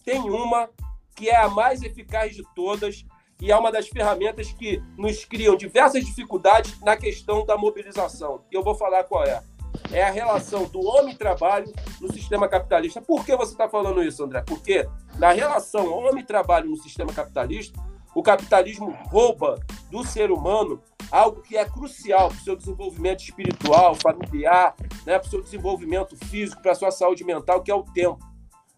tem 0.05 0.21
uma 0.21 0.71
que 1.17 1.29
é 1.29 1.37
a 1.37 1.49
mais 1.49 1.83
eficaz 1.83 2.37
de 2.37 2.45
todas 2.55 3.05
e 3.41 3.51
é 3.51 3.57
uma 3.57 3.73
das 3.73 3.89
ferramentas 3.89 4.53
que 4.53 4.81
nos 4.97 5.25
criam 5.25 5.57
diversas 5.57 6.05
dificuldades 6.05 6.81
na 6.81 6.97
questão 6.97 7.45
da 7.45 7.57
mobilização. 7.57 8.45
E 8.53 8.55
eu 8.55 8.63
vou 8.63 8.75
falar 8.77 9.03
qual 9.05 9.25
é 9.25 9.43
é 9.93 10.03
a 10.03 10.11
relação 10.11 10.65
do 10.65 10.81
homem-trabalho 10.81 11.73
no 12.01 12.13
sistema 12.13 12.49
capitalista. 12.49 13.01
Por 13.01 13.25
que 13.25 13.37
você 13.37 13.53
está 13.53 13.69
falando 13.69 14.03
isso, 14.03 14.25
André? 14.25 14.43
Porque 14.47 14.89
na 15.19 15.33
relação 15.33 15.93
homem-trabalho 15.93 16.71
no 16.71 16.77
sistema 16.77 17.13
capitalista, 17.13 17.79
o 18.15 18.23
capitalismo 18.23 18.97
rouba 19.09 19.59
do 19.91 20.05
ser 20.05 20.31
humano 20.31 20.81
algo 21.11 21.43
que 21.43 21.57
é 21.57 21.65
crucial 21.65 22.29
para 22.29 22.39
o 22.39 22.41
seu 22.41 22.57
desenvolvimento 22.57 23.23
espiritual, 23.23 23.95
familiar, 23.95 24.75
né, 25.05 25.19
para 25.19 25.27
o 25.27 25.31
seu 25.31 25.43
desenvolvimento 25.43 26.17
físico, 26.17 26.63
para 26.63 26.73
a 26.73 26.75
sua 26.75 26.91
saúde 26.91 27.25
mental, 27.25 27.63
que 27.63 27.71
é 27.71 27.75
o 27.75 27.83
tempo. 27.83 28.19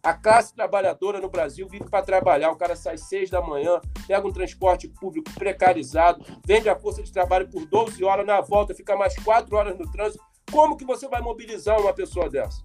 A 0.03 0.15
classe 0.15 0.55
trabalhadora 0.55 1.21
no 1.21 1.29
Brasil 1.29 1.67
vive 1.69 1.91
para 1.91 2.05
trabalhar. 2.05 2.53
O 2.53 2.57
cara 2.57 2.77
sai 2.77 2.97
seis 2.97 3.29
da 3.29 3.43
manhã, 3.43 3.81
pega 4.07 4.25
um 4.25 4.33
transporte 4.33 4.87
público 4.87 5.33
precarizado, 5.35 6.25
vende 6.47 6.69
a 6.69 6.79
força 6.79 7.03
de 7.03 7.13
trabalho 7.13 7.49
por 7.51 7.67
12 7.67 8.05
horas, 8.05 8.25
na 8.25 8.41
volta 8.41 8.73
fica 8.73 8.95
mais 8.95 9.17
quatro 9.19 9.57
horas 9.57 9.77
no 9.77 9.91
trânsito 9.91 10.23
como 10.51 10.77
que 10.77 10.85
você 10.85 11.09
vai 11.09 11.21
mobilizar 11.21 11.81
uma 11.81 11.93
pessoa 11.93 12.29
dessa? 12.29 12.63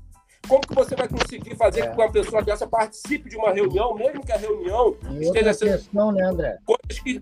Como 0.47 0.61
que 0.61 0.73
você 0.73 0.95
vai 0.95 1.07
conseguir 1.07 1.55
fazer 1.55 1.81
é. 1.81 1.87
com 1.87 1.95
que 1.95 2.01
uma 2.01 2.11
pessoa 2.11 2.41
dessa 2.41 2.67
participe 2.67 3.29
de 3.29 3.37
uma 3.37 3.51
reunião, 3.51 3.93
mesmo 3.95 4.25
que 4.25 4.31
a 4.31 4.37
reunião 4.37 4.97
e 5.11 5.23
esteja 5.23 5.53
sendo 5.53 5.71
questão, 5.71 6.11
né, 6.11 6.23
André? 6.23 6.57
coisas 6.65 6.99
que, 7.03 7.19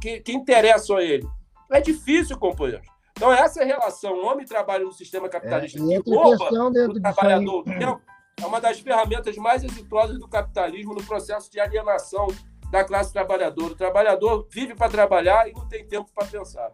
que, 0.00 0.20
que 0.20 0.32
interessam 0.32 0.96
a 0.96 1.02
ele? 1.02 1.26
É 1.70 1.80
difícil, 1.80 2.38
companheiro. 2.38 2.82
Então, 3.12 3.32
essa 3.32 3.62
relação 3.64 4.24
homem-trabalho 4.24 4.86
no 4.86 4.92
sistema 4.92 5.28
capitalista 5.28 5.78
é, 5.78 5.82
e 5.82 6.02
que 6.02 6.14
rouba 6.14 6.48
do 6.70 7.00
trabalhador 7.00 7.64
é 8.40 8.46
uma 8.46 8.60
das 8.60 8.80
ferramentas 8.80 9.36
mais 9.36 9.62
exitosas 9.62 10.18
do 10.18 10.26
capitalismo 10.26 10.94
no 10.94 11.04
processo 11.04 11.50
de 11.50 11.60
alienação 11.60 12.28
da 12.70 12.82
classe 12.82 13.12
trabalhadora. 13.12 13.74
O 13.74 13.76
trabalhador 13.76 14.48
vive 14.50 14.74
para 14.74 14.90
trabalhar 14.90 15.48
e 15.48 15.52
não 15.52 15.68
tem 15.68 15.86
tempo 15.86 16.10
para 16.14 16.26
pensar. 16.26 16.72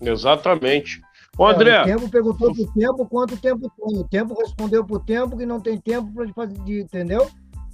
Exatamente. 0.00 1.00
Ô, 1.38 1.46
André. 1.46 1.70
É, 1.70 1.82
o 1.82 1.84
tempo 1.84 2.08
perguntou 2.08 2.54
pro 2.54 2.72
tempo 2.72 3.06
quanto 3.06 3.36
tempo 3.36 3.70
tem. 3.70 3.98
O 3.98 4.04
tempo 4.04 4.34
respondeu 4.34 4.84
pro 4.84 4.98
tempo 4.98 5.36
que 5.36 5.46
não 5.46 5.60
tem 5.60 5.78
tempo 5.78 6.10
para 6.12 6.32
fazer, 6.32 6.58
de, 6.60 6.80
entendeu? 6.80 7.28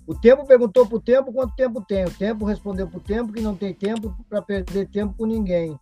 O 0.06 0.14
tempo 0.14 0.44
perguntou 0.44 0.86
pro 0.86 1.00
tempo 1.00 1.32
quanto 1.32 1.54
tempo 1.54 1.80
tem. 1.80 2.04
O 2.04 2.10
tempo 2.10 2.44
respondeu 2.44 2.88
pro 2.88 3.00
tempo 3.00 3.32
que 3.32 3.40
não 3.40 3.54
tem 3.54 3.72
tempo 3.72 4.14
para 4.28 4.42
perder 4.42 4.88
tempo 4.88 5.14
com 5.16 5.26
ninguém. 5.26 5.78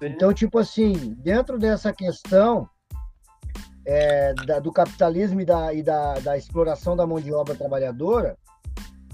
Então, 0.00 0.32
tipo 0.32 0.58
assim, 0.58 0.92
dentro 1.18 1.58
dessa 1.58 1.92
questão 1.92 2.68
é, 3.84 4.32
da, 4.46 4.58
do 4.58 4.72
capitalismo 4.72 5.40
e, 5.40 5.44
da, 5.44 5.74
e 5.74 5.82
da, 5.82 6.14
da 6.20 6.36
exploração 6.36 6.96
da 6.96 7.06
mão 7.06 7.20
de 7.20 7.32
obra 7.32 7.54
trabalhadora, 7.54 8.38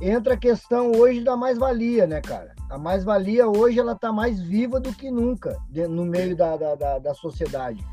entra 0.00 0.34
a 0.34 0.36
questão 0.36 0.92
hoje 0.92 1.20
da 1.22 1.36
mais-valia, 1.36 2.06
né, 2.06 2.20
cara? 2.20 2.54
A 2.70 2.78
mais-valia 2.78 3.48
hoje 3.48 3.80
ela 3.80 3.92
está 3.92 4.12
mais 4.12 4.40
viva 4.40 4.78
do 4.78 4.92
que 4.92 5.10
nunca 5.10 5.56
no 5.88 6.04
meio 6.04 6.36
da, 6.36 6.56
da, 6.56 6.74
da, 6.74 6.98
da 6.98 7.14
sociedade. 7.14 7.84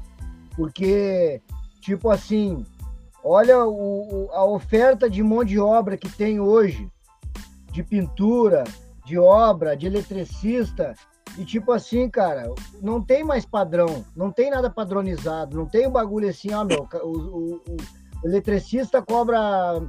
Porque, 0.56 1.42
tipo 1.80 2.10
assim, 2.10 2.66
olha 3.24 3.66
o, 3.66 4.30
a 4.32 4.44
oferta 4.46 5.10
de 5.10 5.24
mão 5.24 5.44
de 5.44 5.60
obra 5.60 5.98
que 5.98 6.10
tem 6.10 6.40
hoje, 6.40 6.90
de 7.72 7.84
pintura, 7.84 8.64
de 9.06 9.18
obra, 9.18 9.76
de 9.76 9.88
eletricista, 9.88 10.94
E 11.38 11.46
tipo 11.46 11.72
assim, 11.72 12.10
cara, 12.10 12.54
não 12.82 13.02
tem 13.02 13.24
mais 13.24 13.46
padrão, 13.46 14.06
não 14.16 14.32
tem 14.32 14.50
nada 14.50 14.70
padronizado, 14.70 15.58
não 15.58 15.66
tem 15.66 15.88
um 15.88 15.92
bagulho 15.92 16.30
assim, 16.30 16.54
ó, 16.54 16.66
meu, 16.66 16.88
o, 17.04 17.08
o, 17.08 17.62
o 18.22 18.28
eletricista 18.28 19.02
cobra 19.02 19.82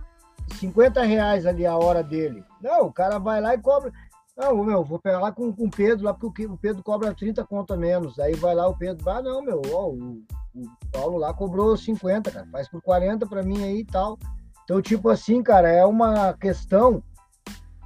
50 0.58 1.02
reais 1.02 1.46
ali 1.46 1.66
a 1.66 1.76
hora 1.76 2.02
dele. 2.02 2.44
Não, 2.60 2.86
o 2.86 2.92
cara 2.92 3.18
vai 3.18 3.40
lá 3.40 3.54
e 3.54 3.58
cobra. 3.58 3.92
Não, 4.36 4.64
meu, 4.64 4.82
vou 4.82 4.98
pegar 4.98 5.20
lá 5.20 5.30
com, 5.30 5.52
com 5.52 5.66
o 5.66 5.70
Pedro, 5.70 6.06
lá 6.06 6.14
porque 6.14 6.46
o 6.46 6.56
Pedro 6.56 6.82
cobra 6.82 7.14
30 7.14 7.44
conto 7.44 7.74
a 7.74 7.76
menos. 7.76 8.18
Aí 8.18 8.34
vai 8.34 8.54
lá 8.54 8.66
o 8.66 8.76
Pedro, 8.76 9.08
ah, 9.10 9.22
não, 9.22 9.42
meu, 9.42 9.60
ó, 9.70 9.88
o, 9.88 10.22
o 10.54 10.62
Paulo 10.90 11.18
lá 11.18 11.34
cobrou 11.34 11.76
50, 11.76 12.30
cara, 12.30 12.46
faz 12.50 12.68
por 12.68 12.80
40 12.82 13.26
para 13.26 13.42
mim 13.42 13.62
aí 13.62 13.80
e 13.80 13.84
tal. 13.84 14.18
Então, 14.64 14.80
tipo 14.80 15.10
assim, 15.10 15.42
cara, 15.42 15.68
é 15.68 15.84
uma 15.84 16.32
questão 16.34 17.02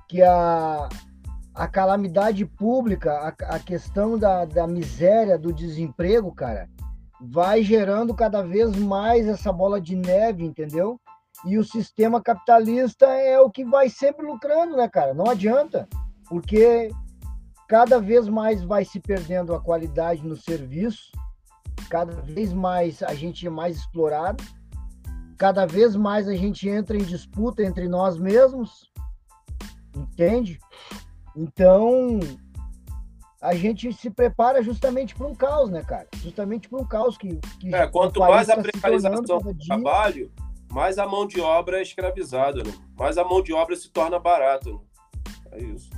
que 0.09 0.23
a, 0.23 0.89
a 1.52 1.66
calamidade 1.66 2.44
pública, 2.44 3.12
a, 3.12 3.56
a 3.56 3.59
questão 3.59 4.16
da, 4.16 4.44
da 4.44 4.68
miséria, 4.68 5.36
do 5.36 5.52
desemprego, 5.52 6.32
cara, 6.32 6.68
vai 7.20 7.62
gerando 7.62 8.14
cada 8.14 8.43
vez 8.43 8.77
mais 8.77 9.27
essa 9.27 9.52
bola 9.52 9.81
de 9.81 9.97
neve, 9.97 10.44
entendeu? 10.44 11.01
E 11.44 11.59
o 11.59 11.64
sistema 11.64 12.23
capitalista 12.23 13.06
é 13.06 13.40
o 13.40 13.51
que 13.51 13.64
vai 13.64 13.89
sempre 13.89 14.24
lucrando, 14.24 14.77
né, 14.77 14.89
cara? 14.89 15.12
Não 15.12 15.28
adianta, 15.28 15.89
porque 16.28 16.90
cada 17.69 18.01
vez 18.01 18.28
mais 18.28 18.62
vai 18.62 18.85
se 18.85 19.01
perdendo 19.01 19.55
a 19.55 19.61
qualidade 19.61 20.27
no 20.27 20.36
serviço, 20.36 21.11
cada 21.89 22.20
vez 22.23 22.53
mais 22.53 23.03
a 23.03 23.15
gente 23.15 23.47
é 23.47 23.51
mais 23.51 23.77
explorado, 23.77 24.43
cada 25.36 25.66
vez 25.66 25.94
mais 25.94 26.28
a 26.28 26.35
gente 26.35 26.69
entra 26.69 26.97
em 26.97 27.03
disputa 27.03 27.62
entre 27.62 27.89
nós 27.89 28.19
mesmos, 28.19 28.90
entende? 29.94 30.59
Então, 31.35 32.20
a 33.40 33.55
gente 33.55 33.93
se 33.93 34.11
prepara 34.11 34.62
justamente 34.62 35.15
para 35.15 35.27
um 35.27 35.35
caos, 35.35 35.70
né, 35.70 35.82
cara? 35.82 36.09
Justamente 36.16 36.69
para 36.69 36.81
um 36.81 36.85
caos 36.85 37.19
que. 37.19 37.36
que 37.61 37.74
é, 37.74 37.86
quanto 37.86 38.20
mais 38.20 38.48
a 38.48 38.57
tá 38.57 38.62
precarização 38.62 39.40
do 39.40 39.55
trabalho, 39.55 40.32
mais 40.70 40.98
a 40.98 41.07
mão 41.07 41.27
de 41.27 41.40
obra 41.40 41.78
é 41.78 41.82
escravizada, 41.82 42.65
né? 42.65 42.73
mais 42.97 43.19
a 43.19 43.24
mão 43.24 43.43
de 43.43 43.53
obra 43.53 43.77
se 43.77 43.90
torna 43.90 44.19
barata. 44.19 44.70
Né? 44.70 44.78
É 45.53 45.62
isso. 45.62 45.90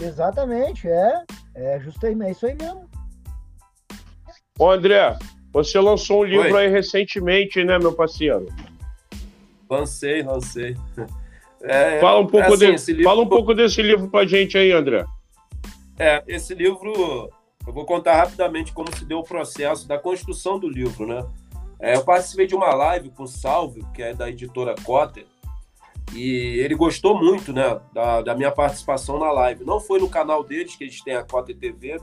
Exatamente, 0.00 0.88
é. 0.88 1.24
É 1.54 1.80
justamente 1.80 2.28
é 2.28 2.30
isso 2.30 2.46
aí 2.46 2.54
mesmo. 2.54 2.88
Ô, 4.58 4.70
André, 4.70 5.16
você 5.52 5.78
lançou 5.80 6.20
um 6.20 6.24
livro 6.24 6.54
Oi. 6.54 6.66
aí 6.66 6.68
recentemente, 6.68 7.62
né, 7.64 7.78
meu 7.78 7.92
parceiro? 7.92 8.46
Lancei, 9.68 10.22
lancei. 10.22 10.76
É, 11.60 11.98
fala, 11.98 12.20
um 12.20 12.26
pouco 12.28 12.54
assim, 12.54 12.72
de, 12.76 12.92
livro... 12.92 13.10
fala 13.10 13.20
um 13.20 13.28
pouco 13.28 13.52
desse 13.52 13.82
livro 13.82 14.08
pra 14.08 14.24
gente 14.24 14.56
aí, 14.56 14.70
André. 14.70 15.04
É, 15.98 16.22
esse 16.28 16.54
livro, 16.54 17.28
eu 17.66 17.72
vou 17.72 17.84
contar 17.84 18.14
rapidamente 18.14 18.72
como 18.72 18.94
se 18.96 19.04
deu 19.04 19.18
o 19.18 19.24
processo 19.24 19.88
da 19.88 19.98
construção 19.98 20.56
do 20.56 20.68
livro, 20.68 21.04
né? 21.04 21.26
É, 21.80 21.96
eu 21.96 22.04
participei 22.04 22.46
de 22.46 22.54
uma 22.54 22.72
live 22.72 23.10
com 23.10 23.24
o 23.24 23.26
Salve, 23.26 23.84
que 23.92 24.00
é 24.00 24.14
da 24.14 24.30
editora 24.30 24.76
Cotter, 24.84 25.26
e 26.14 26.60
ele 26.60 26.74
gostou 26.74 27.18
muito, 27.18 27.52
né, 27.52 27.80
da, 27.92 28.22
da, 28.22 28.34
minha 28.34 28.50
participação 28.50 29.18
na 29.18 29.30
live. 29.30 29.64
Não 29.64 29.78
foi 29.80 30.00
no 30.00 30.08
canal 30.08 30.42
deles, 30.42 30.74
que 30.74 30.84
eles 30.84 31.02
têm 31.02 31.14
a 31.14 31.24
Cotter 31.24 31.56
TV. 31.56 32.00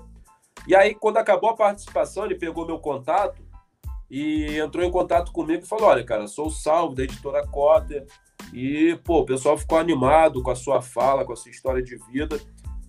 E 0.67 0.75
aí, 0.75 0.93
quando 0.93 1.17
acabou 1.17 1.49
a 1.49 1.55
participação, 1.55 2.25
ele 2.25 2.35
pegou 2.35 2.65
meu 2.65 2.79
contato 2.79 3.41
e 4.09 4.57
entrou 4.59 4.83
em 4.85 4.91
contato 4.91 5.31
comigo 5.31 5.63
e 5.63 5.67
falou: 5.67 5.87
Olha, 5.87 6.03
cara, 6.03 6.27
sou 6.27 6.47
o 6.47 6.51
Salve 6.51 6.95
da 6.95 7.03
editora 7.03 7.45
Cotter. 7.47 8.05
E, 8.53 8.97
pô, 9.03 9.19
o 9.21 9.25
pessoal 9.25 9.57
ficou 9.57 9.77
animado 9.77 10.41
com 10.43 10.51
a 10.51 10.55
sua 10.55 10.81
fala, 10.81 11.25
com 11.25 11.33
a 11.33 11.35
sua 11.35 11.51
história 11.51 11.81
de 11.81 11.97
vida. 12.11 12.39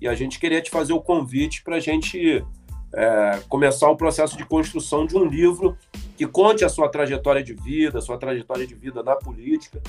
E 0.01 0.07
a 0.07 0.15
gente 0.15 0.39
queria 0.39 0.61
te 0.61 0.71
fazer 0.71 0.93
o 0.93 1.01
convite 1.01 1.63
para 1.63 1.77
a 1.77 1.81
gente 1.81 2.45
é, 2.93 3.41
começar 3.49 3.89
o 3.91 3.97
processo 3.97 4.37
de 4.37 4.45
construção 4.45 5.07
de 5.07 5.17
um 5.17 5.25
livro 5.25 5.77
que 6.17 6.27
conte 6.27 6.65
a 6.65 6.69
sua 6.69 6.89
trajetória 6.89 7.43
de 7.43 7.55
vida, 7.55 7.99
a 7.99 8.03
sua 8.03 8.19
trajetória 8.19 8.67
de 8.67 8.75
vida 8.75 9.03
na 9.03 9.17
política. 9.17 9.81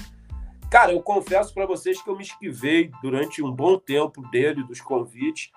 Cara, 0.69 0.91
eu 0.91 1.02
confesso 1.02 1.53
para 1.53 1.65
vocês 1.65 2.02
que 2.02 2.10
eu 2.10 2.15
me 2.15 2.23
esquivei 2.23 2.91
durante 3.02 3.41
um 3.41 3.52
bom 3.52 3.80
tempo 3.80 4.22
dele, 4.30 4.64
dos 4.64 4.81
convites, 4.81 5.49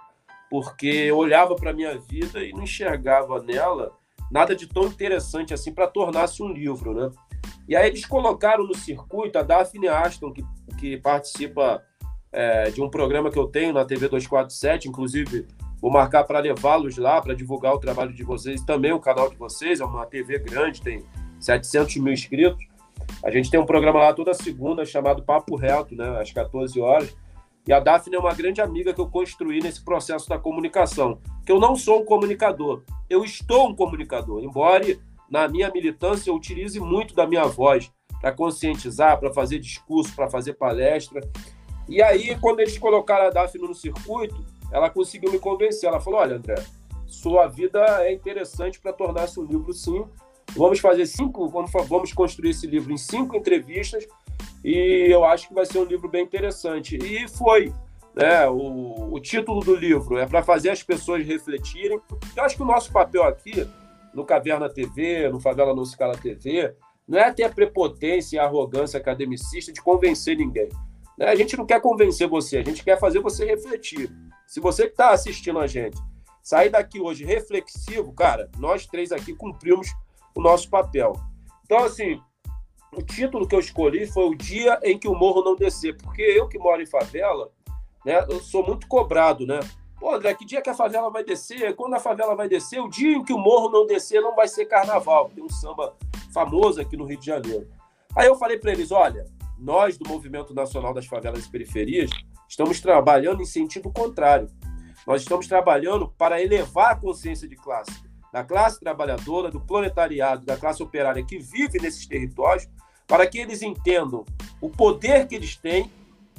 porque 0.49 0.87
eu 0.87 1.17
olhava 1.17 1.57
para 1.57 1.73
minha 1.73 1.99
vida 1.99 2.45
e 2.45 2.53
não 2.53 2.63
enxergava 2.63 3.43
nela 3.43 3.93
nada 4.31 4.55
de 4.55 4.69
tão 4.69 4.85
interessante 4.85 5.53
assim 5.53 5.75
para 5.75 5.89
tornar-se 5.89 6.43
um 6.43 6.53
livro, 6.53 6.95
né? 6.95 7.11
E 7.69 7.75
aí 7.75 7.89
eles 7.89 8.07
colocaram 8.07 8.65
no 8.65 8.75
circuito 8.75 9.39
a 9.39 9.43
Daphne 9.43 9.89
Aston, 9.89 10.33
que, 10.33 10.45
que 10.79 10.97
participa 10.97 11.83
é, 12.33 12.71
de 12.71 12.81
um 12.81 12.89
programa 12.89 13.31
que 13.31 13.39
eu 13.39 13.49
tenho 13.49 13.73
na 13.73 13.85
TV 13.85 14.09
247, 14.09 14.89
inclusive 14.89 15.47
vou 15.81 15.91
marcar 15.91 16.23
para 16.25 16.39
levá-los 16.39 16.97
lá, 16.97 17.21
para 17.21 17.35
divulgar 17.35 17.75
o 17.75 17.81
trabalho 17.81 18.13
de 18.13 18.23
vocês, 18.23 18.63
também 18.63 18.93
o 18.93 19.01
canal 19.01 19.29
de 19.29 19.37
vocês, 19.37 19.81
é 19.81 19.85
uma 19.85 20.07
TV 20.07 20.39
grande, 20.39 20.83
tem 20.83 21.05
700 21.41 21.97
mil 21.97 22.13
inscritos. 22.13 22.71
A 23.25 23.31
gente 23.31 23.51
tem 23.51 23.61
um 23.61 23.67
programa 23.67 24.01
lá 24.01 24.13
toda 24.13 24.35
segunda 24.35 24.85
chamado 24.85 25.23
Papo 25.23 25.57
Reto, 25.57 25.95
né, 25.95 26.21
às 26.21 26.33
14 26.33 26.81
horas. 26.81 27.17
E 27.67 27.73
a 27.73 27.79
Daphne 27.79 28.17
é 28.17 28.19
uma 28.19 28.35
grande 28.35 28.61
amiga 28.61 28.93
que 28.93 29.01
eu 29.01 29.09
construí 29.09 29.61
nesse 29.61 29.85
processo 29.85 30.29
da 30.29 30.39
comunicação. 30.39 31.21
Que 31.45 31.53
eu 31.53 31.61
não 31.61 31.77
sou 31.77 32.01
um 32.01 32.05
comunicador, 32.05 32.83
eu 33.09 33.25
estou 33.25 33.69
um 33.69 33.75
comunicador, 33.75 34.43
embora 34.43 34.85
na 35.31 35.47
minha 35.47 35.71
militância 35.71 36.31
eu 36.31 36.35
utilize 36.35 36.81
muito 36.81 37.15
da 37.15 37.27
minha 37.27 37.45
voz 37.45 37.93
para 38.21 38.33
conscientizar, 38.33 39.19
para 39.19 39.33
fazer 39.33 39.59
discurso, 39.59 40.15
para 40.15 40.29
fazer 40.29 40.55
palestra. 40.55 41.21
E 41.89 42.03
aí, 42.03 42.37
quando 42.41 42.61
eles 42.61 42.79
colocaram 42.79 43.27
a 43.27 43.31
Daphne 43.31 43.67
no 43.67 43.75
circuito, 43.75 44.45
ela 44.73 44.91
conseguiu 44.91 45.33
me 45.33 45.39
convencer. 45.39 45.89
Ela 45.89 46.01
falou: 46.01 46.21
Olha, 46.21 46.37
André, 46.37 46.55
sua 47.07 47.47
vida 47.47 47.81
é 48.05 48.13
interessante 48.13 48.81
para 48.81 48.93
tornar-se 48.93 49.39
um 49.41 49.45
livro, 49.45 49.73
sim. 49.73 50.05
Vamos 50.57 50.81
fazer 50.81 51.07
cinco, 51.07 51.49
vamos, 51.49 52.13
construir 52.13 52.51
esse 52.51 52.67
livro 52.67 52.93
em 52.93 52.97
cinco 52.97 53.37
entrevistas 53.37 54.07
e 54.65 55.07
eu 55.09 55.25
acho 55.25 55.49
que 55.49 55.55
vai 55.55 55.65
ser 55.65 55.79
um 55.79 55.85
livro 55.85 56.09
bem 56.09 56.25
interessante. 56.25 56.97
E 56.97 57.29
foi. 57.29 57.73
Né, 58.13 58.49
o, 58.49 59.15
o 59.15 59.21
título 59.21 59.61
do 59.61 59.75
livro 59.75 60.19
é 60.19 60.27
para 60.27 60.43
fazer 60.43 60.71
as 60.71 60.83
pessoas 60.83 61.25
refletirem. 61.25 62.01
Eu 62.37 62.43
acho 62.43 62.57
que 62.57 62.63
o 62.63 62.67
nosso 62.67 62.93
papel 62.93 63.23
aqui, 63.23 63.67
no 64.13 64.25
Caverna 64.25 64.69
TV, 64.69 65.29
no 65.29 65.39
Favela 65.39 65.75
Não 65.75 65.85
Scala 65.85 66.17
TV, 66.17 66.75
não 67.07 67.19
é 67.19 67.33
ter 67.33 67.45
a 67.45 67.51
prepotência 67.51 68.37
e 68.37 68.39
a 68.39 68.45
arrogância 68.45 68.99
academicista 68.99 69.73
de 69.73 69.81
convencer 69.81 70.37
ninguém. 70.37 70.69
Né? 71.17 71.27
A 71.27 71.35
gente 71.37 71.57
não 71.57 71.65
quer 71.65 71.81
convencer 71.81 72.27
você, 72.29 72.59
a 72.59 72.65
gente 72.65 72.83
quer 72.83 72.99
fazer 72.99 73.21
você 73.21 73.45
refletir. 73.45 74.11
Se 74.47 74.59
você 74.59 74.85
que 74.85 74.93
está 74.93 75.11
assistindo 75.11 75.61
a 75.61 75.67
gente 75.67 75.97
sair 76.43 76.71
daqui 76.71 77.01
hoje 77.01 77.25
reflexivo, 77.25 78.13
cara, 78.13 78.51
nós 78.59 78.87
três 78.87 79.13
aqui 79.13 79.35
cumprimos 79.35 79.89
o 80.41 80.43
nosso 80.43 80.69
papel. 80.71 81.13
Então, 81.65 81.85
assim, 81.85 82.21
o 82.97 83.03
título 83.03 83.47
que 83.47 83.55
eu 83.55 83.61
escolhi 83.61 84.07
foi 84.07 84.25
O 84.25 84.35
Dia 84.35 84.81
em 84.83 84.99
que 84.99 85.07
o 85.07 85.15
Morro 85.15 85.45
Não 85.45 85.55
Descer, 85.55 85.97
porque 85.97 86.23
eu 86.23 86.49
que 86.49 86.59
moro 86.59 86.83
em 86.83 86.87
favela, 86.87 87.53
né, 88.05 88.25
eu 88.29 88.41
sou 88.41 88.67
muito 88.67 88.89
cobrado, 88.89 89.47
né? 89.47 89.61
Pô, 90.01 90.15
André, 90.15 90.33
que 90.33 90.47
dia 90.47 90.63
que 90.63 90.71
a 90.71 90.75
favela 90.75 91.11
vai 91.11 91.23
descer? 91.23 91.77
Quando 91.77 91.93
a 91.93 92.01
favela 92.01 92.35
vai 92.35 92.49
descer? 92.49 92.81
O 92.81 92.89
dia 92.89 93.19
em 93.19 93.23
que 93.23 93.35
o 93.35 93.39
morro 93.39 93.69
não 93.69 93.87
descer 93.87 94.23
não 94.23 94.35
vai 94.35 94.49
ser 94.49 94.65
carnaval. 94.65 95.29
Tem 95.29 95.45
um 95.45 95.49
samba 95.51 95.95
famoso 96.33 96.81
aqui 96.81 96.97
no 96.97 97.05
Rio 97.05 97.21
de 97.21 97.27
Janeiro. 97.27 97.69
Aí 98.17 98.27
eu 98.27 98.35
falei 98.37 98.57
para 98.57 98.73
eles: 98.73 98.91
olha, 98.91 99.27
nós 99.59 99.99
do 99.99 100.09
Movimento 100.09 100.55
Nacional 100.55 100.95
das 100.95 101.05
Favelas 101.05 101.45
e 101.45 101.51
Periferias 101.51 102.11
estamos 102.49 102.81
trabalhando 102.81 103.43
em 103.43 103.45
sentido 103.45 103.93
contrário. 103.93 104.49
Nós 105.07 105.21
estamos 105.21 105.47
trabalhando 105.47 106.09
para 106.17 106.41
elevar 106.41 106.93
a 106.93 106.97
consciência 106.97 107.47
de 107.47 107.57
classe, 107.57 107.93
da 108.33 108.45
classe 108.45 108.79
trabalhadora, 108.79 109.51
do 109.51 109.61
proletariado, 109.61 110.45
da 110.45 110.57
classe 110.57 110.83
operária 110.83 111.25
que 111.25 111.39
vive 111.39 111.81
nesses 111.81 112.07
territórios, 112.07 112.69
para 113.07 113.27
que 113.27 113.39
eles 113.39 113.63
entendam 113.63 114.25
o 114.61 114.71
poder 114.71 115.27
que 115.27 115.35
eles 115.35 115.57
têm 115.57 115.91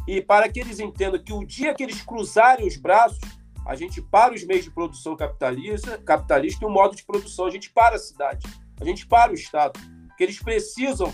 e 0.08 0.22
para 0.22 0.48
que 0.50 0.60
eles 0.60 0.80
entendam 0.80 1.22
que 1.22 1.34
o 1.34 1.46
dia 1.46 1.74
que 1.74 1.84
eles 1.84 2.02
cruzarem 2.02 2.66
os 2.66 2.78
braços, 2.78 3.20
a 3.66 3.76
gente 3.76 4.02
para 4.02 4.34
os 4.34 4.44
meios 4.44 4.64
de 4.64 4.72
produção 4.72 5.16
capitalista, 5.16 5.98
capitalista 6.00 6.64
e 6.64 6.68
o 6.68 6.72
modo 6.72 6.96
de 6.96 7.04
produção, 7.04 7.46
a 7.46 7.52
gente 7.52 7.70
para 7.70 7.96
a 7.96 8.00
cidade, 8.00 8.48
a 8.80 8.86
gente 8.86 9.06
para 9.06 9.32
o 9.32 9.36
Estado, 9.36 9.80
que 10.18 10.24
eles 10.24 10.42
precisam 10.42 11.14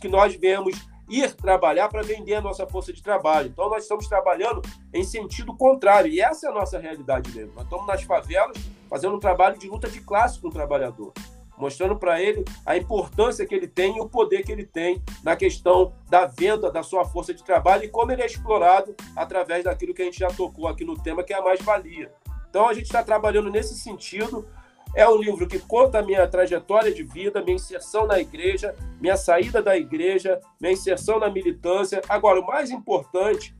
que 0.00 0.08
nós 0.08 0.34
venhamos 0.36 0.78
ir 1.08 1.34
trabalhar 1.34 1.88
para 1.88 2.02
vender 2.02 2.34
a 2.34 2.40
nossa 2.40 2.66
força 2.66 2.92
de 2.92 3.02
trabalho. 3.02 3.48
Então, 3.48 3.68
nós 3.68 3.82
estamos 3.82 4.06
trabalhando 4.06 4.62
em 4.92 5.02
sentido 5.02 5.56
contrário, 5.56 6.10
e 6.10 6.20
essa 6.20 6.46
é 6.46 6.50
a 6.50 6.54
nossa 6.54 6.78
realidade 6.78 7.30
mesmo. 7.32 7.54
Nós 7.54 7.64
estamos 7.64 7.86
nas 7.86 8.02
favelas 8.02 8.56
fazendo 8.88 9.16
um 9.16 9.20
trabalho 9.20 9.58
de 9.58 9.68
luta 9.68 9.88
de 9.88 10.00
classe 10.00 10.40
com 10.40 10.48
o 10.48 10.52
trabalhador, 10.52 11.12
mostrando 11.56 11.96
para 11.96 12.20
ele 12.22 12.44
a 12.64 12.76
importância 12.76 13.46
que 13.46 13.54
ele 13.54 13.68
tem 13.68 13.96
e 13.96 14.00
o 14.00 14.08
poder 14.08 14.44
que 14.44 14.52
ele 14.52 14.64
tem 14.64 15.02
na 15.22 15.36
questão 15.36 15.92
da 16.08 16.26
venda 16.26 16.70
da 16.70 16.82
sua 16.82 17.04
força 17.04 17.34
de 17.34 17.44
trabalho 17.44 17.84
e 17.84 17.88
como 17.88 18.12
ele 18.12 18.22
é 18.22 18.26
explorado 18.26 18.94
através 19.16 19.64
daquilo 19.64 19.94
que 19.94 20.02
a 20.02 20.04
gente 20.04 20.18
já 20.18 20.28
tocou 20.28 20.68
aqui 20.68 20.84
no 20.84 21.00
tema, 21.00 21.22
que 21.22 21.32
é 21.32 21.38
a 21.38 21.42
mais-valia. 21.42 22.12
Então, 22.48 22.66
a 22.66 22.72
gente 22.72 22.86
está 22.86 23.02
trabalhando 23.02 23.50
nesse 23.50 23.74
sentido 23.74 24.48
é 24.94 25.08
um 25.08 25.16
livro 25.16 25.46
que 25.46 25.58
conta 25.58 25.98
a 25.98 26.02
minha 26.02 26.26
trajetória 26.26 26.92
de 26.92 27.02
vida, 27.02 27.42
minha 27.42 27.56
inserção 27.56 28.06
na 28.06 28.18
igreja, 28.18 28.74
minha 29.00 29.16
saída 29.16 29.62
da 29.62 29.76
igreja, 29.76 30.40
minha 30.60 30.72
inserção 30.72 31.18
na 31.18 31.30
militância. 31.30 32.02
Agora, 32.08 32.40
o 32.40 32.46
mais 32.46 32.70
importante 32.70 33.54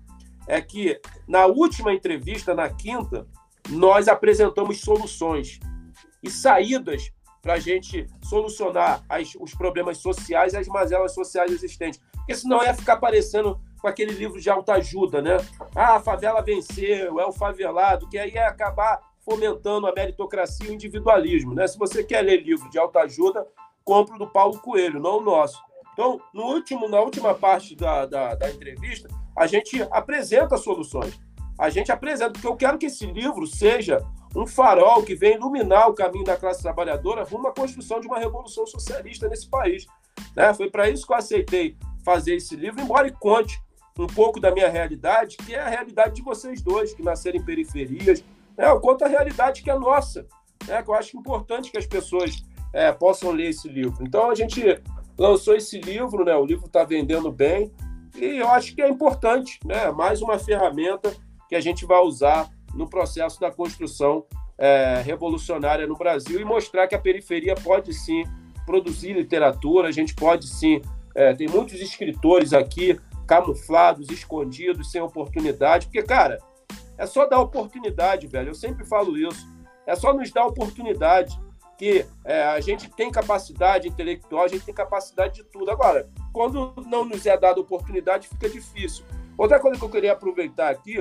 é 0.46 0.60
que 0.60 1.00
na 1.26 1.46
última 1.46 1.92
entrevista, 1.92 2.55
na 2.55 2.68
quinta, 2.70 3.26
nós 3.68 4.08
apresentamos 4.08 4.80
soluções 4.80 5.60
e 6.22 6.30
saídas 6.30 7.10
para 7.40 7.54
a 7.54 7.58
gente 7.58 8.06
solucionar 8.22 9.02
as, 9.08 9.34
os 9.38 9.54
problemas 9.54 9.98
sociais 9.98 10.52
e 10.52 10.56
as 10.56 10.66
mazelas 10.68 11.14
sociais 11.14 11.52
existentes. 11.52 12.00
Porque 12.12 12.34
senão 12.34 12.62
ia 12.62 12.74
ficar 12.74 12.96
parecendo 12.96 13.60
com 13.80 13.88
aquele 13.88 14.12
livro 14.12 14.40
de 14.40 14.50
autoajuda, 14.50 15.22
né? 15.22 15.36
Ah, 15.74 15.96
a 15.96 16.00
favela 16.00 16.42
venceu, 16.42 17.20
é 17.20 17.26
o 17.26 17.32
favelado, 17.32 18.08
que 18.08 18.18
aí 18.18 18.32
ia 18.32 18.48
acabar 18.48 19.00
fomentando 19.20 19.86
a 19.86 19.92
meritocracia 19.94 20.66
e 20.66 20.70
o 20.70 20.74
individualismo, 20.74 21.54
né? 21.54 21.66
Se 21.66 21.78
você 21.78 22.02
quer 22.02 22.22
ler 22.22 22.42
livro 22.42 22.68
de 22.70 22.78
autoajuda, 22.78 23.46
compre 23.84 24.16
o 24.16 24.18
do 24.18 24.26
Paulo 24.26 24.58
Coelho, 24.58 25.00
não 25.00 25.18
o 25.18 25.22
nosso. 25.22 25.62
Então, 25.92 26.20
no 26.32 26.44
último, 26.44 26.88
na 26.88 27.00
última 27.00 27.34
parte 27.34 27.74
da, 27.74 28.06
da, 28.06 28.34
da 28.34 28.50
entrevista, 28.50 29.08
a 29.36 29.46
gente 29.46 29.82
apresenta 29.90 30.56
soluções. 30.56 31.18
A 31.59 31.70
gente 31.70 31.90
apresenta, 31.90 32.32
porque 32.32 32.47
eu 32.47 32.56
quero 32.56 32.78
que 32.78 32.86
esse 32.86 33.05
livro 33.05 33.47
seja 33.47 33.98
um 34.36 34.47
farol 34.47 35.02
que 35.02 35.14
venha 35.14 35.36
iluminar 35.36 35.89
o 35.89 35.94
caminho 35.94 36.24
da 36.24 36.36
classe 36.36 36.62
trabalhadora 36.62 37.24
rumo 37.24 37.48
à 37.48 37.52
construção 37.52 38.01
de 38.01 38.06
uma 38.06 38.18
revolução 38.18 38.66
socialista 38.66 39.28
nesse 39.28 39.48
país. 39.48 39.86
Né? 40.36 40.52
Foi 40.55 40.70
para 40.70 40.89
isso 40.89 41.06
que 41.06 41.12
eu 41.12 41.16
aceitei 41.16 41.76
fazer 42.05 42.36
esse 42.36 42.55
livro, 42.55 42.80
embora 42.80 43.10
conte 43.12 43.60
um 43.98 44.06
pouco 44.06 44.39
da 44.39 44.52
minha 44.52 44.68
realidade, 44.68 45.36
que 45.39 45.55
é 45.55 45.60
a 45.60 45.68
realidade 45.68 46.14
de 46.14 46.22
vocês 46.22 46.62
dois, 46.62 46.94
que 46.94 47.02
nasceram 47.02 47.39
em 47.39 47.44
periferias. 47.44 48.22
Né? 48.56 48.68
Eu 48.68 48.80
conto 48.80 49.05
a 49.05 49.09
realidade 49.09 49.62
que 49.62 49.70
é 49.70 49.76
nossa, 49.76 50.26
né? 50.66 50.80
que 50.82 50.89
eu 50.89 50.94
acho 50.94 51.16
importante 51.16 51.72
que 51.72 51.78
as 51.78 51.86
pessoas 51.86 52.44
é, 52.72 52.93
possam 52.93 53.32
ler 53.32 53.48
esse 53.48 53.68
livro. 53.68 54.05
Então 54.05 54.30
a 54.30 54.35
gente 54.35 54.62
lançou 55.18 55.56
esse 55.56 55.80
livro, 55.80 56.24
né? 56.24 56.36
o 56.36 56.44
livro 56.44 56.66
está 56.66 56.85
vendendo 56.85 57.32
bem, 57.32 57.72
e 58.16 58.39
eu 58.39 58.48
acho 58.48 58.74
que 58.74 58.82
é 58.82 58.89
importante, 58.89 59.59
né? 59.64 59.90
mais 59.90 60.22
uma 60.22 60.39
ferramenta 60.39 61.12
que 61.48 61.56
a 61.56 61.60
gente 61.60 61.86
vai 61.86 62.00
usar 62.00 62.50
no 62.74 62.88
processo 62.88 63.40
da 63.40 63.50
construção 63.50 64.24
é, 64.58 65.00
revolucionária 65.04 65.86
no 65.86 65.96
Brasil 65.96 66.40
e 66.40 66.44
mostrar 66.44 66.86
que 66.86 66.94
a 66.94 66.98
periferia 66.98 67.54
pode 67.54 67.94
sim 67.94 68.24
produzir 68.66 69.14
literatura, 69.14 69.88
a 69.88 69.92
gente 69.92 70.14
pode 70.14 70.46
sim. 70.46 70.82
É, 71.14 71.34
tem 71.34 71.48
muitos 71.48 71.80
escritores 71.80 72.52
aqui 72.52 72.98
camuflados, 73.26 74.08
escondidos, 74.10 74.90
sem 74.90 75.00
oportunidade, 75.00 75.86
porque, 75.86 76.02
cara, 76.02 76.38
é 76.96 77.06
só 77.06 77.26
dar 77.26 77.40
oportunidade, 77.40 78.26
velho. 78.26 78.50
Eu 78.50 78.54
sempre 78.54 78.84
falo 78.84 79.16
isso. 79.16 79.46
É 79.86 79.94
só 79.94 80.12
nos 80.12 80.30
dar 80.30 80.46
oportunidade 80.46 81.38
que 81.78 82.04
é, 82.24 82.42
a 82.42 82.60
gente 82.60 82.90
tem 82.90 83.10
capacidade 83.10 83.86
intelectual, 83.86 84.44
a 84.44 84.48
gente 84.48 84.64
tem 84.64 84.74
capacidade 84.74 85.36
de 85.36 85.44
tudo. 85.44 85.70
Agora, 85.70 86.10
quando 86.32 86.74
não 86.86 87.04
nos 87.04 87.24
é 87.24 87.36
dada 87.36 87.60
oportunidade, 87.60 88.28
fica 88.28 88.48
difícil. 88.48 89.04
Outra 89.36 89.60
coisa 89.60 89.78
que 89.78 89.84
eu 89.84 89.88
queria 89.88 90.12
aproveitar 90.12 90.70
aqui 90.70 91.00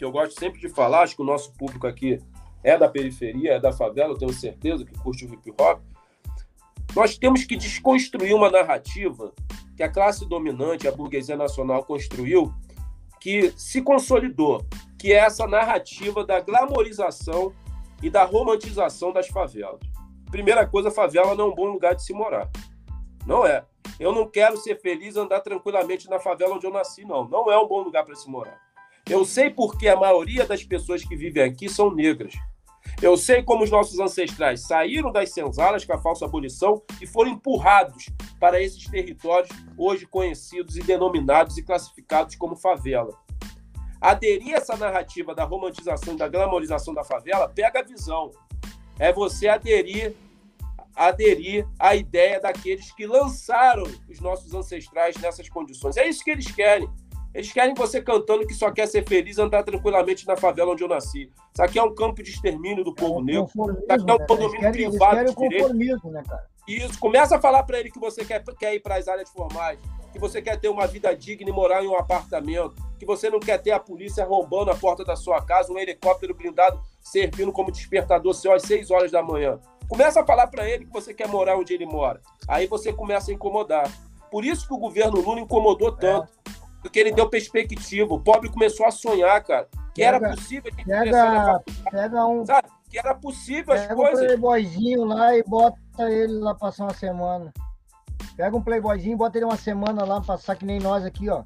que 0.00 0.04
eu 0.04 0.10
gosto 0.10 0.40
sempre 0.40 0.58
de 0.58 0.68
falar, 0.70 1.02
acho 1.02 1.14
que 1.14 1.20
o 1.20 1.26
nosso 1.26 1.52
público 1.52 1.86
aqui 1.86 2.18
é 2.64 2.74
da 2.78 2.88
periferia, 2.88 3.52
é 3.52 3.60
da 3.60 3.70
favela, 3.70 4.14
eu 4.14 4.18
tenho 4.18 4.32
certeza 4.32 4.82
que 4.82 4.98
curte 4.98 5.26
o 5.26 5.34
hip 5.34 5.52
hop. 5.60 5.82
Nós 6.96 7.18
temos 7.18 7.44
que 7.44 7.54
desconstruir 7.54 8.34
uma 8.34 8.50
narrativa 8.50 9.30
que 9.76 9.82
a 9.82 9.92
classe 9.92 10.26
dominante, 10.26 10.88
a 10.88 10.92
burguesia 10.92 11.36
nacional, 11.36 11.84
construiu, 11.84 12.50
que 13.20 13.52
se 13.58 13.82
consolidou, 13.82 14.64
que 14.98 15.12
é 15.12 15.16
essa 15.16 15.46
narrativa 15.46 16.24
da 16.24 16.40
glamorização 16.40 17.52
e 18.02 18.08
da 18.08 18.24
romantização 18.24 19.12
das 19.12 19.28
favelas. 19.28 19.82
Primeira 20.30 20.66
coisa, 20.66 20.88
a 20.88 20.92
favela 20.92 21.34
não 21.34 21.44
é 21.44 21.48
um 21.48 21.54
bom 21.54 21.66
lugar 21.66 21.94
de 21.94 22.02
se 22.02 22.14
morar. 22.14 22.48
Não 23.26 23.46
é. 23.46 23.66
Eu 23.98 24.12
não 24.12 24.26
quero 24.26 24.56
ser 24.56 24.80
feliz 24.80 25.18
andar 25.18 25.40
tranquilamente 25.40 26.08
na 26.08 26.18
favela 26.18 26.54
onde 26.54 26.66
eu 26.66 26.72
nasci, 26.72 27.04
não. 27.04 27.28
Não 27.28 27.52
é 27.52 27.58
um 27.58 27.68
bom 27.68 27.82
lugar 27.82 28.02
para 28.02 28.14
se 28.14 28.30
morar. 28.30 28.69
Eu 29.10 29.24
sei 29.24 29.50
porque 29.50 29.88
a 29.88 29.96
maioria 29.96 30.46
das 30.46 30.62
pessoas 30.62 31.02
que 31.02 31.16
vivem 31.16 31.42
aqui 31.42 31.68
são 31.68 31.92
negras. 31.92 32.32
Eu 33.02 33.16
sei 33.16 33.42
como 33.42 33.64
os 33.64 33.70
nossos 33.70 33.98
ancestrais 33.98 34.60
saíram 34.60 35.10
das 35.10 35.32
senzalas 35.32 35.84
com 35.84 35.92
a 35.92 35.98
falsa 35.98 36.26
abolição 36.26 36.80
e 37.02 37.08
foram 37.08 37.32
empurrados 37.32 38.08
para 38.38 38.62
esses 38.62 38.84
territórios 38.84 39.50
hoje 39.76 40.06
conhecidos 40.06 40.76
e 40.76 40.80
denominados 40.80 41.58
e 41.58 41.62
classificados 41.64 42.36
como 42.36 42.54
favela. 42.54 43.12
Aderir 44.00 44.54
a 44.54 44.58
essa 44.58 44.76
narrativa 44.76 45.34
da 45.34 45.42
romantização 45.42 46.14
e 46.14 46.16
da 46.16 46.28
glamorização 46.28 46.94
da 46.94 47.02
favela 47.02 47.48
pega 47.48 47.80
a 47.80 47.84
visão. 47.84 48.30
É 48.96 49.12
você 49.12 49.48
aderir 49.48 50.14
aderir 50.94 51.66
à 51.80 51.96
ideia 51.96 52.40
daqueles 52.40 52.92
que 52.92 53.06
lançaram 53.06 53.84
os 54.08 54.20
nossos 54.20 54.54
ancestrais 54.54 55.16
nessas 55.16 55.48
condições. 55.48 55.96
É 55.96 56.08
isso 56.08 56.22
que 56.22 56.30
eles 56.30 56.50
querem. 56.52 56.88
Eles 57.32 57.52
querem 57.52 57.74
você 57.74 58.02
cantando 58.02 58.46
que 58.46 58.54
só 58.54 58.70
quer 58.70 58.86
ser 58.86 59.06
feliz 59.06 59.36
e 59.36 59.40
andar 59.40 59.62
tranquilamente 59.62 60.26
na 60.26 60.36
favela 60.36 60.72
onde 60.72 60.82
eu 60.82 60.88
nasci. 60.88 61.30
Isso 61.52 61.62
aqui 61.62 61.78
é 61.78 61.82
um 61.82 61.94
campo 61.94 62.22
de 62.22 62.30
extermínio 62.30 62.82
do 62.82 62.94
povo 62.94 63.14
é 63.14 63.18
um 63.18 63.24
negro. 63.24 63.44
Isso 63.46 63.62
aqui 63.88 64.10
é 64.10 64.14
um 64.14 64.18
né, 64.18 64.26
condomínio 64.26 64.62
né? 64.62 64.72
privado 64.72 65.24
de 65.24 65.48
direito. 65.48 66.10
Né? 66.10 66.22
Isso. 66.66 66.98
Começa 66.98 67.36
a 67.36 67.40
falar 67.40 67.62
para 67.62 67.78
ele 67.78 67.90
que 67.90 68.00
você 68.00 68.24
quer, 68.24 68.42
quer 68.58 68.74
ir 68.74 68.80
para 68.80 68.96
as 68.96 69.06
áreas 69.06 69.30
formais, 69.30 69.78
que 70.12 70.18
você 70.18 70.42
quer 70.42 70.58
ter 70.58 70.68
uma 70.68 70.86
vida 70.86 71.14
digna 71.14 71.48
e 71.48 71.52
morar 71.52 71.84
em 71.84 71.88
um 71.88 71.96
apartamento, 71.96 72.74
que 72.98 73.06
você 73.06 73.30
não 73.30 73.38
quer 73.38 73.58
ter 73.58 73.70
a 73.70 73.78
polícia 73.78 74.24
arrombando 74.24 74.72
a 74.72 74.74
porta 74.74 75.04
da 75.04 75.14
sua 75.14 75.40
casa, 75.40 75.72
um 75.72 75.78
helicóptero 75.78 76.34
blindado 76.34 76.80
servindo 77.00 77.52
como 77.52 77.70
despertador 77.70 78.34
seu 78.34 78.52
às 78.52 78.62
6 78.62 78.90
horas 78.90 79.12
da 79.12 79.22
manhã. 79.22 79.60
Começa 79.88 80.20
a 80.20 80.26
falar 80.26 80.48
para 80.48 80.68
ele 80.68 80.84
que 80.84 80.92
você 80.92 81.14
quer 81.14 81.28
morar 81.28 81.56
onde 81.56 81.74
ele 81.74 81.86
mora. 81.86 82.20
Aí 82.46 82.66
você 82.66 82.92
começa 82.92 83.30
a 83.30 83.34
incomodar. 83.34 83.90
Por 84.30 84.44
isso 84.44 84.66
que 84.66 84.74
o 84.74 84.78
governo 84.78 85.20
Lula 85.20 85.40
incomodou 85.40 85.90
tanto. 85.90 86.28
É 86.46 86.59
porque 86.80 86.98
ele 86.98 87.12
deu 87.12 87.28
perspectiva. 87.28 88.14
O 88.14 88.20
pobre 88.20 88.48
começou 88.48 88.86
a 88.86 88.90
sonhar, 88.90 89.42
cara. 89.42 89.68
Que 89.94 90.02
pega, 90.02 90.16
era 90.16 90.30
possível 90.30 90.72
a 90.72 90.84
pega, 90.84 91.62
pega 91.90 92.26
um, 92.26 92.46
sabe? 92.46 92.68
Que 92.90 92.98
era 92.98 93.14
possível 93.14 93.74
as 93.74 93.86
coisas. 93.86 94.20
Pega 94.20 94.22
um 94.22 94.26
playboyzinho 94.26 95.04
lá 95.04 95.36
e 95.36 95.42
bota 95.44 95.78
ele 96.00 96.38
lá 96.38 96.54
passar 96.54 96.84
uma 96.84 96.94
semana. 96.94 97.52
Pega 98.36 98.56
um 98.56 98.62
playboyzinho 98.62 99.14
e 99.14 99.16
bota 99.16 99.38
ele 99.38 99.44
uma 99.44 99.56
semana 99.56 100.04
lá, 100.04 100.20
passar 100.20 100.56
que 100.56 100.64
nem 100.64 100.78
nós 100.78 101.04
aqui, 101.04 101.28
ó. 101.28 101.42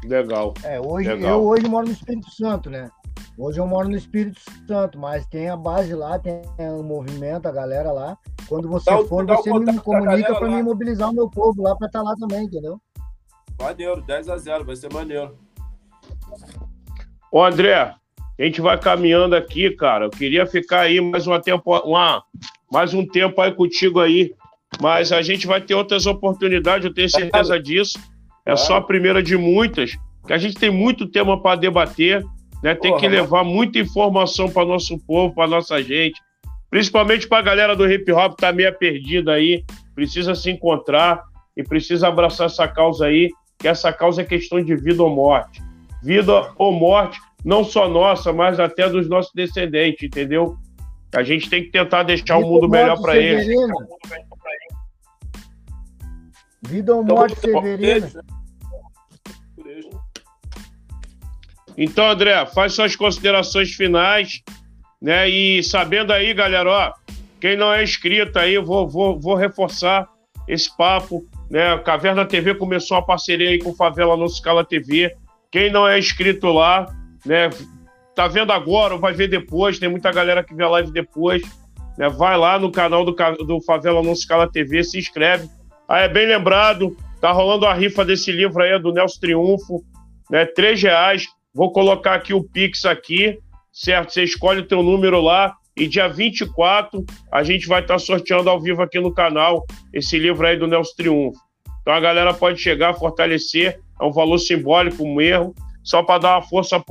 Legal. 0.04 0.54
É, 0.62 0.80
hoje, 0.80 1.08
Legal. 1.08 1.40
eu 1.40 1.46
hoje 1.46 1.66
moro 1.66 1.86
no 1.86 1.92
Espírito 1.92 2.30
Santo, 2.30 2.70
né? 2.70 2.90
Hoje 3.36 3.58
eu 3.58 3.66
moro 3.66 3.88
no 3.88 3.96
Espírito 3.96 4.40
Santo, 4.66 4.98
mas 4.98 5.26
tem 5.26 5.48
a 5.48 5.56
base 5.56 5.94
lá, 5.94 6.18
tem 6.18 6.40
o 6.58 6.82
movimento, 6.82 7.46
a 7.46 7.52
galera 7.52 7.90
lá. 7.90 8.16
Quando 8.48 8.68
você 8.68 8.90
dá 8.90 8.98
for, 9.04 9.26
você 9.26 9.50
me 9.52 9.80
comunica 9.80 10.34
para 10.34 10.48
me 10.48 10.62
mobilizar 10.62 11.10
o 11.10 11.14
meu 11.14 11.28
povo 11.28 11.62
lá 11.62 11.74
para 11.76 11.86
estar 11.88 12.00
tá 12.00 12.04
lá 12.04 12.14
também, 12.16 12.44
entendeu? 12.44 12.80
Maneiro, 13.60 14.02
10 14.02 14.28
a 14.28 14.36
0, 14.36 14.64
vai 14.64 14.76
ser 14.76 14.92
maneiro. 14.92 15.36
Ô 17.30 17.42
André, 17.42 17.94
A 18.38 18.42
gente 18.44 18.60
vai 18.60 18.78
caminhando 18.78 19.34
aqui, 19.34 19.70
cara. 19.70 20.06
Eu 20.06 20.10
queria 20.10 20.46
ficar 20.46 20.80
aí 20.80 21.00
mais, 21.00 21.26
uma 21.26 21.40
tempo, 21.40 21.76
uma, 21.84 22.22
mais 22.70 22.92
um 22.92 23.06
tempo 23.06 23.40
aí 23.40 23.52
contigo 23.52 24.00
aí. 24.00 24.32
Mas 24.80 25.12
a 25.12 25.22
gente 25.22 25.46
vai 25.46 25.60
ter 25.60 25.74
outras 25.74 26.04
oportunidades, 26.06 26.84
eu 26.84 26.94
tenho 26.94 27.08
certeza 27.08 27.60
disso. 27.60 27.98
É 28.44 28.56
só 28.56 28.76
a 28.76 28.82
primeira 28.82 29.22
de 29.22 29.36
muitas, 29.36 29.96
que 30.26 30.32
a 30.32 30.38
gente 30.38 30.56
tem 30.56 30.70
muito 30.70 31.06
tema 31.06 31.40
para 31.40 31.58
debater, 31.58 32.24
né? 32.64 32.74
Tem 32.74 32.92
Porra, 32.92 33.00
que 33.02 33.08
levar 33.08 33.44
muita 33.44 33.78
informação 33.78 34.48
para 34.48 34.64
nosso 34.64 34.98
povo, 34.98 35.34
para 35.34 35.46
nossa 35.46 35.82
gente, 35.82 36.18
principalmente 36.70 37.28
para 37.28 37.40
a 37.40 37.42
galera 37.42 37.76
do 37.76 37.86
hip 37.86 38.10
hop 38.10 38.32
que 38.32 38.40
tá 38.40 38.52
meio 38.52 38.72
perdida 38.78 39.32
aí, 39.32 39.62
precisa 39.94 40.34
se 40.34 40.50
encontrar 40.50 41.22
e 41.54 41.62
precisa 41.62 42.08
abraçar 42.08 42.46
essa 42.46 42.66
causa 42.66 43.04
aí, 43.04 43.28
que 43.58 43.68
essa 43.68 43.92
causa 43.92 44.22
é 44.22 44.24
questão 44.24 44.64
de 44.64 44.74
vida 44.76 45.02
ou 45.02 45.14
morte. 45.14 45.62
Vida 46.02 46.54
ou 46.56 46.72
morte, 46.72 47.20
não 47.44 47.62
só 47.62 47.86
nossa, 47.86 48.32
mas 48.32 48.58
até 48.58 48.88
dos 48.88 49.10
nossos 49.10 49.32
descendentes, 49.34 50.02
entendeu? 50.02 50.56
A 51.14 51.22
gente 51.22 51.50
tem 51.50 51.64
que 51.64 51.70
tentar 51.70 52.02
deixar 52.02 52.38
vida 52.38 52.46
o 52.46 52.50
mundo 52.50 52.66
melhor 52.66 52.98
para 52.98 53.18
eles. 53.18 53.46
Vida 56.62 56.94
ou 56.94 57.04
morte, 57.04 57.38
Severino. 57.38 58.08
Então, 61.76 62.08
André, 62.08 62.46
faz 62.46 62.72
suas 62.74 62.94
considerações 62.94 63.72
finais, 63.72 64.42
né? 65.02 65.28
E 65.28 65.62
sabendo 65.62 66.12
aí, 66.12 66.32
galera, 66.32 66.70
ó, 66.70 66.92
quem 67.40 67.56
não 67.56 67.72
é 67.72 67.82
inscrito 67.82 68.38
aí, 68.38 68.56
vou, 68.58 68.88
vou, 68.88 69.20
vou 69.20 69.34
reforçar 69.34 70.08
esse 70.46 70.74
papo, 70.76 71.26
né? 71.50 71.72
A 71.72 71.78
Caverna 71.78 72.24
TV 72.24 72.54
começou 72.54 72.96
uma 72.96 73.04
parceria 73.04 73.50
aí 73.50 73.58
com 73.58 73.74
Favela 73.74 74.16
No 74.16 74.28
Scala 74.28 74.64
TV. 74.64 75.14
Quem 75.50 75.70
não 75.70 75.86
é 75.86 75.98
inscrito 75.98 76.48
lá, 76.48 76.86
né? 77.24 77.50
Tá 78.14 78.28
vendo 78.28 78.52
agora 78.52 78.94
ou 78.94 79.00
vai 79.00 79.12
ver 79.12 79.28
depois, 79.28 79.78
tem 79.78 79.88
muita 79.88 80.12
galera 80.12 80.44
que 80.44 80.54
vê 80.54 80.62
a 80.62 80.68
live 80.68 80.92
depois, 80.92 81.42
né? 81.98 82.08
Vai 82.08 82.36
lá 82.38 82.58
no 82.58 82.70
canal 82.70 83.04
do, 83.04 83.12
do 83.12 83.60
Favela 83.62 84.02
No 84.02 84.14
Scala 84.14 84.50
TV, 84.50 84.84
se 84.84 84.98
inscreve. 84.98 85.48
Ah, 85.88 86.00
é 86.00 86.08
bem 86.08 86.26
lembrado, 86.26 86.96
tá 87.20 87.32
rolando 87.32 87.66
a 87.66 87.74
rifa 87.74 88.04
desse 88.04 88.30
livro 88.30 88.62
aí, 88.62 88.78
do 88.78 88.92
Nelson 88.92 89.20
Triunfo, 89.20 89.84
né? 90.30 90.46
Três 90.46 90.80
reais 90.80 91.26
Vou 91.54 91.70
colocar 91.70 92.14
aqui 92.14 92.34
o 92.34 92.42
Pix 92.42 92.84
aqui, 92.84 93.38
certo? 93.72 94.12
Você 94.12 94.24
escolhe 94.24 94.60
o 94.60 94.66
teu 94.66 94.82
número 94.82 95.20
lá 95.20 95.54
e 95.76 95.86
dia 95.86 96.08
24 96.08 97.04
a 97.30 97.44
gente 97.44 97.68
vai 97.68 97.80
estar 97.80 97.94
tá 97.94 97.98
sorteando 97.98 98.50
ao 98.50 98.60
vivo 98.60 98.82
aqui 98.82 98.98
no 98.98 99.14
canal 99.14 99.64
esse 99.92 100.18
livro 100.18 100.44
aí 100.44 100.56
do 100.56 100.66
Nelson 100.66 100.92
Triunfo. 100.96 101.38
Então 101.80 101.94
a 101.94 102.00
galera 102.00 102.34
pode 102.34 102.60
chegar, 102.60 102.94
fortalecer, 102.94 103.78
é 104.00 104.04
um 104.04 104.10
valor 104.10 104.38
simbólico 104.38 105.06
mesmo, 105.06 105.54
só 105.84 106.02
para 106.02 106.18
dar 106.18 106.36
uma 106.36 106.42
força 106.42 106.82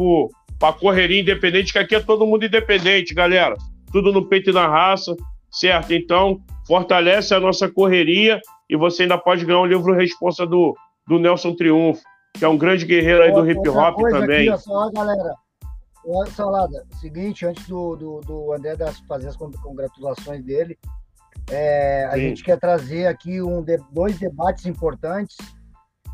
para 0.57 0.69
a 0.69 0.73
correria 0.73 1.19
independente, 1.19 1.73
que 1.73 1.79
aqui 1.79 1.95
é 1.95 1.99
todo 1.99 2.25
mundo 2.25 2.45
independente, 2.45 3.13
galera. 3.13 3.55
Tudo 3.91 4.13
no 4.13 4.29
peito 4.29 4.51
e 4.51 4.53
na 4.53 4.65
raça, 4.65 5.13
certo? 5.51 5.93
Então, 5.93 6.39
fortalece 6.65 7.33
a 7.33 7.39
nossa 7.39 7.69
correria 7.69 8.39
e 8.69 8.77
você 8.77 9.03
ainda 9.03 9.17
pode 9.17 9.43
ganhar 9.43 9.59
um 9.59 9.65
livro 9.65 9.93
responsa 9.93 10.45
do, 10.45 10.73
do 11.05 11.19
Nelson 11.19 11.53
Triunfo 11.53 12.01
que 12.33 12.43
é 12.43 12.47
um 12.47 12.57
grande 12.57 12.85
guerreiro 12.85 13.23
aí 13.23 13.31
do 13.31 13.49
hip 13.49 13.69
hop 13.69 13.97
também. 14.09 14.49
Aqui, 14.49 14.63
só, 14.63 14.89
galera. 14.91 15.35
Salada, 16.35 16.85
seguinte, 16.99 17.45
antes 17.45 17.65
do, 17.65 17.95
do, 17.95 18.19
do 18.21 18.53
André 18.53 18.75
das, 18.75 18.99
fazer 19.07 19.29
as 19.29 19.37
congratulações 19.37 20.43
dele, 20.43 20.77
é, 21.49 22.05
a 22.11 22.17
gente 22.17 22.43
quer 22.43 22.59
trazer 22.59 23.07
aqui 23.07 23.41
um 23.41 23.61
de, 23.61 23.77
dois 23.91 24.17
debates 24.17 24.65
importantes, 24.65 25.37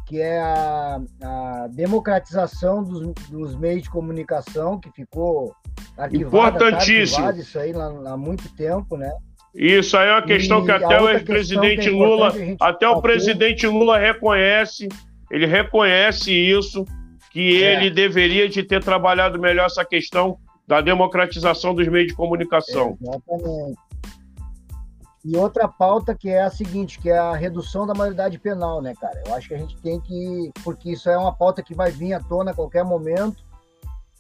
que 0.07 0.21
é 0.21 0.39
a, 0.39 1.01
a 1.21 1.67
democratização 1.71 2.83
dos, 2.83 3.13
dos, 3.29 3.55
meios 3.55 3.83
de 3.83 3.89
comunicação, 3.89 4.79
que 4.79 4.91
ficou 4.91 5.55
arquivada, 5.97 6.59
tá 6.59 6.67
Importantíssimo. 6.67 7.25
Tá 7.25 7.37
isso 7.37 7.59
aí 7.59 7.73
há, 7.73 8.11
há 8.13 8.17
muito 8.17 8.47
tempo, 8.55 8.95
né? 8.95 9.11
Isso 9.53 9.97
aí 9.97 10.07
é 10.07 10.11
uma 10.11 10.21
questão 10.21 10.61
e 10.61 10.65
que 10.65 10.71
até 10.71 11.01
o 11.01 11.09
ex-presidente 11.09 11.87
é 11.87 11.91
Lula, 11.91 12.31
até 12.59 12.87
o 12.87 13.01
presidente 13.01 13.65
Lula 13.65 13.97
reconhece 13.97 14.87
ele 15.29 15.45
reconhece 15.45 16.31
isso, 16.31 16.85
que 17.31 17.63
é. 17.63 17.73
ele 17.73 17.89
deveria 17.89 18.49
de 18.49 18.63
ter 18.63 18.83
trabalhado 18.83 19.39
melhor 19.39 19.67
essa 19.67 19.85
questão 19.85 20.37
da 20.67 20.81
democratização 20.81 21.73
dos 21.73 21.87
meios 21.87 22.07
de 22.07 22.15
comunicação. 22.15 22.97
Exatamente. 23.01 23.77
E 25.23 25.35
outra 25.35 25.67
pauta 25.67 26.15
que 26.15 26.29
é 26.29 26.43
a 26.43 26.49
seguinte, 26.49 26.99
que 26.99 27.09
é 27.09 27.17
a 27.17 27.35
redução 27.35 27.85
da 27.85 27.93
maioridade 27.93 28.39
penal, 28.39 28.81
né, 28.81 28.93
cara? 28.99 29.21
Eu 29.25 29.35
acho 29.35 29.49
que 29.49 29.53
a 29.53 29.57
gente 29.57 29.75
tem 29.77 29.99
que, 29.99 30.51
porque 30.63 30.91
isso 30.91 31.09
é 31.09 31.17
uma 31.17 31.33
pauta 31.33 31.61
que 31.61 31.73
vai 31.73 31.91
vir 31.91 32.13
à 32.13 32.19
tona 32.19 32.51
a 32.51 32.53
qualquer 32.53 32.85
momento, 32.85 33.43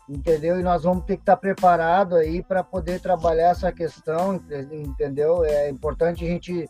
entendeu? 0.09 0.59
E 0.59 0.63
nós 0.63 0.83
vamos 0.83 1.05
ter 1.05 1.15
que 1.15 1.21
estar 1.21 1.37
preparado 1.37 2.15
aí 2.15 2.43
para 2.43 2.63
poder 2.63 2.99
trabalhar 2.99 3.49
essa 3.49 3.71
questão, 3.71 4.41
entendeu? 4.71 5.45
É 5.45 5.69
importante 5.69 6.25
a 6.25 6.27
gente 6.27 6.67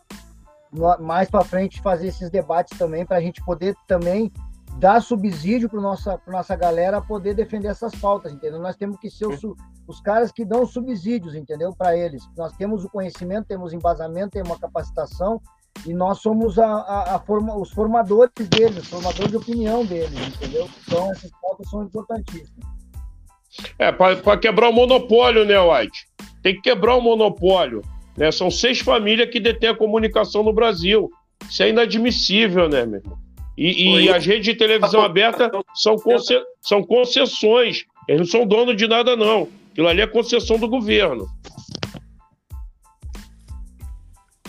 mais 1.00 1.28
para 1.28 1.44
frente 1.44 1.82
fazer 1.82 2.08
esses 2.08 2.30
debates 2.30 2.78
também 2.78 3.04
para 3.04 3.16
a 3.16 3.20
gente 3.20 3.44
poder 3.44 3.74
também 3.86 4.32
dar 4.78 5.02
subsídio 5.02 5.68
para 5.68 5.80
nossa 5.80 6.16
pra 6.18 6.32
nossa 6.32 6.54
galera 6.54 7.00
poder 7.00 7.34
defender 7.34 7.68
essas 7.68 7.94
pautas, 7.94 8.32
entendeu? 8.32 8.60
Nós 8.60 8.76
temos 8.76 8.96
que 8.98 9.10
ser 9.10 9.26
os, 9.26 9.40
os 9.86 10.00
caras 10.00 10.30
que 10.30 10.44
dão 10.44 10.64
subsídios, 10.64 11.34
entendeu? 11.34 11.74
Para 11.76 11.96
eles. 11.96 12.22
Nós 12.36 12.52
temos 12.56 12.84
o 12.84 12.88
conhecimento, 12.88 13.48
temos 13.48 13.72
embasamento, 13.72 14.30
temos 14.30 14.48
uma 14.48 14.58
capacitação 14.58 15.40
e 15.86 15.92
nós 15.92 16.18
somos 16.18 16.58
a, 16.58 16.66
a, 16.66 17.16
a 17.16 17.18
forma, 17.18 17.56
os 17.56 17.70
formadores 17.70 18.32
deles, 18.48 18.78
os 18.78 18.88
formadores 18.88 19.30
de 19.30 19.36
opinião 19.36 19.84
deles, 19.84 20.28
entendeu? 20.28 20.68
Então 20.86 21.10
essas 21.10 21.30
pautas 21.42 21.68
são 21.68 21.82
importantíssimas. 21.82 22.64
É, 23.78 23.90
para 23.90 24.38
quebrar 24.38 24.68
o 24.68 24.72
monopólio, 24.72 25.44
né, 25.44 25.58
White? 25.58 26.06
Tem 26.42 26.54
que 26.54 26.62
quebrar 26.62 26.96
o 26.96 27.00
monopólio. 27.00 27.82
Né? 28.20 28.30
São 28.30 28.50
seis 28.50 28.80
famílias 28.80 29.30
que 29.30 29.40
detêm 29.40 29.70
a 29.70 29.74
comunicação 29.74 30.42
no 30.42 30.52
Brasil. 30.52 31.10
Isso 31.48 31.62
é 31.62 31.70
inadmissível, 31.70 32.68
né, 32.68 32.84
meu 32.84 33.00
irmão? 33.00 33.18
E, 33.56 34.04
e 34.04 34.08
as 34.10 34.24
redes 34.24 34.44
de 34.44 34.54
televisão 34.54 35.00
aberta 35.00 35.50
são, 35.74 35.96
conce... 35.96 36.38
são 36.60 36.82
concessões. 36.82 37.84
Eles 38.06 38.20
não 38.20 38.26
são 38.26 38.46
donos 38.46 38.76
de 38.76 38.86
nada, 38.86 39.16
não. 39.16 39.48
Aquilo 39.72 39.88
ali 39.88 40.02
é 40.02 40.06
concessão 40.06 40.58
do 40.58 40.68
governo. 40.68 41.26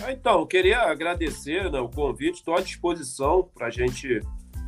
Ah, 0.03 0.11
então, 0.11 0.45
queria 0.45 0.81
agradecer 0.81 1.71
né, 1.71 1.79
o 1.79 1.87
convite, 1.87 2.39
estou 2.39 2.55
à 2.55 2.61
disposição 2.61 3.49
para 3.53 3.67
a 3.67 3.69
gente 3.69 4.19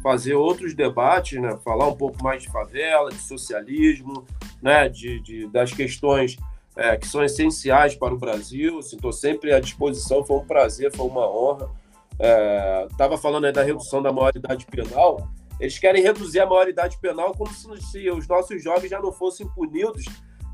fazer 0.02 0.36
outros 0.36 0.74
debates, 0.74 1.42
né, 1.42 1.58
falar 1.64 1.88
um 1.88 1.96
pouco 1.96 2.24
mais 2.24 2.44
de 2.44 2.50
favela, 2.50 3.10
de 3.10 3.20
socialismo, 3.20 4.26
né, 4.62 4.88
de, 4.88 5.20
de 5.22 5.48
das 5.48 5.74
questões 5.74 6.38
é, 6.76 6.98
que 6.98 7.08
são 7.08 7.24
essenciais 7.24 7.96
para 7.96 8.14
o 8.14 8.18
Brasil. 8.18 8.80
Estou 8.80 9.10
assim, 9.10 9.20
sempre 9.20 9.54
à 9.54 9.60
disposição, 9.60 10.24
foi 10.24 10.38
um 10.38 10.46
prazer, 10.46 10.96
foi 10.96 11.06
uma 11.06 11.28
honra. 11.30 11.70
Estava 12.90 13.16
é, 13.16 13.18
falando 13.18 13.46
aí 13.46 13.52
da 13.52 13.64
redução 13.64 14.02
da 14.02 14.12
maioridade 14.12 14.66
penal. 14.66 15.28
Eles 15.60 15.78
querem 15.78 16.02
reduzir 16.02 16.40
a 16.40 16.46
maioridade 16.46 16.98
penal 17.00 17.34
como 17.34 17.52
se, 17.54 17.68
se 17.92 18.10
os 18.10 18.28
nossos 18.28 18.64
jovens 18.64 18.90
já 18.90 19.00
não 19.00 19.12
fossem 19.12 19.48
punidos 19.48 20.06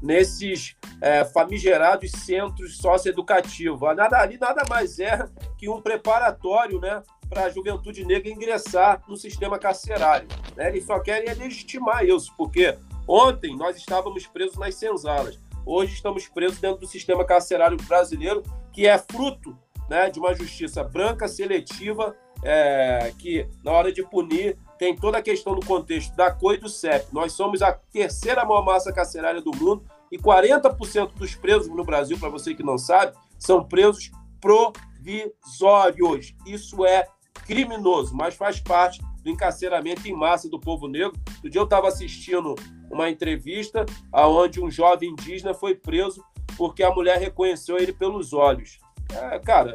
nesses 0.02 0.76
é, 1.02 1.26
famigerados 1.26 2.12
centros 2.12 2.78
socioeducativos. 2.78 3.80
Nada, 3.96 4.20
ali 4.20 4.38
nada 4.38 4.64
mais 4.70 5.00
é 5.00 5.28
que 5.58 5.70
um 5.70 5.82
preparatório 5.82 6.80
né, 6.80 7.02
para 7.30 7.46
a 7.46 7.50
juventude 7.50 8.06
negra 8.06 8.30
ingressar 8.30 9.04
no 9.08 9.18
sistema 9.18 9.60
carcerário. 9.60 10.28
Né? 10.56 10.70
Eles 10.70 10.86
só 10.86 11.00
querem 11.00 11.34
legitimar 11.34 12.06
isso, 12.06 12.34
porque 12.38 12.78
ontem 13.08 13.56
nós 13.56 13.78
estávamos 13.78 14.26
presos 14.28 14.58
nas 14.58 14.76
senzalas. 14.76 15.38
Hoje 15.72 15.94
estamos 15.94 16.28
presos 16.28 16.60
dentro 16.60 16.80
do 16.80 16.88
sistema 16.88 17.24
carcerário 17.24 17.78
brasileiro, 17.78 18.41
que 18.74 18.88
é 18.88 18.98
fruto 18.98 19.56
né, 19.88 20.10
de 20.10 20.20
uma 20.20 20.34
justiça 20.34 20.84
branca, 20.84 21.28
seletiva, 21.28 22.18
é, 22.44 23.14
que 23.20 23.48
na 23.64 23.72
hora 23.74 23.91
de 23.91 24.02
punir 24.02 24.58
tem 24.80 24.96
toda 24.96 25.20
a 25.20 25.22
questão 25.22 25.54
do 25.54 25.64
contexto 25.64 26.16
da 26.16 26.32
cor 26.32 26.56
e 26.56 26.58
do 26.58 26.68
CEP. 26.68 27.14
Nós 27.14 27.34
somos 27.34 27.62
a 27.62 27.72
terceira 27.72 28.44
maior 28.44 28.66
massa 28.66 28.91
carcerária 28.91 29.44
do 29.44 29.52
mundo 29.56 29.86
e 30.12 30.18
40% 30.18 31.14
dos 31.14 31.36
presos 31.36 31.68
no 31.68 31.84
Brasil, 31.84 32.18
para 32.18 32.30
você 32.30 32.56
que 32.56 32.64
não 32.64 32.80
sabe, 32.80 33.16
são 33.38 33.64
presos 33.64 34.10
provisórios. 34.41 36.34
Isso 36.48 36.84
é 36.84 37.08
criminoso, 37.46 38.16
mas 38.16 38.34
faz 38.34 38.60
parte 38.60 39.00
do 39.22 39.30
encarceramento 39.30 40.08
em 40.08 40.14
massa 40.14 40.50
do 40.50 40.60
povo 40.60 40.88
negro. 40.88 41.14
No 41.44 41.50
dia 41.50 41.62
eu 41.62 41.66
estava 41.66 41.88
assistindo 41.88 42.56
uma 42.91 43.10
entrevista 43.10 43.86
aonde 44.11 44.61
um 44.61 44.70
jovem 44.70 45.10
indígena 45.10 45.53
foi 45.53 45.76
preso 45.76 46.24
porque 46.57 46.84
a 46.84 46.91
mulher 46.91 47.20
reconheceu 47.20 47.78
ele 47.78 47.94
pelos 47.94 48.34
olhos. 48.34 48.80
É, 49.14 49.40
cara, 49.40 49.74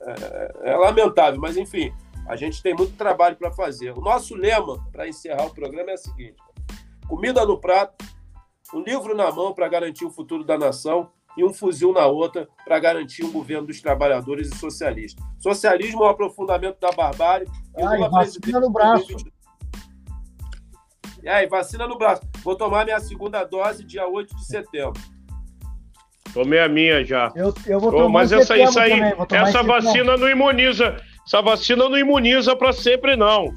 é, 0.00 0.70
é, 0.70 0.76
lamentável, 0.76 1.40
mas 1.40 1.56
enfim, 1.56 1.92
a 2.28 2.36
gente 2.36 2.62
tem 2.62 2.74
muito 2.74 2.96
trabalho 2.96 3.36
para 3.36 3.50
fazer. 3.50 3.92
O 3.92 4.00
nosso 4.00 4.34
lema 4.34 4.84
para 4.92 5.08
encerrar 5.08 5.46
o 5.46 5.54
programa 5.54 5.90
é 5.90 5.94
o 5.94 5.98
seguinte: 5.98 6.36
comida 7.08 7.44
no 7.44 7.58
prato, 7.58 8.04
um 8.74 8.80
livro 8.80 9.14
na 9.14 9.30
mão 9.30 9.52
para 9.54 9.68
garantir 9.68 10.04
o 10.04 10.10
futuro 10.10 10.44
da 10.44 10.58
nação 10.58 11.10
e 11.36 11.44
um 11.44 11.52
fuzil 11.52 11.92
na 11.92 12.06
outra 12.06 12.48
para 12.64 12.78
garantir 12.78 13.24
um 13.24 13.30
governo 13.30 13.66
dos 13.66 13.80
trabalhadores 13.80 14.48
e 14.48 14.56
socialista. 14.56 15.22
Socialismo 15.38 16.02
é 16.02 16.06
o 16.06 16.10
aprofundamento 16.10 16.78
da 16.80 16.90
barbárie. 16.92 17.48
Ai, 17.76 18.08
vacina 18.08 18.60
no 18.60 18.70
braço. 18.70 19.16
E 21.26 21.28
aí, 21.28 21.48
vacina 21.48 21.88
no 21.88 21.98
braço. 21.98 22.22
Vou 22.44 22.54
tomar 22.54 22.84
minha 22.84 23.00
segunda 23.00 23.42
dose 23.42 23.82
dia 23.82 24.06
8 24.06 24.36
de 24.36 24.46
setembro. 24.46 25.02
Tomei 26.32 26.60
a 26.60 26.68
minha 26.68 27.04
já. 27.04 27.32
Eu, 27.34 27.52
eu 27.66 27.80
vou 27.80 27.90
tomar 27.90 28.08
mas 28.08 28.30
essa, 28.30 28.56
isso 28.56 28.78
aí, 28.78 28.90
também, 28.90 29.42
essa 29.42 29.60
vacina 29.64 30.16
não 30.16 30.28
imuniza. 30.28 31.02
Essa 31.26 31.42
vacina 31.42 31.88
não 31.88 31.98
imuniza 31.98 32.54
para 32.54 32.72
sempre, 32.72 33.16
não. 33.16 33.52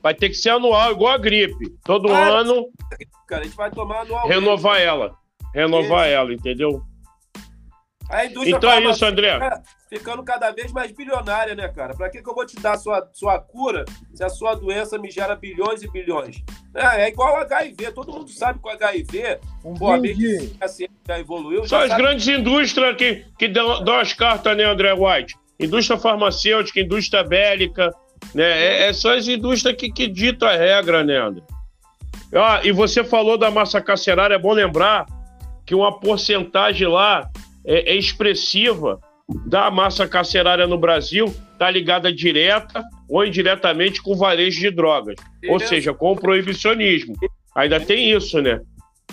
Vai 0.00 0.14
ter 0.14 0.28
que 0.28 0.36
ser 0.36 0.50
anual, 0.50 0.92
igual 0.92 1.12
a 1.12 1.18
gripe. 1.18 1.70
Todo 1.84 2.08
Ah, 2.12 2.38
ano, 2.38 2.68
Cara, 3.26 3.42
a 3.42 3.44
gente 3.46 3.56
vai 3.56 3.72
tomar 3.72 4.02
anualmente. 4.02 4.32
renovar 4.32 4.80
ela. 4.80 5.12
Renovar 5.52 6.06
Isso. 6.06 6.14
ela, 6.14 6.32
entendeu? 6.32 6.82
A 8.10 8.26
indústria 8.26 8.56
Então 8.56 8.70
é 8.70 8.80
isso, 8.80 9.04
farmacêutica 9.04 9.06
André. 9.06 9.62
Ficando 9.88 10.22
cada 10.22 10.50
vez 10.50 10.72
mais 10.72 10.92
bilionária, 10.92 11.54
né, 11.54 11.68
cara? 11.68 11.94
Pra 11.94 12.08
que, 12.10 12.22
que 12.22 12.28
eu 12.28 12.34
vou 12.34 12.44
te 12.44 12.56
dar 12.56 12.76
sua, 12.76 13.08
sua 13.12 13.38
cura 13.40 13.84
se 14.12 14.22
a 14.22 14.28
sua 14.28 14.54
doença 14.54 14.98
me 14.98 15.10
gera 15.10 15.34
bilhões 15.34 15.82
e 15.82 15.90
bilhões? 15.90 16.42
É, 16.74 17.04
é 17.04 17.08
igual 17.08 17.34
o 17.34 17.36
HIV. 17.38 17.92
Todo 17.92 18.12
mundo 18.12 18.28
sabe 18.30 18.60
que 18.60 18.68
o 18.68 18.70
HIV, 18.70 19.38
Um 19.64 19.74
pô, 19.74 19.90
a 19.90 19.98
brinde. 19.98 20.22
medicina 20.22 20.56
a 20.60 20.68
ciência 20.68 20.96
já 21.06 21.18
evoluiu. 21.18 21.66
São 21.66 21.78
já 21.78 21.84
as 21.84 21.90
sabe 21.90 22.02
grandes 22.02 22.28
indústrias 22.28 22.96
que, 22.96 23.24
que 23.38 23.48
dão, 23.48 23.82
dão 23.82 23.98
as 23.98 24.12
cartas, 24.12 24.56
né, 24.56 24.64
André 24.64 24.92
White? 24.92 25.36
Indústria 25.58 25.98
farmacêutica, 25.98 26.80
indústria 26.80 27.22
bélica, 27.24 27.92
né? 28.34 28.44
É, 28.44 28.88
é 28.88 28.92
só 28.92 29.16
as 29.16 29.26
indústrias 29.26 29.76
que, 29.76 29.90
que 29.90 30.06
ditam 30.06 30.48
a 30.48 30.56
regra, 30.56 31.02
né, 31.04 31.18
André? 31.18 31.42
Ah, 32.32 32.60
e 32.62 32.70
você 32.70 33.02
falou 33.02 33.36
da 33.36 33.50
massa 33.50 33.80
carcerária, 33.80 34.34
é 34.34 34.38
bom 34.38 34.52
lembrar 34.52 35.04
que 35.66 35.74
uma 35.74 35.98
porcentagem 35.98 36.86
lá 36.86 37.28
é, 37.66 37.92
é 37.92 37.96
expressiva 37.96 38.98
da 39.46 39.70
massa 39.70 40.08
carcerária 40.08 40.66
no 40.66 40.76
Brasil 40.78 41.26
está 41.52 41.70
ligada 41.70 42.12
direta 42.12 42.82
ou 43.08 43.24
indiretamente 43.24 44.02
com 44.02 44.12
o 44.12 44.16
varejo 44.16 44.58
de 44.60 44.70
drogas, 44.70 45.14
ou 45.48 45.58
seja, 45.68 45.94
com 45.94 46.12
o 46.12 46.16
proibicionismo. 46.16 47.14
Ainda 47.54 47.78
tem 47.78 48.10
isso, 48.12 48.40
né? 48.40 48.60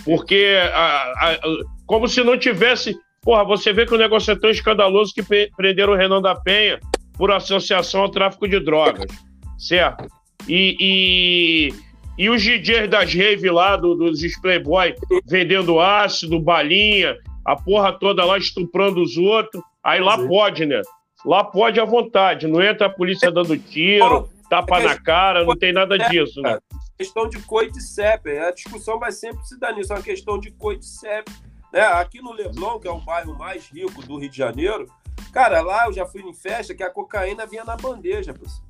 Porque 0.06 0.58
a- 0.74 1.14
a- 1.34 1.40
como 1.86 2.08
se 2.08 2.24
não 2.24 2.38
tivesse. 2.38 2.96
Porra, 3.22 3.44
você 3.44 3.74
vê 3.74 3.86
que 3.86 3.94
o 3.94 3.98
negócio 3.98 4.32
é 4.32 4.40
tão 4.40 4.50
escandaloso 4.50 5.14
que 5.14 5.22
pre- 5.22 5.50
prenderam 5.58 5.94
o 5.94 5.96
Renan 5.96 6.22
da 6.22 6.34
Penha 6.36 6.80
por 7.18 7.30
associação 7.32 8.02
ao 8.02 8.10
tráfico 8.10 8.48
de 8.48 8.60
drogas, 8.60 9.12
certo? 9.58 10.08
E, 10.48 10.78
e, 10.80 12.24
e 12.24 12.30
os 12.30 12.42
DJs 12.42 12.90
das 12.90 13.14
rave 13.14 13.50
lá, 13.50 13.76
do- 13.76 13.96
dos 13.96 14.22
Playboy, 14.40 14.96
vendendo 15.28 15.80
ácido, 15.80 16.40
balinha, 16.40 17.16
a 17.48 17.56
porra 17.56 17.94
toda 17.94 18.26
lá 18.26 18.38
estuprando 18.38 19.02
os 19.02 19.16
outros. 19.16 19.64
Aí 19.82 20.02
lá 20.02 20.18
Sim. 20.18 20.28
pode, 20.28 20.66
né? 20.66 20.82
Lá 21.26 21.46
pode 21.46 21.80
à 21.80 21.86
vontade, 21.86 22.46
não 22.46 22.62
entra 22.62 22.88
a 22.88 22.90
polícia 22.90 23.32
dando 23.32 23.58
tiro, 23.58 24.30
tapa 24.50 24.80
na 24.80 25.00
cara, 25.00 25.46
não 25.46 25.56
tem 25.56 25.72
nada 25.74 25.98
disso, 25.98 26.42
né? 26.42 26.60
questão 26.98 27.30
de 27.30 27.40
coito 27.40 27.78
e 27.78 27.82
CEP. 27.82 28.38
A 28.38 28.52
discussão 28.52 29.00
vai 29.00 29.12
sempre 29.12 29.46
se 29.46 29.58
dar 29.60 29.74
nisso, 29.74 29.94
é 29.94 29.96
uma 29.96 30.02
questão 30.02 30.40
de 30.40 30.52
coito 30.52 30.84
e 30.84 30.88
CEP. 30.88 31.32
Né? 31.72 31.82
Aqui 31.82 32.22
no 32.22 32.34
Leblon, 32.34 32.80
que 32.80 32.88
é 32.88 32.92
o 32.92 33.00
bairro 33.00 33.38
mais 33.38 33.70
rico 33.70 34.02
do 34.04 34.18
Rio 34.18 34.30
de 34.30 34.38
Janeiro, 34.38 34.88
cara, 35.32 35.62
lá 35.62 35.86
eu 35.86 35.94
já 35.94 36.06
fui 36.06 36.22
em 36.22 36.34
festa 36.34 36.74
que 36.74 36.84
a 36.84 36.90
cocaína 36.90 37.46
vinha 37.46 37.64
na 37.64 37.78
bandeja, 37.78 38.34
pessoal. 38.34 38.68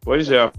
Pois 0.00 0.30
é. 0.30 0.52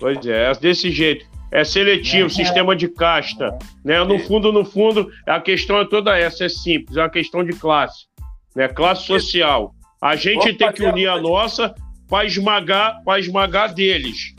Pois 0.00 0.26
é, 0.26 0.50
é 0.50 0.54
desse 0.54 0.90
jeito. 0.90 1.26
É 1.52 1.62
seletivo, 1.64 2.26
É. 2.26 2.30
sistema 2.30 2.74
de 2.74 2.88
casta. 2.88 3.56
Né? 3.84 4.02
No 4.04 4.18
fundo, 4.18 4.52
no 4.52 4.64
fundo, 4.64 5.08
a 5.26 5.40
questão 5.40 5.78
é 5.80 5.84
toda 5.84 6.16
essa, 6.18 6.44
é 6.44 6.48
simples, 6.48 6.96
é 6.96 7.02
uma 7.02 7.10
questão 7.10 7.44
de 7.44 7.52
classe. 7.52 8.06
Né? 8.54 8.68
Classe 8.68 9.04
social. 9.04 9.72
A 10.02 10.16
gente 10.16 10.34
Vamos 10.38 10.56
tem 10.58 10.72
que 10.72 10.84
a 10.84 10.90
unir 10.90 11.08
a 11.08 11.16
de- 11.16 11.22
nossa 11.22 11.74
para 12.08 12.24
esmagar, 12.24 13.00
esmagar 13.18 13.72
deles. 13.74 14.34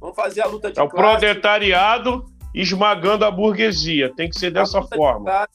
Vamos 0.00 0.16
fazer 0.16 0.40
a 0.42 0.46
luta 0.46 0.70
de 0.70 0.78
É 0.78 0.82
o 0.82 0.88
classe. 0.88 1.18
proletariado 1.18 2.24
esmagando 2.54 3.24
a 3.24 3.30
burguesia. 3.30 4.12
Tem 4.14 4.28
que 4.28 4.38
ser 4.38 4.50
dessa 4.50 4.78
a 4.78 4.82
forma. 4.82 5.46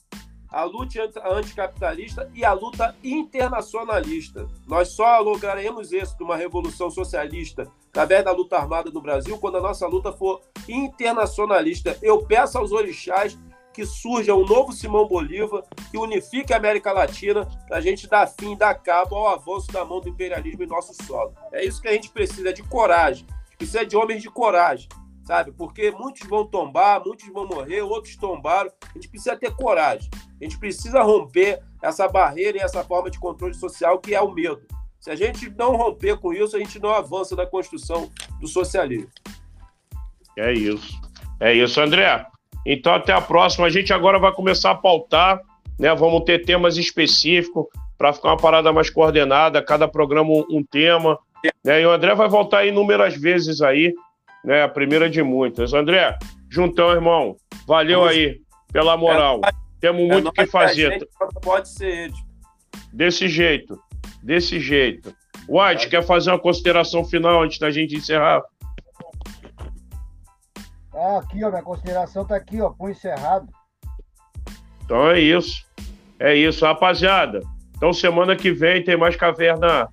A 0.52 0.64
luta 0.64 1.02
anti- 1.02 1.18
anticapitalista 1.24 2.30
e 2.34 2.44
a 2.44 2.52
luta 2.52 2.94
internacionalista. 3.02 4.46
Nós 4.66 4.88
só 4.88 5.18
lograremos 5.20 5.92
êxito 5.92 6.22
numa 6.22 6.36
revolução 6.36 6.90
socialista 6.90 7.66
através 7.88 8.24
da 8.24 8.32
luta 8.32 8.56
armada 8.56 8.90
no 8.90 9.00
Brasil 9.00 9.38
quando 9.38 9.56
a 9.56 9.62
nossa 9.62 9.86
luta 9.86 10.12
for 10.12 10.42
internacionalista. 10.68 11.96
Eu 12.02 12.22
peço 12.24 12.58
aos 12.58 12.72
orixás 12.72 13.38
que 13.72 13.86
surja 13.86 14.34
um 14.34 14.44
novo 14.44 14.70
Simão 14.70 15.08
Bolívar, 15.08 15.62
que 15.90 15.96
unifique 15.96 16.52
a 16.52 16.58
América 16.58 16.92
Latina, 16.92 17.48
para 17.66 17.78
a 17.78 17.80
gente 17.80 18.06
dar 18.06 18.26
fim, 18.26 18.54
dar 18.54 18.74
cabo 18.74 19.16
ao 19.16 19.28
avanço 19.28 19.72
da 19.72 19.82
mão 19.82 19.98
do 19.98 20.10
imperialismo 20.10 20.62
em 20.62 20.66
nosso 20.66 20.92
solo. 21.04 21.32
É 21.50 21.64
isso 21.64 21.80
que 21.80 21.88
a 21.88 21.92
gente 21.92 22.10
precisa, 22.10 22.52
de 22.52 22.62
coragem. 22.62 23.26
Precisa 23.56 23.86
de 23.86 23.96
homens 23.96 24.20
de 24.20 24.28
coragem, 24.28 24.88
sabe? 25.24 25.52
Porque 25.52 25.90
muitos 25.90 26.28
vão 26.28 26.46
tombar, 26.46 27.02
muitos 27.04 27.28
vão 27.28 27.46
morrer, 27.46 27.82
outros 27.82 28.16
tombaram. 28.16 28.70
A 28.82 28.92
gente 28.94 29.08
precisa 29.08 29.36
ter 29.36 29.54
coragem. 29.54 30.08
A 30.40 30.44
gente 30.44 30.58
precisa 30.58 31.02
romper 31.02 31.60
essa 31.82 32.08
barreira 32.08 32.58
e 32.58 32.60
essa 32.60 32.82
forma 32.84 33.10
de 33.10 33.18
controle 33.18 33.54
social 33.54 33.98
que 33.98 34.14
é 34.14 34.20
o 34.20 34.30
medo. 34.30 34.62
Se 35.00 35.10
a 35.10 35.16
gente 35.16 35.50
não 35.50 35.76
romper 35.76 36.16
com 36.18 36.32
isso, 36.32 36.56
a 36.56 36.58
gente 36.58 36.78
não 36.78 36.90
avança 36.90 37.34
na 37.34 37.44
construção 37.44 38.10
do 38.40 38.46
socialismo. 38.46 39.10
É 40.36 40.52
isso. 40.52 41.00
É 41.40 41.52
isso, 41.52 41.80
André. 41.80 42.24
Então, 42.64 42.94
até 42.94 43.12
a 43.12 43.20
próxima. 43.20 43.66
A 43.66 43.70
gente 43.70 43.92
agora 43.92 44.18
vai 44.18 44.32
começar 44.32 44.70
a 44.70 44.76
pautar, 44.76 45.40
né? 45.78 45.92
Vamos 45.94 46.22
ter 46.24 46.44
temas 46.44 46.76
específicos 46.76 47.66
para 47.98 48.12
ficar 48.12 48.28
uma 48.28 48.36
parada 48.36 48.72
mais 48.72 48.90
coordenada, 48.90 49.62
cada 49.62 49.86
programa 49.86 50.30
um, 50.50 50.62
tema. 50.62 51.18
Né? 51.64 51.82
E 51.82 51.86
o 51.86 51.90
André 51.90 52.14
vai 52.14 52.28
voltar 52.28 52.64
inúmeras 52.64 53.16
vezes 53.16 53.60
aí, 53.60 53.92
né? 54.44 54.62
A 54.62 54.68
primeira 54.68 55.08
de 55.08 55.22
muitas. 55.22 55.72
André, 55.74 56.16
juntão, 56.50 56.90
irmão. 56.90 57.36
Valeu 57.66 58.00
Vamos- 58.00 58.14
aí 58.14 58.40
pela 58.72 58.96
moral. 58.96 59.40
Temos 59.80 60.06
muito 60.06 60.26
o 60.28 60.32
É 60.36 60.44
que 60.44 60.46
fazer. 60.46 60.92
gente 60.92 61.08
Pode 61.42 61.68
ser 61.68 61.86
eles. 62.04 62.16
Desse 62.92 63.28
jeito. 63.28 63.78
Desse 64.22 64.60
jeito. 64.60 65.14
White, 65.48 65.88
quer 65.88 66.04
fazer 66.04 66.30
uma 66.30 66.38
consideração 66.38 67.04
final 67.04 67.42
antes 67.42 67.58
da 67.58 67.70
gente 67.70 67.96
encerrar? 67.96 68.42
Ah, 70.94 71.18
aqui, 71.18 71.42
ó, 71.44 71.50
minha 71.50 71.62
consideração 71.62 72.24
tá 72.24 72.36
aqui, 72.36 72.60
ó, 72.60 72.70
punho 72.70 72.94
cerrado. 72.94 73.48
Então 74.84 75.10
é 75.10 75.18
isso. 75.20 75.64
É 76.18 76.34
isso, 76.34 76.64
rapaziada. 76.64 77.40
Então 77.76 77.92
semana 77.92 78.36
que 78.36 78.52
vem 78.52 78.84
tem 78.84 78.96
mais 78.96 79.16
Caverna, 79.16 79.88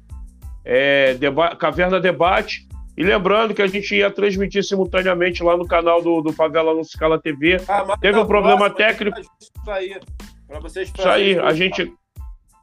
é, 0.64 1.16
deba 1.16 1.56
Caverna 1.56 2.00
Debate. 2.00 2.68
E 3.00 3.04
lembrando 3.04 3.54
que 3.54 3.62
a 3.62 3.68
gente 3.68 3.96
ia 3.96 4.12
transmitir 4.12 4.62
simultaneamente 4.62 5.42
lá 5.42 5.56
no 5.56 5.66
canal 5.66 6.02
do, 6.02 6.22
do 6.22 6.34
Favela 6.34 6.74
no 6.74 6.84
Scala 6.84 7.18
TV. 7.18 7.56
Ah, 7.66 7.86
mas 7.88 7.98
Teve 8.02 8.20
um 8.20 8.26
problema 8.26 8.70
próxima, 8.70 8.78
técnico. 8.78 9.22
Isso 9.22 9.72
aí. 9.72 9.98
Para 10.46 10.60
vocês 10.60 10.92
Isso 10.94 11.08
aí, 11.08 11.40
a 11.40 11.54
gente, 11.54 11.94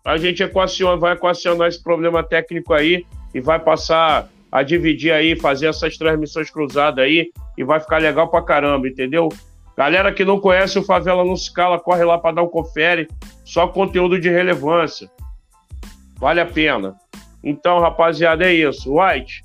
a 0.05 0.19
gente 0.19 0.43
equaciona, 0.43 0.99
vai 0.99 1.15
equacionar 1.15 1.69
esse 1.69 1.83
problema 1.83 2.23
técnico 2.23 2.75
aí 2.75 3.07
e 3.33 3.41
vai 3.41 3.59
passar 3.59 4.29
a 4.53 4.63
dividir 4.63 5.11
aí, 5.11 5.35
fazer 5.41 5.69
essas 5.69 5.97
transmissões 5.97 6.51
cruzadas 6.51 7.03
aí 7.03 7.31
e 7.57 7.65
vai 7.65 7.81
ficar 7.81 7.97
legal 7.97 8.29
pra 8.29 8.43
caramba, 8.43 8.87
entendeu? 8.87 9.31
Galera 9.75 10.13
que 10.13 10.23
não 10.23 10.39
conhece 10.39 10.79
o 10.79 10.85
Favela 10.85 11.25
no 11.25 11.35
Scala, 11.35 11.81
corre 11.81 12.05
lá 12.05 12.19
para 12.19 12.35
dar 12.35 12.43
um 12.43 12.49
confere, 12.49 13.09
só 13.43 13.69
conteúdo 13.69 14.21
de 14.21 14.29
relevância. 14.29 15.11
Vale 16.19 16.43
a 16.43 16.47
pena. 16.47 16.95
Então, 17.43 17.79
rapaziada, 17.79 18.45
é 18.45 18.53
isso. 18.53 18.99
White, 18.99 19.43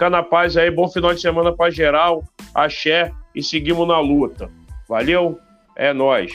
fica 0.00 0.08
na 0.08 0.22
paz 0.22 0.56
aí, 0.56 0.70
bom 0.70 0.88
final 0.88 1.12
de 1.12 1.20
semana 1.20 1.54
pra 1.54 1.68
geral, 1.68 2.24
axé 2.54 3.12
e 3.34 3.42
seguimos 3.42 3.86
na 3.86 4.00
luta. 4.00 4.50
Valeu? 4.88 5.38
É 5.76 5.92
nóis. 5.92 6.32